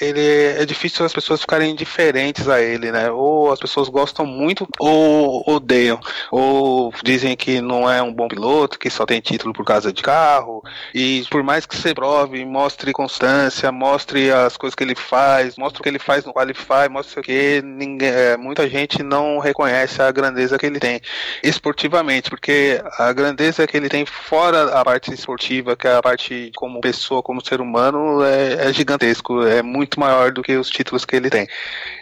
ele 0.00 0.26
é 0.58 0.64
difícil 0.64 1.04
as 1.04 1.12
pessoas 1.12 1.40
ficarem 1.40 1.70
indiferentes 1.70 2.48
a 2.48 2.60
ele, 2.60 2.90
né? 2.92 3.10
Ou 3.10 3.52
as 3.52 3.58
pessoas 3.58 3.88
gostam 3.88 4.26
muito 4.26 4.66
ou 4.78 5.42
odeiam. 5.46 6.00
Ou 6.30 6.92
dizem 7.02 7.36
que 7.36 7.60
não 7.60 7.90
é 7.90 8.02
um 8.02 8.12
bom 8.12 8.28
piloto, 8.28 8.78
que 8.78 8.90
só 8.90 9.04
tem 9.06 9.20
título 9.20 9.52
por 9.52 9.64
causa 9.64 9.92
de 9.92 10.02
carro. 10.02 10.62
E 10.94 11.24
por 11.30 11.42
mais 11.42 11.66
que 11.66 11.76
você 11.76 11.94
prove, 11.94 12.44
mostre 12.44 12.92
constância, 12.92 13.70
mostre 13.72 14.30
as 14.30 14.56
coisas 14.56 14.74
que 14.74 14.84
ele 14.84 14.94
faz, 14.94 15.56
mostre 15.56 15.80
o 15.80 15.82
que 15.82 15.88
ele 15.88 15.98
faz 15.98 16.24
no 16.24 16.32
Qualify, 16.32 16.88
mostre 16.90 17.20
o 17.20 17.22
que 17.22 17.62
ninguém, 17.62 18.08
é, 18.08 18.36
muita 18.36 18.68
gente 18.68 19.02
não 19.02 19.38
reconhece 19.38 20.00
a 20.00 20.10
grandeza 20.10 20.58
que 20.58 20.66
ele 20.66 20.80
tem 20.84 21.00
esportivamente, 21.42 22.28
porque 22.28 22.82
a 22.98 23.10
grandeza 23.12 23.66
que 23.66 23.74
ele 23.74 23.88
tem 23.88 24.04
fora 24.04 24.64
a 24.78 24.84
parte 24.84 25.14
esportiva, 25.14 25.74
que 25.74 25.88
é 25.88 25.94
a 25.94 26.02
parte 26.02 26.52
como 26.54 26.80
pessoa, 26.80 27.22
como 27.22 27.44
ser 27.44 27.60
humano, 27.60 28.22
é, 28.22 28.68
é 28.68 28.72
gigantesco, 28.72 29.42
é 29.42 29.62
muito 29.62 29.98
maior 29.98 30.30
do 30.30 30.42
que 30.42 30.54
os 30.56 30.68
títulos 30.68 31.06
que 31.06 31.16
ele 31.16 31.30
tem. 31.30 31.48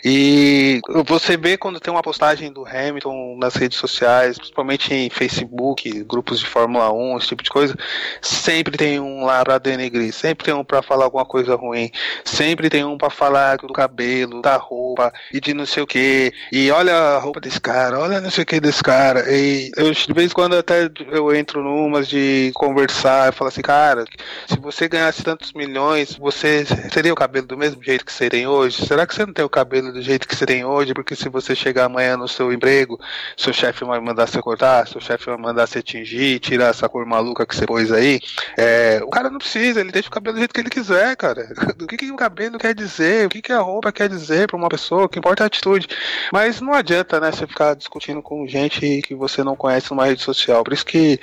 E 0.04 0.80
você 1.06 1.36
vê 1.36 1.56
quando 1.56 1.78
tem 1.78 1.92
uma 1.92 2.02
postagem 2.02 2.52
do 2.52 2.66
Hamilton 2.66 3.36
nas 3.38 3.54
redes 3.54 3.78
sociais, 3.78 4.36
principalmente 4.36 4.92
em 4.92 5.08
Facebook, 5.08 6.02
grupos 6.02 6.40
de 6.40 6.46
Fórmula 6.46 6.92
1, 6.92 7.18
esse 7.18 7.28
tipo 7.28 7.42
de 7.44 7.50
coisa, 7.50 7.76
sempre 8.20 8.76
tem 8.76 8.98
um 8.98 9.24
lá 9.24 9.44
pra 9.44 9.58
denegrir, 9.58 10.12
sempre 10.12 10.44
tem 10.44 10.54
um 10.54 10.64
pra 10.64 10.82
falar 10.82 11.04
alguma 11.04 11.24
coisa 11.24 11.54
ruim, 11.54 11.88
sempre 12.24 12.68
tem 12.68 12.84
um 12.84 12.98
pra 12.98 13.10
falar 13.10 13.58
do 13.58 13.72
cabelo, 13.72 14.42
da 14.42 14.56
roupa 14.56 15.12
e 15.32 15.40
de 15.40 15.54
não 15.54 15.66
sei 15.66 15.84
o 15.84 15.86
que, 15.86 16.32
e 16.50 16.68
olha 16.72 16.94
a 16.94 17.18
roupa 17.18 17.40
desse 17.40 17.60
cara, 17.60 18.00
olha 18.00 18.20
não 18.20 18.30
sei 18.30 18.42
o 18.42 18.46
que 18.46 18.60
desse 18.60 18.71
cara, 18.80 19.24
e 19.30 19.70
eu 19.76 19.90
de 19.92 20.12
vez 20.12 20.30
em 20.30 20.34
quando 20.34 20.56
até 20.56 20.88
eu 21.10 21.34
entro 21.34 21.62
numas 21.62 22.08
de 22.08 22.52
conversar 22.54 23.28
e 23.28 23.36
falar 23.36 23.48
assim, 23.48 23.60
cara, 23.60 24.04
se 24.46 24.58
você 24.58 24.88
ganhasse 24.88 25.22
tantos 25.22 25.52
milhões, 25.52 26.16
você 26.16 26.64
teria 26.92 27.12
o 27.12 27.16
cabelo 27.16 27.46
do 27.46 27.56
mesmo 27.58 27.82
jeito 27.82 28.04
que 28.04 28.12
você 28.12 28.30
tem 28.30 28.46
hoje? 28.46 28.86
Será 28.86 29.06
que 29.06 29.14
você 29.14 29.26
não 29.26 29.32
tem 29.32 29.44
o 29.44 29.50
cabelo 29.50 29.92
do 29.92 30.00
jeito 30.00 30.26
que 30.26 30.36
você 30.36 30.46
tem 30.46 30.64
hoje? 30.64 30.94
Porque 30.94 31.16
se 31.16 31.28
você 31.28 31.54
chegar 31.54 31.86
amanhã 31.86 32.16
no 32.16 32.28
seu 32.28 32.52
emprego, 32.52 32.98
seu 33.36 33.52
chefe 33.52 33.84
vai 33.84 34.00
mandar 34.00 34.26
você 34.26 34.40
cortar, 34.40 34.86
seu 34.86 35.00
chefe 35.00 35.26
vai 35.26 35.36
mandar 35.36 35.66
você 35.66 35.82
tingir, 35.82 36.38
tirar 36.38 36.68
essa 36.68 36.88
cor 36.88 37.04
maluca 37.04 37.44
que 37.44 37.56
você 37.56 37.66
pôs 37.66 37.90
aí. 37.90 38.20
É, 38.56 39.00
o 39.02 39.10
cara 39.10 39.28
não 39.28 39.38
precisa, 39.38 39.80
ele 39.80 39.90
deixa 39.90 40.08
o 40.08 40.12
cabelo 40.12 40.36
do 40.36 40.38
jeito 40.38 40.54
que 40.54 40.60
ele 40.60 40.70
quiser, 40.70 41.16
cara. 41.16 41.48
O 41.82 41.86
que, 41.86 41.96
que 41.96 42.12
o 42.12 42.16
cabelo 42.16 42.58
quer 42.58 42.74
dizer? 42.74 43.26
O 43.26 43.28
que, 43.28 43.42
que 43.42 43.52
a 43.52 43.58
roupa 43.58 43.90
quer 43.90 44.08
dizer 44.08 44.46
pra 44.46 44.56
uma 44.56 44.68
pessoa? 44.68 45.04
O 45.04 45.08
que 45.08 45.18
importa 45.18 45.42
é 45.42 45.44
a 45.44 45.46
atitude. 45.46 45.88
Mas 46.32 46.60
não 46.60 46.72
adianta, 46.72 47.18
né, 47.18 47.32
você 47.32 47.46
ficar 47.46 47.74
discutindo 47.74 48.22
com 48.22 48.46
gente 48.46 48.61
que 48.68 49.14
você 49.14 49.42
não 49.42 49.56
conhece 49.56 49.90
numa 49.90 50.06
rede 50.06 50.22
social. 50.22 50.62
Por 50.62 50.72
isso 50.72 50.84
que 50.84 51.18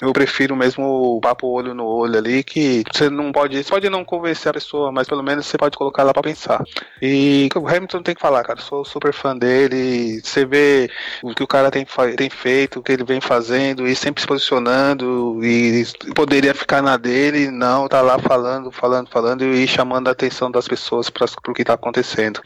eu 0.00 0.12
prefiro 0.12 0.56
mesmo 0.56 1.16
o 1.16 1.20
papo 1.20 1.46
olho 1.48 1.74
no 1.74 1.84
olho 1.84 2.18
ali, 2.18 2.42
que 2.42 2.84
você 2.92 3.08
não 3.08 3.32
pode, 3.32 3.62
você 3.62 3.70
pode 3.70 3.88
não 3.88 4.04
convencer 4.04 4.50
a 4.50 4.54
pessoa, 4.54 4.92
mas 4.92 5.08
pelo 5.08 5.22
menos 5.22 5.46
você 5.46 5.56
pode 5.56 5.76
colocar 5.76 6.02
lá 6.02 6.12
pra 6.12 6.22
pensar. 6.22 6.64
E 7.00 7.48
o 7.54 7.68
Hamilton 7.68 8.02
tem 8.02 8.14
que 8.14 8.20
falar, 8.20 8.44
cara, 8.44 8.60
sou 8.60 8.84
super 8.84 9.12
fã 9.12 9.36
dele, 9.36 10.20
você 10.22 10.44
vê 10.44 10.90
o 11.22 11.34
que 11.34 11.42
o 11.42 11.46
cara 11.46 11.70
tem, 11.70 11.86
tem 12.16 12.30
feito, 12.30 12.80
o 12.80 12.82
que 12.82 12.92
ele 12.92 13.04
vem 13.04 13.20
fazendo 13.20 13.86
e 13.86 13.94
sempre 13.94 14.20
se 14.20 14.26
posicionando 14.26 15.38
e 15.44 15.84
poderia 16.14 16.54
ficar 16.54 16.82
na 16.82 16.96
dele, 16.96 17.50
não, 17.50 17.88
tá 17.88 18.00
lá 18.00 18.18
falando, 18.18 18.70
falando, 18.70 19.08
falando 19.08 19.44
e 19.44 19.66
chamando 19.66 20.08
a 20.08 20.12
atenção 20.12 20.50
das 20.50 20.66
pessoas 20.66 21.10
para 21.10 21.26
o 21.48 21.54
que 21.54 21.62
está 21.62 21.74
acontecendo. 21.74 22.40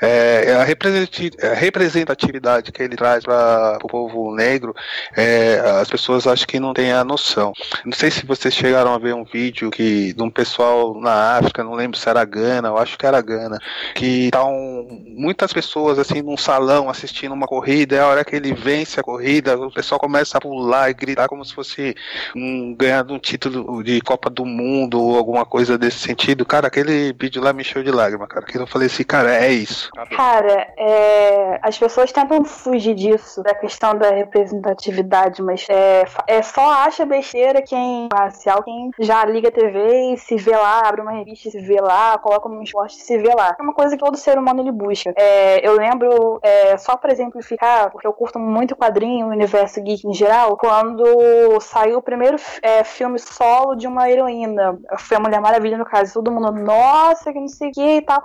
É, 0.00 0.44
é 0.48 0.56
a, 0.56 0.62
é 0.62 1.54
representatividade 1.54 2.72
que 2.72 2.82
ele 2.82 2.96
traz 2.96 3.24
para 3.24 3.77
o 3.86 3.90
povo 3.90 4.34
negro, 4.34 4.74
é, 5.16 5.60
as 5.80 5.88
pessoas 5.88 6.26
acho 6.26 6.46
que 6.46 6.60
não 6.60 6.74
têm 6.74 6.92
a 6.92 7.04
noção. 7.04 7.52
Não 7.84 7.92
sei 7.92 8.10
se 8.10 8.26
vocês 8.26 8.54
chegaram 8.54 8.92
a 8.92 8.98
ver 8.98 9.14
um 9.14 9.24
vídeo 9.24 9.70
que 9.70 10.12
de 10.12 10.22
um 10.22 10.30
pessoal 10.30 10.94
na 11.00 11.36
África, 11.38 11.64
não 11.64 11.74
lembro 11.74 11.98
se 11.98 12.08
era 12.08 12.24
Gana, 12.24 12.68
eu 12.68 12.78
acho 12.78 12.98
que 12.98 13.06
era 13.06 13.20
Gana, 13.20 13.58
que 13.94 14.26
estão 14.26 14.86
muitas 15.06 15.52
pessoas 15.52 15.98
assim 15.98 16.22
num 16.22 16.36
salão 16.36 16.88
assistindo 16.88 17.32
uma 17.32 17.46
corrida, 17.46 17.96
e 17.96 17.98
a 17.98 18.06
hora 18.06 18.24
que 18.24 18.36
ele 18.36 18.52
vence 18.52 18.98
a 18.98 19.02
corrida, 19.02 19.58
o 19.58 19.72
pessoal 19.72 20.00
começa 20.00 20.38
a 20.38 20.40
pular 20.40 20.90
e 20.90 20.94
gritar 20.94 21.28
como 21.28 21.44
se 21.44 21.54
fosse 21.54 21.94
um, 22.34 22.74
ganhando 22.74 23.14
um 23.14 23.18
título 23.18 23.82
de 23.82 24.00
Copa 24.00 24.30
do 24.30 24.44
Mundo 24.44 25.02
ou 25.02 25.16
alguma 25.16 25.44
coisa 25.44 25.76
desse 25.78 25.98
sentido. 25.98 26.44
Cara, 26.44 26.68
aquele 26.68 27.12
vídeo 27.12 27.42
lá 27.42 27.52
me 27.52 27.62
encheu 27.62 27.82
de 27.82 27.90
lágrima, 27.90 28.26
cara. 28.26 28.44
Que 28.44 28.58
eu 28.58 28.66
falei 28.66 28.86
assim, 28.86 29.04
cara, 29.04 29.34
é 29.34 29.52
isso. 29.52 29.90
Cara, 30.16 30.68
é... 30.76 31.58
as 31.62 31.76
pessoas 31.78 32.12
tentam 32.12 32.44
fugir 32.44 32.94
disso, 32.94 33.42
da 33.42 33.54
questão 33.58 33.94
da 33.94 34.10
representatividade, 34.10 35.42
mas 35.42 35.66
é, 35.68 36.04
é 36.26 36.42
só 36.42 36.70
acha 36.70 37.04
besteira 37.04 37.62
quem 37.62 38.08
racial, 38.12 38.62
quem 38.62 38.90
já 39.00 39.24
liga 39.24 39.48
a 39.48 39.52
TV 39.52 40.14
e 40.14 40.18
se 40.18 40.36
vê 40.36 40.56
lá, 40.56 40.82
abre 40.86 41.00
uma 41.00 41.12
revista 41.12 41.48
e 41.48 41.50
se 41.52 41.60
vê 41.60 41.80
lá, 41.80 42.16
coloca 42.18 42.48
um 42.48 42.62
esporte 42.62 42.96
e 42.96 43.02
se 43.02 43.18
vê 43.18 43.32
lá. 43.34 43.56
É 43.58 43.62
uma 43.62 43.74
coisa 43.74 43.96
que 43.96 44.04
todo 44.04 44.16
ser 44.16 44.38
humano 44.38 44.60
ele 44.60 44.72
busca. 44.72 45.12
É, 45.16 45.66
eu 45.66 45.76
lembro, 45.76 46.38
é, 46.42 46.76
só 46.76 46.96
para 46.96 47.12
exemplificar, 47.12 47.90
porque 47.90 48.06
eu 48.06 48.12
curto 48.12 48.38
muito 48.38 48.76
quadrinho, 48.76 49.26
o 49.26 49.30
universo 49.30 49.82
geek 49.82 50.06
em 50.06 50.14
geral, 50.14 50.56
quando 50.56 51.60
saiu 51.60 51.98
o 51.98 52.02
primeiro 52.02 52.36
é, 52.62 52.84
filme 52.84 53.18
solo 53.18 53.74
de 53.74 53.86
uma 53.86 54.08
heroína, 54.10 54.78
foi 54.98 55.16
a 55.16 55.20
Mulher 55.20 55.40
Maravilha 55.40 55.78
no 55.78 55.84
caso, 55.84 56.14
todo 56.14 56.30
mundo, 56.30 56.52
nossa, 56.52 57.32
que 57.32 57.40
não 57.40 57.48
sei 57.48 57.68
o 57.68 57.72
que 57.72 57.96
e 57.96 58.02
tal. 58.02 58.22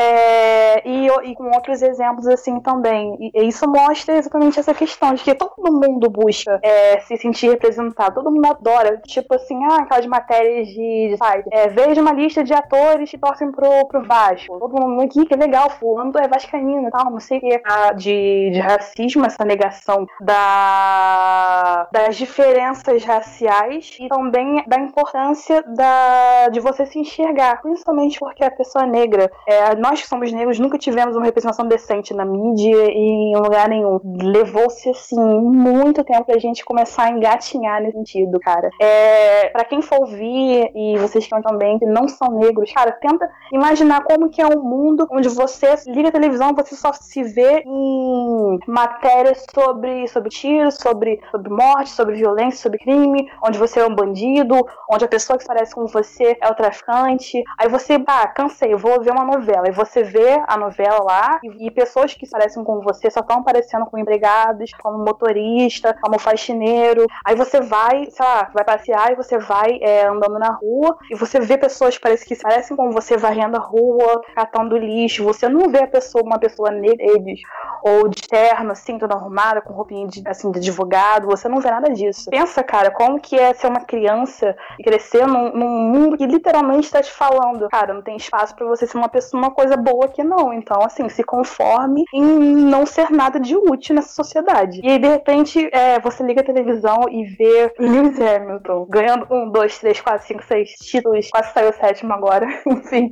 É, 0.00 0.88
e, 0.88 1.08
e, 1.30 1.34
com 1.34 1.50
outros 1.54 1.82
exemplos 1.82 2.26
assim 2.26 2.58
também. 2.60 3.16
E, 3.20 3.30
e, 3.34 3.48
isso 3.48 3.68
mostra 3.68 4.16
exatamente 4.16 4.58
essa 4.58 4.72
questão 4.72 5.12
de 5.12 5.22
que 5.22 5.34
todo 5.34 5.52
mundo 5.58 6.08
busca 6.08 6.58
é, 6.62 7.00
se 7.00 7.18
sentir 7.18 7.50
representado, 7.50 8.14
todo 8.14 8.30
mundo 8.30 8.46
adora. 8.46 8.96
Tipo 9.06 9.34
assim, 9.34 9.62
ah, 9.64 9.82
aquelas 9.82 10.06
matérias 10.06 10.68
de, 10.68 11.14
de. 11.14 11.16
É, 11.52 11.68
veja 11.68 12.00
uma 12.00 12.12
lista 12.12 12.42
de 12.42 12.54
atores 12.54 13.10
que 13.10 13.18
torcem 13.18 13.52
pro, 13.52 13.86
pro 13.88 14.02
Vasco. 14.02 14.58
Todo 14.58 14.80
mundo 14.80 15.02
aqui, 15.02 15.26
que 15.26 15.36
legal, 15.36 15.68
fulano 15.68 16.12
é 16.18 16.26
vascaíno 16.26 16.88
e 16.88 16.90
tal, 16.90 17.10
não 17.10 17.20
sei 17.20 17.36
o 17.36 17.40
que. 17.40 17.60
De, 17.96 18.50
de 18.52 18.58
racismo, 18.60 19.26
essa 19.26 19.44
negação 19.44 20.06
da, 20.20 21.88
das 21.92 22.16
diferenças 22.16 23.04
raciais 23.04 23.96
e 24.00 24.08
também 24.08 24.64
da 24.66 24.78
importância 24.78 25.62
da, 25.62 26.48
de 26.48 26.58
você 26.60 26.86
se 26.86 26.98
enxergar, 26.98 27.60
principalmente 27.60 28.18
porque 28.18 28.44
a 28.44 28.50
pessoa 28.50 28.86
negra, 28.86 29.30
é, 29.46 29.74
nós 29.74 29.89
que 29.98 30.06
somos 30.06 30.32
negros 30.32 30.58
nunca 30.58 30.78
tivemos 30.78 31.16
uma 31.16 31.24
representação 31.24 31.66
decente 31.66 32.14
na 32.14 32.24
mídia 32.24 32.90
e 32.90 33.32
em 33.32 33.36
lugar 33.36 33.68
nenhum. 33.68 34.00
Levou-se, 34.22 34.88
assim, 34.90 35.18
muito 35.18 36.04
tempo 36.04 36.24
pra 36.24 36.38
gente 36.38 36.64
começar 36.64 37.04
a 37.04 37.10
engatinhar 37.10 37.82
nesse 37.82 37.96
sentido, 37.96 38.38
cara. 38.38 38.70
É, 38.80 39.48
para 39.48 39.64
quem 39.64 39.82
for 39.82 40.00
ouvir, 40.00 40.70
e 40.74 40.98
vocês 40.98 41.26
que 41.26 41.42
também, 41.42 41.78
que 41.78 41.86
não 41.86 42.08
são 42.08 42.38
negros, 42.38 42.72
cara, 42.72 42.92
tenta 42.92 43.28
imaginar 43.52 44.04
como 44.04 44.28
que 44.28 44.40
é 44.40 44.46
um 44.46 44.62
mundo 44.62 45.06
onde 45.10 45.28
você 45.28 45.74
liga 45.86 46.08
a 46.08 46.12
televisão, 46.12 46.54
você 46.54 46.74
só 46.74 46.92
se 46.92 47.22
vê 47.22 47.62
em 47.66 48.58
matérias 48.66 49.44
sobre, 49.54 50.06
sobre 50.08 50.30
tiros, 50.30 50.76
sobre, 50.76 51.20
sobre 51.30 51.50
morte, 51.50 51.90
sobre 51.90 52.16
violência, 52.16 52.60
sobre 52.60 52.78
crime, 52.78 53.30
onde 53.42 53.58
você 53.58 53.80
é 53.80 53.86
um 53.86 53.94
bandido, 53.94 54.54
onde 54.90 55.04
a 55.04 55.08
pessoa 55.08 55.38
que 55.38 55.46
parece 55.46 55.74
com 55.74 55.86
você 55.86 56.36
é 56.40 56.48
o 56.48 56.54
traficante. 56.54 57.42
Aí 57.58 57.68
você, 57.68 58.02
ah, 58.06 58.26
cansei, 58.28 58.74
vou 58.74 59.02
ver 59.02 59.12
uma 59.12 59.24
novela. 59.24 59.68
Aí 59.70 59.72
você 59.72 60.02
vê 60.02 60.42
a 60.48 60.56
novela 60.56 60.98
lá 61.04 61.38
e, 61.44 61.66
e 61.66 61.70
pessoas 61.70 62.12
que 62.12 62.28
parecem 62.28 62.64
com 62.64 62.80
você 62.80 63.08
só 63.08 63.20
estão 63.20 63.38
aparecendo 63.38 63.86
como 63.86 64.02
empregados, 64.02 64.72
como 64.82 64.98
motorista, 64.98 65.96
como 66.02 66.18
faxineiro. 66.18 67.06
Aí 67.24 67.36
você 67.36 67.60
vai, 67.60 68.06
sei 68.10 68.26
lá, 68.26 68.50
vai 68.52 68.64
passear 68.64 69.12
e 69.12 69.14
você 69.14 69.38
vai 69.38 69.78
é, 69.80 70.06
andando 70.06 70.40
na 70.40 70.50
rua 70.50 70.98
e 71.08 71.14
você 71.14 71.38
vê 71.38 71.56
pessoas 71.56 71.96
que 71.96 72.02
parecem, 72.02 72.26
que 72.26 72.42
parecem 72.42 72.76
com 72.76 72.90
você 72.90 73.16
varrendo 73.16 73.56
a 73.56 73.60
rua, 73.60 74.20
catando 74.34 74.76
lixo. 74.76 75.22
Você 75.22 75.48
não 75.48 75.70
vê 75.70 75.84
a 75.84 75.86
pessoa, 75.86 76.24
uma 76.24 76.38
pessoa 76.38 76.72
neles 76.72 77.40
ou 77.84 78.08
de 78.08 78.22
terno, 78.22 78.72
assim, 78.72 78.98
toda 78.98 79.14
arrumada, 79.14 79.60
com 79.60 79.72
roupinha 79.72 80.08
de, 80.08 80.22
assim, 80.26 80.50
de 80.50 80.58
advogado. 80.58 81.28
Você 81.28 81.48
não 81.48 81.60
vê 81.60 81.70
nada 81.70 81.90
disso. 81.92 82.28
Pensa, 82.28 82.64
cara, 82.64 82.90
como 82.90 83.20
que 83.20 83.38
é 83.38 83.54
ser 83.54 83.68
uma 83.68 83.80
criança 83.80 84.56
e 84.80 84.82
crescer 84.82 85.26
num, 85.28 85.52
num 85.52 85.68
mundo 85.68 86.16
que 86.16 86.26
literalmente 86.26 86.86
está 86.86 87.00
te 87.00 87.12
falando, 87.12 87.68
cara, 87.68 87.94
não 87.94 88.02
tem 88.02 88.16
espaço 88.16 88.56
para 88.56 88.66
você 88.66 88.84
ser 88.84 88.98
uma 88.98 89.08
pessoa, 89.08 89.40
uma 89.40 89.54
coisa 89.60 89.76
boa 89.76 90.06
aqui 90.06 90.24
não. 90.24 90.52
Então, 90.52 90.80
assim, 90.82 91.08
se 91.10 91.22
conforme 91.22 92.04
em 92.14 92.24
não 92.24 92.86
ser 92.86 93.10
nada 93.10 93.38
de 93.38 93.54
útil 93.54 93.94
nessa 93.94 94.14
sociedade. 94.14 94.80
E 94.82 94.88
aí, 94.88 94.98
de 94.98 95.06
repente, 95.06 95.68
é, 95.72 96.00
você 96.00 96.22
liga 96.22 96.40
a 96.40 96.44
televisão 96.44 97.04
e 97.10 97.24
vê 97.24 97.72
Lewis 97.78 98.18
Hamilton 98.18 98.86
ganhando 98.88 99.26
um, 99.30 99.50
dois, 99.50 99.78
três, 99.78 100.00
quatro, 100.00 100.26
cinco, 100.26 100.42
seis 100.44 100.70
títulos, 100.70 101.28
quase 101.30 101.52
saiu 101.52 101.68
o 101.68 101.74
sétimo 101.74 102.12
agora, 102.14 102.46
enfim. 102.66 103.10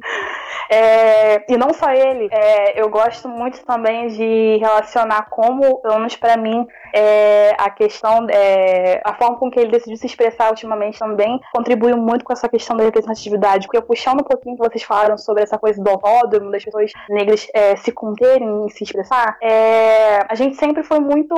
É, 0.70 1.51
e 1.51 1.57
não 1.57 1.73
só 1.73 1.91
ele, 1.91 2.29
é, 2.31 2.81
eu 2.81 2.91
gosto 2.91 3.27
muito 3.27 3.65
também 3.65 4.09
de 4.09 4.59
relacionar 4.59 5.29
como, 5.31 5.81
pelo 5.81 5.97
menos 5.97 6.15
pra 6.16 6.37
mim, 6.37 6.66
é, 6.95 7.55
a 7.59 7.70
questão, 7.70 8.27
é, 8.31 9.01
a 9.03 9.15
forma 9.15 9.39
com 9.39 9.51
que 9.51 9.59
ele 9.59 9.70
decidiu 9.70 9.97
se 9.97 10.07
expressar 10.07 10.51
ultimamente 10.51 10.99
também 10.99 11.41
contribuiu 11.53 11.97
muito 11.97 12.25
com 12.25 12.33
essa 12.33 12.49
questão 12.49 12.77
da 12.77 12.85
representatividade. 12.85 13.66
Porque 13.66 13.79
eu 13.79 13.83
puxando 13.83 14.20
um 14.20 14.25
pouquinho 14.25 14.57
que 14.57 14.62
vocês 14.62 14.83
falaram 14.83 15.16
sobre 15.16 15.43
essa 15.43 15.59
coisa 15.59 15.83
do 15.83 15.89
autódromo, 15.89 16.38
das 16.51 16.65
pessoas 16.65 16.93
negras 17.09 17.47
é, 17.55 17.77
se 17.77 17.93
conterem 17.93 18.69
se 18.70 18.85
expressar, 18.85 19.36
é, 19.43 20.24
a 20.28 20.35
gente 20.35 20.56
sempre 20.56 20.82
foi 20.82 21.01
muito 21.01 21.35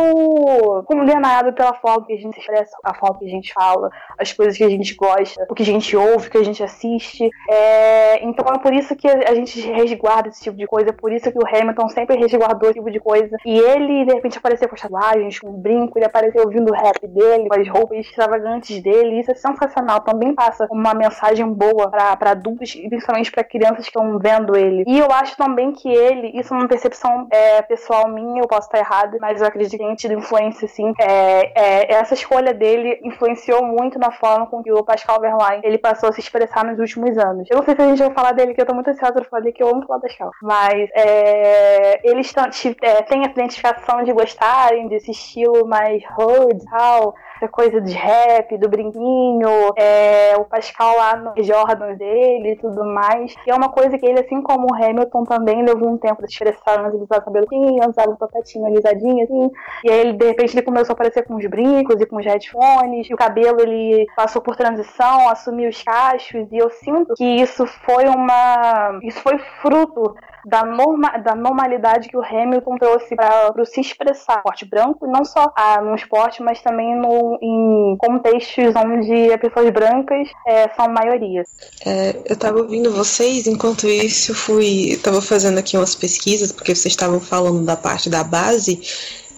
condenado 0.87 1.53
pela 1.53 1.75
forma 1.75 2.07
que 2.07 2.13
a 2.13 2.17
gente 2.17 2.35
se 2.35 2.41
expressa, 2.41 2.77
a 2.85 2.95
forma 2.95 3.19
que 3.19 3.27
a 3.27 3.31
gente 3.31 3.53
fala, 3.53 3.91
as 4.19 4.33
coisas 4.33 4.57
que 4.57 4.65
a 4.65 4.69
gente 4.69 4.95
gosta, 4.95 5.47
o 5.49 5.55
que 5.55 5.63
a 5.63 5.67
gente 5.67 5.97
ouve, 5.97 6.29
o 6.29 6.31
que 6.31 6.39
a 6.39 6.45
gente 6.45 6.63
assiste. 6.63 7.31
É, 7.49 8.25
então 8.25 8.47
é 8.53 8.59
por 8.59 8.73
isso 8.73 8.95
que 8.97 9.09
a 9.09 9.35
gente 9.35 9.61
resguarda 9.61 10.29
esse 10.29 10.43
tipo 10.43 10.57
de 10.57 10.67
coisa, 10.67 10.91
é 10.91 10.93
por 10.93 11.13
isso 11.13 11.31
que 11.31 11.39
o 11.39 11.47
Hamilton 11.47 11.89
sempre 11.89 12.17
resguardou 12.17 12.71
esse 12.71 12.79
tipo 12.79 12.91
de 12.91 13.01
coisa. 13.01 13.37
E 13.45 13.59
ele, 13.59 14.05
de 14.05 14.15
repente, 14.15 14.39
apareceu 14.39 14.69
com 14.69 14.77
tatuagens, 14.77 15.39
com 15.39 15.49
um 15.49 15.61
brinco, 15.61 15.99
ele 15.99 16.07
apareceu 16.07 16.43
ouvindo 16.43 16.71
o 16.71 16.75
rap 16.75 17.07
dele, 17.07 17.49
com 17.49 17.61
as 17.61 17.69
roupas 17.69 17.99
extravagantes 17.99 18.83
dele. 18.83 19.21
Isso 19.21 19.31
é 19.31 19.35
sensacional. 19.35 20.01
Também 20.01 20.35
passa 20.35 20.67
uma 20.71 20.95
mensagem 20.95 21.47
boa 21.47 21.89
para 21.91 22.31
adultos 22.31 22.75
e 22.75 22.89
principalmente 22.89 23.31
para 23.31 23.45
crianças 23.45 23.79
que 23.79 23.91
estão 23.91 24.19
vendo 24.19 24.57
ele. 24.57 24.85
E 24.91 24.99
eu 24.99 25.07
acho 25.13 25.37
também 25.37 25.71
que 25.71 25.89
ele, 25.89 26.33
isso 26.35 26.53
é 26.53 26.57
uma 26.57 26.67
percepção 26.67 27.29
é, 27.31 27.63
pessoal 27.63 28.09
minha, 28.09 28.43
eu 28.43 28.49
posso 28.49 28.67
estar 28.67 28.79
errado, 28.79 29.19
mas 29.21 29.41
eu 29.41 29.47
acredito 29.47 29.71
que 29.71 29.79
tenha 29.79 29.95
tido 29.95 30.15
influência, 30.15 30.67
assim. 30.67 30.93
É, 30.99 31.53
é, 31.55 31.93
essa 31.93 32.15
escolha 32.15 32.53
dele 32.53 32.99
influenciou 33.05 33.65
muito 33.65 34.01
na 34.01 34.11
forma 34.11 34.49
com 34.49 34.61
que 34.61 34.73
o 34.73 34.83
Pascal 34.83 35.21
Verlaine 35.21 35.63
ele 35.65 35.79
passou 35.79 36.09
a 36.09 36.13
se 36.13 36.19
expressar 36.19 36.65
nos 36.65 36.81
últimos 36.81 37.17
anos. 37.17 37.47
Eu 37.49 37.59
não 37.59 37.65
sei 37.65 37.77
se 37.77 37.83
a 37.83 37.87
gente 37.87 38.03
vai 38.03 38.13
falar 38.13 38.33
dele, 38.33 38.53
que 38.53 38.61
eu 38.61 38.67
tô 38.67 38.75
muito 38.75 38.91
ansiosa 38.91 39.13
pra 39.13 39.25
falar 39.27 39.43
dele, 39.43 39.53
que 39.53 39.63
eu 39.63 39.69
amo 39.69 39.87
falar 39.87 40.01
Pascal. 40.01 40.33
Mas 40.43 40.91
é, 40.93 42.01
eles 42.11 42.35
é, 42.83 43.03
têm 43.03 43.25
a 43.25 43.31
identificação 43.31 44.03
de 44.03 44.13
gostarem 44.13 44.89
desse 44.89 45.13
estilo 45.13 45.69
mais 45.69 46.03
hood 46.19 46.65
tal 46.69 47.15
essa 47.41 47.49
coisa 47.49 47.81
de 47.81 47.95
rap, 47.95 48.57
do 48.59 48.69
brinquinho, 48.69 49.73
é, 49.77 50.37
o 50.37 50.45
Pascal 50.45 50.95
lá 50.97 51.17
nos 51.17 51.47
Jordans 51.47 51.97
dele 51.97 52.53
e 52.53 52.57
tudo 52.57 52.85
mais. 52.85 53.35
E 53.47 53.51
é 53.51 53.55
uma 53.55 53.71
coisa 53.71 53.97
que 53.99 54.05
ele, 54.05 54.21
assim 54.21 54.43
como 54.43 54.67
o 54.71 54.75
Hamilton, 54.85 55.25
também 55.25 55.65
levou 55.65 55.91
um 55.91 55.99
tempo 55.99 56.27
de 56.27 56.33
expressar, 56.33 56.81
antes 56.81 56.95
ele 56.95 57.05
usava 57.05 57.25
cabelo 57.25 57.47
assim, 57.47 57.81
usava 57.89 58.11
o 58.11 58.17
topetinho 58.17 58.67
alisadinho 58.67 59.25
assim. 59.25 59.51
E 59.85 59.91
aí 59.91 60.13
de 60.13 60.27
repente, 60.27 60.55
ele 60.55 60.63
começou 60.63 60.93
a 60.93 60.95
aparecer 60.95 61.25
com 61.25 61.37
os 61.37 61.47
brincos 61.47 62.01
e 62.01 62.07
com 62.07 62.17
os 62.17 62.25
headphones. 62.25 63.09
E 63.09 63.15
o 63.15 63.17
cabelo, 63.17 63.61
ele 63.61 64.07
passou 64.17 64.43
por 64.43 64.57
transição, 64.57 65.29
assumiu 65.29 65.69
os 65.69 65.83
cachos. 65.83 66.47
E 66.51 66.59
eu 66.59 66.71
sinto 66.71 67.15
que 67.15 67.25
isso 67.25 67.67
foi 67.67 68.07
uma. 68.07 68.99
Isso 69.03 69.21
foi 69.21 69.39
fruto 69.61 70.15
da, 70.45 70.65
norma, 70.65 71.19
da 71.19 71.35
normalidade 71.35 72.09
que 72.09 72.17
o 72.17 72.23
Hamilton 72.23 72.77
trouxe 72.77 73.15
para 73.15 73.65
se 73.65 73.81
expressar. 73.81 74.39
Esporte 74.39 74.65
branco, 74.65 75.07
não 75.07 75.25
só 75.25 75.53
ah, 75.57 75.81
no 75.81 75.95
esporte, 75.95 76.43
mas 76.43 76.61
também 76.63 76.97
no, 76.97 77.39
em 77.41 77.97
contextos 77.99 78.75
onde 78.77 79.33
as 79.33 79.41
pessoas 79.41 79.71
brancas 79.71 80.29
é, 80.47 80.69
são 80.71 80.89
maioria. 80.89 81.43
É, 81.85 82.17
eu 82.25 82.35
estava 82.35 82.59
ouvindo 82.59 82.93
vocês, 82.93 83.47
enquanto 83.47 83.87
isso 83.89 84.35
fui. 84.35 84.91
estava 84.91 85.21
fazendo 85.21 85.59
aqui 85.59 85.77
umas 85.77 85.95
pesquisas, 85.95 86.53
porque 86.53 86.75
vocês 86.75 86.93
estavam 86.93 87.21
falando 87.21 87.65
da 87.65 87.77
parte 87.77 88.09
da 88.09 88.25
base. 88.25 88.81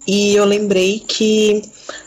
E 0.05 0.35
eu 0.35 0.43
lembrei 0.45 0.99
que 0.99 1.61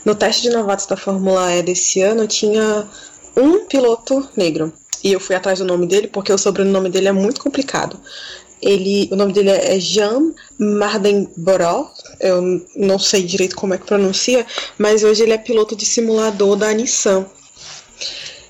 no 0.05 0.13
teste 0.13 0.43
de 0.43 0.49
novatos 0.49 0.85
da 0.85 0.95
Fórmula 0.95 1.53
E 1.55 1.63
desse 1.63 2.01
ano 2.01 2.27
tinha 2.27 2.87
um 3.35 3.65
piloto 3.65 4.27
negro. 4.35 4.71
E 5.03 5.13
eu 5.13 5.19
fui 5.19 5.35
atrás 5.35 5.59
do 5.59 5.65
nome 5.65 5.87
dele 5.87 6.07
porque 6.07 6.31
o 6.31 6.37
sobrenome 6.37 6.89
dele 6.89 7.07
é 7.07 7.11
muito 7.11 7.41
complicado. 7.41 7.99
Ele, 8.61 9.07
o 9.11 9.15
nome 9.15 9.33
dele 9.33 9.49
é 9.49 9.79
Jean 9.79 10.33
Mardenborough, 10.57 11.91
eu 12.19 12.65
não 12.75 12.97
sei 12.97 13.23
direito 13.23 13.55
como 13.55 13.73
é 13.73 13.77
que 13.77 13.85
pronuncia, 13.85 14.45
mas 14.77 15.03
hoje 15.03 15.23
ele 15.23 15.33
é 15.33 15.37
piloto 15.37 15.75
de 15.75 15.85
simulador 15.85 16.55
da 16.55 16.73
Nissan. 16.73 17.25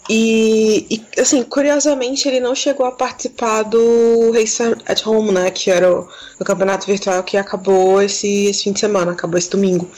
E, 0.09 0.85
e, 0.89 1.21
assim, 1.21 1.43
curiosamente, 1.43 2.27
ele 2.27 2.39
não 2.39 2.55
chegou 2.55 2.85
a 2.85 2.91
participar 2.91 3.63
do 3.63 4.31
Race 4.31 4.63
at 4.85 5.05
Home, 5.05 5.33
né? 5.33 5.51
Que 5.51 5.69
era 5.69 5.91
o, 5.91 6.07
o 6.39 6.45
campeonato 6.45 6.87
virtual 6.87 7.21
que 7.23 7.35
acabou 7.35 8.01
esse, 8.01 8.45
esse 8.45 8.63
fim 8.63 8.71
de 8.71 8.79
semana, 8.79 9.11
acabou 9.11 9.37
esse 9.37 9.49
domingo. 9.49 9.89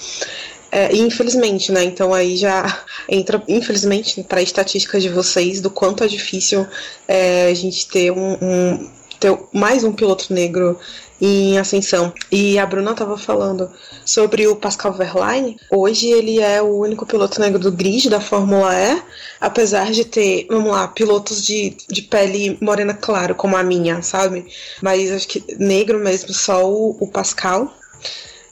É, 0.72 0.96
infelizmente, 0.96 1.72
né? 1.72 1.84
Então 1.84 2.14
aí 2.14 2.36
já 2.38 2.84
entra, 3.08 3.42
infelizmente, 3.48 4.24
para 4.24 4.42
estatísticas 4.42 5.04
de 5.04 5.10
vocês 5.10 5.62
do 5.62 5.70
quanto 5.70 6.04
é 6.04 6.08
difícil 6.08 6.66
é, 7.08 7.48
a 7.48 7.54
gente 7.54 7.88
ter 7.88 8.12
um, 8.12 8.38
um 8.42 8.90
ter 9.20 9.38
mais 9.54 9.84
um 9.84 9.92
piloto 9.92 10.34
negro 10.34 10.80
em 11.22 11.58
ascensão. 11.58 12.14
E 12.32 12.58
a 12.58 12.66
Bruna 12.66 12.92
estava 12.92 13.18
falando 13.18 13.70
sobre 14.06 14.48
o 14.48 14.56
Pascal 14.56 14.94
Verlaine. 14.94 15.58
Hoje 15.70 16.10
ele 16.10 16.40
é 16.40 16.62
o 16.62 16.78
único 16.78 17.06
piloto 17.06 17.40
negro 17.42 17.60
do 17.60 17.72
grid 17.72 18.10
da 18.10 18.22
Fórmula 18.22 18.74
E, 18.74 19.02
apesar 19.42 19.92
de 19.92 20.06
ter, 20.06 20.48
vamos 20.50 20.72
lá, 20.72 20.88
pilotos 20.88 21.44
de, 21.44 21.76
de 21.90 22.02
pele 22.04 22.58
morena 22.62 22.94
claro, 22.94 23.36
como 23.36 23.58
a 23.58 23.64
minha, 23.64 24.02
sabe? 24.02 24.48
Mas 24.82 25.12
acho 25.12 25.28
que 25.28 25.44
negro 25.58 26.00
mesmo, 26.00 26.34
só 26.34 26.70
o, 26.70 26.96
o 27.00 27.08
Pascal. 27.08 27.74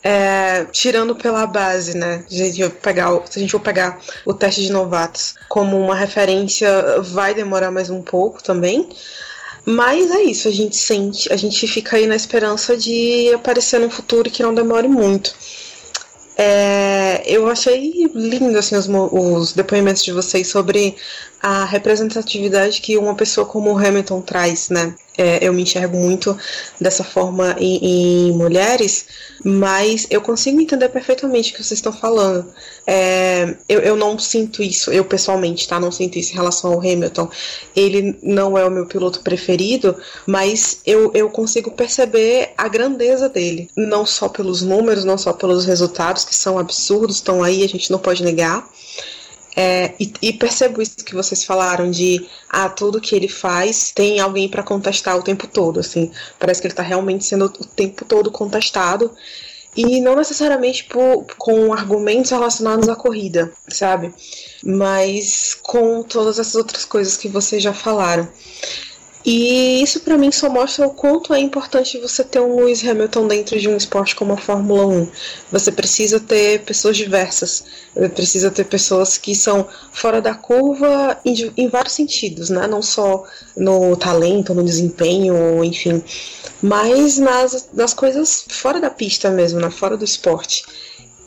É, 0.03 0.65
tirando 0.71 1.15
pela 1.15 1.45
base, 1.45 1.97
né? 1.97 2.23
Gente 2.29 2.69
pegar, 2.81 3.09
se 3.29 3.39
a 3.39 3.41
gente 3.41 3.51
for 3.51 3.59
pegar 3.59 3.99
o 4.25 4.33
teste 4.33 4.61
de 4.61 4.71
novatos 4.71 5.35
como 5.49 5.77
uma 5.77 5.95
referência, 5.95 7.01
vai 7.01 7.33
demorar 7.33 7.71
mais 7.71 7.89
um 7.89 8.01
pouco 8.01 8.41
também. 8.41 8.87
Mas 9.69 10.09
é 10.11 10.23
isso, 10.23 10.47
a 10.47 10.51
gente 10.51 10.77
sente, 10.77 11.31
a 11.31 11.35
gente 11.35 11.67
fica 11.67 11.97
aí 11.97 12.07
na 12.07 12.15
esperança 12.15 12.77
de 12.77 13.33
aparecer 13.33 13.77
num 13.81 13.89
futuro 13.89 14.31
que 14.31 14.41
não 14.41 14.55
demore 14.55 14.87
muito. 14.87 15.35
É, 16.37 17.21
eu 17.25 17.49
achei 17.49 18.09
lindo 18.15 18.57
assim, 18.57 18.77
os, 18.77 18.87
os, 18.87 19.51
depoimentos 19.51 20.05
de 20.05 20.13
vocês 20.13 20.47
sobre 20.47 20.95
a 21.41 21.65
representatividade 21.65 22.79
que 22.79 22.97
uma 22.97 23.13
pessoa 23.13 23.45
como 23.45 23.73
o 23.73 23.77
Hamilton 23.77 24.21
traz, 24.21 24.69
né? 24.69 24.95
É, 25.17 25.39
eu 25.41 25.51
me 25.51 25.63
enxergo 25.63 25.97
muito 25.97 26.37
dessa 26.79 27.03
forma 27.03 27.55
em, 27.59 28.29
em, 28.29 28.31
mulheres, 28.33 29.07
mas 29.43 30.05
eu 30.09 30.21
consigo 30.21 30.61
entender 30.61 30.89
perfeitamente 30.89 31.51
o 31.51 31.55
que 31.55 31.63
vocês 31.63 31.79
estão 31.79 31.91
falando. 31.91 32.53
É, 32.85 33.55
eu, 33.67 33.79
eu 33.79 33.95
não 33.95 34.19
sinto 34.19 34.61
isso, 34.61 34.91
eu 34.91 35.03
pessoalmente, 35.03 35.67
tá? 35.67 35.79
Não 35.79 35.91
sinto 35.91 36.19
isso 36.19 36.33
em 36.33 36.35
relação 36.35 36.73
ao 36.73 36.79
Hamilton. 36.79 37.29
Ele 37.75 38.17
não 38.21 38.57
é 38.57 38.65
o 38.65 38.71
meu 38.71 38.85
piloto 38.85 39.21
preferido, 39.21 39.95
mas 40.25 40.81
eu, 40.85 41.11
eu 41.13 41.29
consigo 41.29 41.71
perceber 41.71 42.53
a 42.57 42.67
grandeza 42.67 43.27
dele. 43.27 43.69
Não 43.75 44.05
só 44.05 44.29
pelos 44.29 44.61
números, 44.61 45.03
não 45.03 45.17
só 45.17 45.33
pelos 45.33 45.65
resultados, 45.65 46.23
que 46.23 46.35
são 46.35 46.59
absurdos, 46.59 47.17
estão 47.17 47.43
aí, 47.43 47.63
a 47.63 47.67
gente 47.67 47.91
não 47.91 47.99
pode 47.99 48.23
negar 48.23 48.67
é, 49.59 49.95
e, 49.99 50.13
e, 50.21 50.33
percebo 50.33 50.83
isso 50.83 50.97
que 50.97 51.15
vocês 51.15 51.43
falaram 51.43 51.89
de 51.89 52.29
ah, 52.47 52.69
tudo 52.69 53.01
que 53.01 53.15
ele 53.15 53.27
faz 53.27 53.91
tem 53.91 54.19
alguém 54.19 54.47
para 54.47 54.61
contestar 54.61 55.17
o 55.17 55.23
tempo 55.23 55.47
todo, 55.47 55.79
assim. 55.79 56.11
Parece 56.37 56.61
que 56.61 56.67
ele 56.67 56.73
está 56.73 56.83
realmente 56.83 57.25
sendo 57.25 57.45
o 57.45 57.65
tempo 57.65 58.05
todo 58.05 58.29
contestado. 58.29 59.11
E 59.75 59.99
não 59.99 60.15
necessariamente 60.15 60.83
por, 60.83 61.25
com 61.39 61.73
argumentos 61.73 62.29
relacionados 62.29 62.87
à 62.87 62.95
corrida, 62.95 63.51
sabe? 63.67 64.13
Mas 64.63 65.55
com 65.55 66.03
todas 66.03 66.37
essas 66.37 66.53
outras 66.55 66.85
coisas 66.85 67.17
que 67.17 67.27
vocês 67.27 67.61
já 67.61 67.73
falaram. 67.73 68.27
E 69.29 69.83
isso 69.83 69.99
para 69.99 70.17
mim 70.17 70.31
só 70.31 70.49
mostra 70.49 70.87
o 70.87 70.91
quanto 70.91 71.33
é 71.33 71.39
importante 71.41 71.97
você 71.97 72.23
ter 72.23 72.39
um 72.39 72.55
Lewis 72.55 72.81
Hamilton 72.87 73.27
dentro 73.27 73.59
de 73.59 73.67
um 73.67 73.75
esporte 73.75 74.15
como 74.15 74.31
a 74.31 74.37
Fórmula 74.37 74.85
1. 74.87 75.09
Você 75.51 75.69
precisa 75.69 76.17
ter 76.17 76.61
pessoas 76.61 76.95
diversas, 76.95 77.65
precisa 78.15 78.49
ter 78.49 78.63
pessoas 78.63 79.17
que 79.17 79.35
são 79.35 79.67
fora 79.91 80.21
da 80.21 80.33
curva 80.33 81.19
em, 81.25 81.51
em 81.57 81.67
vários 81.67 81.91
sentidos, 81.91 82.49
né? 82.49 82.67
Não 82.67 82.81
só 82.81 83.25
no 83.57 83.97
talento, 83.97 84.53
no 84.53 84.63
desempenho, 84.63 85.61
enfim, 85.61 86.01
mas 86.61 87.17
nas, 87.17 87.67
nas 87.73 87.93
coisas 87.93 88.45
fora 88.47 88.79
da 88.79 88.89
pista 88.89 89.29
mesmo, 89.29 89.59
né? 89.59 89.69
fora 89.69 89.97
do 89.97 90.05
esporte. 90.05 90.63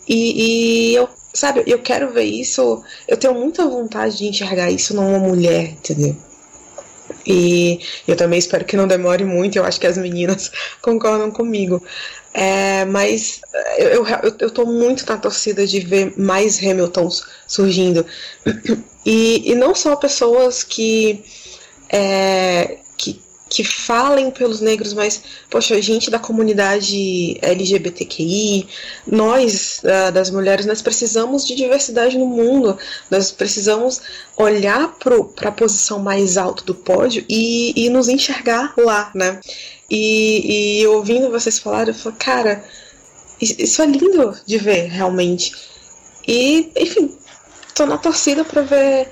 E, 0.08 0.92
e 0.92 0.94
eu 0.94 1.06
sabe, 1.34 1.64
eu 1.66 1.80
quero 1.80 2.10
ver 2.14 2.24
isso, 2.24 2.82
eu 3.06 3.18
tenho 3.18 3.34
muita 3.34 3.68
vontade 3.68 4.16
de 4.16 4.24
enxergar 4.24 4.70
isso 4.70 4.96
numa 4.96 5.18
mulher, 5.18 5.72
entendeu? 5.72 6.16
E 7.26 7.80
eu 8.06 8.16
também 8.16 8.38
espero 8.38 8.64
que 8.64 8.76
não 8.76 8.88
demore 8.88 9.24
muito, 9.24 9.56
eu 9.56 9.64
acho 9.64 9.80
que 9.80 9.86
as 9.86 9.98
meninas 9.98 10.50
concordam 10.80 11.30
comigo. 11.30 11.82
É, 12.32 12.84
mas 12.84 13.40
eu, 13.76 14.06
eu, 14.06 14.36
eu 14.38 14.50
tô 14.50 14.64
muito 14.64 15.04
na 15.04 15.16
torcida 15.16 15.66
de 15.66 15.80
ver 15.80 16.14
mais 16.16 16.58
Hamiltons 16.58 17.24
surgindo. 17.46 18.06
E, 19.02 19.52
e 19.52 19.54
não 19.54 19.74
só 19.74 19.96
pessoas 19.96 20.62
que, 20.62 21.24
é, 21.88 22.79
que, 23.50 23.64
falem 23.64 24.30
pelos 24.30 24.60
negros, 24.60 24.94
mas, 24.94 25.22
poxa, 25.50 25.82
gente 25.82 26.10
da 26.10 26.18
comunidade 26.18 27.36
LGBTQI, 27.42 28.68
nós, 29.06 29.82
das 30.14 30.30
mulheres, 30.30 30.64
nós 30.64 30.80
precisamos 30.80 31.46
de 31.46 31.54
diversidade 31.54 32.16
no 32.16 32.26
mundo, 32.26 32.78
nós 33.10 33.32
precisamos 33.32 34.00
olhar 34.36 34.96
para 34.98 35.48
a 35.48 35.52
posição 35.52 35.98
mais 35.98 36.38
alta 36.38 36.64
do 36.64 36.74
pódio 36.74 37.24
e, 37.28 37.72
e 37.76 37.90
nos 37.90 38.08
enxergar 38.08 38.72
lá, 38.78 39.10
né? 39.14 39.40
E, 39.90 40.80
e 40.80 40.86
ouvindo 40.86 41.30
vocês 41.30 41.58
falarem, 41.58 41.92
eu 41.92 41.98
falo, 41.98 42.14
cara, 42.16 42.64
isso 43.40 43.82
é 43.82 43.86
lindo 43.86 44.36
de 44.46 44.58
ver, 44.58 44.88
realmente. 44.88 45.52
E, 46.26 46.70
enfim, 46.76 47.16
tô 47.74 47.86
na 47.86 47.98
torcida 47.98 48.44
para 48.44 48.62
ver 48.62 49.08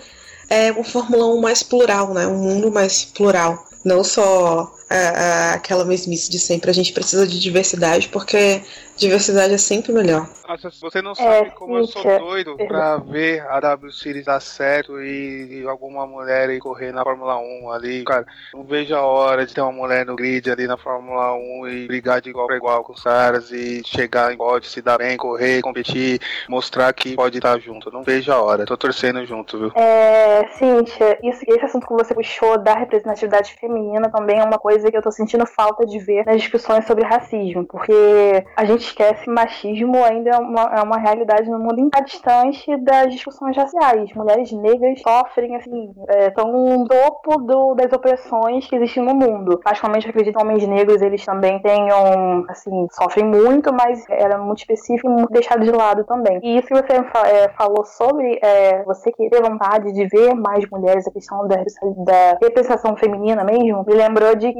é, 0.48 0.70
uma 0.73 0.85
Fórmula 0.85 1.27
1 1.35 1.40
mais 1.40 1.62
plural, 1.62 2.15
né? 2.15 2.27
Um 2.27 2.39
mundo 2.39 2.70
mais 2.70 3.05
plural. 3.05 3.67
Não 3.84 4.02
só 4.05 4.77
é, 4.90 4.97
é, 4.97 5.51
aquela 5.55 5.85
mesmice 5.85 6.31
de 6.31 6.39
sempre. 6.39 6.70
A 6.70 6.74
gente 6.74 6.93
precisa 6.93 7.27
de 7.27 7.39
diversidade, 7.39 8.09
porque 8.09 8.62
diversidade 8.97 9.55
é 9.55 9.59
sempre 9.59 9.93
melhor. 9.93 10.28
Nossa, 10.48 10.70
você 10.81 11.01
não 11.01 11.15
sabe 11.15 11.48
é, 11.48 11.51
como 11.51 11.78
eu 11.78 11.86
sou 11.86 12.02
doido 12.02 12.56
pra 12.66 12.97
ver 12.97 13.47
a 13.48 13.60
W 13.60 13.93
Series 13.93 14.24
dar 14.24 14.40
certo 14.40 15.01
e, 15.01 15.60
e, 15.60 15.66
alguma 15.66 16.06
mulher 16.06 16.48
aí 16.48 16.59
correr 16.59 16.90
na 16.90 17.05
Fórmula 17.05 17.39
1 17.39 17.70
ali. 17.70 18.05
Cara, 18.05 18.27
não 18.52 18.65
vejo 18.65 18.94
a 18.94 19.02
hora 19.02 19.47
de 19.47 19.55
ter 19.55 19.60
uma 19.60 19.73
mulher 19.73 20.06
no 20.06 20.16
grid 20.16 20.51
ali 20.51 20.66
na 20.66 20.77
Fórmula 20.77 21.35
1 21.35 21.69
e 21.69 21.86
brigar 21.86 22.20
de 22.20 22.31
igual 22.31 22.47
para 22.47 22.56
igual 22.56 22.82
com 22.82 22.93
os 22.93 23.02
caras 23.02 23.51
e 23.52 23.82
chegar 23.85 24.32
em 24.32 24.36
pódio, 24.36 24.69
se 24.69 24.81
dar 24.81 24.98
bem, 24.98 25.16
correr, 25.16 25.60
competir, 25.60 26.19
mostrar 26.48 26.93
que 26.93 27.15
pode 27.15 27.39
estar 27.39 27.59
junto. 27.60 27.90
Não 27.90 28.02
vejo 28.02 28.32
a 28.32 28.43
hora. 28.43 28.65
Tô 28.65 28.77
torcendo 28.77 29.24
junto, 29.27 29.59
viu? 29.59 29.73
É, 29.74 30.48
Cíntia, 30.59 31.19
isso, 31.23 31.43
esse 31.47 31.65
assunto 31.65 31.86
que 31.86 31.93
você 31.93 32.15
puxou 32.15 32.59
da 32.59 32.74
representatividade 32.74 33.55
feminina 33.60 34.10
também 34.10 34.40
é 34.40 34.44
uma 34.44 34.59
coisa 34.59 34.77
que 34.90 34.96
eu 34.96 35.02
tô 35.02 35.10
sentindo 35.10 35.46
falta 35.46 35.84
de 35.86 35.98
ver 35.98 36.24
nas 36.24 36.40
discussões 36.40 36.86
sobre 36.86 37.05
racismo, 37.05 37.64
porque 37.66 38.44
a 38.56 38.64
gente 38.64 38.80
esquece 38.80 39.24
que 39.24 39.30
machismo 39.30 40.02
ainda 40.05 40.30
é 40.30 40.38
uma, 40.38 40.62
é 40.62 40.82
uma 40.82 40.98
realidade 40.98 41.50
no 41.50 41.59
mundo 41.59 41.80
inteiro, 41.80 41.98
distante 42.05 42.76
das 42.78 43.12
discussões 43.12 43.56
raciais. 43.56 44.12
Mulheres 44.14 44.50
negras 44.52 45.00
sofrem, 45.00 45.56
assim, 45.56 45.92
estão 46.26 46.48
é, 46.48 46.52
no 46.52 46.86
topo 46.86 47.38
do, 47.42 47.74
das 47.74 47.92
opressões 47.92 48.66
que 48.66 48.76
existem 48.76 49.05
no 49.05 49.14
mundo. 49.14 49.60
Particularmente, 49.62 50.09
acredito 50.09 50.36
que 50.36 50.42
homens 50.42 50.66
negros, 50.66 51.02
eles 51.02 51.24
também 51.24 51.60
tenham, 51.60 52.44
assim, 52.48 52.86
sofrem 52.92 53.24
muito, 53.24 53.72
mas 53.72 54.05
era 54.09 54.38
muito 54.38 54.59
específico 54.59 55.09
e 55.09 55.12
muito 55.12 55.32
deixado 55.32 55.62
de 55.64 55.70
lado 55.70 56.05
também. 56.05 56.40
E 56.42 56.59
isso 56.59 56.68
que 56.68 56.74
você 56.74 56.94
é, 57.26 57.48
falou 57.50 57.84
sobre 57.84 58.38
é, 58.42 58.82
você 58.84 59.12
querer 59.12 59.42
vontade 59.42 59.92
de 59.92 60.06
ver 60.06 60.34
mais 60.34 60.68
mulheres, 60.70 61.06
a 61.06 61.12
questão 61.12 61.46
da, 61.46 61.56
da 61.56 62.38
representação 62.40 62.96
feminina 62.96 63.44
mesmo, 63.44 63.84
me 63.86 63.94
lembrou 63.94 64.34
de 64.34 64.52
que 64.52 64.59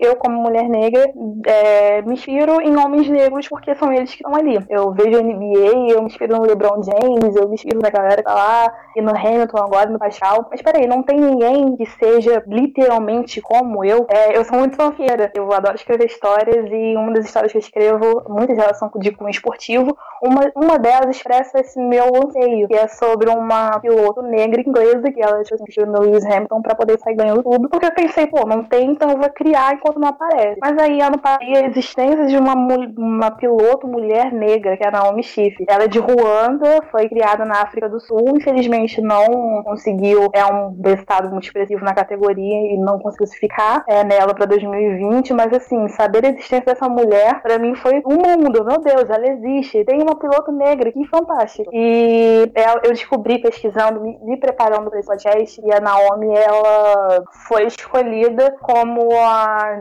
eu, 0.00 0.16
como 0.16 0.42
mulher 0.42 0.68
negra, 0.68 1.12
é, 1.46 2.02
me 2.02 2.14
inspiro 2.14 2.60
em 2.60 2.76
homens 2.76 3.08
negros 3.08 3.48
porque 3.48 3.74
são 3.74 3.92
eles 3.92 4.10
que 4.10 4.22
estão 4.22 4.34
ali. 4.34 4.58
Eu 4.68 4.92
vejo 4.92 5.22
NBA, 5.22 5.92
eu 5.92 6.00
me 6.00 6.06
inspiro 6.06 6.36
no 6.36 6.42
LeBron 6.42 6.82
James, 6.82 7.36
eu 7.36 7.48
me 7.48 7.54
inspiro 7.54 7.80
na 7.80 7.90
galera 7.90 8.16
que 8.16 8.22
tá 8.22 8.34
lá, 8.34 8.72
e 8.96 9.00
no 9.00 9.10
Hamilton 9.10 9.58
agora, 9.58 9.90
no 9.90 9.98
Pascal. 9.98 10.46
Mas 10.50 10.62
peraí, 10.62 10.86
não 10.86 11.02
tem 11.02 11.20
ninguém 11.20 11.76
que 11.76 11.86
seja 11.86 12.42
literalmente 12.46 13.40
como 13.40 13.84
eu. 13.84 14.06
É, 14.08 14.36
eu 14.36 14.44
sou 14.44 14.58
muito 14.58 14.76
fanfeira. 14.76 15.30
Eu 15.34 15.52
adoro 15.52 15.76
escrever 15.76 16.06
histórias 16.06 16.66
e 16.70 16.96
uma 16.96 17.12
das 17.12 17.26
histórias 17.26 17.52
que 17.52 17.58
eu 17.58 17.62
escrevo, 17.62 18.22
muitas 18.28 18.56
delas 18.56 18.78
são 18.78 18.90
de 18.96 19.12
cunho 19.12 19.30
esportivo. 19.30 19.96
Uma, 20.22 20.52
uma 20.54 20.78
delas 20.78 21.16
expressa 21.16 21.60
esse 21.60 21.78
meu 21.80 22.06
anseio, 22.16 22.68
que 22.68 22.74
é 22.74 22.88
sobre 22.88 23.30
uma 23.30 23.78
piloto 23.80 24.22
negra 24.22 24.60
inglesa 24.60 25.10
que 25.12 25.22
ela 25.22 25.40
assim, 25.40 25.84
no 25.86 26.00
Lewis 26.00 26.24
Hamilton 26.24 26.62
pra 26.62 26.74
poder 26.74 26.98
sair 26.98 27.14
ganhando 27.14 27.42
tudo. 27.42 27.68
Porque 27.68 27.86
eu 27.86 27.92
pensei, 27.92 28.26
pô, 28.26 28.46
não 28.46 28.64
tem, 28.64 28.90
então 28.90 29.10
eu 29.10 29.18
vou 29.18 29.30
criar 29.30 29.47
enquanto 29.74 29.98
não 29.98 30.08
aparece. 30.08 30.58
Mas 30.60 30.78
aí 30.78 31.00
eu 31.00 31.10
não 31.10 31.18
parei 31.18 31.56
a 31.56 31.66
existência 31.66 32.26
de 32.26 32.36
uma, 32.36 32.54
uma 32.54 33.30
piloto 33.30 33.86
mulher 33.86 34.32
negra, 34.32 34.76
que 34.76 34.84
é 34.84 34.88
a 34.88 34.92
Naomi 34.92 35.22
Schiff. 35.22 35.64
Ela 35.68 35.84
é 35.84 35.88
de 35.88 35.98
Ruanda, 35.98 36.82
foi 36.90 37.08
criada 37.08 37.44
na 37.44 37.62
África 37.62 37.88
do 37.88 38.00
Sul, 38.00 38.36
infelizmente 38.36 39.00
não 39.00 39.62
conseguiu, 39.64 40.28
é 40.32 40.44
um 40.44 40.80
resultado 40.84 41.30
muito 41.30 41.44
expressivo 41.44 41.84
na 41.84 41.94
categoria 41.94 42.74
e 42.74 42.78
não 42.78 42.98
conseguiu 42.98 43.26
se 43.26 43.38
ficar 43.38 43.84
é, 43.88 44.04
nela 44.04 44.34
para 44.34 44.46
2020, 44.46 45.32
mas 45.32 45.52
assim, 45.52 45.88
saber 45.88 46.24
a 46.24 46.30
existência 46.30 46.66
dessa 46.66 46.88
mulher, 46.88 47.42
para 47.42 47.58
mim 47.58 47.74
foi 47.74 48.02
um 48.06 48.16
mundo, 48.16 48.64
meu 48.64 48.80
Deus, 48.80 49.08
ela 49.08 49.26
existe, 49.28 49.84
tem 49.84 50.02
uma 50.02 50.16
piloto 50.16 50.52
negra, 50.52 50.92
que 50.92 51.04
fantástico. 51.06 51.70
E 51.72 52.50
eu 52.84 52.92
descobri 52.92 53.38
pesquisando, 53.40 54.00
me, 54.00 54.18
me 54.22 54.36
preparando 54.36 54.90
para 54.90 54.98
esse 54.98 55.08
podcast, 55.08 55.60
e 55.64 55.72
a 55.72 55.80
Naomi, 55.80 56.34
ela 56.34 57.22
foi 57.46 57.66
escolhida 57.66 58.56
como 58.60 59.08
a 59.16 59.37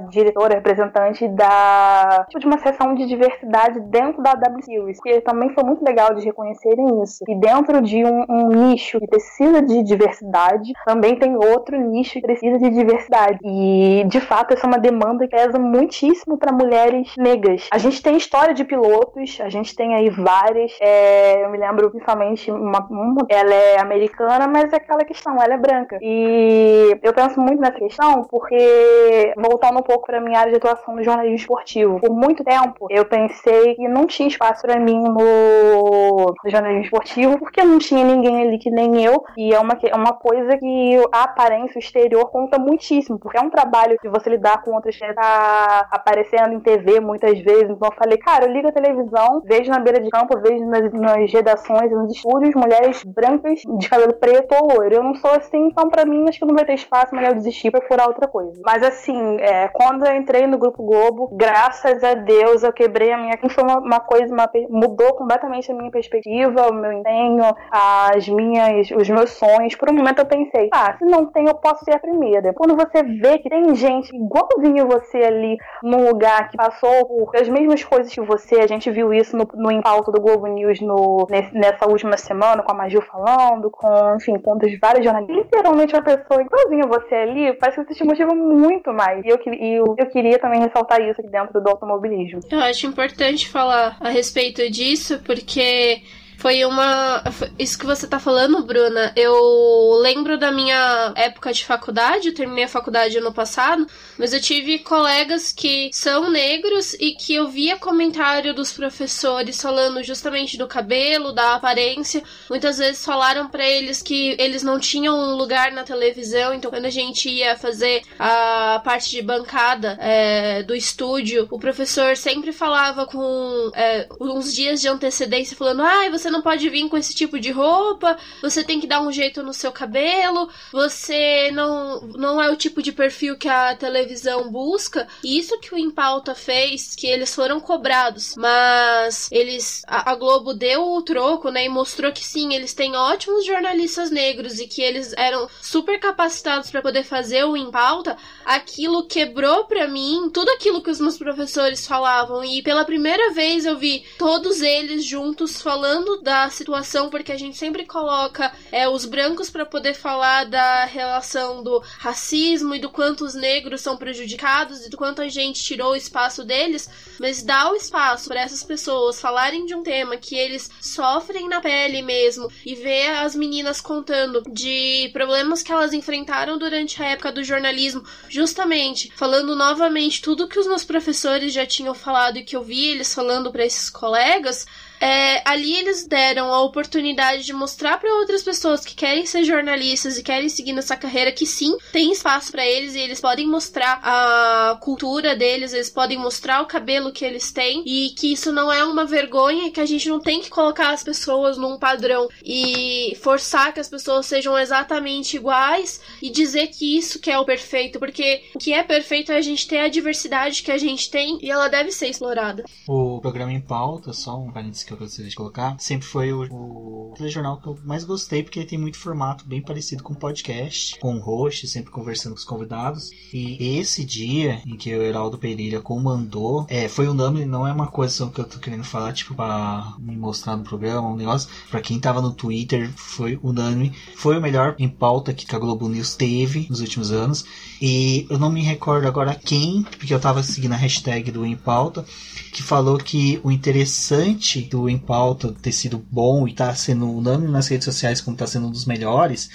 diretora, 0.09 0.55
representante 0.55 1.27
da 1.27 2.25
tipo, 2.27 2.39
de 2.39 2.47
uma 2.47 2.57
seção 2.59 2.93
de 2.93 3.05
diversidade 3.05 3.79
dentro 3.81 4.21
da 4.21 4.33
W 4.33 4.63
Series, 4.63 4.99
que 5.01 5.21
também 5.21 5.49
foi 5.49 5.63
muito 5.63 5.83
legal 5.83 6.13
de 6.13 6.25
reconhecerem 6.25 7.03
isso. 7.03 7.23
E 7.27 7.35
dentro 7.35 7.81
de 7.81 8.03
um, 8.03 8.25
um 8.29 8.49
nicho 8.49 8.99
que 8.99 9.07
precisa 9.07 9.61
de 9.61 9.83
diversidade, 9.83 10.71
também 10.85 11.15
tem 11.15 11.35
outro 11.35 11.79
nicho 11.79 12.13
que 12.13 12.21
precisa 12.21 12.57
de 12.57 12.69
diversidade. 12.69 13.39
E 13.43 14.03
de 14.07 14.19
fato 14.19 14.53
essa 14.53 14.65
é 14.65 14.67
uma 14.67 14.79
demanda 14.79 15.27
que 15.27 15.35
pesa 15.35 15.59
muitíssimo 15.59 16.37
para 16.37 16.51
mulheres 16.51 17.13
negras. 17.17 17.67
A 17.71 17.77
gente 17.77 18.01
tem 18.01 18.17
história 18.17 18.53
de 18.53 18.63
pilotos, 18.63 19.39
a 19.41 19.49
gente 19.49 19.75
tem 19.75 19.95
aí 19.95 20.09
várias. 20.09 20.75
É, 20.81 21.43
eu 21.43 21.49
me 21.49 21.57
lembro 21.57 21.89
principalmente 21.89 22.51
uma, 22.51 22.79
uma, 22.89 23.25
ela 23.29 23.53
é 23.53 23.79
americana, 23.79 24.47
mas 24.47 24.73
é 24.73 24.77
aquela 24.77 25.05
questão, 25.05 25.41
ela 25.41 25.53
é 25.53 25.57
branca. 25.57 25.97
E 26.01 26.97
eu 27.01 27.13
penso 27.13 27.39
muito 27.39 27.61
nessa 27.61 27.77
questão 27.77 28.23
porque 28.23 29.33
voltando 29.47 29.79
um 29.79 29.83
pouco 29.83 30.05
para 30.05 30.19
minha 30.19 30.39
área 30.39 30.51
de 30.51 30.57
atuação 30.57 30.95
no 30.95 31.03
jornalismo 31.03 31.37
esportivo, 31.37 31.99
por 31.99 32.13
muito 32.13 32.43
tempo 32.43 32.87
eu 32.89 33.05
pensei 33.05 33.75
que 33.75 33.87
não 33.87 34.05
tinha 34.05 34.27
espaço 34.27 34.61
para 34.63 34.79
mim 34.79 34.99
no 34.99 36.33
jornalismo 36.45 36.83
esportivo 36.83 37.37
porque 37.39 37.63
não 37.63 37.79
tinha 37.79 38.03
ninguém 38.03 38.41
ali 38.41 38.57
que 38.57 38.69
nem 38.69 39.03
eu 39.03 39.23
e 39.37 39.53
é 39.53 39.59
uma, 39.59 39.77
é 39.83 39.95
uma 39.95 40.13
coisa 40.13 40.57
que 40.57 40.97
a 41.11 41.23
aparência 41.23 41.79
exterior 41.79 42.29
conta 42.29 42.57
muitíssimo, 42.59 43.19
porque 43.19 43.37
é 43.37 43.41
um 43.41 43.49
trabalho 43.49 43.97
que 43.99 44.09
você 44.09 44.29
lidar 44.29 44.61
com 44.61 44.71
outras 44.73 44.95
que 44.95 45.13
tá 45.13 45.87
aparecendo 45.91 46.53
em 46.53 46.59
TV 46.59 46.99
muitas 46.99 47.39
vezes. 47.39 47.69
Então 47.69 47.89
eu 47.89 47.95
falei, 47.95 48.17
cara, 48.17 48.45
eu 48.45 48.51
ligo 48.51 48.67
a 48.67 48.71
televisão, 48.71 49.41
vejo 49.45 49.69
na 49.69 49.79
beira 49.79 49.99
de 49.99 50.09
campo, 50.09 50.39
vejo 50.39 50.65
nas, 50.65 50.91
nas 50.93 51.31
redações, 51.31 51.91
nos 51.91 52.15
estúdios, 52.15 52.55
mulheres 52.55 53.03
brancas 53.03 53.61
de 53.77 53.89
cabelo 53.89 54.13
preto 54.13 54.53
ou 54.55 54.75
loiro. 54.75 54.95
Eu 54.95 55.03
não 55.03 55.15
sou 55.15 55.31
assim, 55.31 55.67
então 55.67 55.89
pra 55.89 56.05
mim 56.05 56.27
acho 56.27 56.39
que 56.39 56.45
não 56.45 56.55
vai 56.55 56.65
ter 56.65 56.73
espaço, 56.73 57.13
mas 57.13 57.27
eu 57.27 57.35
desisti 57.35 57.71
pra 57.71 57.79
procurar 57.79 58.07
outra 58.07 58.27
coisa. 58.27 58.59
Mas 58.65 58.83
assim, 58.83 59.36
é, 59.39 59.67
quando 59.69 60.05
eu 60.05 60.15
entrei 60.15 60.47
no 60.47 60.57
Grupo 60.57 60.83
Globo, 60.83 61.29
graças 61.31 62.03
a 62.03 62.13
Deus 62.13 62.63
eu 62.63 62.73
quebrei 62.73 63.11
a 63.11 63.17
minha. 63.17 63.37
Foi 63.49 63.63
uma, 63.63 63.79
uma 63.79 63.99
coisa, 63.99 64.33
uma, 64.33 64.49
mudou 64.69 65.13
completamente 65.13 65.71
a 65.71 65.75
minha 65.75 65.91
perspectiva, 65.91 66.69
o 66.69 66.73
meu 66.73 66.91
empenho, 66.91 67.43
as 67.71 68.27
minhas, 68.27 68.89
os 68.91 69.09
meus 69.09 69.31
sonhos. 69.31 69.75
Por 69.75 69.89
um 69.89 69.93
momento 69.93 70.19
eu 70.19 70.25
pensei, 70.25 70.69
ah, 70.73 70.95
se 70.97 71.05
não 71.05 71.25
tem, 71.25 71.47
eu 71.47 71.55
posso 71.55 71.83
ser 71.85 71.95
a 71.95 71.99
primeira. 71.99 72.53
Quando 72.53 72.75
você 72.75 73.03
vê 73.03 73.39
que 73.39 73.49
tem 73.49 73.73
gente 73.75 74.15
igualzinho 74.15 74.87
você 74.87 75.17
ali 75.17 75.57
num 75.83 76.07
lugar 76.07 76.49
que 76.49 76.57
passou 76.57 77.05
por 77.05 77.35
as 77.35 77.47
mesmas 77.47 77.83
coisas 77.83 78.13
que 78.13 78.21
você, 78.21 78.55
a 78.55 78.67
gente 78.67 78.89
viu 78.91 79.13
isso 79.13 79.37
no, 79.37 79.47
no 79.55 79.71
impauto 79.71 80.11
do 80.11 80.21
Globo 80.21 80.47
News 80.47 80.81
no, 80.81 81.27
nesse, 81.29 81.53
nessa 81.53 81.87
última 81.87 82.17
semana, 82.17 82.63
com 82.63 82.71
a 82.71 82.75
Magil 82.75 83.01
falando, 83.01 83.69
com, 83.69 84.15
enfim, 84.15 84.37
com 84.39 84.57
vários 84.81 85.03
jornalistas. 85.03 85.37
Literalmente 85.37 85.93
uma 85.93 86.03
pessoa 86.03 86.41
igualzinha 86.41 86.87
você 86.87 87.15
ali, 87.15 87.53
parece 87.53 87.79
que 87.79 87.87
você 87.87 87.93
te 87.95 88.03
motiva 88.03 88.33
muito 88.33 88.91
mais. 88.93 89.25
E 89.27 89.29
eu, 89.29 89.39
e 89.45 89.73
eu, 89.73 89.95
eu 89.97 90.05
queria 90.05 90.39
também 90.39 90.61
ressaltar 90.61 91.01
isso 91.01 91.19
aqui 91.19 91.29
dentro 91.29 91.59
do 91.59 91.69
automobilismo. 91.69 92.39
Eu 92.49 92.61
acho 92.61 92.87
importante 92.87 93.49
falar 93.49 93.97
a 93.99 94.07
respeito 94.07 94.71
disso, 94.71 95.19
porque 95.25 96.01
foi 96.37 96.63
uma. 96.65 97.23
Isso 97.57 97.77
que 97.77 97.85
você 97.85 98.07
tá 98.07 98.19
falando, 98.19 98.63
Bruna, 98.63 99.11
eu 99.15 99.99
lembro 100.01 100.37
da 100.37 100.51
minha 100.51 101.11
época 101.15 101.51
de 101.51 101.65
faculdade, 101.65 102.29
eu 102.29 102.33
terminei 102.33 102.65
a 102.65 102.69
faculdade 102.69 103.17
ano 103.17 103.33
passado, 103.33 103.87
mas 104.17 104.33
eu 104.33 104.39
tive 104.39 104.79
colegas 104.79 105.51
que 105.51 105.89
são 105.91 106.29
negros 106.29 106.93
e 106.95 107.13
que 107.13 107.33
eu 107.33 107.47
via 107.47 107.77
comentário 107.77 108.53
dos 108.53 108.71
professores 108.71 109.61
falando 109.61 110.03
justamente 110.03 110.57
do 110.57 110.67
cabelo, 110.67 111.33
da 111.33 111.55
aparência. 111.55 112.23
Muitas 112.49 112.77
vezes 112.77 113.03
falaram 113.03 113.49
para 113.49 113.65
eles 113.65 114.01
que 114.01 114.35
eles 114.39 114.61
não 114.61 114.79
tinham 114.79 115.17
um 115.17 115.35
lugar 115.35 115.71
na 115.71 115.83
televisão, 115.83 116.53
então 116.53 116.69
quando 116.69 116.85
a 116.85 116.91
gente 116.91 117.29
ia 117.29 117.57
fazer 117.57 118.03
a 118.19 118.79
parte 118.83 119.09
de 119.09 119.21
bancada 119.21 119.97
é, 119.99 120.61
do 120.63 120.75
estúdio, 120.75 121.47
o 121.49 121.59
professor 121.59 122.15
sempre 122.15 122.51
falava 122.51 123.07
com 123.07 123.71
é, 123.73 124.07
uns 124.21 124.53
dias 124.53 124.79
de 124.79 124.87
antecedência, 124.87 125.57
falando: 125.57 125.81
ai, 125.81 126.07
ah, 126.07 126.11
você 126.11 126.26
você 126.27 126.31
não 126.31 126.41
pode 126.41 126.69
vir 126.69 126.89
com 126.89 126.97
esse 126.97 127.15
tipo 127.15 127.39
de 127.39 127.51
roupa, 127.51 128.17
você 128.41 128.61
tem 128.61 128.81
que 128.81 128.87
dar 128.87 129.01
um 129.01 129.11
jeito 129.11 129.41
no 129.41 129.53
seu 129.53 129.71
cabelo, 129.71 130.49
você 130.73 131.49
não, 131.53 132.01
não 132.01 132.41
é 132.41 132.51
o 132.51 132.57
tipo 132.57 132.81
de 132.81 132.91
perfil 132.91 133.37
que 133.37 133.47
a 133.47 133.75
televisão 133.75 134.51
busca. 134.51 135.07
E 135.23 135.39
isso 135.39 135.57
que 135.59 135.73
o 135.73 135.77
Impauta 135.77 136.35
fez, 136.35 136.95
que 136.95 137.07
eles 137.07 137.33
foram 137.33 137.61
cobrados, 137.61 138.35
mas 138.35 139.29
eles 139.31 139.83
a, 139.87 140.11
a 140.11 140.15
Globo 140.15 140.53
deu 140.53 140.95
o 140.95 141.01
troco, 141.01 141.49
né, 141.49 141.65
e 141.65 141.69
mostrou 141.69 142.11
que 142.11 142.25
sim, 142.25 142.53
eles 142.53 142.73
têm 142.73 142.95
ótimos 142.95 143.45
jornalistas 143.45 144.11
negros 144.11 144.59
e 144.59 144.67
que 144.67 144.81
eles 144.81 145.13
eram 145.15 145.47
super 145.61 145.97
capacitados 145.99 146.69
para 146.69 146.81
poder 146.81 147.03
fazer 147.03 147.45
o 147.45 147.55
Impauta. 147.55 148.17
Aquilo 148.43 149.07
quebrou 149.07 149.63
para 149.63 149.87
mim 149.87 150.29
tudo 150.33 150.49
aquilo 150.49 150.81
que 150.81 150.91
os 150.91 150.99
meus 150.99 151.17
professores 151.17 151.87
falavam 151.87 152.43
e 152.43 152.61
pela 152.61 152.83
primeira 152.83 153.31
vez 153.31 153.65
eu 153.65 153.77
vi 153.77 154.03
todos 154.17 154.61
eles 154.61 155.05
juntos 155.05 155.61
falando 155.61 156.16
da 156.21 156.49
situação, 156.49 157.09
porque 157.09 157.31
a 157.31 157.37
gente 157.37 157.57
sempre 157.57 157.85
coloca 157.85 158.51
é, 158.71 158.87
os 158.87 159.05
brancos 159.05 159.49
para 159.49 159.65
poder 159.65 159.93
falar 159.93 160.45
da 160.45 160.85
relação 160.85 161.63
do 161.63 161.79
racismo 161.99 162.75
e 162.75 162.79
do 162.79 162.89
quanto 162.89 163.23
os 163.23 163.33
negros 163.33 163.81
são 163.81 163.97
prejudicados 163.97 164.85
e 164.85 164.89
do 164.89 164.97
quanto 164.97 165.21
a 165.21 165.27
gente 165.27 165.63
tirou 165.63 165.91
o 165.91 165.95
espaço 165.95 166.43
deles, 166.43 166.89
mas 167.19 167.43
dá 167.43 167.71
o 167.71 167.75
espaço 167.75 168.27
para 168.27 168.41
essas 168.41 168.63
pessoas 168.63 169.19
falarem 169.19 169.65
de 169.65 169.75
um 169.75 169.83
tema 169.83 170.17
que 170.17 170.35
eles 170.35 170.69
sofrem 170.81 171.47
na 171.47 171.61
pele 171.61 172.01
mesmo 172.01 172.51
e 172.65 172.75
ver 172.75 173.09
as 173.17 173.35
meninas 173.35 173.81
contando 173.81 174.43
de 174.49 175.09
problemas 175.13 175.61
que 175.61 175.71
elas 175.71 175.93
enfrentaram 175.93 176.57
durante 176.57 177.01
a 177.01 177.07
época 177.07 177.31
do 177.31 177.43
jornalismo, 177.43 178.03
justamente 178.29 179.11
falando 179.15 179.55
novamente 179.55 180.21
tudo 180.21 180.47
que 180.47 180.59
os 180.59 180.67
meus 180.67 180.83
professores 180.83 181.53
já 181.53 181.65
tinham 181.65 181.93
falado 181.93 182.37
e 182.37 182.43
que 182.43 182.55
eu 182.55 182.63
vi 182.63 182.87
eles 182.89 183.13
falando 183.13 183.51
para 183.51 183.65
esses 183.65 183.89
colegas 183.89 184.65
é, 184.99 185.41
ali 185.49 185.75
eles 185.75 186.05
deram 186.07 186.53
a 186.53 186.61
oportunidade 186.61 187.43
de 187.43 187.53
mostrar 187.53 187.97
para 187.97 188.13
outras 188.15 188.43
pessoas 188.43 188.85
que 188.85 188.95
querem 188.95 189.25
ser 189.25 189.43
jornalistas 189.43 190.17
e 190.17 190.23
querem 190.23 190.49
seguir 190.49 190.73
nessa 190.73 190.95
carreira 190.95 191.31
que 191.31 191.45
sim, 191.45 191.75
tem 191.91 192.11
espaço 192.11 192.51
para 192.51 192.65
eles 192.65 192.95
e 192.95 192.99
eles 192.99 193.21
podem 193.21 193.47
mostrar 193.47 193.99
a 194.03 194.77
cultura 194.81 195.35
deles, 195.35 195.73
eles 195.73 195.89
podem 195.89 196.17
mostrar 196.17 196.61
o 196.61 196.65
cabelo 196.65 197.11
que 197.11 197.25
eles 197.25 197.51
têm 197.51 197.83
e 197.85 198.09
que 198.11 198.33
isso 198.33 198.51
não 198.51 198.71
é 198.71 198.83
uma 198.83 199.05
vergonha, 199.05 199.71
que 199.71 199.81
a 199.81 199.85
gente 199.85 200.09
não 200.09 200.19
tem 200.19 200.41
que 200.41 200.49
colocar 200.49 200.91
as 200.91 201.03
pessoas 201.03 201.57
num 201.57 201.77
padrão 201.77 202.27
e 202.43 203.15
forçar 203.21 203.73
que 203.73 203.79
as 203.79 203.89
pessoas 203.89 204.25
sejam 204.25 204.57
exatamente 204.57 205.37
iguais 205.37 206.01
e 206.21 206.29
dizer 206.29 206.67
que 206.67 206.97
isso 206.97 207.19
que 207.19 207.29
é 207.29 207.37
o 207.37 207.45
perfeito, 207.45 207.99
porque 207.99 208.43
o 208.55 208.59
que 208.59 208.73
é 208.73 208.83
perfeito 208.83 209.31
é 209.31 209.37
a 209.37 209.41
gente 209.41 209.67
ter 209.67 209.79
a 209.79 209.87
diversidade 209.87 210.63
que 210.63 210.71
a 210.71 210.77
gente 210.77 211.09
tem 211.09 211.37
e 211.41 211.51
ela 211.51 211.67
deve 211.67 211.91
ser 211.91 212.07
explorada. 212.07 212.63
O 212.87 213.19
programa 213.21 213.53
em 213.53 213.61
pauta, 213.61 214.13
só 214.13 214.37
um 214.37 214.51
parênteses 214.51 214.86
que 214.87 214.93
eu 214.93 214.97
gostaria 214.97 215.29
de 215.29 215.35
colocar, 215.35 215.75
sempre 215.79 216.07
foi 216.07 216.31
o, 216.31 216.47
o 216.49 217.13
telejornal 217.17 217.57
que 217.57 217.67
eu 217.67 217.77
mais 217.83 218.03
gostei, 218.03 218.41
porque 218.41 218.59
ele 218.59 218.67
tem 218.67 218.79
muito 218.79 218.97
formato 218.97 219.45
bem 219.45 219.61
parecido 219.61 220.03
com 220.03 220.13
podcast, 220.13 220.97
com 220.99 221.17
host, 221.17 221.67
sempre 221.67 221.91
conversando 221.91 222.33
com 222.33 222.39
os 222.39 222.45
convidados. 222.45 223.11
E 223.33 223.77
esse 223.77 224.05
dia 224.05 224.61
em 224.65 224.77
que 224.77 224.95
o 224.95 225.01
Heraldo 225.01 225.37
Pereira 225.37 225.81
comandou, 225.81 226.65
é, 226.69 226.87
foi 226.87 227.07
unânime, 227.07 227.45
não 227.45 227.67
é 227.67 227.71
uma 227.71 227.87
coisa 227.87 228.29
que 228.29 228.39
eu 228.39 228.45
tô 228.45 228.59
querendo 228.59 228.83
falar, 228.83 229.13
tipo, 229.13 229.35
pra 229.35 229.95
me 229.99 230.15
mostrar 230.15 230.55
no 230.55 230.63
programa, 230.63 231.09
um 231.09 231.15
negócio. 231.15 231.49
Pra 231.69 231.81
quem 231.81 231.99
tava 231.99 232.21
no 232.21 232.33
Twitter, 232.33 232.91
foi 232.95 233.39
unânime. 233.43 233.93
Foi 234.15 234.37
o 234.37 234.41
melhor 234.41 234.75
em 234.79 234.87
pauta 234.87 235.33
que 235.33 235.53
a 235.55 235.59
Globo 235.59 235.89
News 235.89 236.15
teve 236.15 236.67
nos 236.69 236.79
últimos 236.79 237.11
anos. 237.11 237.45
E 237.81 238.25
eu 238.29 238.39
não 238.39 238.49
me 238.49 238.61
recordo 238.61 239.07
agora 239.07 239.35
quem, 239.35 239.83
porque 239.83 240.13
eu 240.13 240.19
tava 240.19 240.43
seguindo 240.43 240.73
a 240.73 240.77
hashtag 240.77 241.31
do 241.31 241.45
Em 241.45 241.55
Pauta, 241.55 242.05
que 242.51 242.63
falou 242.63 242.97
que 242.97 243.39
o 243.43 243.51
interessante 243.51 244.61
do 244.61 244.76
Em 244.89 244.97
Pauta 244.97 245.53
ter 245.61 245.71
sido 245.71 246.03
bom 246.11 246.47
e 246.47 246.53
tá 246.53 246.73
sendo 246.75 247.09
unânime 247.09 247.51
nas 247.51 247.67
redes 247.67 247.85
sociais 247.85 248.21
como 248.21 248.37
tá 248.37 248.45
sendo 248.45 248.67
um 248.67 248.71
dos 248.71 248.85
melhores 248.85 249.49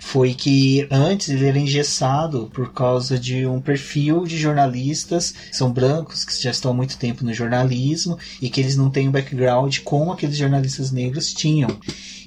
foi 0.00 0.32
que 0.32 0.86
antes 0.90 1.28
ele 1.28 1.46
era 1.46 1.58
engessado 1.58 2.50
por 2.54 2.72
causa 2.72 3.18
de 3.18 3.46
um 3.46 3.60
perfil 3.60 4.24
de 4.24 4.38
jornalistas 4.38 5.34
são 5.52 5.70
brancos, 5.70 6.24
que 6.24 6.42
já 6.42 6.50
estão 6.50 6.70
há 6.70 6.74
muito 6.74 6.96
tempo 6.96 7.24
no 7.24 7.34
jornalismo 7.34 8.18
e 8.40 8.48
que 8.48 8.60
eles 8.60 8.76
não 8.76 8.90
têm 8.90 9.08
um 9.08 9.12
background 9.12 9.78
como 9.80 10.12
aqueles 10.12 10.36
jornalistas 10.36 10.90
negros 10.90 11.32
tinham. 11.32 11.68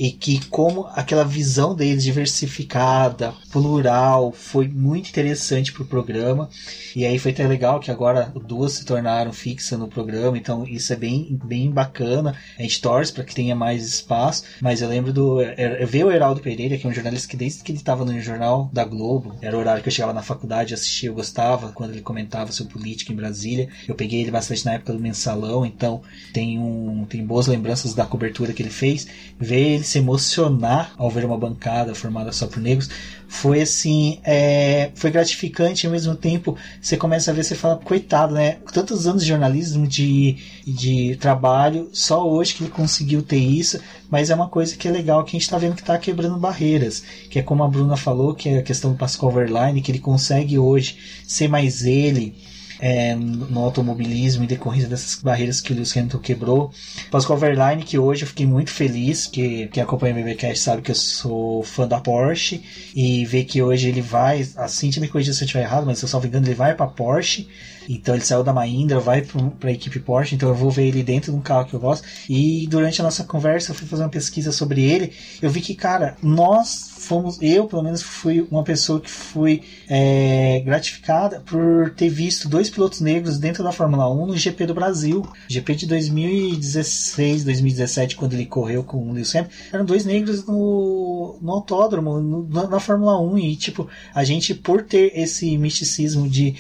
E 0.02 0.12
que 0.12 0.44
como 0.48 0.88
aquela 0.96 1.24
visão 1.24 1.76
deles 1.76 2.04
diversificada, 2.04 3.36
plural, 3.52 4.32
foi 4.32 4.68
muito 4.68 5.10
interessante 5.10 5.72
para 5.72 5.84
o 5.84 5.86
programa. 5.86 6.50
E 6.96 7.06
aí 7.06 7.20
foi 7.20 7.30
até 7.30 7.46
legal 7.46 7.80
que 7.80 7.92
agora 7.92 8.34
duas 8.48 8.74
se 8.74 8.84
tornaram 8.84 9.32
fixas 9.32 9.78
no 9.78 9.88
programa, 9.88 10.40
então 10.40 10.66
isso 10.66 10.92
é 10.92 10.96
bem, 10.96 11.40
bem 11.46 11.70
bacana. 11.70 12.36
A 12.58 12.64
gente 12.64 12.82
torce 12.82 13.14
para 13.14 13.24
que 13.24 13.36
tenha 13.36 13.56
mais 13.56 13.86
espaço, 13.86 14.44
mas 14.60 14.82
eu 14.82 14.90
lembro 14.90 15.14
do. 15.14 15.40
Eu 15.40 15.86
vi 15.86 16.04
o 16.04 16.12
Heraldo 16.12 16.42
Pereira, 16.42 16.80
que 16.80 16.88
é 16.88 16.90
um 16.90 16.94
jornalista 16.94 17.28
que 17.28 17.38
desde 17.38 17.62
que 17.62 17.72
ele 17.72 17.78
estava 17.78 18.04
no 18.04 18.20
jornal 18.20 18.72
da 18.74 18.84
Globo, 18.84 19.36
era 19.40 19.56
o 19.56 19.60
horário 19.60 19.84
que 19.84 19.90
eu 19.90 19.94
chegava 19.94 20.14
na 20.14 20.24
faculdade, 20.24 20.74
assistia, 20.74 21.10
eu 21.10 21.14
gostava 21.14 21.74
quando 21.74 21.92
ele 21.92 22.02
comentava 22.02 22.52
sobre 22.52 22.74
política 22.74 23.14
em 23.14 23.16
Brasília. 23.16 23.70
Eu 23.88 23.94
peguei 23.94 24.22
ele 24.22 24.32
bastante 24.32 24.66
na 24.66 24.74
época 24.74 24.94
do 24.94 25.00
mensalão, 25.00 25.64
então 25.64 26.02
tem, 26.34 26.58
um, 26.58 27.06
tem 27.06 27.24
boas 27.24 27.46
lembranças 27.46 27.94
da 27.94 28.04
cobertura 28.04 28.52
que 28.52 28.64
ele 28.64 28.72
fez. 28.72 29.08
Ver 29.40 29.76
ele 29.76 29.91
se 29.92 30.00
emocionar 30.00 30.94
ao 30.98 31.10
ver 31.10 31.26
uma 31.26 31.38
bancada 31.38 31.94
formada 31.94 32.32
só 32.32 32.48
por 32.48 32.62
negros 32.62 32.90
foi 33.32 33.62
assim, 33.62 34.20
é, 34.26 34.92
foi 34.94 35.10
gratificante 35.10 35.86
ao 35.86 35.92
mesmo 35.92 36.16
tempo 36.16 36.58
você 36.82 36.98
começa 36.98 37.32
a 37.32 37.34
ver, 37.34 37.46
você 37.46 37.56
fala, 37.56 37.78
coitado, 37.78 38.34
né? 38.34 38.58
Tantos 38.74 39.08
anos 39.08 39.24
de 39.24 39.30
jornalismo, 39.30 39.88
de, 39.88 40.36
de 40.68 41.16
trabalho, 41.16 41.90
só 41.94 42.30
hoje 42.30 42.54
que 42.54 42.64
ele 42.64 42.72
conseguiu 42.72 43.24
ter 43.24 43.38
isso, 43.38 43.80
mas 44.10 44.30
é 44.30 44.36
uma 44.36 44.50
coisa 44.50 44.76
que 44.76 44.86
é 44.86 44.92
legal 44.92 45.24
que 45.24 45.30
a 45.30 45.40
gente 45.40 45.44
está 45.44 45.58
vendo 45.58 45.76
que 45.76 45.82
está 45.82 45.98
quebrando 45.98 46.38
barreiras, 46.38 47.04
que 47.30 47.40
é 47.40 47.42
como 47.42 47.64
a 47.64 47.68
Bruna 47.70 47.96
falou, 47.96 48.36
que 48.36 48.50
é 48.50 48.58
a 48.58 48.64
questão 48.64 48.92
do 48.92 48.98
Pascal 48.98 49.32
Verlaine, 49.32 49.82
que 49.82 49.92
ele 49.92 50.00
consegue 50.00 50.60
hoje 50.60 50.98
ser 51.26 51.48
mais 51.48 51.84
ele, 51.86 52.36
é, 52.82 53.14
no 53.16 53.60
automobilismo 53.60 54.44
em 54.44 54.48
decorrência 54.48 54.90
dessas 54.90 55.22
barreiras 55.22 55.62
que 55.62 55.72
o 55.72 55.76
Lewis 55.76 55.96
Hamilton 55.96 56.18
quebrou. 56.18 56.72
Pascal 57.12 57.38
Verlaine, 57.38 57.84
que 57.84 58.00
hoje 58.00 58.24
eu 58.24 58.28
fiquei 58.28 58.48
muito 58.48 58.72
feliz, 58.72 59.28
que 59.28 59.68
quem 59.68 59.84
acompanha 59.84 60.16
o 60.16 60.18
BBcast 60.18 60.60
sabe 60.60 60.82
que 60.82 60.90
eu 60.90 60.96
sou 60.96 61.62
fã 61.64 61.88
da 61.88 62.00
Porsche, 62.00 62.64
e 62.96 63.24
ver 63.26 63.44
que 63.44 63.62
hoje 63.62 63.88
ele 63.88 64.02
vai, 64.02 64.48
assim, 64.58 64.90
me 65.00 65.08
corrija 65.08 65.32
se 65.32 65.44
eu 65.44 65.46
estiver 65.46 65.64
errado, 65.64 65.86
mas 65.86 66.00
se 66.00 66.12
eu 66.12 66.20
me 66.20 66.28
engano, 66.28 66.48
ele 66.48 66.56
vai 66.56 66.74
para 66.74 66.88
Porsche, 66.88 67.48
então 67.88 68.16
ele 68.16 68.24
saiu 68.24 68.44
da 68.44 68.54
Mahindra, 68.54 69.00
vai 69.00 69.22
para 69.22 69.70
a 69.70 69.74
equipe 69.74 70.00
Porsche, 70.00 70.36
então 70.36 70.50
eu 70.50 70.56
vou 70.56 70.72
ver 70.72 70.88
ele 70.88 71.04
dentro 71.04 71.32
de 71.32 71.38
um 71.38 71.42
carro 71.42 71.66
que 71.66 71.74
eu 71.74 71.80
gosto. 71.80 72.08
E 72.28 72.66
durante 72.68 73.00
a 73.00 73.04
nossa 73.04 73.24
conversa 73.24 73.72
eu 73.72 73.76
fui 73.76 73.88
fazer 73.88 74.04
uma 74.04 74.10
pesquisa 74.10 74.52
sobre 74.52 74.84
ele, 74.84 75.14
eu 75.42 75.50
vi 75.50 75.62
que, 75.62 75.76
cara, 75.76 76.16
nós 76.22 76.91
fomos, 77.02 77.38
eu 77.42 77.66
pelo 77.66 77.84
menos 77.84 78.02
fui 78.02 78.48
uma 78.50 78.64
pessoa 78.64 79.00
que 79.00 79.10
fui 79.10 79.64
é, 79.90 80.62
gratificada 80.64 81.40
por 81.42 81.92
ter 81.92 82.10
visto 82.10 82.48
dois 82.48 82.70
pilotos 82.70 83.02
negros 83.02 83.38
dentro 83.38 83.64
da 83.64 83.72
Fórmula 83.72 84.10
1 84.10 84.28
no 84.28 84.38
GP 84.38 84.66
do 84.66 84.74
Brasil. 84.74 85.28
GP 85.48 85.76
de 85.76 85.88
2016, 85.88 87.44
2017, 87.44 88.16
quando 88.16 88.34
ele 88.34 88.46
correu 88.46 88.84
com 88.84 89.10
o 89.10 89.14
Lewis 89.14 89.36
Hamilton, 89.36 89.54
eram 89.74 89.86
dois 89.86 90.06
negros 90.06 90.46
no, 90.46 91.38
no 91.42 91.52
autódromo, 91.52 92.20
no, 92.20 92.48
na, 92.48 92.68
na 92.68 92.80
Fórmula 92.80 93.20
1. 93.20 93.38
E, 93.40 93.56
tipo, 93.56 93.88
a 94.14 94.24
gente, 94.24 94.54
por 94.54 94.84
ter 94.84 95.12
esse 95.16 95.58
misticismo 95.58 96.30
de 96.30 96.56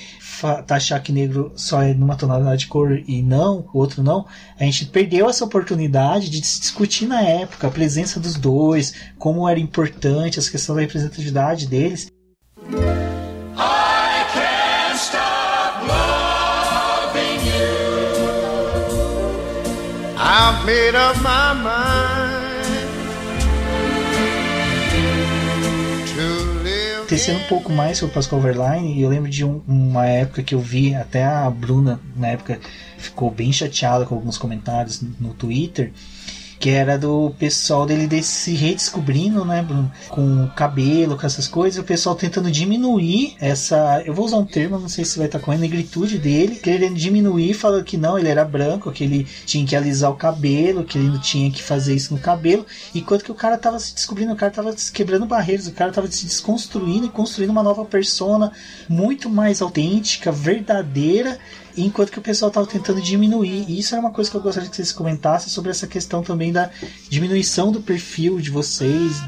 taxar 0.65 1.01
que 1.01 1.11
negro 1.11 1.51
só 1.55 1.81
é 1.81 1.93
numa 1.93 2.15
tonalidade 2.15 2.61
de 2.61 2.67
cor 2.67 2.91
e 3.07 3.21
não, 3.21 3.65
o 3.73 3.79
outro 3.79 4.03
não, 4.03 4.25
a 4.59 4.63
gente 4.63 4.85
perdeu 4.85 5.29
essa 5.29 5.45
oportunidade 5.45 6.29
de 6.29 6.39
discutir 6.39 7.07
na 7.07 7.21
época 7.21 7.67
a 7.67 7.71
presença 7.71 8.19
dos 8.19 8.35
dois, 8.35 8.93
como 9.17 9.47
era 9.47 9.59
importante 9.59 10.39
essa 10.39 10.51
questão 10.51 10.75
da 10.75 10.81
representatividade 10.81 11.67
deles. 11.67 12.07
I've 20.33 20.65
made 20.65 20.95
up 20.95 21.17
my 21.21 21.53
mind. 21.53 21.90
Tecendo 27.21 27.37
um 27.37 27.47
pouco 27.47 27.71
mais 27.71 27.99
sobre 27.99 28.15
Pascal 28.15 28.39
Verlaine, 28.39 28.97
e 28.97 29.03
eu 29.03 29.07
lembro 29.07 29.29
de 29.29 29.45
um, 29.45 29.61
uma 29.67 30.07
época 30.07 30.41
que 30.41 30.55
eu 30.55 30.59
vi, 30.59 30.95
até 30.95 31.23
a 31.23 31.47
Bruna, 31.51 31.99
na 32.15 32.29
época, 32.29 32.59
ficou 32.97 33.29
bem 33.29 33.53
chateada 33.53 34.07
com 34.07 34.15
alguns 34.15 34.39
comentários 34.39 35.03
no 35.19 35.31
Twitter, 35.35 35.91
que 36.61 36.69
era 36.69 36.95
do 36.95 37.33
pessoal 37.39 37.87
dele 37.87 38.21
se 38.21 38.53
redescobrindo, 38.53 39.43
né, 39.43 39.63
Bruno? 39.63 39.91
Com 40.09 40.47
cabelo, 40.55 41.17
com 41.17 41.25
essas 41.25 41.47
coisas, 41.47 41.81
o 41.81 41.83
pessoal 41.83 42.15
tentando 42.15 42.51
diminuir 42.51 43.35
essa. 43.41 44.03
Eu 44.05 44.13
vou 44.13 44.25
usar 44.25 44.37
um 44.37 44.45
termo, 44.45 44.77
não 44.77 44.87
sei 44.87 45.03
se 45.03 45.17
vai 45.17 45.25
estar 45.25 45.39
com 45.39 45.51
a 45.51 45.57
negritude 45.57 46.19
dele, 46.19 46.57
querendo 46.57 46.93
diminuir, 46.93 47.55
falando 47.55 47.83
que 47.83 47.97
não, 47.97 48.17
ele 48.17 48.27
era 48.27 48.45
branco, 48.45 48.91
que 48.91 49.03
ele 49.03 49.27
tinha 49.43 49.65
que 49.65 49.75
alisar 49.75 50.11
o 50.11 50.15
cabelo, 50.15 50.83
que 50.83 50.99
ele 50.99 51.07
não 51.07 51.19
tinha 51.19 51.49
que 51.49 51.63
fazer 51.63 51.95
isso 51.95 52.13
no 52.13 52.19
cabelo, 52.19 52.63
enquanto 52.93 53.25
que 53.25 53.31
o 53.31 53.35
cara 53.35 53.57
tava 53.57 53.79
se 53.79 53.95
descobrindo, 53.95 54.31
o 54.31 54.35
cara 54.35 54.51
tava 54.51 54.75
quebrando 54.93 55.25
barreiras, 55.25 55.65
o 55.65 55.71
cara 55.71 55.91
tava 55.91 56.11
se 56.11 56.27
desconstruindo 56.27 57.07
e 57.07 57.09
construindo 57.09 57.49
uma 57.49 57.63
nova 57.63 57.83
persona 57.85 58.51
muito 58.87 59.31
mais 59.31 59.63
autêntica, 59.63 60.31
verdadeira 60.31 61.39
enquanto 61.77 62.11
que 62.11 62.19
o 62.19 62.21
pessoal 62.21 62.49
estava 62.49 62.67
tentando 62.67 63.01
diminuir. 63.01 63.65
E 63.67 63.79
isso 63.79 63.93
era 63.93 64.01
uma 64.01 64.11
coisa 64.11 64.29
que 64.29 64.37
eu 64.37 64.41
gostaria 64.41 64.69
que 64.69 64.75
vocês 64.75 64.91
comentassem 64.91 65.49
sobre 65.49 65.71
essa 65.71 65.87
questão 65.87 66.23
também 66.23 66.51
da 66.51 66.69
diminuição 67.09 67.71
do 67.71 67.81
perfil 67.81 68.39
de 68.39 68.49
vocês, 68.49 69.21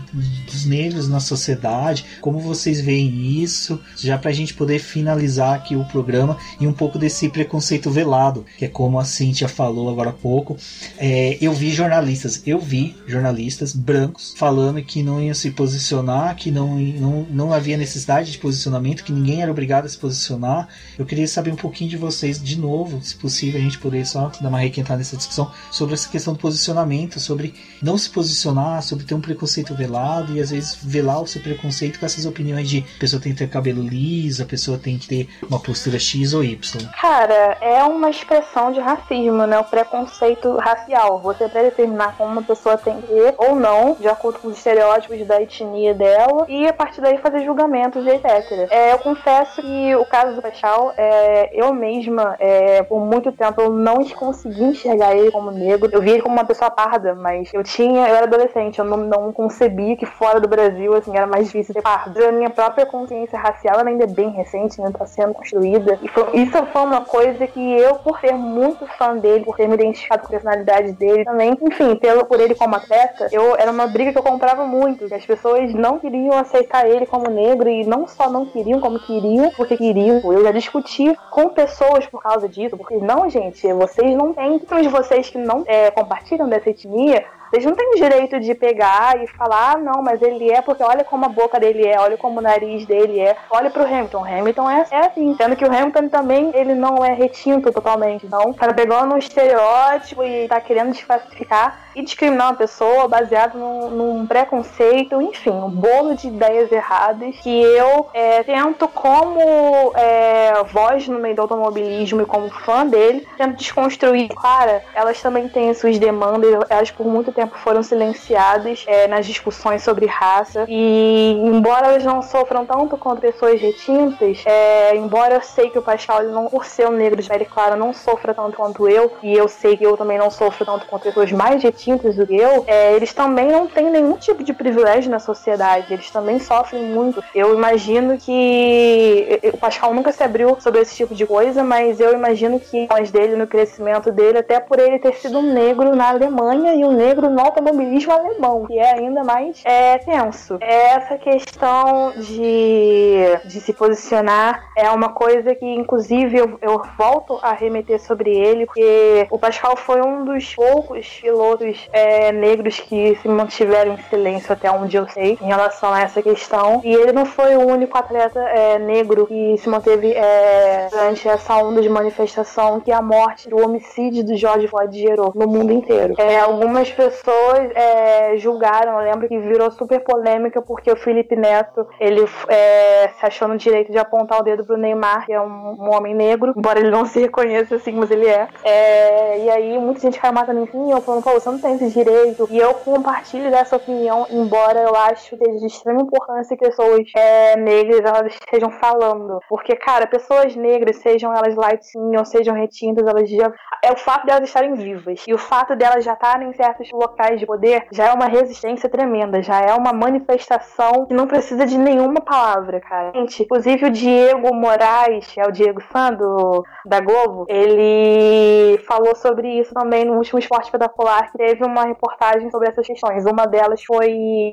dos 0.45 0.65
negros 0.65 1.07
na 1.07 1.20
sociedade, 1.20 2.06
como 2.22 2.40
vocês 2.40 2.80
veem 2.82 3.41
isso, 3.41 3.80
já 3.98 4.18
para 4.18 4.30
a 4.30 4.34
gente 4.34 4.53
poder 4.53 4.80
finalizar 4.80 5.56
aqui 5.56 5.76
o 5.76 5.86
programa 5.86 6.38
e 6.60 6.68
um 6.68 6.74
pouco 6.74 6.98
desse 6.98 7.30
preconceito 7.30 7.90
velado, 7.90 8.45
que 8.57 8.65
é 8.65 8.68
como 8.68 8.99
a 8.99 9.06
Cintia 9.06 9.48
falou 9.48 9.90
agora 9.90 10.10
há 10.10 10.14
pouco. 10.14 10.57
É, 10.98 11.38
eu 11.41 11.53
vi 11.53 11.72
jornalistas, 11.72 12.41
eu 12.45 12.60
vi 12.60 12.95
jornalistas 13.07 13.74
brancos 13.74 14.34
falando 14.38 14.82
que 14.82 15.03
não 15.03 15.22
iam 15.22 15.34
se 15.34 15.52
posicionar, 15.52 16.36
que 16.36 16.52
não, 16.52 16.78
não, 16.78 17.28
não 17.30 17.53
havia 17.53 17.78
necessidade 17.78 18.32
de 18.32 18.38
posicionamento, 18.38 19.03
que 19.03 19.11
ninguém 19.11 19.41
era 19.41 19.52
obrigado 19.52 19.86
a 19.86 19.90
se 19.90 19.98
posicionar. 19.98 20.68
Eu 20.98 21.06
queria 21.06 21.28
saber 21.28 21.52
um 21.52 21.56
pouquinho 21.56 21.90
de 21.90 21.98
vocês 21.98 22.33
talvez 22.34 22.44
de 22.44 22.60
novo, 22.60 23.02
se 23.02 23.16
possível, 23.16 23.60
a 23.60 23.64
gente 23.64 23.78
poder 23.78 24.06
só 24.06 24.32
dar 24.40 24.50
uma 24.50 24.60
requentada 24.60 24.98
nessa 24.98 25.18
discussão 25.18 25.52
sobre 25.72 25.94
essa 25.94 26.10
questão 26.10 26.34
do 26.34 26.40
posicionamento, 26.40 27.20
sobre 27.20 27.54
não 27.82 27.98
se 27.98 28.10
posicionar, 28.10 28.82
sobre 28.82 29.06
ter 29.06 29.14
um 29.14 29.22
preconceito 29.22 29.76
velado 29.76 30.36
e 30.36 30.42
às 30.42 30.52
vezes 30.52 30.76
velar 30.82 31.22
o 31.22 31.28
seu 31.28 31.42
preconceito 31.42 32.00
com 32.00 32.06
essas 32.06 32.26
opiniões 32.26 32.70
de 32.70 32.82
pessoa 33.00 33.22
tem 33.22 33.34
que 33.34 33.40
ter 33.40 33.50
cabelo 33.50 33.84
liso, 33.84 34.44
a 34.44 34.46
pessoa 34.46 34.78
tem 34.78 34.98
que 34.98 35.08
ter 35.08 35.30
uma 35.48 35.60
postura 35.60 36.00
X 36.00 36.34
ou 36.34 36.44
Y. 36.44 36.90
Cara, 37.00 37.58
é 37.62 37.84
uma 37.84 38.10
expressão 38.10 38.72
de 38.72 38.80
racismo, 38.80 39.46
né? 39.46 39.60
O 39.60 39.64
preconceito 39.64 40.58
racial. 40.58 41.20
Você 41.22 41.48
predeterminar 41.50 42.16
como 42.18 42.32
uma 42.32 42.44
pessoa 42.44 42.78
tem 42.78 43.02
que 43.02 43.12
ir 43.12 43.34
ou 43.38 43.56
não, 43.56 43.96
de 44.00 44.08
acordo 44.08 44.40
com 44.40 44.48
os 44.48 44.58
estereótipos 44.58 45.26
da 45.28 45.42
etnia 45.42 45.94
dela, 45.94 46.46
e 46.48 46.68
a 46.68 46.74
partir 46.74 47.02
daí 47.02 47.18
fazer 47.18 47.44
julgamentos, 47.44 48.06
etc. 48.06 48.68
É, 48.70 48.94
eu 48.94 49.00
confesso 49.00 49.62
que 49.62 49.96
o 49.96 50.06
caso 50.06 50.36
do 50.36 50.42
Pachal, 50.42 50.94
é, 50.98 51.50
eu 51.54 51.74
mesma 51.74 52.23
Bruna, 52.24 52.36
é, 52.40 52.84
por 52.84 53.00
muito 53.00 53.32
tempo 53.32 53.62
eu 53.62 53.70
não 53.70 54.04
consegui 54.10 54.64
enxergar 54.64 55.16
ele 55.16 55.32
como 55.32 55.52
negro. 55.52 55.90
Eu 55.91 56.02
via 56.02 56.14
ele 56.14 56.22
como 56.22 56.36
uma 56.36 56.45
pessoa 56.45 56.72
parda, 56.72 57.14
mas 57.14 57.54
eu 57.54 57.64
tinha, 57.64 58.08
eu 58.08 58.16
era 58.16 58.26
adolescente, 58.26 58.80
eu 58.80 58.86
não, 58.86 58.98
não 58.98 59.34
concebia 59.34 59.95
que 59.95 60.06
fora 60.06 60.40
do 60.40 60.48
Brasil, 60.48 60.94
assim, 60.94 61.16
era 61.16 61.28
mais 61.28 61.48
difícil 61.48 61.74
ser 61.74 61.82
pardo. 61.82 62.24
A 62.24 62.32
minha 62.32 62.50
própria 62.50 62.86
consciência 62.86 63.38
racial 63.38 63.86
ainda 63.86 64.06
é 64.06 64.08
bem 64.08 64.30
recente, 64.30 64.82
né, 64.82 64.91
tá 64.98 65.06
sendo 65.06 65.34
construída. 65.34 66.00
E 66.02 66.08
foi, 66.08 66.30
isso 66.34 66.66
foi 66.68 66.82
uma 66.82 67.02
coisa 67.02 67.45
que 67.48 67.80
eu, 67.80 67.95
por 67.95 68.20
ser 68.20 68.34
muito 68.34 68.86
fã 68.98 69.18
dele, 69.18 69.44
por 69.44 69.58
ter 69.58 69.68
me 69.68 69.76
identificado 69.76 70.22
com 70.22 70.28
a 70.28 70.32
personalidade 70.32 70.94
dele 70.94 71.26
também, 71.26 71.58
enfim, 71.62 71.95
pelo, 71.95 72.26
por 72.26 72.40
ele 72.40 72.56
como 72.56 72.76
atleta, 72.76 73.28
eu, 73.32 73.56
era 73.58 73.72
uma 73.72 73.88
briga 73.88 74.12
que 74.12 74.18
eu 74.18 74.24
comprava 74.24 74.66
muito, 74.66 75.08
que 75.08 75.14
as 75.14 75.26
pessoas 75.26 75.74
não 75.74 76.00
queriam 76.00 76.38
aceitar 76.38 76.88
ele 76.88 77.06
como 77.06 77.30
negro 77.30 77.70
e 77.70 77.86
não 77.86 78.08
só 78.08 78.30
não 78.30 78.45
queriam, 78.45 78.80
como 78.80 79.00
queriam 79.00 79.52
porque 79.56 79.78
queriam. 79.78 80.22
Eu 80.32 80.44
já 80.44 80.52
discuti 80.52 81.16
com 81.30 81.50
pessoas 81.50 82.08
por 82.14 82.22
causa 82.22 82.48
disso, 82.48 82.77
porque 82.77 82.95
não, 82.98 83.27
gente, 83.27 83.73
vocês 83.73 84.15
não 84.15 84.35
têm, 84.35 84.60
principalmente 84.60 84.90
vocês 84.90 85.31
que 85.31 85.38
não 85.40 85.64
é, 85.65 85.90
compartilham 85.90 86.48
dessa 86.48 86.69
etnia, 86.69 87.26
vocês 87.54 87.66
não 87.66 87.76
têm 87.76 87.92
direito 87.92 88.40
de 88.40 88.56
pegar 88.56 89.22
e 89.22 89.28
falar, 89.28 89.74
ah, 89.74 89.78
não, 89.78 90.02
mas 90.02 90.20
ele 90.24 90.52
é 90.52 90.60
porque 90.60 90.82
olha 90.82 91.04
como 91.04 91.26
a 91.26 91.30
boca 91.30 91.60
dele 91.60 91.86
é, 91.86 92.00
olha 92.00 92.18
como 92.18 92.40
o 92.40 92.42
nariz 92.42 92.84
dele 92.88 93.20
é. 93.20 93.38
Olha 93.52 93.70
pro 93.70 93.86
Hamilton. 93.86 94.22
O 94.22 94.26
Hamilton 94.26 94.72
é, 94.72 94.86
é 94.90 95.06
assim. 95.06 95.36
Sendo 95.36 95.56
que 95.56 95.64
o 95.64 95.68
Hamilton 95.68 96.10
também, 96.10 96.50
ele 96.56 96.74
não 96.74 97.06
é 97.06 97.14
retinto 97.14 97.72
totalmente. 97.72 98.26
Então, 98.26 98.52
cara 98.54 98.74
pegando 98.74 99.14
um 99.14 99.20
estereótipo 99.20 100.24
e 100.24 100.48
tá 100.48 100.60
querendo 100.60 100.94
desclassificar 100.94 101.84
e 101.96 102.02
discriminar 102.02 102.48
uma 102.48 102.58
pessoa 102.58 103.08
baseado 103.08 103.56
num, 103.56 103.90
num 103.92 104.26
preconceito, 104.26 105.22
enfim, 105.22 105.52
um 105.52 105.70
bolo 105.70 106.16
de 106.16 106.30
ideias 106.30 106.72
erradas 106.72 107.36
que 107.38 107.62
eu 107.62 108.08
é, 108.16 108.42
tento, 108.42 108.88
como 108.88 109.94
é, 109.96 110.64
voz 110.72 111.08
no 111.08 111.20
meio 111.20 111.36
do 111.36 111.44
automobilismo 111.44 112.24
e 112.24 112.26
como 112.26 112.50
fã 112.50 112.84
dele, 112.84 113.28
tento 113.38 113.58
desconstruir. 113.58 114.30
Cara, 114.30 114.84
elas 114.96 115.22
também 115.22 115.48
têm 115.48 115.72
suas 115.76 116.00
demandas, 116.00 116.66
elas 116.68 116.90
por 116.90 117.06
muito 117.06 117.32
tempo 117.32 117.43
tempo 117.44 117.57
foram 117.57 117.84
silenciadas 117.84 118.86
é, 118.88 119.07
nas 119.07 119.26
discussões 119.26 119.84
sobre 119.84 120.06
raça. 120.06 120.65
E 120.68 121.32
embora 121.44 121.88
elas 121.88 122.03
não 122.03 122.22
sofram 122.22 122.65
tanto 122.65 122.98
quanto 122.98 123.22
pessoas 123.22 123.60
retintas, 123.60 124.44
é, 124.45 124.95
embora 124.95 125.36
eu 125.36 125.41
sei 125.41 125.70
que 125.70 125.78
o 125.78 125.82
Pascal, 125.82 126.24
não, 126.24 126.48
por 126.48 126.65
ser 126.65 126.88
um 126.88 126.91
negro 126.91 127.22
de 127.22 127.28
pele 127.28 127.45
clara, 127.45 127.76
não 127.76 127.94
sofra 127.94 128.34
tanto 128.34 128.56
quanto 128.56 128.88
eu, 128.88 129.11
e 129.22 129.34
eu 129.34 129.48
sei 129.48 129.76
que 129.76 129.86
eu 129.86 129.98
também 129.98 130.18
não 130.18 130.30
sofro 130.30 130.65
tanto 130.65 130.86
quanto 130.86 131.03
pessoas 131.03 131.32
mais 131.32 131.61
retintas 131.61 132.15
do 132.15 132.26
que 132.26 132.36
eu, 132.36 132.64
é, 132.68 132.94
eles 132.94 133.14
também 133.14 133.48
não 133.48 133.68
têm 133.68 133.90
nenhum 133.90 134.18
tipo 134.18 134.44
de 134.44 134.53
privilégio 134.53 135.11
na 135.11 135.20
sociedade. 135.20 135.94
Eles 135.94 136.10
também 136.10 136.40
sofrem 136.40 136.84
muito. 136.84 137.24
Eu 137.36 137.53
imagino 137.53 138.18
que 138.18 139.40
o 139.53 139.57
Pascal 139.57 139.94
nunca 139.94 140.11
se 140.11 140.24
abriu 140.24 140.57
sobre 140.60 140.82
esse 140.82 140.95
tipo 140.95 141.14
de 141.14 141.26
coisa, 141.26 141.64
mas 141.64 141.99
eu 141.99 142.14
imagino 142.14 142.60
que 142.60 142.88
as 142.90 143.11
dele 143.11 143.36
no 143.36 143.48
crescimento 143.48 144.11
dele, 144.11 144.40
até 144.40 144.60
por 144.60 144.80
ele 144.80 144.99
ter 144.99 145.14
sido 145.15 145.40
um 145.40 145.53
negro 145.53 145.95
na 145.95 146.10
Alemanha 146.10 146.74
e 146.76 146.86
um 146.86 146.91
negro 146.91 147.30
no 147.34 147.42
automobilismo 147.42 148.14
alemão, 148.14 148.66
que 148.66 148.78
é 148.78 148.94
ainda 148.94 149.24
mais 149.24 149.62
é, 149.66 149.98
tenso. 149.98 150.58
Essa 150.62 151.18
questão 151.18 152.14
de, 152.16 153.24
de 153.46 153.60
se 153.60 153.74
posicionar 153.74 154.70
é 154.78 154.90
uma 154.90 155.10
coisa 155.10 155.56
que, 155.56 155.66
inclusive, 155.66 156.38
eu, 156.38 156.60
eu 156.62 156.82
volto 156.98 157.40
a 157.42 157.54
remeter 157.54 158.00
sobre 158.00 158.32
ele, 158.32 158.66
porque 158.66 159.28
o 159.30 159.40
Pascal 159.40 159.76
foi 159.76 160.02
um 160.02 160.24
dos 160.24 160.54
poucos 160.56 161.08
pilotos 161.22 161.88
é, 161.92 162.32
negros 162.32 162.80
que 162.80 163.16
se 163.22 163.28
mantiveram 163.28 163.94
em 163.94 163.98
silêncio 164.10 164.54
até 164.54 164.70
onde 164.72 164.96
eu 164.96 165.08
sei 165.08 165.38
em 165.42 165.46
relação 165.46 165.92
a 165.92 166.02
essa 166.02 166.22
questão. 166.22 166.82
E 166.84 166.94
ele 166.94 167.12
não 167.12 167.26
foi 167.26 167.56
o 167.56 167.66
único 167.66 167.98
atleta 167.98 168.40
é, 168.40 168.78
negro 168.78 169.26
que 169.26 169.58
se 169.58 169.70
manteve 169.70 170.12
é, 170.14 170.88
durante 170.92 171.28
essa 171.28 171.56
onda 171.58 171.82
de 171.82 171.90
manifestação 171.90 172.80
que 172.80 172.92
a 172.92 173.02
morte, 173.02 173.54
o 173.54 173.64
homicídio 173.64 174.24
do 174.24 174.36
George 174.36 174.68
Floyd 174.68 175.00
gerou 175.00 175.32
no 175.36 175.48
mundo 175.48 175.72
inteiro. 175.72 176.14
É, 176.18 176.40
algumas 176.40 176.92
pessoas 176.92 177.12
pessoas 177.14 177.72
é, 177.76 178.38
julgaram, 178.38 178.99
eu 178.99 179.11
lembro 179.11 179.27
que 179.27 179.38
virou 179.40 179.69
super 179.72 179.99
polêmica 179.99 180.61
porque 180.61 180.91
o 180.91 180.95
Felipe 180.95 181.35
Neto, 181.35 181.88
ele 181.99 182.26
é, 182.48 183.10
se 183.10 183.26
achou 183.26 183.48
no 183.48 183.57
direito 183.57 183.91
de 183.91 183.98
apontar 183.98 184.40
o 184.40 184.44
dedo 184.44 184.65
pro 184.65 184.77
Neymar, 184.77 185.26
que 185.26 185.34
é 185.34 185.40
um, 185.40 185.76
um, 185.80 185.94
homem 185.94 186.14
negro, 186.14 186.53
embora 186.56 186.80
ele 186.80 186.90
não 186.90 187.06
se 187.06 187.19
reconheça 187.19 187.76
assim, 187.76 187.91
mas 187.94 188.10
ele 188.11 188.27
é. 188.27 188.48
é 188.64 189.40
e 189.40 189.49
aí 189.49 189.77
muita 189.77 190.02
gente 190.02 190.19
caiu 190.19 190.34
matando 190.34 190.68
em 190.73 190.91
eu 190.91 191.02
falando, 191.02 191.23
pô, 191.23 191.31
você 191.31 191.49
não 191.49 191.60
tem 191.60 191.76
esse 191.76 191.90
direito. 191.90 192.48
E 192.49 192.57
eu 192.57 192.73
compartilho 192.73 193.52
dessa 193.52 193.76
opinião, 193.76 194.26
embora 194.30 194.81
eu 194.81 194.95
acho 194.95 195.38
que 195.38 195.44
é 195.44 195.53
de 195.53 195.65
extrema 195.65 196.02
importância 196.02 196.57
que 196.57 196.65
pessoas 196.65 197.07
é, 197.15 197.56
negras 197.57 198.02
elas 198.02 198.34
estejam 198.34 198.72
falando. 198.72 199.40
Porque, 199.48 199.76
cara, 199.76 200.07
pessoas 200.07 200.56
negras, 200.56 200.98
sejam 200.98 201.34
elas 201.34 201.56
light 201.56 201.84
ou 202.18 202.26
sejam 202.26 202.56
retintas, 202.56 203.06
elas 203.06 203.30
já. 203.30 203.52
É 203.84 203.91
o 203.91 203.98
fato 203.98 204.26
delas 204.26 204.44
estarem 204.44 204.73
vivas. 204.73 205.23
E 205.27 205.34
o 205.34 205.38
fato 205.38 205.76
delas 205.76 206.03
já 206.03 206.14
estarem 206.14 206.49
em 206.49 206.53
certos 206.53 206.90
locais 207.04 207.40
de 207.40 207.46
poder 207.46 207.86
já 207.92 208.08
é 208.08 208.14
uma 208.14 208.28
resistência 208.28 208.90
tremenda, 208.90 209.42
já 209.42 209.60
é 209.60 209.74
uma 209.74 209.94
manifestação 209.94 211.06
que 211.06 211.14
não 211.14 211.28
precisa 211.28 211.66
de 211.66 211.78
nenhuma 211.78 212.22
palavra, 212.22 212.80
cara. 212.80 213.12
Gente, 213.16 213.44
inclusive 213.44 213.86
o 213.86 213.92
Diego 213.92 214.54
Moraes, 214.54 215.34
é 215.38 215.48
o 215.48 215.52
Diego 215.52 215.82
Sando 215.92 216.64
da 216.86 217.00
Globo, 217.00 217.46
ele 217.48 218.78
falou 218.88 219.16
sobre 219.16 219.48
isso 219.60 219.74
também 219.74 220.06
no 220.06 220.14
último 220.14 220.40
Esporte 220.40 220.66
Espetacular, 220.66 221.32
que 221.32 221.38
teve 221.38 221.64
uma 221.64 221.84
reportagem 221.86 222.50
sobre 222.50 222.70
essas 222.70 222.86
questões. 222.86 223.26
Uma 223.26 223.46
delas 223.46 223.84
foi 223.84 224.52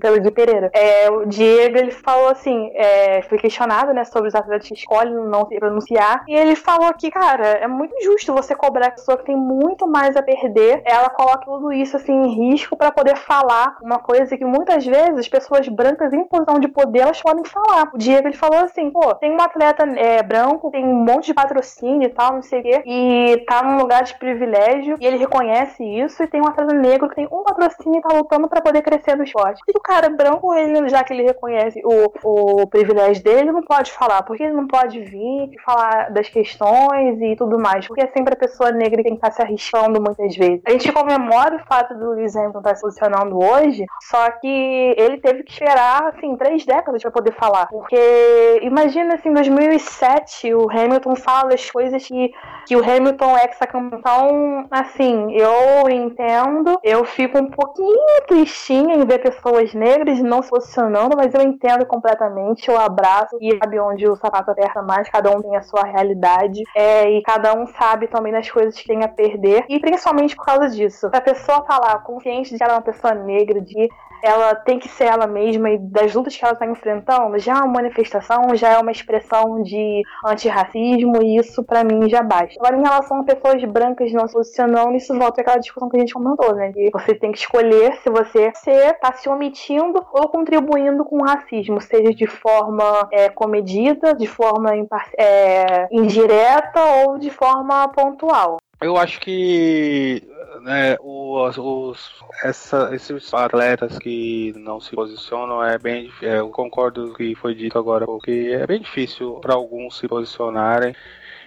pelo 0.00 0.20
Gui 0.20 0.30
Pereira. 0.30 0.70
É, 0.72 1.10
o 1.10 1.26
Diego, 1.26 1.78
ele 1.78 1.90
falou 1.90 2.28
assim, 2.28 2.70
é, 2.74 3.22
foi 3.22 3.38
questionado, 3.38 3.92
né, 3.92 4.04
sobre 4.04 4.28
os 4.28 4.34
atletas 4.34 4.68
que 4.68 4.74
escolhem 4.74 5.14
não 5.14 5.46
se 5.46 5.58
pronunciar, 5.58 6.24
e 6.28 6.34
ele 6.34 6.54
falou 6.56 6.92
que, 6.94 7.10
cara, 7.10 7.46
é 7.46 7.66
muito 7.66 7.94
injusto 7.96 8.32
você 8.32 8.54
cobrar 8.54 8.88
a 8.88 8.90
pessoa 8.92 9.16
que 9.18 9.24
tem 9.24 9.36
muito 9.36 9.86
mais 9.86 10.16
a 10.16 10.22
perder, 10.22 10.82
ela 10.84 11.08
coloca 11.10 11.50
tudo 11.56 11.72
isso 11.72 11.96
assim 11.96 12.12
em 12.12 12.50
risco 12.50 12.76
para 12.76 12.92
poder 12.92 13.16
falar 13.16 13.78
uma 13.82 13.98
coisa 13.98 14.36
que 14.36 14.44
muitas 14.44 14.84
vezes 14.84 15.26
pessoas 15.26 15.66
brancas 15.68 16.12
em 16.12 16.24
posição 16.24 16.58
de 16.60 16.68
poder 16.68 17.00
elas 17.00 17.22
podem 17.22 17.44
falar. 17.44 17.90
O 17.94 17.98
Diego 17.98 18.28
ele 18.28 18.36
falou 18.36 18.60
assim, 18.60 18.90
pô, 18.90 19.14
tem 19.14 19.32
um 19.32 19.40
atleta 19.40 19.84
é, 19.96 20.22
branco, 20.22 20.70
tem 20.70 20.84
um 20.84 21.04
monte 21.04 21.26
de 21.26 21.34
patrocínio 21.34 22.06
e 22.06 22.10
tal, 22.10 22.34
não 22.34 22.42
sei 22.42 22.60
o 22.60 22.62
quê, 22.62 22.82
e 22.84 23.44
tá 23.46 23.62
num 23.62 23.78
lugar 23.78 24.02
de 24.04 24.14
privilégio 24.18 24.96
e 25.00 25.06
ele 25.06 25.16
reconhece 25.16 25.82
isso, 25.82 26.22
e 26.22 26.26
tem 26.26 26.40
um 26.40 26.46
atleta 26.46 26.74
negro 26.74 27.08
que 27.08 27.14
tem 27.14 27.28
um 27.30 27.42
patrocínio 27.42 27.98
e 27.98 28.02
tá 28.02 28.14
lutando 28.14 28.48
para 28.48 28.60
poder 28.60 28.82
crescer 28.82 29.16
no 29.16 29.24
esporte. 29.24 29.62
E 29.66 29.76
o 29.76 29.80
cara 29.80 30.10
branco, 30.10 30.52
ele, 30.54 30.88
já 30.88 31.02
que 31.02 31.12
ele 31.12 31.22
reconhece 31.22 31.80
o, 31.84 32.60
o 32.62 32.66
privilégio 32.66 33.22
dele, 33.22 33.52
não 33.52 33.62
pode 33.62 33.92
falar, 33.92 34.22
porque 34.22 34.42
ele 34.42 34.54
não 34.54 34.66
pode 34.66 35.00
vir 35.00 35.50
e 35.52 35.58
falar 35.64 36.10
das 36.10 36.28
questões 36.28 37.20
e 37.20 37.34
tudo 37.36 37.58
mais, 37.58 37.86
porque 37.86 38.02
é 38.02 38.08
sempre 38.08 38.34
a 38.34 38.36
pessoa 38.36 38.70
negra 38.70 38.98
que 38.98 39.04
tem 39.04 39.16
que 39.16 39.26
estar 39.26 39.32
se 39.32 39.42
arriscando 39.42 40.00
muitas 40.02 40.36
vezes. 40.36 40.60
A 40.66 40.72
gente 40.72 40.92
comemora 40.92 41.45
o 41.54 41.64
fato 41.66 41.94
do 41.94 42.10
Lewis 42.10 42.34
Hamilton 42.34 42.58
estar 42.58 42.70
tá 42.70 42.76
se 42.76 42.82
posicionando 42.82 43.38
hoje, 43.38 43.84
só 44.02 44.30
que 44.32 44.94
ele 44.96 45.18
teve 45.18 45.42
que 45.42 45.52
esperar, 45.52 46.08
assim, 46.08 46.36
três 46.36 46.64
décadas 46.64 47.02
para 47.02 47.10
poder 47.10 47.32
falar. 47.32 47.66
Porque 47.68 48.60
imagina, 48.62 49.14
assim, 49.14 49.28
em 49.28 49.34
2007, 49.34 50.54
o 50.54 50.70
Hamilton 50.70 51.16
fala 51.16 51.54
as 51.54 51.70
coisas 51.70 52.04
que, 52.06 52.32
que 52.66 52.76
o 52.76 52.82
Hamilton 52.82 53.36
é 53.36 53.44
ex-campeão. 53.44 53.98
Então, 53.98 54.66
assim, 54.70 55.32
eu 55.32 55.88
entendo, 55.88 56.78
eu 56.82 57.04
fico 57.04 57.38
um 57.38 57.50
pouquinho 57.50 58.22
tristinha 58.26 58.94
em 58.94 59.04
ver 59.04 59.18
pessoas 59.18 59.72
negras 59.74 60.20
não 60.20 60.42
se 60.42 60.50
posicionando, 60.50 61.16
mas 61.16 61.34
eu 61.34 61.42
entendo 61.42 61.86
completamente, 61.86 62.68
eu 62.68 62.78
abraço 62.78 63.36
e 63.40 63.56
sabe 63.58 63.78
onde 63.80 64.08
o 64.08 64.16
sapato 64.16 64.50
aperta 64.50 64.82
mais, 64.82 65.08
cada 65.08 65.30
um 65.30 65.40
tem 65.40 65.56
a 65.56 65.62
sua 65.62 65.82
realidade, 65.82 66.62
é, 66.74 67.10
e 67.10 67.22
cada 67.22 67.54
um 67.54 67.66
sabe 67.66 68.06
também 68.08 68.32
das 68.32 68.50
coisas 68.50 68.74
que 68.74 68.86
tem 68.86 69.02
a 69.04 69.08
perder, 69.08 69.64
e 69.68 69.78
principalmente 69.78 70.36
por 70.36 70.44
causa 70.44 70.68
disso. 70.70 71.10
Falar 71.36 72.02
consciente 72.02 72.50
de 72.50 72.58
que 72.58 72.64
ela 72.64 72.74
é 72.74 72.76
uma 72.76 72.82
pessoa 72.82 73.14
negra, 73.14 73.60
de 73.60 73.88
ela 74.22 74.54
tem 74.54 74.78
que 74.78 74.88
ser 74.88 75.04
ela 75.04 75.26
mesma 75.26 75.70
e 75.70 75.78
das 75.78 76.14
lutas 76.14 76.36
que 76.36 76.44
ela 76.44 76.54
está 76.54 76.66
enfrentando, 76.66 77.38
já 77.38 77.52
é 77.52 77.56
uma 77.56 77.66
manifestação, 77.66 78.54
já 78.54 78.70
é 78.70 78.78
uma 78.78 78.90
expressão 78.90 79.62
de 79.62 80.02
antirracismo 80.24 81.22
e 81.22 81.36
isso 81.36 81.62
para 81.62 81.84
mim 81.84 82.08
já 82.08 82.22
basta. 82.22 82.54
Agora, 82.58 82.76
em 82.76 82.82
relação 82.82 83.20
a 83.20 83.24
pessoas 83.24 83.62
brancas 83.64 84.12
não 84.12 84.26
se 84.26 84.34
posicionando, 84.34 84.96
isso 84.96 85.16
volta 85.16 85.40
àquela 85.40 85.58
discussão 85.58 85.88
que 85.88 85.96
a 85.96 86.00
gente 86.00 86.14
comentou, 86.14 86.54
né? 86.54 86.72
Que 86.72 86.90
você 86.90 87.14
tem 87.14 87.32
que 87.32 87.38
escolher 87.38 87.96
se 88.02 88.10
você 88.10 88.50
está 88.68 89.12
se 89.12 89.28
omitindo 89.28 90.04
ou 90.12 90.28
contribuindo 90.28 91.04
com 91.04 91.18
o 91.18 91.24
racismo, 91.24 91.80
seja 91.80 92.12
de 92.12 92.26
forma 92.26 93.08
é, 93.12 93.28
comedida, 93.28 94.14
de 94.14 94.26
forma 94.26 94.70
é, 95.18 95.88
indireta 95.90 96.82
ou 97.04 97.18
de 97.18 97.30
forma 97.30 97.88
pontual. 97.88 98.56
Eu 98.80 98.96
acho 98.96 99.18
que 99.20 100.22
né, 100.60 100.96
os, 101.00 101.56
os, 101.56 102.10
essa, 102.42 102.94
esses 102.94 103.32
atletas 103.32 103.98
que 103.98 104.52
não 104.56 104.80
se 104.80 104.94
posicionam 104.94 105.62
é 105.62 105.78
bem. 105.78 106.10
É, 106.22 106.38
eu 106.38 106.50
concordo 106.50 107.06
com 107.06 107.12
o 107.12 107.14
que 107.14 107.34
foi 107.34 107.54
dito 107.54 107.78
agora, 107.78 108.04
porque 108.04 108.50
é 108.52 108.66
bem 108.66 108.80
difícil 108.80 109.34
para 109.40 109.54
alguns 109.54 109.96
se 109.98 110.08
posicionarem. 110.08 110.94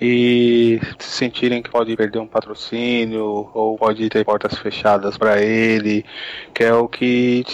E 0.02 0.80
se 0.98 1.10
sentirem 1.10 1.62
que 1.62 1.70
pode 1.70 1.96
perder 1.96 2.20
um 2.20 2.28
patrocínio 2.28 3.50
ou 3.54 3.78
pode 3.78 4.08
ter 4.10 4.24
portas 4.24 4.58
fechadas 4.58 5.18
para 5.18 5.42
ele, 5.42 6.06
que 6.54 6.64
é 6.64 6.74
o 6.74 6.88
que 6.88 7.46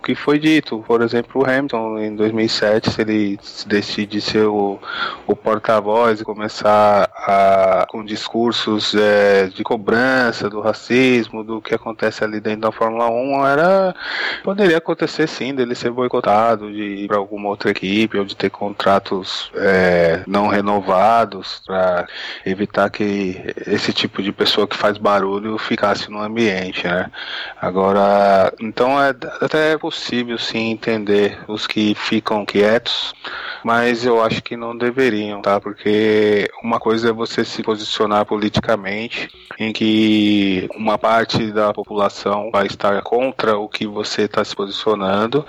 o 0.00 0.02
que 0.02 0.14
foi 0.14 0.38
dito. 0.38 0.82
Por 0.86 1.02
exemplo, 1.02 1.42
o 1.42 1.44
Hamilton 1.44 1.98
em 1.98 2.16
2007, 2.16 2.90
se 2.90 3.02
ele 3.02 3.38
decide 3.66 4.20
ser 4.20 4.46
o, 4.46 4.78
o 5.26 5.36
porta-voz 5.36 6.20
e 6.20 6.24
começar 6.24 7.10
a, 7.14 7.86
com 7.88 8.02
discursos 8.02 8.94
é, 8.94 9.48
de 9.48 9.62
cobrança 9.62 10.48
do 10.48 10.60
racismo, 10.60 11.44
do 11.44 11.60
que 11.60 11.74
acontece 11.74 12.24
ali 12.24 12.40
dentro 12.40 12.62
da 12.62 12.72
Fórmula 12.72 13.10
1, 13.10 13.46
era 13.46 13.94
poderia 14.42 14.78
acontecer 14.78 15.28
sim 15.28 15.54
dele 15.54 15.74
ser 15.74 15.90
boicotado, 15.90 16.72
de 16.72 16.82
ir 16.82 17.06
para 17.06 17.18
alguma 17.18 17.50
outra 17.50 17.70
equipe 17.70 18.18
ou 18.18 18.24
de 18.24 18.34
ter 18.34 18.48
contratos 18.48 19.52
é, 19.54 20.22
não 20.26 20.48
renovados 20.48 21.60
para 21.66 21.89
evitar 22.44 22.90
que 22.90 23.40
esse 23.66 23.92
tipo 23.92 24.22
de 24.22 24.32
pessoa 24.32 24.66
que 24.66 24.76
faz 24.76 24.98
barulho 24.98 25.58
ficasse 25.58 26.10
no 26.10 26.20
ambiente, 26.20 26.86
né? 26.86 27.10
Agora, 27.60 28.52
então 28.60 29.02
é 29.02 29.10
até 29.40 29.76
possível 29.78 30.38
sim 30.38 30.70
entender 30.70 31.38
os 31.48 31.66
que 31.66 31.94
ficam 31.94 32.44
quietos, 32.44 33.14
mas 33.64 34.04
eu 34.04 34.22
acho 34.22 34.42
que 34.42 34.56
não 34.56 34.76
deveriam, 34.76 35.42
tá? 35.42 35.60
Porque 35.60 36.48
uma 36.62 36.80
coisa 36.80 37.10
é 37.10 37.12
você 37.12 37.44
se 37.44 37.62
posicionar 37.62 38.24
politicamente, 38.24 39.28
em 39.58 39.72
que 39.72 40.68
uma 40.74 40.96
parte 40.98 41.50
da 41.52 41.72
população 41.72 42.50
vai 42.50 42.66
estar 42.66 43.02
contra 43.02 43.58
o 43.58 43.68
que 43.68 43.86
você 43.86 44.22
está 44.22 44.44
se 44.44 44.54
posicionando, 44.56 45.44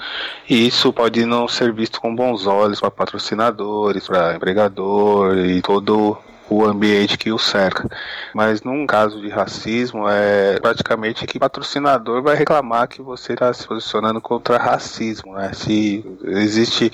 e 0.49 0.67
isso 0.67 0.91
pode 0.91 1.25
não 1.25 1.47
ser 1.47 1.71
visto 1.73 2.01
com 2.01 2.13
bons 2.15 2.45
olhos 2.45 2.79
para 2.79 2.91
patrocinadores, 2.91 4.07
para 4.07 4.35
empregador 4.35 5.37
e 5.37 5.61
todo 5.61 6.17
o 6.51 6.65
ambiente 6.65 7.17
que 7.17 7.31
o 7.31 7.39
cerca. 7.39 7.87
Mas 8.33 8.61
num 8.61 8.85
caso 8.85 9.21
de 9.21 9.29
racismo, 9.29 10.07
é 10.09 10.59
praticamente 10.59 11.25
que 11.25 11.37
o 11.37 11.39
patrocinador 11.39 12.21
vai 12.21 12.35
reclamar 12.35 12.89
que 12.89 13.01
você 13.01 13.31
está 13.33 13.53
se 13.53 13.65
posicionando 13.65 14.19
contra 14.19 14.57
racismo, 14.57 15.33
né? 15.33 15.51
Se 15.53 16.03
existe, 16.25 16.91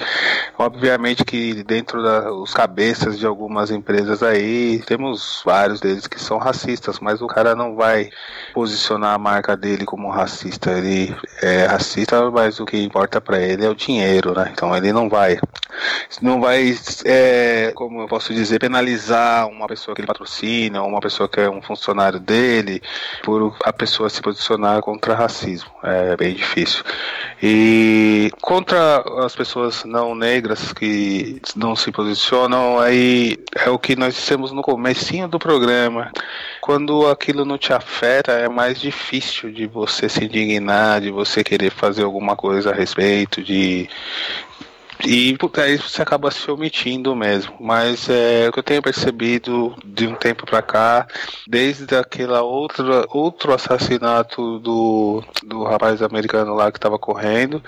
obviamente 0.59 1.25
que 1.25 1.63
dentro 1.63 2.03
dos 2.03 2.53
cabeças 2.53 3.17
de 3.17 3.25
algumas 3.25 3.71
empresas 3.71 4.21
aí, 4.21 4.79
temos 4.85 5.41
vários 5.43 5.79
deles 5.79 6.05
que 6.05 6.21
são 6.21 6.37
racistas, 6.37 6.99
mas 6.99 7.19
o 7.19 7.27
cara 7.27 7.55
não 7.55 7.75
vai 7.75 8.11
posicionar 8.53 9.15
a 9.15 9.17
marca 9.17 9.57
dele 9.57 9.85
como 9.85 10.11
racista. 10.11 10.71
Ele 10.71 11.15
é 11.41 11.65
racista, 11.65 12.29
mas 12.29 12.59
o 12.59 12.65
que 12.65 12.79
importa 12.79 13.19
para 13.19 13.39
ele 13.41 13.65
é 13.65 13.69
o 13.69 13.75
dinheiro, 13.75 14.35
né? 14.35 14.51
Então 14.53 14.75
ele 14.75 14.93
não 14.93 15.09
vai, 15.09 15.39
não 16.21 16.39
vai, 16.39 16.75
é, 17.05 17.71
como 17.73 18.01
eu 18.01 18.07
posso 18.07 18.35
dizer, 18.35 18.59
penalizar 18.59 19.46
uma 19.47 19.67
pessoa 19.67 19.95
que 19.95 20.01
ele 20.01 20.07
patrocina, 20.07 20.83
uma 20.83 20.99
pessoa 20.99 21.27
que 21.27 21.39
é 21.39 21.49
um 21.49 21.61
funcionário 21.61 22.19
dele, 22.19 22.81
por 23.23 23.55
a 23.63 23.73
pessoa 23.73 24.09
se 24.09 24.21
posicionar 24.21 24.81
contra 24.81 25.15
racismo. 25.15 25.71
É 25.83 26.15
bem 26.15 26.33
difícil. 26.33 26.83
E 27.41 28.31
contra 28.41 29.03
as 29.25 29.35
pessoas 29.35 29.83
não 29.83 30.13
negras 30.15 30.73
que 30.73 31.41
não 31.55 31.75
se 31.75 31.91
posicionam, 31.91 32.79
aí 32.79 33.37
é 33.55 33.69
o 33.69 33.79
que 33.79 33.95
nós 33.95 34.15
dissemos 34.15 34.51
no 34.51 34.61
comecinho 34.61 35.27
do 35.27 35.39
programa. 35.39 36.11
Quando 36.61 37.07
aquilo 37.07 37.45
não 37.45 37.57
te 37.57 37.71
afeta, 37.71 38.31
é 38.33 38.49
mais 38.49 38.79
difícil 38.79 39.51
de 39.51 39.65
você 39.65 40.09
se 40.09 40.25
indignar, 40.25 41.01
de 41.01 41.11
você 41.11 41.43
querer 41.43 41.71
fazer 41.71 42.03
alguma 42.03 42.35
coisa 42.35 42.71
a 42.71 42.73
respeito, 42.73 43.41
de 43.41 43.89
e 45.05 45.37
aí 45.61 45.77
você 45.77 46.01
acaba 46.01 46.31
se 46.31 46.49
omitindo 46.49 47.15
mesmo. 47.15 47.53
Mas 47.59 48.09
é 48.09 48.47
o 48.49 48.51
que 48.51 48.59
eu 48.59 48.63
tenho 48.63 48.81
percebido 48.81 49.75
de 49.85 50.07
um 50.07 50.15
tempo 50.15 50.45
para 50.45 50.61
cá, 50.61 51.07
desde 51.47 51.95
aquela 51.95 52.41
outra, 52.41 53.05
outro 53.09 53.53
assassinato 53.53 54.59
do, 54.59 55.23
do 55.43 55.63
rapaz 55.63 56.01
americano 56.01 56.53
lá 56.53 56.71
que 56.71 56.77
estava 56.77 56.97
correndo, 56.97 57.63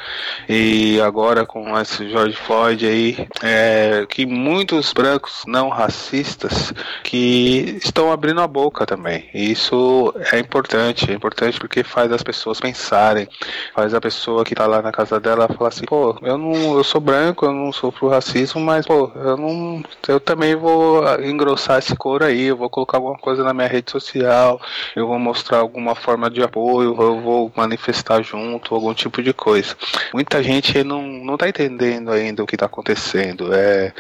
e 0.48 1.00
agora 1.02 1.46
com 1.46 1.78
esse 1.80 2.10
George 2.10 2.36
Floyd 2.36 2.86
aí, 2.86 3.28
é, 3.44 4.06
que 4.10 4.26
muitos 4.26 4.94
brancos 4.94 5.44
não 5.46 5.70
racistas 5.70 6.74
que 7.04 7.80
estão 7.84 8.12
abrindo 8.12 8.42
a 8.42 8.48
boca 8.48 8.86
também. 8.86 9.30
E 9.34 9.52
isso 9.52 10.14
é 10.32 10.40
importante, 10.40 11.12
é 11.12 11.14
importante 11.14 11.60
porque 11.60 11.84
faz 11.84 12.12
as 12.12 12.24
pessoas 12.24 12.60
pensarem, 12.60 13.28
faz 13.74 13.94
a 13.94 14.02
pessoa 14.02 14.44
que 14.44 14.54
está 14.54 14.66
lá 14.66 14.82
na 14.82 14.92
casa 14.92 15.20
dela 15.20 15.48
falar 15.48 15.70
assim, 15.70 15.86
pô, 15.86 16.18
eu 16.22 16.38
não 16.38 16.78
eu 16.78 16.84
sou 16.84 17.00
branco 17.02 17.19
branco, 17.20 17.46
eu 17.46 17.54
não 17.54 17.72
sofro 17.72 18.08
racismo, 18.08 18.62
mas 18.62 18.86
pô, 18.86 19.12
eu 19.16 19.38
não. 19.38 19.84
Eu 20.08 20.20
também 20.20 20.56
vou 20.56 21.04
engrossar 21.22 21.80
esse 21.80 21.96
couro 21.96 22.24
aí, 22.24 22.46
eu 22.46 22.58
vou 22.58 22.70
colocar 22.70 22.98
alguma 22.98 23.18
coisa 23.18 23.44
na 23.44 23.54
minha 23.54 23.68
rede 23.68 23.92
social, 23.92 24.60
eu 24.96 25.06
vou 25.08 25.20
mostrar 25.20 25.60
alguma 25.60 25.96
forma 25.96 26.30
de 26.30 26.42
apoio, 26.42 26.96
eu 27.00 27.22
vou 27.22 27.52
manifestar 27.56 28.22
junto, 28.24 28.74
algum 28.74 28.94
tipo 28.94 29.22
de 29.22 29.34
coisa. 29.34 29.76
Muita 30.14 30.42
gente 30.42 30.84
não, 30.84 31.02
não 31.02 31.38
tá 31.38 31.50
entendendo 31.50 32.12
ainda 32.12 32.44
o 32.44 32.48
que 32.48 32.58
tá 32.58 32.66
acontecendo. 32.66 33.54
É, 33.54 33.94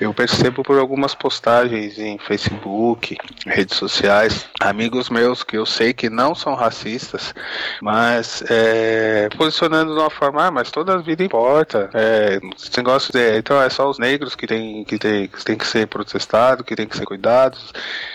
eu 0.00 0.12
percebo 0.14 0.62
por 0.62 0.78
algumas 0.78 1.14
postagens 1.14 1.98
em 1.98 2.18
Facebook, 2.18 3.16
redes 3.46 3.76
sociais, 3.76 4.46
amigos 4.60 5.10
meus 5.10 5.42
que 5.42 5.56
eu 5.56 5.66
sei 5.66 5.92
que 5.92 6.08
não 6.08 6.34
são 6.34 6.54
racistas, 6.54 7.34
mas 7.80 8.42
é, 8.48 9.28
posicionando 9.36 9.94
de 9.94 10.00
uma 10.00 10.10
forma, 10.10 10.46
ah, 10.46 10.50
mas 10.50 10.70
toda 10.70 10.94
a 10.94 10.98
vida 10.98 11.22
importa. 11.22 11.90
É, 11.92 12.40
esse 12.62 12.76
negócio 12.76 13.12
de, 13.12 13.38
então 13.38 13.60
é 13.60 13.68
só 13.68 13.88
os 13.90 13.98
negros 13.98 14.34
que 14.34 14.46
tem 14.46 14.84
que, 14.84 14.98
ter, 14.98 15.28
que 15.28 15.44
tem 15.44 15.56
que 15.56 15.66
ser 15.66 15.86
protestados, 15.86 16.64
que 16.64 16.76
tem 16.76 16.86
que 16.86 16.96
ser 16.96 17.04
cuidados. 17.04 17.72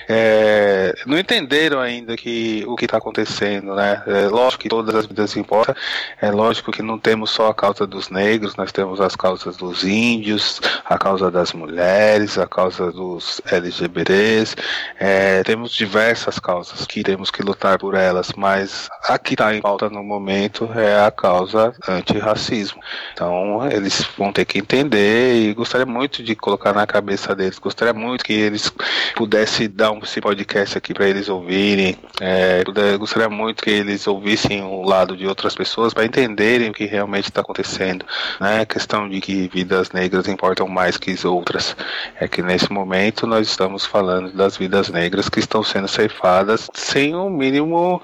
É, 0.07 0.95
não 1.05 1.17
entenderam 1.17 1.79
ainda 1.79 2.15
que 2.15 2.63
o 2.67 2.75
que 2.75 2.85
está 2.85 2.97
acontecendo, 2.97 3.75
né? 3.75 4.01
É 4.07 4.27
lógico 4.27 4.63
que 4.63 4.69
todas 4.69 4.95
as 4.95 5.05
vidas 5.05 5.35
importam. 5.35 5.75
É 6.21 6.31
lógico 6.31 6.71
que 6.71 6.81
não 6.81 6.97
temos 6.97 7.31
só 7.31 7.49
a 7.49 7.53
causa 7.53 7.85
dos 7.85 8.09
negros, 8.09 8.55
nós 8.55 8.71
temos 8.71 9.01
as 9.01 9.15
causas 9.15 9.57
dos 9.57 9.83
índios, 9.83 10.61
a 10.85 10.97
causa 10.97 11.29
das 11.29 11.51
mulheres, 11.51 12.37
a 12.37 12.47
causa 12.47 12.91
dos 12.91 13.41
LGBTs. 13.51 14.55
É, 14.99 15.43
temos 15.43 15.73
diversas 15.73 16.39
causas 16.39 16.85
que 16.85 17.03
temos 17.03 17.29
que 17.29 17.41
lutar 17.41 17.77
por 17.77 17.95
elas, 17.95 18.31
mas 18.35 18.87
a 19.07 19.19
que 19.19 19.33
está 19.33 19.53
em 19.53 19.61
pauta 19.61 19.89
no 19.89 20.03
momento 20.03 20.69
é 20.73 21.05
a 21.05 21.11
causa 21.11 21.73
antirracismo. 21.87 22.81
Então 23.13 23.69
eles 23.69 24.07
vão 24.17 24.31
ter 24.37 24.45
que 24.45 24.59
entender 24.59 25.33
e 25.35 25.53
gostaria 25.55 25.85
muito 25.85 26.21
de 26.21 26.35
colocar 26.35 26.71
na 26.71 26.85
cabeça 26.85 27.35
deles. 27.35 27.57
Gostaria 27.57 27.93
muito 27.93 28.23
que 28.23 28.33
eles 28.33 28.71
pudessem 29.15 29.67
dar 29.67 29.91
um 29.91 29.99
esse 30.03 30.21
podcast 30.21 30.77
aqui 30.77 30.93
para 30.93 31.07
eles 31.07 31.27
ouvirem. 31.27 31.97
É, 32.21 32.63
gostaria 32.99 33.29
muito 33.29 33.63
que 33.63 33.71
eles 33.71 34.05
ouvissem 34.05 34.61
o 34.61 34.83
lado 34.83 35.17
de 35.17 35.25
outras 35.25 35.55
pessoas 35.55 35.91
para 35.91 36.05
entenderem 36.05 36.69
o 36.69 36.73
que 36.73 36.85
realmente 36.85 37.25
está 37.25 37.41
acontecendo. 37.41 38.05
Né? 38.39 38.61
A 38.61 38.65
questão 38.65 39.09
de 39.09 39.19
que 39.19 39.49
vidas 39.51 39.91
negras 39.91 40.27
importam 40.27 40.67
mais 40.67 40.97
que 40.97 41.09
as 41.09 41.25
outras. 41.25 41.75
É 42.19 42.27
que 42.27 42.43
nesse 42.43 42.71
momento 42.71 43.25
nós 43.25 43.47
estamos 43.47 43.87
falando 43.87 44.31
das 44.33 44.55
vidas 44.55 44.89
negras 44.89 45.29
que 45.29 45.39
estão 45.39 45.63
sendo 45.63 45.87
ceifadas 45.87 46.69
sem 46.75 47.15
o 47.15 47.27
mínimo. 47.27 47.99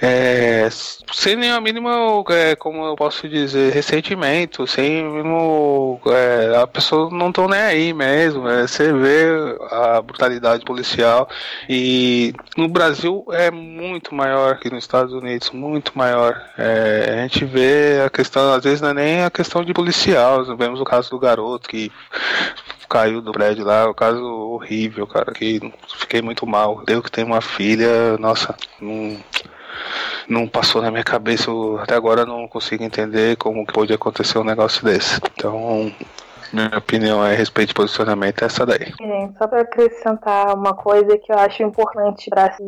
É, 0.00 0.68
sem 1.12 1.34
nenhum 1.34 1.60
mínimo, 1.60 2.24
é, 2.30 2.54
como 2.54 2.84
eu 2.84 2.94
posso 2.94 3.28
dizer, 3.28 3.72
ressentimento, 3.72 4.66
sem 4.68 5.04
o 5.04 5.10
mínimo 5.10 5.63
é, 6.06 6.56
a 6.56 6.66
pessoa 6.66 7.10
não 7.10 7.28
estão 7.28 7.48
nem 7.48 7.60
aí 7.60 7.92
mesmo. 7.92 8.48
É, 8.48 8.66
você 8.66 8.92
vê 8.92 9.26
a 9.70 10.00
brutalidade 10.00 10.64
policial 10.64 11.28
e 11.68 12.32
no 12.56 12.68
Brasil 12.68 13.24
é 13.30 13.50
muito 13.50 14.14
maior 14.14 14.58
que 14.58 14.70
nos 14.70 14.84
Estados 14.84 15.12
Unidos, 15.12 15.50
muito 15.50 15.96
maior. 15.96 16.40
É, 16.58 17.18
a 17.18 17.22
gente 17.22 17.44
vê 17.44 18.02
a 18.04 18.10
questão, 18.10 18.52
às 18.52 18.64
vezes 18.64 18.80
não 18.80 18.90
é 18.90 18.94
nem 18.94 19.24
a 19.24 19.30
questão 19.30 19.64
de 19.64 19.72
policial, 19.72 20.44
nós 20.44 20.58
vemos 20.58 20.80
o 20.80 20.84
caso 20.84 21.10
do 21.10 21.18
garoto 21.18 21.68
que 21.68 21.90
caiu 22.88 23.20
do 23.20 23.32
prédio 23.32 23.64
lá, 23.64 23.88
o 23.88 23.94
caso 23.94 24.22
horrível, 24.22 25.06
cara, 25.06 25.32
que 25.32 25.60
fiquei 25.98 26.22
muito 26.22 26.46
mal. 26.46 26.82
Eu 26.86 27.02
que 27.02 27.10
tenho 27.10 27.26
uma 27.26 27.40
filha, 27.40 28.16
nossa, 28.18 28.54
não 28.80 29.18
não 30.28 30.46
passou 30.46 30.80
na 30.82 30.90
minha 30.90 31.04
cabeça, 31.04 31.50
eu, 31.50 31.78
até 31.78 31.94
agora 31.94 32.24
não 32.24 32.48
consigo 32.48 32.82
entender 32.82 33.36
como 33.36 33.66
pode 33.66 33.92
acontecer 33.92 34.38
um 34.38 34.44
negócio 34.44 34.84
desse. 34.84 35.20
Então, 35.36 35.92
minha 36.54 36.78
opinião 36.78 37.24
é 37.24 37.32
a 37.32 37.36
respeito 37.36 37.68
de 37.68 37.74
posicionamento 37.74 38.42
é 38.42 38.46
essa 38.46 38.64
daí. 38.64 38.92
Gente, 39.00 39.36
só 39.36 39.46
para 39.46 39.62
acrescentar 39.62 40.54
uma 40.54 40.74
coisa 40.74 41.18
que 41.18 41.32
eu 41.32 41.38
acho 41.38 41.62
importante 41.62 42.30
para 42.30 42.52
se 42.52 42.62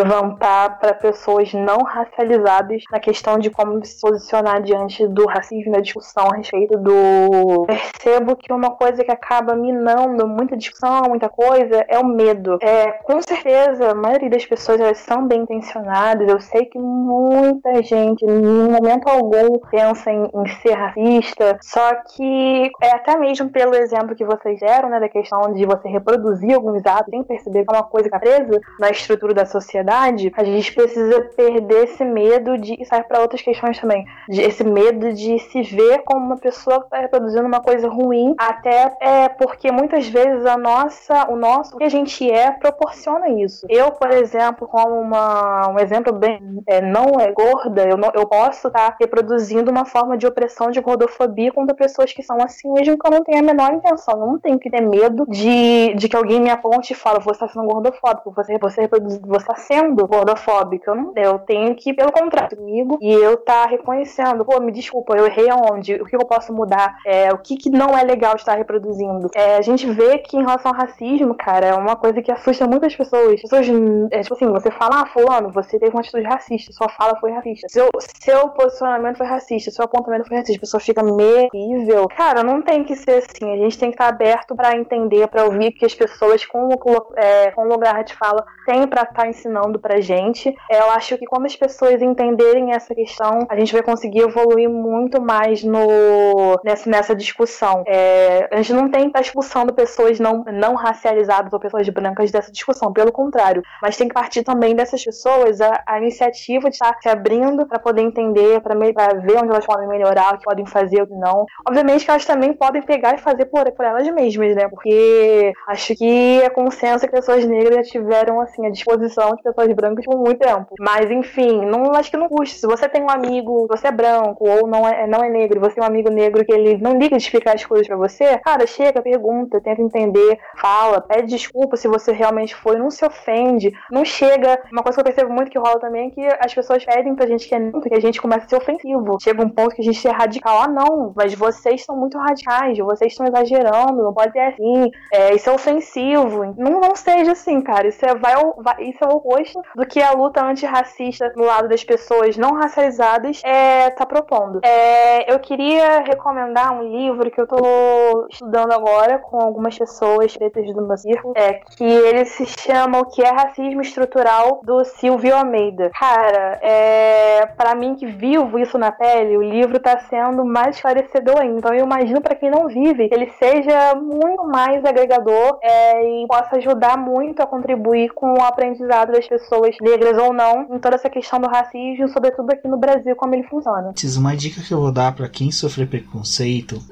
levantar 0.00 0.78
para 0.78 0.94
pessoas 0.94 1.52
não 1.52 1.82
racializadas 1.82 2.82
na 2.90 2.98
questão 2.98 3.38
de 3.38 3.50
como 3.50 3.84
se 3.84 4.00
posicionar 4.00 4.62
diante 4.62 5.06
do 5.06 5.26
racismo, 5.26 5.72
da 5.72 5.80
discussão 5.80 6.28
a 6.32 6.36
respeito 6.36 6.78
do. 6.78 7.66
Percebo 7.66 8.36
que 8.36 8.52
uma 8.52 8.70
coisa 8.70 9.04
que 9.04 9.12
acaba 9.12 9.54
minando 9.54 10.26
muita 10.26 10.56
discussão, 10.56 11.02
muita 11.08 11.28
coisa, 11.28 11.84
é 11.88 11.98
o 11.98 12.06
medo. 12.06 12.58
É, 12.62 12.92
com 12.92 13.20
certeza, 13.20 13.90
a 13.90 13.94
maioria 13.94 14.30
das 14.30 14.46
pessoas 14.46 14.80
elas 14.80 14.98
são 14.98 15.26
bem 15.26 15.42
intencionadas. 15.42 16.28
Eu 16.28 16.40
sei 16.40 16.64
que 16.66 16.78
muita 16.78 17.82
gente, 17.82 18.24
em 18.24 18.70
momento 18.70 19.08
algum, 19.08 19.58
pensa 19.70 20.10
em, 20.10 20.24
em 20.24 20.46
ser 20.62 20.74
racista, 20.74 21.58
só 21.60 21.94
que 22.16 22.70
é 22.82 22.90
até 22.94 23.17
mesmo 23.18 23.48
pelo 23.50 23.74
exemplo 23.74 24.14
que 24.14 24.24
vocês 24.24 24.60
deram, 24.60 24.88
né, 24.88 25.00
da 25.00 25.08
questão 25.08 25.52
de 25.52 25.64
você 25.64 25.88
reproduzir 25.88 26.54
alguns 26.54 26.84
atos 26.84 27.10
sem 27.10 27.22
perceber 27.22 27.64
que 27.64 27.74
é 27.74 27.76
uma 27.76 27.84
coisa 27.84 28.08
que 28.08 28.16
está 28.16 28.18
presa 28.18 28.60
na 28.78 28.90
estrutura 28.90 29.34
da 29.34 29.46
sociedade, 29.46 30.32
a 30.36 30.44
gente 30.44 30.74
precisa 30.74 31.20
perder 31.36 31.84
esse 31.84 32.04
medo 32.04 32.58
de. 32.58 32.80
Isso 32.80 32.90
para 33.08 33.20
outras 33.20 33.42
questões 33.42 33.78
também. 33.78 34.04
De, 34.28 34.42
esse 34.42 34.64
medo 34.64 35.12
de 35.12 35.38
se 35.38 35.62
ver 35.62 36.02
como 36.04 36.24
uma 36.24 36.36
pessoa 36.36 36.80
que 36.80 36.86
está 36.86 36.98
reproduzindo 36.98 37.46
uma 37.46 37.60
coisa 37.60 37.88
ruim, 37.88 38.34
até 38.38 38.96
é 39.00 39.28
porque 39.28 39.70
muitas 39.70 40.06
vezes 40.08 40.44
a 40.46 40.56
nossa, 40.56 41.30
o 41.30 41.36
nosso, 41.36 41.74
o 41.74 41.78
que 41.78 41.84
a 41.84 41.88
gente 41.88 42.28
é, 42.30 42.50
proporciona 42.50 43.28
isso. 43.28 43.66
Eu, 43.68 43.92
por 43.92 44.10
exemplo, 44.10 44.66
como 44.66 45.00
uma, 45.00 45.70
um 45.70 45.78
exemplo 45.78 46.12
bem 46.12 46.62
é, 46.66 46.80
não 46.80 47.20
é 47.20 47.30
gorda, 47.32 47.86
eu, 47.86 47.96
não, 47.96 48.10
eu 48.14 48.26
posso 48.26 48.68
estar 48.68 48.90
tá 48.90 48.96
reproduzindo 49.00 49.70
uma 49.70 49.84
forma 49.84 50.16
de 50.16 50.26
opressão, 50.26 50.70
de 50.70 50.80
gordofobia 50.80 51.52
contra 51.52 51.74
pessoas 51.74 52.12
que 52.12 52.22
são 52.22 52.38
assim, 52.42 52.70
mesmo 52.72 52.98
que 52.98 53.07
eu 53.08 53.18
não 53.18 53.24
tenha 53.24 53.40
a 53.40 53.42
menor 53.42 53.72
intenção. 53.72 54.20
Eu 54.20 54.26
não 54.26 54.38
tenho 54.38 54.58
que 54.58 54.70
ter 54.70 54.80
medo 54.80 55.26
de, 55.28 55.94
de 55.94 56.08
que 56.08 56.16
alguém 56.16 56.40
me 56.40 56.50
aponte 56.50 56.92
e 56.92 56.96
fale, 56.96 57.18
você 57.20 57.32
está 57.32 57.48
sendo 57.48 57.66
gordofóbico, 57.66 58.32
você, 58.34 58.58
você, 58.58 58.88
você 58.88 59.36
está 59.36 59.56
sendo 59.56 60.06
gordofóbico. 60.06 60.90
Eu 60.90 60.94
não 60.94 61.12
eu 61.16 61.38
tenho 61.38 61.74
que, 61.74 61.92
pelo 61.92 62.12
contrário, 62.12 62.56
comigo, 62.56 62.98
e 63.00 63.12
eu 63.12 63.36
tá 63.36 63.66
reconhecendo, 63.66 64.44
pô, 64.44 64.60
me 64.60 64.72
desculpa, 64.72 65.16
eu 65.16 65.26
errei 65.26 65.48
aonde? 65.50 65.94
O 65.94 66.04
que 66.04 66.16
eu 66.16 66.20
posso 66.20 66.52
mudar? 66.52 66.98
É, 67.04 67.32
o 67.32 67.38
que, 67.38 67.56
que 67.56 67.70
não 67.70 67.96
é 67.96 68.02
legal 68.02 68.36
estar 68.36 68.54
reproduzindo? 68.54 69.28
É, 69.34 69.56
a 69.56 69.62
gente 69.62 69.86
vê 69.90 70.18
que 70.18 70.36
em 70.36 70.40
relação 70.40 70.72
ao 70.72 70.78
racismo, 70.78 71.34
cara, 71.34 71.66
é 71.66 71.74
uma 71.74 71.96
coisa 71.96 72.22
que 72.22 72.30
assusta 72.30 72.66
muitas 72.66 72.94
pessoas. 72.94 73.34
As 73.34 73.42
pessoas, 73.42 73.66
é, 74.10 74.22
tipo 74.22 74.34
assim, 74.34 74.48
você 74.48 74.70
fala, 74.70 75.02
ah, 75.02 75.06
fulano, 75.06 75.50
você 75.50 75.78
teve 75.78 75.92
uma 75.92 76.00
atitude 76.00 76.24
racista, 76.24 76.72
sua 76.72 76.88
fala 76.88 77.16
foi 77.18 77.32
racista, 77.32 77.66
seu, 77.68 77.88
seu 78.20 78.48
posicionamento 78.50 79.16
foi 79.16 79.26
racista, 79.26 79.70
seu 79.70 79.84
apontamento 79.84 80.28
foi 80.28 80.36
racista, 80.36 80.58
a 80.58 80.60
pessoa 80.60 80.80
fica 80.80 81.02
merível. 81.02 82.08
Cara, 82.08 82.42
não 82.42 82.62
tem 82.62 82.84
que 82.88 82.96
ser 82.96 83.22
assim, 83.22 83.52
a 83.52 83.56
gente 83.56 83.78
tem 83.78 83.90
que 83.90 83.94
estar 83.94 84.08
aberto 84.08 84.56
para 84.56 84.74
entender, 84.74 85.28
para 85.28 85.44
ouvir 85.44 85.72
que 85.72 85.84
as 85.84 85.94
pessoas 85.94 86.44
com, 86.46 86.70
é, 87.16 87.50
com 87.50 87.64
lugar 87.64 88.02
de 88.02 88.14
fala 88.14 88.44
têm 88.64 88.86
para 88.86 89.02
estar 89.02 89.22
tá 89.22 89.28
ensinando 89.28 89.78
pra 89.78 90.00
gente. 90.00 90.54
Eu 90.70 90.90
acho 90.92 91.18
que 91.18 91.26
quando 91.26 91.44
as 91.44 91.54
pessoas 91.54 92.00
entenderem 92.00 92.72
essa 92.72 92.94
questão, 92.94 93.46
a 93.48 93.56
gente 93.56 93.72
vai 93.72 93.82
conseguir 93.82 94.20
evoluir 94.20 94.70
muito 94.70 95.20
mais 95.20 95.62
no, 95.62 96.58
nessa, 96.64 96.88
nessa 96.88 97.14
discussão. 97.14 97.84
É, 97.86 98.48
a 98.50 98.56
gente 98.56 98.72
não 98.72 98.90
tem 98.90 99.02
que 99.02 99.08
estar 99.08 99.20
expulsando 99.20 99.74
pessoas 99.74 100.18
não, 100.18 100.44
não 100.50 100.74
racializadas 100.74 101.52
ou 101.52 101.60
pessoas 101.60 101.86
brancas 101.90 102.30
dessa 102.30 102.50
discussão, 102.50 102.92
pelo 102.92 103.12
contrário. 103.12 103.62
Mas 103.82 103.96
tem 103.96 104.08
que 104.08 104.14
partir 104.14 104.42
também 104.42 104.74
dessas 104.74 105.04
pessoas 105.04 105.60
a, 105.60 105.82
a 105.86 105.98
iniciativa 105.98 106.70
de 106.70 106.76
estar 106.76 106.96
se 107.02 107.08
abrindo 107.08 107.66
para 107.66 107.78
poder 107.78 108.02
entender, 108.02 108.60
para 108.60 108.74
ver 108.74 109.36
onde 109.36 109.50
elas 109.50 109.66
podem 109.66 109.86
melhorar, 109.86 110.34
o 110.34 110.38
que 110.38 110.44
podem 110.44 110.64
fazer, 110.64 111.02
o 111.02 111.06
que 111.06 111.14
não. 111.14 111.44
Obviamente 111.68 112.04
que 112.04 112.10
elas 112.10 112.24
também 112.24 112.52
podem 112.52 112.77
pegar 112.82 113.14
e 113.14 113.18
fazer 113.18 113.46
por, 113.46 113.70
por 113.72 113.84
elas 113.84 114.08
mesmas, 114.08 114.54
né? 114.54 114.68
Porque 114.68 115.52
acho 115.68 115.94
que 115.94 116.40
é 116.42 116.50
consenso 116.50 117.06
que 117.06 117.12
pessoas 117.12 117.44
negras 117.44 117.76
já 117.76 117.82
tiveram 117.92 118.40
assim 118.40 118.66
a 118.66 118.70
disposição 118.70 119.34
de 119.34 119.42
pessoas 119.42 119.72
brancas 119.72 120.04
por 120.04 120.18
muito 120.18 120.38
tempo. 120.38 120.74
Mas 120.80 121.10
enfim, 121.10 121.64
não 121.66 121.92
acho 121.94 122.10
que 122.10 122.16
não 122.16 122.28
custa. 122.28 122.58
Se 122.58 122.66
você 122.66 122.88
tem 122.88 123.02
um 123.02 123.10
amigo, 123.10 123.66
você 123.68 123.88
é 123.88 123.92
branco 123.92 124.48
ou 124.48 124.66
não 124.66 124.86
é, 124.86 125.06
não 125.06 125.22
é 125.22 125.28
negro, 125.28 125.60
você 125.60 125.78
é 125.78 125.82
um 125.82 125.86
amigo 125.86 126.10
negro 126.10 126.44
que 126.44 126.52
ele 126.52 126.78
não 126.78 126.98
liga 126.98 127.16
de 127.16 127.22
explicar 127.22 127.54
as 127.54 127.64
coisas 127.64 127.86
para 127.86 127.96
você, 127.96 128.38
cara, 128.38 128.66
chega, 128.66 129.02
pergunta, 129.02 129.60
tenta 129.60 129.82
entender, 129.82 130.38
fala, 130.56 131.00
pede 131.00 131.28
desculpa 131.28 131.76
se 131.76 131.88
você 131.88 132.12
realmente 132.12 132.54
foi, 132.54 132.76
não 132.76 132.90
se 132.90 133.04
ofende, 133.04 133.72
não 133.90 134.04
chega. 134.04 134.60
Uma 134.72 134.82
coisa 134.82 134.96
que 134.96 135.00
eu 135.00 135.04
percebo 135.04 135.32
muito 135.32 135.50
que 135.50 135.58
rola 135.58 135.78
também 135.80 136.08
é 136.08 136.10
que 136.10 136.26
as 136.40 136.54
pessoas 136.54 136.84
pedem 136.84 137.14
pra 137.14 137.26
gente 137.26 137.48
que 137.48 137.54
é 137.54 137.58
negro, 137.58 137.80
que 137.80 137.94
a 137.94 138.00
gente 138.00 138.20
começa 138.20 138.46
a 138.46 138.48
ser 138.48 138.56
ofensivo. 138.56 139.18
Chega 139.20 139.42
um 139.42 139.48
ponto 139.48 139.74
que 139.74 139.82
a 139.82 139.84
gente 139.84 140.06
é 140.06 140.10
radical. 140.10 140.62
Ah, 140.62 140.68
não, 140.68 141.12
mas 141.14 141.34
vocês 141.34 141.84
são 141.84 141.96
muito 141.96 142.18
radicais, 142.18 142.67
vocês 142.76 143.12
estão 143.12 143.26
exagerando, 143.26 144.02
não 144.02 144.12
pode 144.12 144.32
ser 144.32 144.40
assim, 144.40 144.90
é, 145.12 145.34
isso 145.34 145.48
é 145.48 145.52
ofensivo. 145.52 146.54
Não, 146.56 146.80
não 146.80 146.94
seja 146.94 147.32
assim, 147.32 147.60
cara. 147.60 147.88
Isso 147.88 148.04
é, 148.04 148.14
vai, 148.14 148.34
vai, 148.58 148.84
isso 148.84 149.02
é 149.02 149.06
o 149.06 149.16
oposto 149.16 149.60
do 149.74 149.86
que 149.86 150.00
a 150.00 150.12
luta 150.12 150.44
antirracista 150.44 151.32
no 151.36 151.44
lado 151.44 151.68
das 151.68 151.84
pessoas 151.84 152.36
não 152.36 152.54
racializadas 152.54 153.40
é, 153.44 153.90
tá 153.90 154.04
propondo. 154.04 154.60
É, 154.64 155.32
eu 155.32 155.38
queria 155.38 156.00
recomendar 156.00 156.72
um 156.72 156.82
livro 156.82 157.30
que 157.30 157.40
eu 157.40 157.46
tô 157.46 158.26
estudando 158.30 158.72
agora 158.72 159.18
com 159.18 159.40
algumas 159.40 159.76
pessoas 159.76 160.36
pretas 160.36 160.66
do 160.74 160.86
meu 160.86 160.96
círculo, 160.96 161.34
é, 161.36 161.54
que 161.76 161.84
ele 161.84 162.24
se 162.24 162.46
chama 162.46 163.00
O 163.00 163.06
que 163.06 163.22
é 163.22 163.30
Racismo 163.30 163.80
Estrutural, 163.80 164.60
do 164.64 164.84
Silvio 164.84 165.36
Almeida. 165.36 165.90
Cara, 165.90 166.58
é, 166.62 167.46
para 167.56 167.74
mim 167.74 167.94
que 167.94 168.06
vivo 168.06 168.58
isso 168.58 168.78
na 168.78 168.92
pele, 168.92 169.36
o 169.36 169.42
livro 169.42 169.78
tá 169.78 169.98
sendo 170.00 170.44
mais 170.44 170.76
esclarecedor 170.76 171.40
ainda. 171.40 171.58
Então 171.58 171.74
eu 171.74 171.84
imagino 171.84 172.20
para 172.20 172.34
quem 172.34 172.50
não 172.50 172.57
vive, 172.66 173.08
ele 173.12 173.30
seja 173.38 173.94
muito 173.94 174.44
mais 174.44 174.84
agregador 174.84 175.58
é, 175.62 176.22
e 176.22 176.26
possa 176.26 176.56
ajudar 176.56 176.96
muito 176.96 177.40
a 177.40 177.46
contribuir 177.46 178.10
com 178.14 178.34
o 178.34 178.42
aprendizado 178.42 179.12
das 179.12 179.28
pessoas 179.28 179.76
negras 179.80 180.18
ou 180.18 180.32
não 180.32 180.74
em 180.74 180.78
toda 180.78 180.96
essa 180.96 181.08
questão 181.08 181.38
do 181.40 181.48
racismo, 181.48 182.08
sobretudo 182.08 182.50
aqui 182.50 182.66
no 182.66 182.78
Brasil, 182.78 183.14
como 183.14 183.34
ele 183.34 183.44
funciona. 183.44 183.92
Uma 184.18 184.36
dica 184.36 184.60
que 184.60 184.72
eu 184.72 184.80
vou 184.80 184.92
dar 184.92 185.14
para 185.14 185.28
quem 185.28 185.50
sofre 185.52 185.86
preconceito, 185.86 186.82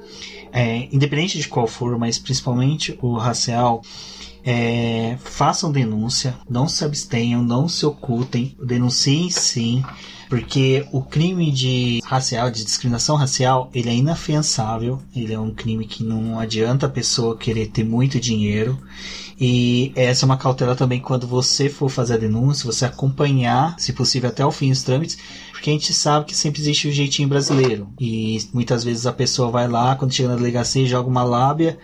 é, 0.53 0.87
independente 0.91 1.37
de 1.37 1.47
qual 1.47 1.67
for, 1.67 1.97
mas 1.97 2.17
principalmente 2.17 2.97
o 3.01 3.17
racial, 3.17 3.81
é, 4.49 5.17
façam 5.19 5.69
denúncia, 5.69 6.33
não 6.49 6.69
se 6.69 6.85
abstenham, 6.85 7.43
não 7.43 7.67
se 7.67 7.85
ocultem, 7.85 8.55
denunciem 8.63 9.29
sim, 9.29 9.83
porque 10.29 10.87
o 10.93 11.01
crime 11.01 11.51
de 11.51 11.99
racial, 12.05 12.49
de 12.49 12.63
discriminação 12.63 13.17
racial, 13.17 13.69
ele 13.73 13.89
é 13.89 13.95
inafiançável, 13.95 15.01
ele 15.13 15.33
é 15.33 15.39
um 15.39 15.53
crime 15.53 15.85
que 15.85 16.01
não 16.01 16.39
adianta 16.39 16.85
a 16.85 16.89
pessoa 16.89 17.37
querer 17.37 17.67
ter 17.67 17.83
muito 17.83 18.21
dinheiro. 18.21 18.81
E 19.37 19.91
essa 19.97 20.23
é 20.23 20.25
uma 20.25 20.37
cautela 20.37 20.77
também 20.77 21.01
quando 21.01 21.27
você 21.27 21.67
for 21.69 21.89
fazer 21.89 22.13
a 22.13 22.17
denúncia, 22.17 22.71
você 22.71 22.85
acompanhar, 22.85 23.77
se 23.77 23.91
possível, 23.91 24.29
até 24.29 24.45
o 24.45 24.51
fim 24.51 24.71
os 24.71 24.81
trâmites, 24.81 25.17
porque 25.51 25.69
a 25.69 25.73
gente 25.73 25.93
sabe 25.93 26.25
que 26.25 26.35
sempre 26.35 26.61
existe 26.61 26.87
o 26.87 26.91
jeitinho 26.93 27.27
brasileiro. 27.27 27.89
E 27.99 28.39
muitas 28.53 28.81
vezes 28.81 29.05
a 29.05 29.11
pessoa 29.11 29.51
vai 29.51 29.67
lá, 29.67 29.93
quando 29.97 30.13
chega 30.13 30.29
na 30.29 30.35
delegacia, 30.35 30.85
joga 30.85 31.09
uma 31.09 31.23
lábia, 31.25 31.77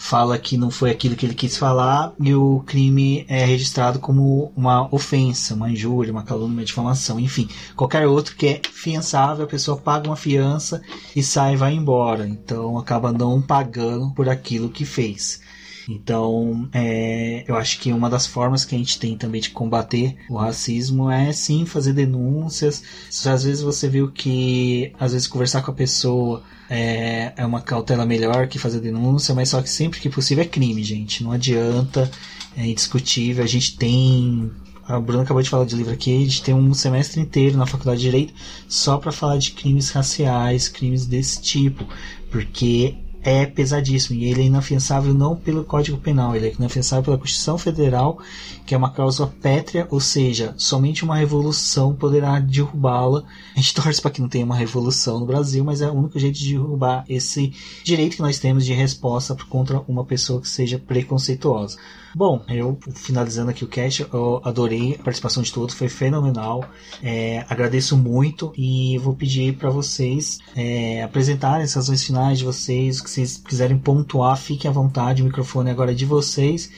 fala 0.00 0.38
que 0.38 0.56
não 0.56 0.70
foi 0.70 0.90
aquilo 0.90 1.14
que 1.14 1.26
ele 1.26 1.34
quis 1.34 1.58
falar 1.58 2.14
e 2.18 2.34
o 2.34 2.60
crime 2.66 3.26
é 3.28 3.44
registrado 3.44 3.98
como 3.98 4.50
uma 4.56 4.92
ofensa, 4.92 5.54
uma 5.54 5.70
injúria, 5.70 6.10
uma 6.10 6.22
calúnia, 6.22 6.54
uma 6.54 6.64
difamação, 6.64 7.20
enfim, 7.20 7.46
qualquer 7.76 8.06
outro 8.08 8.34
que 8.34 8.46
é 8.46 8.60
fiançável, 8.72 9.44
a 9.44 9.48
pessoa 9.48 9.76
paga 9.76 10.08
uma 10.08 10.16
fiança 10.16 10.80
e 11.14 11.22
sai 11.22 11.52
e 11.52 11.56
vai 11.56 11.74
embora. 11.74 12.26
Então 12.26 12.78
acaba 12.78 13.12
não 13.12 13.42
pagando 13.42 14.10
por 14.14 14.26
aquilo 14.26 14.70
que 14.70 14.86
fez. 14.86 15.42
Então, 15.92 16.68
é, 16.72 17.44
eu 17.48 17.56
acho 17.56 17.80
que 17.80 17.92
uma 17.92 18.08
das 18.08 18.24
formas 18.24 18.64
que 18.64 18.76
a 18.76 18.78
gente 18.78 18.96
tem 18.96 19.16
também 19.16 19.40
de 19.40 19.50
combater 19.50 20.16
o 20.28 20.36
racismo 20.36 21.10
é 21.10 21.32
sim 21.32 21.66
fazer 21.66 21.92
denúncias. 21.92 22.80
Às 23.26 23.42
vezes 23.42 23.60
você 23.60 23.88
viu 23.88 24.08
que, 24.08 24.92
às 25.00 25.12
vezes, 25.12 25.26
conversar 25.26 25.62
com 25.62 25.72
a 25.72 25.74
pessoa 25.74 26.44
é, 26.68 27.32
é 27.36 27.44
uma 27.44 27.60
cautela 27.60 28.06
melhor 28.06 28.46
que 28.46 28.56
fazer 28.56 28.78
denúncia, 28.78 29.34
mas 29.34 29.48
só 29.48 29.60
que 29.60 29.68
sempre 29.68 29.98
que 29.98 30.08
possível 30.08 30.44
é 30.44 30.46
crime, 30.46 30.84
gente. 30.84 31.24
Não 31.24 31.32
adianta, 31.32 32.08
é 32.56 32.64
indiscutível. 32.64 33.42
A 33.42 33.48
gente 33.48 33.76
tem 33.76 34.48
a 34.86 34.98
Bruna 34.98 35.22
acabou 35.22 35.42
de 35.42 35.50
falar 35.50 35.64
de 35.64 35.76
livro 35.76 35.92
aqui, 35.92 36.16
a 36.16 36.20
gente 36.20 36.42
tem 36.42 36.54
um 36.54 36.74
semestre 36.74 37.20
inteiro 37.20 37.56
na 37.56 37.66
faculdade 37.66 38.00
de 38.00 38.06
Direito 38.06 38.34
só 38.68 38.96
para 38.96 39.12
falar 39.12 39.38
de 39.38 39.52
crimes 39.52 39.90
raciais, 39.90 40.68
crimes 40.68 41.06
desse 41.06 41.40
tipo, 41.40 41.86
porque 42.30 42.96
é 43.22 43.44
pesadíssimo 43.44 44.18
e 44.18 44.24
ele 44.24 44.42
é 44.42 44.44
inafiançável 44.44 45.12
não 45.12 45.36
pelo 45.36 45.64
Código 45.64 45.98
Penal, 45.98 46.34
ele 46.34 46.48
é 46.48 46.52
inafiançável 46.52 47.04
pela 47.04 47.18
Constituição 47.18 47.58
Federal, 47.58 48.18
que 48.66 48.74
é 48.74 48.78
uma 48.78 48.90
causa 48.90 49.26
pétrea, 49.26 49.86
ou 49.90 50.00
seja, 50.00 50.54
somente 50.56 51.04
uma 51.04 51.16
revolução 51.16 51.94
poderá 51.94 52.38
derrubá-la. 52.38 53.24
A 53.54 53.60
gente 53.60 53.74
torce 53.74 54.00
para 54.00 54.10
que 54.10 54.20
não 54.20 54.28
tenha 54.28 54.44
uma 54.44 54.56
revolução 54.56 55.20
no 55.20 55.26
Brasil, 55.26 55.64
mas 55.64 55.80
é 55.80 55.90
o 55.90 55.94
único 55.94 56.18
jeito 56.18 56.38
de 56.38 56.52
derrubar 56.52 57.04
esse 57.08 57.52
direito 57.84 58.16
que 58.16 58.22
nós 58.22 58.38
temos 58.38 58.64
de 58.64 58.72
resposta 58.72 59.36
contra 59.48 59.80
uma 59.86 60.04
pessoa 60.04 60.40
que 60.40 60.48
seja 60.48 60.78
preconceituosa. 60.78 61.76
Bom, 62.14 62.42
eu 62.48 62.76
finalizando 62.92 63.50
aqui 63.50 63.64
o 63.64 63.68
cast, 63.68 64.04
eu 64.12 64.40
adorei 64.44 64.96
a 64.98 65.02
participação 65.02 65.42
de 65.42 65.52
todos, 65.52 65.74
foi 65.74 65.88
fenomenal. 65.88 66.64
É, 67.00 67.44
agradeço 67.48 67.96
muito 67.96 68.52
e 68.56 68.98
vou 68.98 69.14
pedir 69.14 69.56
para 69.56 69.70
vocês 69.70 70.40
é, 70.56 71.02
apresentarem 71.04 71.62
as 71.62 71.74
razões 71.74 72.02
finais 72.02 72.38
de 72.38 72.44
vocês, 72.44 72.98
o 72.98 73.04
que 73.04 73.10
vocês 73.10 73.36
quiserem 73.36 73.78
pontuar, 73.78 74.36
fiquem 74.36 74.68
à 74.68 74.74
vontade, 74.74 75.22
o 75.22 75.24
microfone 75.24 75.70
agora 75.70 75.92
é 75.92 75.94
de 75.94 76.04
vocês. 76.04 76.70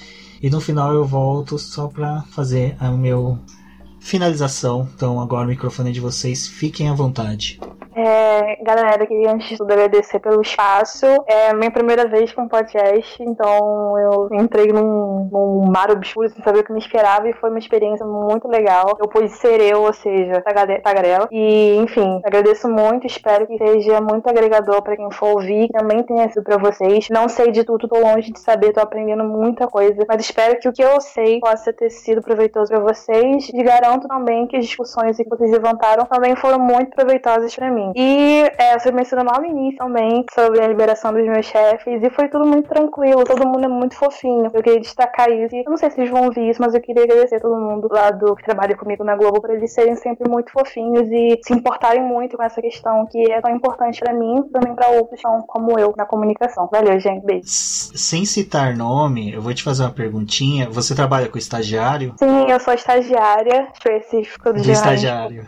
E 0.42 0.50
no 0.50 0.60
final 0.60 0.92
eu 0.92 1.04
volto 1.04 1.58
só 1.58 1.86
para 1.86 2.22
fazer 2.22 2.76
a 2.78 2.90
meu 2.90 3.38
finalização. 4.02 4.88
Então 4.94 5.20
agora 5.20 5.46
o 5.46 5.48
microfone 5.48 5.90
é 5.90 5.92
de 5.92 6.00
vocês, 6.00 6.48
fiquem 6.48 6.88
à 6.88 6.92
vontade. 6.94 7.58
É, 7.94 8.56
galera, 8.62 9.06
queria 9.06 9.32
antes 9.32 9.48
de 9.48 9.58
tudo 9.58 9.70
agradecer 9.70 10.18
pelo 10.18 10.40
espaço. 10.40 11.04
É 11.26 11.52
minha 11.52 11.70
primeira 11.70 12.08
vez 12.08 12.32
com 12.32 12.48
podcast, 12.48 13.22
então 13.22 13.98
eu 13.98 14.28
entrei 14.32 14.72
num, 14.72 15.28
num 15.30 15.70
mar 15.70 15.90
obscuro 15.90 16.30
sem 16.30 16.42
saber 16.42 16.60
o 16.60 16.64
que 16.64 16.72
me 16.72 16.78
esperava 16.78 17.28
e 17.28 17.34
foi 17.34 17.50
uma 17.50 17.58
experiência 17.58 18.06
muito 18.06 18.48
legal. 18.48 18.96
Eu 18.98 19.08
pude 19.08 19.28
ser 19.28 19.60
eu, 19.60 19.82
ou 19.82 19.92
seja, 19.92 20.42
tagarela. 20.82 21.28
E, 21.30 21.76
enfim, 21.76 22.20
agradeço 22.24 22.68
muito, 22.68 23.06
espero 23.06 23.46
que 23.46 23.58
seja 23.58 24.00
muito 24.00 24.26
agregador 24.28 24.82
para 24.82 24.96
quem 24.96 25.10
for 25.10 25.34
ouvir, 25.34 25.66
que 25.66 25.78
também 25.78 26.02
tenha 26.02 26.28
sido 26.30 26.44
para 26.44 26.56
vocês. 26.56 27.08
Não 27.10 27.28
sei 27.28 27.52
de 27.52 27.62
tudo, 27.62 27.88
tô 27.88 27.98
longe 27.98 28.32
de 28.32 28.40
saber, 28.40 28.72
tô 28.72 28.80
aprendendo 28.80 29.24
muita 29.24 29.66
coisa, 29.66 30.02
mas 30.08 30.22
espero 30.22 30.58
que 30.58 30.68
o 30.68 30.72
que 30.72 30.82
eu 30.82 30.98
sei 31.00 31.40
possa 31.40 31.72
ter 31.72 31.90
sido 31.90 32.22
proveitoso 32.22 32.72
para 32.72 32.80
vocês 32.80 33.50
e 33.52 33.62
garanto 33.62 33.91
também 34.00 34.46
que 34.46 34.56
as 34.56 34.66
discussões 34.66 35.16
que 35.16 35.28
vocês 35.28 35.50
levantaram 35.50 36.04
também 36.06 36.36
foram 36.36 36.58
muito 36.58 36.90
proveitosas 36.90 37.54
para 37.54 37.70
mim. 37.70 37.92
E 37.94 38.50
é, 38.58 38.78
você 38.78 38.90
mencionou 38.90 39.26
lá 39.26 39.40
no 39.40 39.46
início 39.46 39.78
também 39.78 40.24
sobre 40.34 40.62
a 40.62 40.68
liberação 40.68 41.12
dos 41.12 41.24
meus 41.24 41.46
chefes 41.46 42.02
e 42.02 42.10
foi 42.10 42.28
tudo 42.28 42.46
muito 42.46 42.68
tranquilo, 42.68 43.24
todo 43.24 43.46
mundo 43.46 43.64
é 43.64 43.68
muito 43.68 43.96
fofinho. 43.96 44.50
Eu 44.52 44.62
queria 44.62 44.80
destacar 44.80 45.30
isso. 45.30 45.54
E 45.54 45.60
eu 45.64 45.70
não 45.70 45.76
sei 45.76 45.90
se 45.90 45.96
vocês 45.96 46.10
vão 46.10 46.24
ouvir 46.24 46.50
isso, 46.50 46.60
mas 46.60 46.74
eu 46.74 46.80
queria 46.80 47.04
agradecer 47.04 47.36
a 47.36 47.40
todo 47.40 47.56
mundo 47.56 47.88
lá 47.90 48.10
do 48.10 48.34
que 48.34 48.44
trabalha 48.44 48.76
comigo 48.76 49.04
na 49.04 49.16
Globo 49.16 49.40
para 49.40 49.54
eles 49.54 49.72
serem 49.72 49.96
sempre 49.96 50.28
muito 50.28 50.52
fofinhos 50.52 51.08
e 51.10 51.38
se 51.44 51.52
importarem 51.52 52.02
muito 52.02 52.36
com 52.36 52.42
essa 52.42 52.60
questão 52.60 53.06
que 53.06 53.30
é 53.30 53.40
tão 53.40 53.54
importante 53.54 54.00
para 54.00 54.12
mim 54.12 54.44
e 54.46 54.50
também 54.50 54.74
para 54.74 54.88
outros 54.88 55.20
como 55.46 55.78
eu 55.78 55.94
na 55.96 56.04
comunicação. 56.04 56.68
Valeu, 56.70 56.98
gente. 56.98 57.24
Beijo. 57.24 57.42
Sem 57.44 58.24
citar 58.24 58.76
nome, 58.76 59.32
eu 59.32 59.42
vou 59.42 59.54
te 59.54 59.62
fazer 59.62 59.82
uma 59.82 59.90
perguntinha. 59.90 60.68
Você 60.70 60.94
trabalha 60.94 61.28
com 61.28 61.38
estagiário? 61.38 62.14
Sim, 62.18 62.50
eu 62.50 62.60
sou 62.60 62.74
estagiária 62.74 63.68
específica 63.82 64.52
do, 64.52 64.62
do 64.62 64.70
estagiário. 64.70 65.46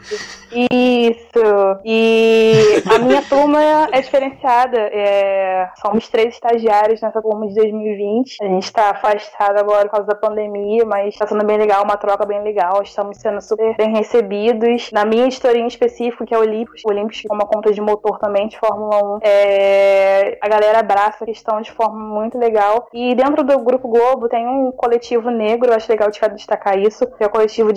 Isso. 0.51 1.81
E 1.85 2.83
a 2.95 2.99
minha 2.99 3.23
turma 3.29 3.61
é 3.93 4.01
diferenciada. 4.01 4.79
É... 4.79 5.69
Somos 5.81 6.09
três 6.09 6.35
estagiários 6.35 7.01
nessa 7.01 7.23
turma 7.23 7.47
de 7.47 7.55
2020. 7.55 8.43
A 8.43 8.49
gente 8.49 8.65
está 8.65 8.91
afastado 8.91 9.59
agora 9.59 9.85
por 9.85 9.97
causa 9.97 10.07
da 10.07 10.15
pandemia, 10.15 10.85
mas 10.85 11.15
está 11.15 11.27
sendo 11.27 11.45
bem 11.45 11.59
legal, 11.59 11.85
uma 11.85 11.97
troca 11.97 12.27
bem 12.27 12.43
legal. 12.43 12.83
Estamos 12.83 13.19
sendo 13.19 13.41
super 13.41 13.77
bem 13.77 13.93
recebidos. 13.95 14.91
Na 14.93 15.05
minha 15.05 15.27
editoria 15.27 15.63
em 15.63 15.67
específico, 15.67 16.25
que 16.25 16.35
é 16.35 16.39
o 16.39 16.43
Olympus, 16.43 16.83
o 16.85 16.91
Olympus 16.91 17.23
é 17.29 17.33
uma 17.33 17.47
conta 17.47 17.73
de 17.73 17.81
motor 17.81 18.19
também 18.19 18.49
de 18.49 18.59
Fórmula 18.59 19.17
1, 19.17 19.19
é... 19.23 20.39
a 20.41 20.49
galera 20.49 20.81
abraça 20.81 21.25
a 21.25 21.27
questão 21.27 21.61
de 21.61 21.71
forma 21.73 21.99
muito 21.99 22.39
legal. 22.39 22.89
E 22.93 23.15
dentro 23.15 23.45
do 23.45 23.59
Grupo 23.59 23.89
Globo 23.89 24.29
tem 24.29 24.47
um 24.47 24.73
coletivo 24.73 25.31
negro, 25.31 25.71
eu 25.71 25.77
acho 25.77 25.91
legal 25.91 26.11
de 26.11 26.21
destacar 26.35 26.79
isso, 26.79 27.07
que 27.07 27.23
é 27.23 27.27
o 27.27 27.31
coletivo 27.31 27.73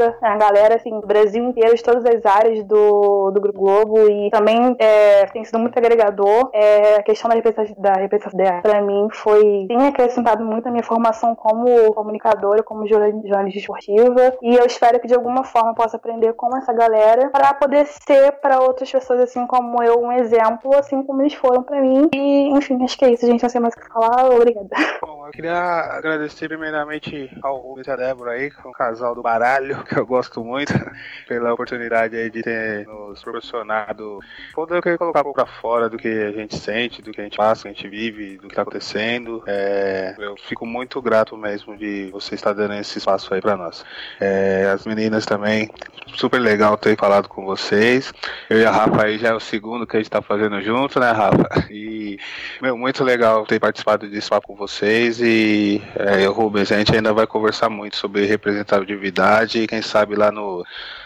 Diáspora. 0.00 0.16
A 0.22 0.36
galera, 0.36 0.76
assim, 0.76 0.98
do 0.98 1.06
Brasil 1.06 1.44
inteiro, 1.44 1.74
de 1.74 1.82
todas 1.82 2.04
as 2.04 2.24
áreas 2.24 2.64
do, 2.64 3.30
do 3.30 3.40
Grupo 3.40 3.60
Globo. 3.60 4.08
E 4.08 4.30
também 4.30 4.74
é, 4.78 5.26
tem 5.26 5.44
sido 5.44 5.58
muito 5.58 5.78
agregador. 5.78 6.50
É, 6.52 6.96
a 6.96 7.02
questão 7.02 7.28
da 7.28 7.34
representatividade, 7.36 8.62
para 8.62 8.80
mim, 8.80 9.08
foi 9.12 9.66
tem 9.68 9.88
acrescentado 9.88 10.44
muito 10.44 10.66
a 10.68 10.70
minha 10.70 10.82
formação 10.82 11.34
como 11.34 11.92
comunicadora, 11.94 12.62
como 12.62 12.86
jornalista 12.86 13.58
esportiva. 13.58 14.34
E 14.42 14.54
eu 14.54 14.64
espero 14.64 14.98
que 15.00 15.06
de 15.06 15.14
alguma 15.14 15.44
forma 15.44 15.74
possa 15.74 15.96
aprender 15.96 16.32
com 16.34 16.56
essa 16.56 16.72
galera 16.72 17.28
para 17.30 17.52
poder 17.54 17.86
ser 17.86 18.32
para 18.40 18.60
outras 18.60 18.90
pessoas, 18.90 19.20
assim 19.20 19.46
como 19.46 19.82
eu, 19.82 20.00
um 20.00 20.12
exemplo, 20.12 20.74
assim 20.76 21.02
como 21.02 21.22
eles 21.22 21.34
foram 21.34 21.62
para 21.62 21.80
mim. 21.80 22.08
E, 22.14 22.48
enfim, 22.50 22.82
acho 22.82 22.96
que 22.96 23.04
é 23.04 23.12
isso, 23.12 23.26
gente. 23.26 23.42
Não 23.42 23.48
sei 23.48 23.60
mais 23.60 23.74
o 23.74 23.80
que 23.80 23.88
falar. 23.88 24.30
Obrigada. 24.30 24.68
Bom, 25.02 25.26
eu 25.26 25.32
queria 25.32 25.58
agradecer 25.58 26.48
primeiramente 26.48 27.30
ao 27.42 27.58
Rubens 27.58 27.86
e 27.86 27.90
a 27.90 27.96
Débora 27.96 28.32
aí, 28.32 28.50
com 28.50 28.68
o 28.68 28.72
casal 28.72 29.14
do 29.14 29.22
baralho, 29.22 29.84
que 29.90 29.98
eu 29.98 30.06
gosto 30.06 30.44
muito, 30.44 30.72
pela 31.26 31.52
oportunidade 31.52 32.16
aí 32.16 32.30
de 32.30 32.42
ter 32.42 32.86
nos 32.86 33.20
proporcionado 33.22 34.20
poder 34.54 34.80
eu 34.84 34.98
colocar 34.98 35.20
um 35.20 35.24
pouco 35.24 35.44
pra 35.44 35.46
fora 35.46 35.88
do 35.88 35.98
que 35.98 36.08
a 36.08 36.30
gente 36.32 36.56
sente, 36.56 37.02
do 37.02 37.12
que 37.12 37.20
a 37.20 37.24
gente 37.24 37.36
passa, 37.36 37.62
do 37.62 37.62
que 37.62 37.68
a 37.68 37.72
gente 37.72 37.88
vive, 37.88 38.38
do 38.38 38.48
que 38.48 38.54
tá 38.54 38.62
acontecendo. 38.62 39.42
É, 39.46 40.14
eu 40.18 40.36
fico 40.36 40.64
muito 40.64 41.02
grato 41.02 41.36
mesmo 41.36 41.76
de 41.76 42.08
você 42.12 42.34
estar 42.34 42.52
dando 42.52 42.74
esse 42.74 42.98
espaço 42.98 43.32
aí 43.34 43.40
pra 43.40 43.56
nós. 43.56 43.84
É, 44.20 44.70
as 44.72 44.86
meninas 44.86 45.26
também, 45.26 45.68
super 46.14 46.38
legal 46.38 46.76
ter 46.76 46.96
falado 46.96 47.28
com 47.28 47.44
vocês. 47.44 48.12
Eu 48.48 48.60
e 48.60 48.64
a 48.64 48.70
Rafa 48.70 49.04
aí 49.04 49.18
já 49.18 49.28
é 49.28 49.34
o 49.34 49.40
segundo 49.40 49.86
que 49.86 49.96
a 49.96 50.00
gente 50.00 50.10
tá 50.10 50.22
fazendo 50.22 50.60
junto, 50.62 51.00
né, 51.00 51.10
Rafa? 51.10 51.66
E, 51.70 52.18
meu, 52.60 52.76
muito 52.76 53.02
legal 53.02 53.44
ter 53.46 53.58
participado 53.58 54.08
desse 54.08 54.28
papo 54.28 54.48
com 54.48 54.54
vocês 54.54 55.20
e 55.20 55.82
é, 55.96 56.26
Rubens, 56.26 56.70
a 56.70 56.78
gente 56.78 56.94
ainda 56.94 57.12
vai 57.12 57.26
conversar 57.26 57.68
muito 57.68 57.96
sobre 57.96 58.26
representatividade 58.26 59.60
e 59.60 59.66
quem 59.66 59.79
sabe 59.82 60.14
lá 60.16 60.30
no, 60.30 60.64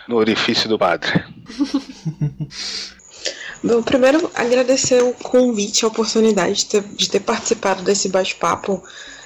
no 0.08 0.16
orifício 0.16 0.68
do 0.68 0.78
padre. 0.78 1.10
Bom, 3.62 3.82
primeiro 3.82 4.30
agradecer 4.34 5.02
o 5.02 5.14
convite, 5.14 5.84
a 5.84 5.88
oportunidade 5.88 6.54
de 6.54 6.66
ter, 6.66 6.82
de 6.82 7.08
ter 7.08 7.20
participado 7.20 7.82
desse 7.82 8.10
bate-papo 8.10 8.82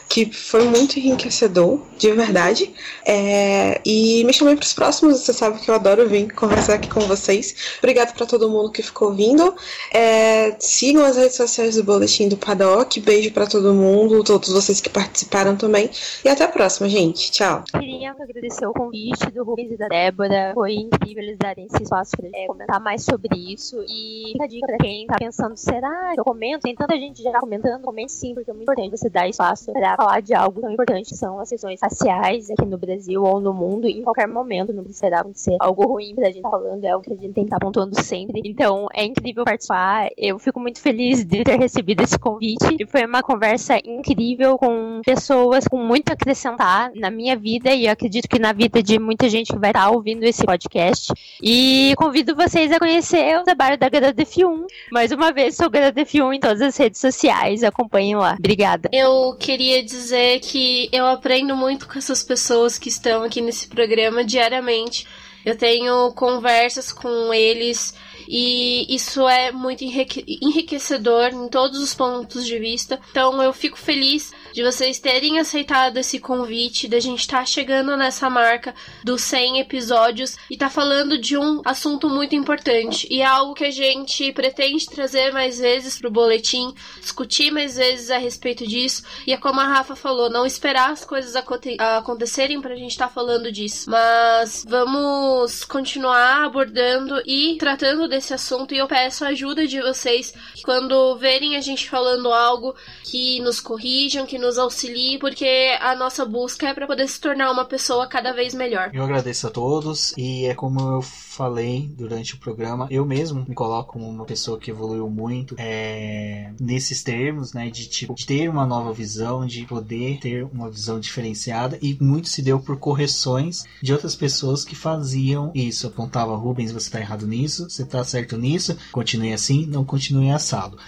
que 0.09 0.33
foi 0.33 0.65
muito 0.65 0.99
enriquecedor, 0.99 1.81
de 1.99 2.11
verdade. 2.13 2.73
É, 3.07 3.81
e 3.85 4.25
me 4.25 4.33
chamei 4.33 4.57
para 4.57 4.65
os 4.65 4.73
próximos, 4.73 5.21
você 5.21 5.33
sabe 5.33 5.61
que 5.61 5.71
eu 5.71 5.75
adoro 5.75 6.09
vir 6.09 6.33
conversar 6.33 6.75
aqui 6.75 6.89
com 6.89 7.01
vocês. 7.01 7.77
Obrigado 7.79 8.15
para 8.15 8.25
todo 8.25 8.49
mundo 8.49 8.73
que 8.73 8.83
ficou 8.83 9.13
vindo. 9.13 9.55
É, 9.93 10.57
sigam 10.59 11.05
as 11.05 11.17
redes 11.17 11.37
sociais 11.37 11.75
do 11.77 11.85
Boletim 11.85 12.29
do 12.29 12.37
Paddock. 12.37 12.99
Beijo 13.01 13.31
para 13.33 13.47
todo 13.47 13.75
mundo, 13.75 14.25
todos 14.25 14.49
vocês 14.49 14.81
que 14.81 14.89
participaram 14.89 15.57
também. 15.57 15.91
E 16.25 16.29
até 16.29 16.45
a 16.45 16.49
próxima, 16.49 16.89
gente. 16.89 17.31
Tchau. 17.31 17.65
Queria 17.71 18.13
agradecer 18.13 18.67
o 18.67 18.73
convite 18.73 19.31
do 19.31 19.45
Rubens 19.45 19.73
e 19.73 19.77
da 19.77 19.89
Débora. 19.89 20.53
Foi 20.55 20.73
incrível 20.73 21.23
eles 21.23 21.39
darem 21.39 21.67
esse 21.67 21.83
espaço 21.83 22.13
para 22.17 22.29
é, 22.33 22.47
comentar 22.47 22.81
mais 22.81 23.05
sobre 23.05 23.37
isso. 23.37 23.85
E 23.87 24.33
fica 24.33 24.45
a 24.45 24.49
dica 24.49 24.67
para 24.67 24.79
quem 24.79 25.07
tá 25.07 25.17
pensando, 25.19 25.57
será 25.57 26.13
que 26.15 26.21
eu 26.21 26.25
comento? 26.25 26.63
Tem 26.63 26.75
tanta 26.75 26.97
gente 26.97 27.23
já 27.23 27.39
comentando. 27.41 27.83
Comente 27.83 28.13
sim, 28.13 28.35
porque 28.35 28.51
é 28.51 28.55
muito 28.55 28.71
importante 28.71 28.91
você 28.91 29.11
dar 29.11 29.29
espaço 29.29 29.73
para 29.73 29.98
falar 29.99 30.21
de 30.21 30.33
algo 30.33 30.61
tão 30.61 30.71
importante 30.71 31.09
que 31.09 31.17
são 31.17 31.41
as 31.41 31.49
questões 31.49 31.81
raciais 31.83 32.49
aqui 32.51 32.65
no 32.65 32.79
Brasil 32.79 33.21
ou 33.25 33.41
no 33.41 33.53
mundo, 33.53 33.89
em 33.89 34.01
qualquer 34.03 34.29
momento, 34.29 34.73
não 34.73 34.85
precisará 34.85 35.21
acontecer 35.21 35.57
algo 35.59 35.89
ruim 35.89 36.15
pra 36.15 36.31
gente 36.31 36.43
falando, 36.43 36.85
é 36.85 36.91
algo 36.91 37.05
que 37.05 37.13
a 37.13 37.17
gente 37.17 37.33
tem 37.33 37.45
que 37.45 37.49
estar 37.49 37.59
pontuando 37.59 38.01
sempre. 38.01 38.41
Então, 38.45 38.87
é 38.95 39.05
incrível 39.05 39.45
participar. 39.45 40.09
Eu 40.17 40.39
fico 40.39 40.61
muito 40.61 40.81
feliz 40.81 41.25
de 41.25 41.43
ter 41.43 41.59
recebido 41.59 42.01
esse 42.03 42.17
convite. 42.17 42.77
E 42.79 42.87
foi 42.87 43.05
uma 43.05 43.23
conversa 43.23 43.77
incrível 43.85 44.57
com 44.57 45.01
pessoas 45.05 45.67
com 45.67 45.79
muito 45.79 46.11
a 46.11 46.13
acrescentar 46.13 46.93
na 46.95 47.11
minha 47.11 47.37
vida 47.37 47.75
e 47.75 47.87
eu 47.87 47.93
acredito 47.93 48.29
que 48.29 48.39
na 48.39 48.53
vida 48.53 48.81
de 48.81 49.01
muita 49.01 49.29
gente 49.29 49.53
que 49.53 49.59
vai 49.59 49.71
estar 49.71 49.91
ouvindo 49.91 50.23
esse 50.23 50.45
podcast. 50.45 51.13
E 51.43 51.93
convido 51.97 52.37
vocês 52.37 52.71
a 52.71 52.79
conhecer 52.79 53.37
o 53.41 53.43
trabalho 53.43 53.77
da 53.77 53.89
Garota 53.89 54.23
F1. 54.23 54.67
Mais 54.93 55.11
uma 55.11 55.33
vez, 55.33 55.57
sou 55.57 55.69
Garota 55.69 56.01
F1 56.03 56.35
em 56.35 56.41
todas 56.41 56.63
as 56.63 56.77
redes 56.77 57.01
sociais. 57.01 57.65
Acompanhem 57.65 58.15
lá. 58.15 58.37
Obrigada. 58.39 58.89
Eu 58.93 59.35
queria 59.39 59.88
dizer 59.89 60.41
que 60.41 60.89
eu 60.93 61.07
aprendo 61.07 61.57
muito 61.57 61.89
com 61.89 61.99
essas 61.99 62.23
pessoas 62.23 62.79
que 62.79 62.89
estão 62.89 63.23
aqui 63.23 63.41
nesse 63.41 63.67
programa 63.67 64.23
diariamente. 64.23 65.07
Eu 65.45 65.57
tenho 65.57 66.13
conversas 66.13 66.93
com 66.93 67.33
eles 67.33 67.95
e 68.29 68.87
isso 68.95 69.27
é 69.27 69.51
muito 69.51 69.83
enriquecedor 69.83 71.29
em 71.29 71.49
todos 71.49 71.81
os 71.81 71.95
pontos 71.95 72.47
de 72.47 72.59
vista. 72.59 73.01
Então 73.11 73.43
eu 73.43 73.53
fico 73.53 73.79
feliz 73.79 74.33
de 74.53 74.63
vocês 74.63 74.99
terem 74.99 75.39
aceitado 75.39 75.99
esse 75.99 76.19
convite, 76.19 76.89
da 76.89 77.01
gente 77.01 77.21
estar 77.21 77.39
tá 77.39 77.45
chegando 77.45 77.97
nessa 77.97 78.29
marca 78.31 78.75
dos 79.05 79.23
100 79.23 79.61
episódios 79.61 80.37
e 80.51 80.57
tá 80.57 80.71
falando 80.71 81.19
de 81.19 81.37
um 81.37 81.61
assunto 81.65 82.09
muito 82.09 82.35
importante. 82.35 83.07
E 83.11 83.21
é 83.21 83.27
algo 83.27 83.55
que 83.55 83.65
a 83.65 83.71
gente 83.71 84.33
pretende 84.33 84.87
trazer 84.87 85.33
mais 85.33 85.59
vezes 85.59 85.99
pro 85.99 86.11
boletim, 86.11 86.75
discutir 87.01 87.51
mais 87.51 87.77
vezes 87.77 88.11
a 88.11 88.19
respeito 88.19 88.67
disso. 88.67 89.03
E 89.27 89.33
é 89.33 89.37
como 89.37 89.61
a 89.61 89.67
Rafa 89.67 89.95
falou, 89.95 90.31
não 90.31 90.47
esperar 90.47 90.91
as 90.91 91.05
coisas 91.05 91.37
aconte 91.37 91.77
acontecerem 91.79 92.61
pra 92.61 92.75
gente 92.75 92.93
estar 92.93 93.09
tá 93.09 93.13
falando 93.13 93.51
disso, 93.51 93.91
mas 93.91 94.65
vamos 94.67 95.65
continuar 95.65 96.45
abordando 96.45 97.21
e 97.27 97.57
tratando 97.59 98.09
desse 98.09 98.33
assunto. 98.33 98.75
E 98.75 98.79
eu 98.79 98.87
peço 98.87 99.25
a 99.25 99.29
ajuda 99.29 99.67
de 99.67 99.81
vocês 99.81 100.33
quando 100.63 101.17
verem 101.17 101.57
a 101.57 101.61
gente 101.61 101.89
falando 101.89 102.33
algo 102.33 102.75
que 103.05 103.41
nos 103.41 103.61
corrijam, 103.61 104.27
que 104.27 104.38
nos 104.39 104.59
auxilie, 104.59 105.19
porque 105.19 105.77
a 105.81 105.95
nossa 105.95 106.25
busca 106.25 106.69
é 106.69 106.75
para 106.75 106.87
poder 106.87 107.09
se 107.09 107.21
tornar 107.21 107.51
uma 107.51 107.65
pessoa 107.65 108.07
cada 108.07 108.33
vez 108.33 108.55
melhor. 108.55 108.91
Eu 108.93 109.03
agradeço 109.03 109.47
a 109.47 109.51
todos 109.51 110.13
e 110.17 110.47
é 110.47 110.55
como 110.55 110.81
eu 110.81 111.03
falei 111.03 111.89
durante 111.97 112.35
o 112.35 112.39
programa, 112.39 112.89
eu 112.91 113.05
mesmo 113.05 113.45
me 113.49 113.55
coloco 113.55 113.93
como 113.93 114.09
uma 114.09 114.25
pessoa 114.25 114.59
que 114.59 114.71
evoluiu 114.71 115.09
muito 115.09 115.55
é, 115.59 116.51
nesses 116.61 117.03
termos, 117.03 117.53
né, 117.53 117.71
de 117.71 117.87
tipo 117.87 118.15
de 118.15 118.27
ter 118.27 118.49
uma 118.49 118.67
nova 118.67 118.93
visão, 118.93 119.47
de 119.47 119.65
poder 119.65 120.19
ter 120.19 120.45
uma 120.45 120.71
visão 120.71 120.99
diferenciada 120.99 121.79
e 121.81 121.97
muito 122.01 122.29
se 122.29 122.43
deu 122.43 122.59
por 122.59 122.77
correções 122.79 123.65
de 123.83 123.93
outras 123.93 124.17
pessoas 124.17 124.65
que 124.65 124.75
faziam 124.75 125.53
isso, 125.55 125.87
apontava 125.87 126.37
Rubens, 126.37 126.73
você 126.73 126.91
tá 126.91 127.01
errado 127.01 127.27
nisso, 127.27 127.69
você 127.71 127.85
tá 127.85 128.03
certo 128.03 128.37
nisso, 128.37 128.77
continue 128.91 129.33
assim, 129.33 129.67
não 129.67 129.85
continue 129.85 130.31
assado. 130.31 130.79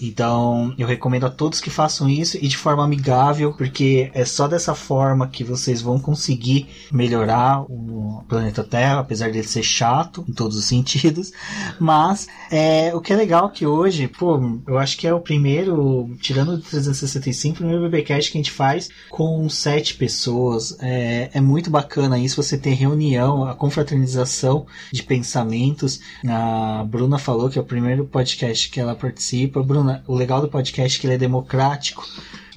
Então, 0.00 0.74
eu 0.78 0.86
recomendo 0.86 1.26
a 1.26 1.30
todos 1.30 1.60
que 1.60 1.70
façam 1.70 2.08
isso 2.08 2.36
e 2.40 2.48
de 2.48 2.56
forma 2.56 2.84
amigável, 2.84 3.52
porque 3.52 4.10
é 4.14 4.24
só 4.24 4.46
dessa 4.46 4.74
forma 4.74 5.28
que 5.28 5.42
vocês 5.42 5.82
vão 5.82 5.98
conseguir 5.98 6.68
melhorar 6.92 7.62
o 7.62 8.24
planeta 8.28 8.62
Terra, 8.62 9.00
apesar 9.00 9.30
dele 9.30 9.46
ser 9.46 9.62
chato 9.62 10.24
em 10.28 10.32
todos 10.32 10.56
os 10.56 10.64
sentidos. 10.66 11.32
Mas 11.78 12.26
é, 12.50 12.94
o 12.94 13.00
que 13.00 13.12
é 13.12 13.16
legal 13.16 13.48
é 13.48 13.50
que 13.50 13.66
hoje, 13.66 14.08
pô, 14.08 14.60
eu 14.66 14.78
acho 14.78 14.96
que 14.96 15.06
é 15.06 15.14
o 15.14 15.20
primeiro, 15.20 16.16
tirando 16.20 16.50
o 16.50 16.58
365, 16.58 17.54
o 17.54 17.58
primeiro 17.58 17.88
BBcast 17.88 18.30
que 18.30 18.38
a 18.38 18.40
gente 18.40 18.52
faz 18.52 18.88
com 19.10 19.48
sete 19.48 19.94
pessoas. 19.94 20.76
É, 20.80 21.30
é 21.32 21.40
muito 21.40 21.70
bacana 21.70 22.18
isso, 22.18 22.42
você 22.42 22.56
ter 22.56 22.74
reunião, 22.74 23.44
a 23.44 23.54
confraternização 23.54 24.66
de 24.92 25.02
pensamentos. 25.02 26.00
A 26.26 26.84
Bruna 26.84 27.18
falou 27.18 27.48
que 27.48 27.58
é 27.58 27.62
o 27.62 27.64
primeiro 27.64 28.04
podcast 28.04 28.70
que 28.70 28.80
ela 28.80 28.94
participa. 28.94 29.62
Bruna, 29.62 29.87
o 30.06 30.14
legal 30.14 30.40
do 30.40 30.48
podcast 30.48 30.98
é 30.98 31.00
que 31.00 31.06
ele 31.06 31.14
é 31.14 31.18
democrático 31.18 32.06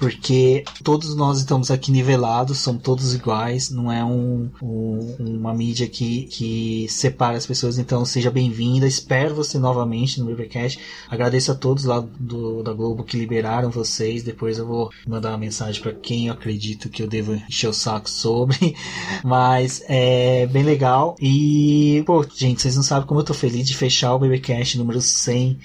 porque 0.02 0.64
todos 0.82 1.14
nós 1.14 1.38
estamos 1.38 1.70
aqui 1.70 1.92
nivelados, 1.92 2.58
somos 2.58 2.82
todos 2.82 3.14
iguais, 3.14 3.70
não 3.70 3.90
é 3.92 4.04
um, 4.04 4.50
um, 4.60 5.14
uma 5.20 5.54
mídia 5.54 5.86
que, 5.86 6.24
que 6.24 6.88
separa 6.88 7.36
as 7.36 7.46
pessoas, 7.46 7.78
então 7.78 8.04
seja 8.04 8.28
bem-vinda, 8.28 8.84
espero 8.84 9.32
você 9.32 9.60
novamente 9.60 10.18
no 10.18 10.26
Rivercast, 10.26 10.80
agradeço 11.08 11.52
a 11.52 11.54
todos 11.54 11.84
lá 11.84 12.04
do, 12.18 12.64
da 12.64 12.72
Globo 12.72 13.04
que 13.04 13.16
liberaram 13.16 13.70
vocês, 13.70 14.24
depois 14.24 14.58
eu 14.58 14.66
vou 14.66 14.90
mandar 15.06 15.28
uma 15.28 15.38
mensagem 15.38 15.80
para 15.80 15.92
quem 15.92 16.26
eu 16.26 16.32
acredito 16.32 16.88
que 16.88 17.00
eu 17.00 17.06
devo 17.06 17.34
encher 17.34 17.68
o 17.68 17.72
saco 17.72 18.10
sobre, 18.10 18.74
mas 19.22 19.84
é 19.86 20.46
bem 20.46 20.64
legal, 20.64 21.14
e 21.20 22.02
pô, 22.04 22.24
gente, 22.24 22.60
vocês 22.60 22.74
não 22.74 22.82
sabem 22.82 23.06
como 23.06 23.20
eu 23.20 23.24
tô 23.24 23.34
feliz 23.34 23.68
de 23.68 23.76
fechar 23.76 24.16
o 24.16 24.18
Rivercast 24.18 24.76
número 24.78 25.00
100 25.00 25.60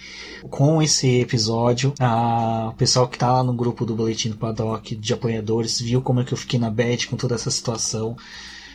com 0.51 0.80
esse 0.80 1.22
episódio, 1.22 1.91
a, 1.99 2.69
o 2.72 2.77
pessoal 2.77 3.07
que 3.07 3.18
tá 3.18 3.34
lá 3.34 3.43
no 3.43 3.53
grupo 3.53 3.84
do 3.84 3.95
Boletim 3.95 4.27
no 4.28 4.36
paddock 4.36 4.95
de 4.95 5.14
apoiadores, 5.14 5.80
viu 5.80 6.02
como 6.02 6.20
é 6.20 6.24
que 6.24 6.34
eu 6.34 6.38
fiquei 6.38 6.60
na 6.60 6.70
bad 6.70 7.08
com 7.08 7.16
toda 7.16 7.36
essa 7.36 7.52
situação. 7.52 8.16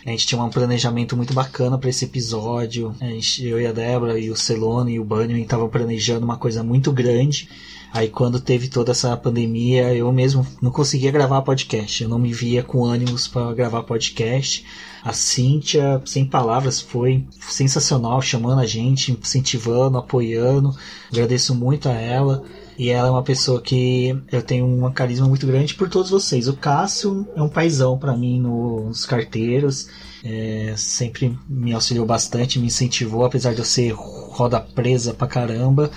A 0.04 0.10
gente 0.10 0.26
tinha 0.26 0.42
um 0.42 0.50
planejamento 0.50 1.16
muito 1.16 1.32
bacana 1.32 1.78
para 1.78 1.88
esse 1.88 2.04
episódio. 2.04 2.94
A 3.00 3.06
gente, 3.06 3.46
eu 3.46 3.60
e 3.60 3.66
a 3.66 3.72
Débora 3.72 4.18
e 4.18 4.30
o 4.30 4.36
Celone 4.36 4.94
e 4.94 5.00
o 5.00 5.04
Bunnyman 5.04 5.42
estavam 5.42 5.68
planejando 5.68 6.24
uma 6.24 6.36
coisa 6.36 6.62
muito 6.64 6.90
grande. 6.90 7.48
Aí 7.92 8.08
quando 8.08 8.40
teve 8.40 8.68
toda 8.68 8.90
essa 8.90 9.16
pandemia, 9.16 9.94
eu 9.94 10.10
mesmo 10.10 10.46
não 10.60 10.72
conseguia 10.72 11.12
gravar 11.12 11.42
podcast. 11.42 12.02
Eu 12.02 12.08
não 12.08 12.18
me 12.18 12.32
via 12.32 12.64
com 12.64 12.84
ânimos 12.84 13.28
para 13.28 13.52
gravar 13.52 13.84
podcast. 13.84 14.64
A 15.04 15.12
Cíntia, 15.12 16.02
sem 16.04 16.24
palavras, 16.24 16.80
foi 16.80 17.24
sensacional, 17.38 18.20
chamando 18.22 18.60
a 18.60 18.66
gente, 18.66 19.12
incentivando, 19.12 19.98
apoiando. 19.98 20.74
Agradeço 21.12 21.54
muito 21.54 21.88
a 21.88 21.92
ela. 21.92 22.44
E 22.78 22.88
ela 22.88 23.08
é 23.08 23.10
uma 23.10 23.22
pessoa 23.22 23.60
que 23.60 24.16
eu 24.30 24.42
tenho 24.42 24.66
um 24.66 24.90
carisma 24.92 25.28
muito 25.28 25.46
grande 25.46 25.74
por 25.74 25.88
todos 25.88 26.10
vocês. 26.10 26.48
O 26.48 26.56
Cássio 26.56 27.26
é 27.36 27.42
um 27.42 27.48
paizão 27.48 27.98
para 27.98 28.16
mim 28.16 28.40
nos 28.40 29.04
carteiros. 29.04 29.88
É, 30.24 30.74
sempre 30.76 31.36
me 31.48 31.72
auxiliou 31.72 32.06
bastante, 32.06 32.58
me 32.58 32.66
incentivou, 32.66 33.24
apesar 33.24 33.52
de 33.52 33.58
eu 33.58 33.64
ser 33.64 33.92
roda 33.92 34.58
presa 34.60 35.12
pra 35.12 35.26
caramba. 35.26 35.90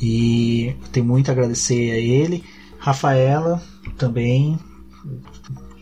E 0.00 0.74
tenho 0.92 1.06
muito 1.06 1.28
a 1.28 1.32
agradecer 1.32 1.90
a 1.92 1.96
ele. 1.96 2.42
Rafaela 2.78 3.62
também, 3.96 4.58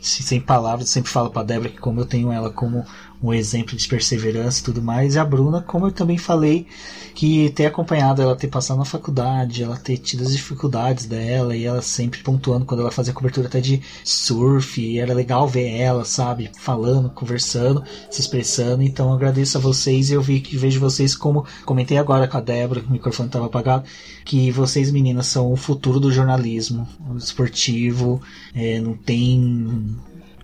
sem 0.01 0.40
palavras, 0.40 0.89
sempre 0.89 1.10
falo 1.10 1.31
pra 1.31 1.43
Débora 1.43 1.70
que 1.70 1.78
como 1.78 2.01
eu 2.01 2.06
tenho 2.06 2.31
ela 2.31 2.51
como 2.51 2.85
um 3.23 3.32
exemplo 3.32 3.77
de 3.77 3.86
perseverança 3.86 4.61
e 4.61 4.65
tudo 4.65 4.82
mais. 4.82 5.15
E 5.15 5.19
a 5.19 5.24
Bruna, 5.24 5.62
como 5.62 5.86
eu 5.86 5.93
também 5.93 6.19
falei, 6.19 6.66
que 7.15 7.51
ter 7.51 7.66
acompanhado 7.66 8.20
ela 8.20 8.35
ter 8.35 8.49
passado 8.49 8.78
na 8.78 8.85
faculdade, 8.85 9.62
ela 9.62 9.77
ter 9.77 9.99
tido 9.99 10.24
as 10.24 10.32
dificuldades 10.32 11.07
dela 11.07 11.55
e 11.55 11.65
ela 11.65 11.82
sempre 11.82 12.23
pontuando 12.23 12.65
quando 12.65 12.81
ela 12.81 12.90
fazia 12.90 13.12
cobertura 13.12 13.47
até 13.47 13.61
de 13.61 13.81
surf, 14.05 14.81
e 14.81 14.99
era 14.99 15.15
legal 15.15 15.47
ver 15.47 15.69
ela, 15.77 16.05
sabe, 16.05 16.51
falando, 16.59 17.11
conversando, 17.11 17.85
se 18.11 18.20
expressando. 18.20 18.82
Então 18.82 19.12
agradeço 19.12 19.59
a 19.59 19.61
vocês 19.61 20.11
e 20.11 20.15
eu 20.15 20.23
vi 20.23 20.40
que 20.40 20.57
vejo 20.57 20.81
vocês 20.81 21.15
como 21.15 21.47
comentei 21.65 21.99
agora 21.99 22.27
com 22.27 22.39
a 22.39 22.40
Débora, 22.40 22.82
o 22.82 22.90
microfone 22.90 23.28
estava 23.28 23.47
apagado, 23.47 23.85
que 24.24 24.51
vocês 24.51 24.90
meninas 24.90 25.27
são 25.27 25.53
o 25.53 25.57
futuro 25.57 26.01
do 26.01 26.11
jornalismo 26.11 26.89
esportivo, 27.16 28.20
é, 28.55 28.81
não 28.81 28.94
tem 28.94 29.97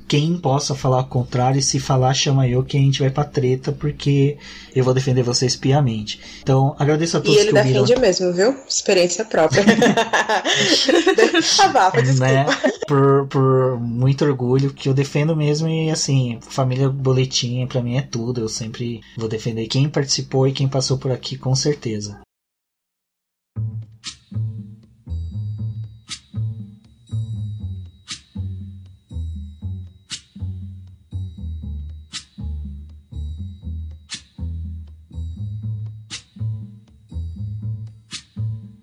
quem 0.08 0.38
possa 0.38 0.74
falar 0.74 1.00
o 1.00 1.04
contrário, 1.04 1.58
e 1.58 1.62
se 1.62 1.78
falar, 1.78 2.14
chama 2.14 2.48
eu 2.48 2.64
que 2.64 2.78
a 2.78 2.80
gente 2.80 3.00
vai 3.00 3.10
pra 3.10 3.24
treta, 3.24 3.70
porque 3.70 4.38
eu 4.74 4.82
vou 4.82 4.94
defender 4.94 5.22
vocês 5.22 5.54
piamente. 5.54 6.18
Então, 6.42 6.74
agradeço 6.78 7.18
a 7.18 7.20
todos 7.20 7.36
e 7.36 7.40
ele 7.40 7.52
que 7.52 7.58
ouviram. 7.58 7.84
defende 7.84 8.00
mesmo, 8.00 8.32
viu? 8.32 8.56
Experiência 8.66 9.24
própria. 9.26 9.62
Abafa, 11.62 12.00
desculpa. 12.00 12.32
Né? 12.32 12.46
Por, 12.86 13.26
por 13.28 13.78
muito 13.78 14.24
orgulho, 14.24 14.72
que 14.72 14.88
eu 14.88 14.94
defendo 14.94 15.36
mesmo, 15.36 15.68
e 15.68 15.90
assim, 15.90 16.38
família 16.40 16.88
boletim 16.88 17.66
pra 17.66 17.82
mim 17.82 17.98
é 17.98 18.02
tudo. 18.02 18.40
Eu 18.40 18.48
sempre 18.48 19.02
vou 19.16 19.28
defender 19.28 19.66
quem 19.66 19.88
participou 19.88 20.48
e 20.48 20.52
quem 20.52 20.66
passou 20.66 20.96
por 20.96 21.12
aqui, 21.12 21.36
com 21.36 21.54
certeza. 21.54 22.18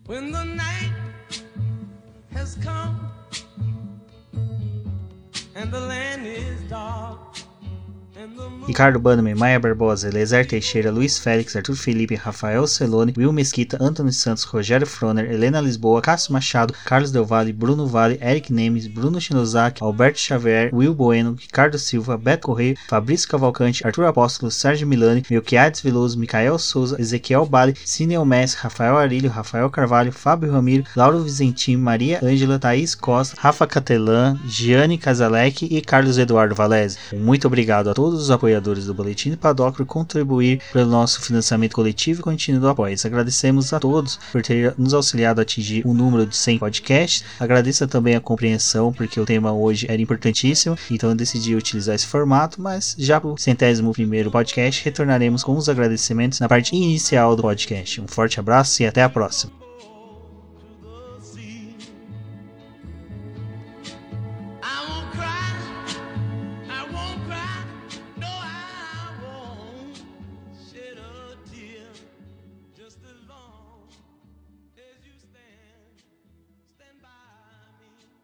When 0.08 0.32
the 0.32 0.44
night 0.44 0.94
has 2.32 2.56
come 2.62 3.12
and 5.56 5.72
the 5.72 5.80
land 5.80 6.28
is 6.28 6.62
dark. 6.70 7.38
Ricardo 8.68 9.00
Bannerman, 9.00 9.38
Maia 9.38 9.60
Barbosa, 9.60 10.08
Elezer 10.08 10.44
Teixeira, 10.44 10.90
Luiz 10.90 11.20
Félix, 11.20 11.56
Arthur 11.56 11.76
Felipe, 11.76 12.16
Rafael 12.16 12.66
Celone, 12.66 13.14
Will 13.16 13.32
Mesquita, 13.32 13.78
Antônio 13.80 14.12
Santos, 14.12 14.44
Rogério 14.44 14.88
Froner, 14.88 15.32
Helena 15.32 15.62
Lisboa, 15.62 16.02
Cássio 16.02 16.34
Machado, 16.34 16.74
Carlos 16.84 17.12
Del 17.12 17.26
Valle, 17.26 17.54
Bruno 17.54 17.86
Vale, 17.86 18.18
Eric 18.20 18.52
Nemes, 18.52 18.88
Bruno 18.88 19.20
Shinozaki, 19.20 19.84
Alberto 19.84 20.18
Xavier, 20.18 20.74
Will 20.74 20.96
Bueno, 20.96 21.36
Ricardo 21.40 21.78
Silva, 21.78 22.18
Beto 22.18 22.48
Correia, 22.48 22.76
Fabrício 22.90 23.30
Cavalcante, 23.30 23.86
Arthur 23.86 24.06
Apóstolo, 24.06 24.50
Sérgio 24.50 24.88
Milani, 24.88 25.24
Melquiades 25.30 25.82
Veloso, 25.82 26.18
Micael 26.18 26.58
Souza, 26.58 27.00
Ezequiel 27.00 27.46
Bale, 27.46 27.76
Cineo 27.86 28.26
Messi, 28.26 28.58
Rafael 28.58 28.98
Arilho, 28.98 29.30
Rafael 29.30 29.70
Carvalho, 29.70 30.12
Fábio 30.12 30.52
Ramiro, 30.52 30.86
Lauro 30.96 31.22
Vizentim, 31.22 31.78
Maria 31.78 32.20
Ângela, 32.24 32.58
Thaís 32.58 32.96
Costa, 32.96 33.36
Rafa 33.40 33.68
Catelan, 33.68 34.40
Gianni 34.48 34.98
Casalec 34.98 35.68
e 35.70 35.82
Carlos 35.82 36.18
Eduardo 36.18 36.56
Valese. 36.56 36.98
Muito 37.14 37.46
obrigado 37.46 37.92
a 37.92 37.94
todos 37.94 38.24
os 38.24 38.32
apoiadores 38.32 38.55
do 38.62 38.94
Boletim 38.94 39.32
de 39.32 39.38
Paddock 39.38 39.84
contribuir 39.86 40.62
pelo 40.72 40.90
nosso 40.90 41.22
financiamento 41.22 41.74
coletivo 41.74 42.20
e 42.20 42.24
contínuo 42.24 42.62
do 42.62 42.68
apoio. 42.68 42.96
Agradecemos 43.06 43.74
a 43.74 43.80
todos 43.80 44.20
por 44.32 44.42
ter 44.42 44.74
nos 44.78 44.94
auxiliado 44.94 45.40
a 45.40 45.44
atingir 45.44 45.86
o 45.86 45.94
número 45.94 46.26
de 46.26 46.36
100 46.36 46.60
podcasts. 46.60 47.24
Agradeço 47.40 47.88
também 47.88 48.16
a 48.16 48.22
compreensão, 48.22 48.92
porque 48.92 49.20
o 49.20 49.26
tema 49.26 49.52
hoje 49.52 49.86
era 49.90 50.02
importantíssimo, 50.02 50.78
então 50.90 51.10
eu 51.10 51.16
decidi 51.16 51.56
utilizar 51.56 51.96
esse 51.96 52.06
formato, 52.06 52.62
mas 52.62 52.96
já 52.98 53.20
para 53.20 53.30
o 53.30 53.38
centésimo 53.38 53.92
primeiro 53.92 54.32
podcast 54.32 54.84
retornaremos 54.84 55.44
com 55.44 55.56
os 55.56 55.70
agradecimentos 55.70 56.40
na 56.40 56.48
parte 56.48 56.76
inicial 56.76 57.36
do 57.36 57.42
podcast. 57.42 58.02
Um 58.02 58.08
forte 58.08 58.40
abraço 58.40 58.82
e 58.82 58.86
até 58.86 59.04
a 59.04 59.10
próxima. 59.10 59.65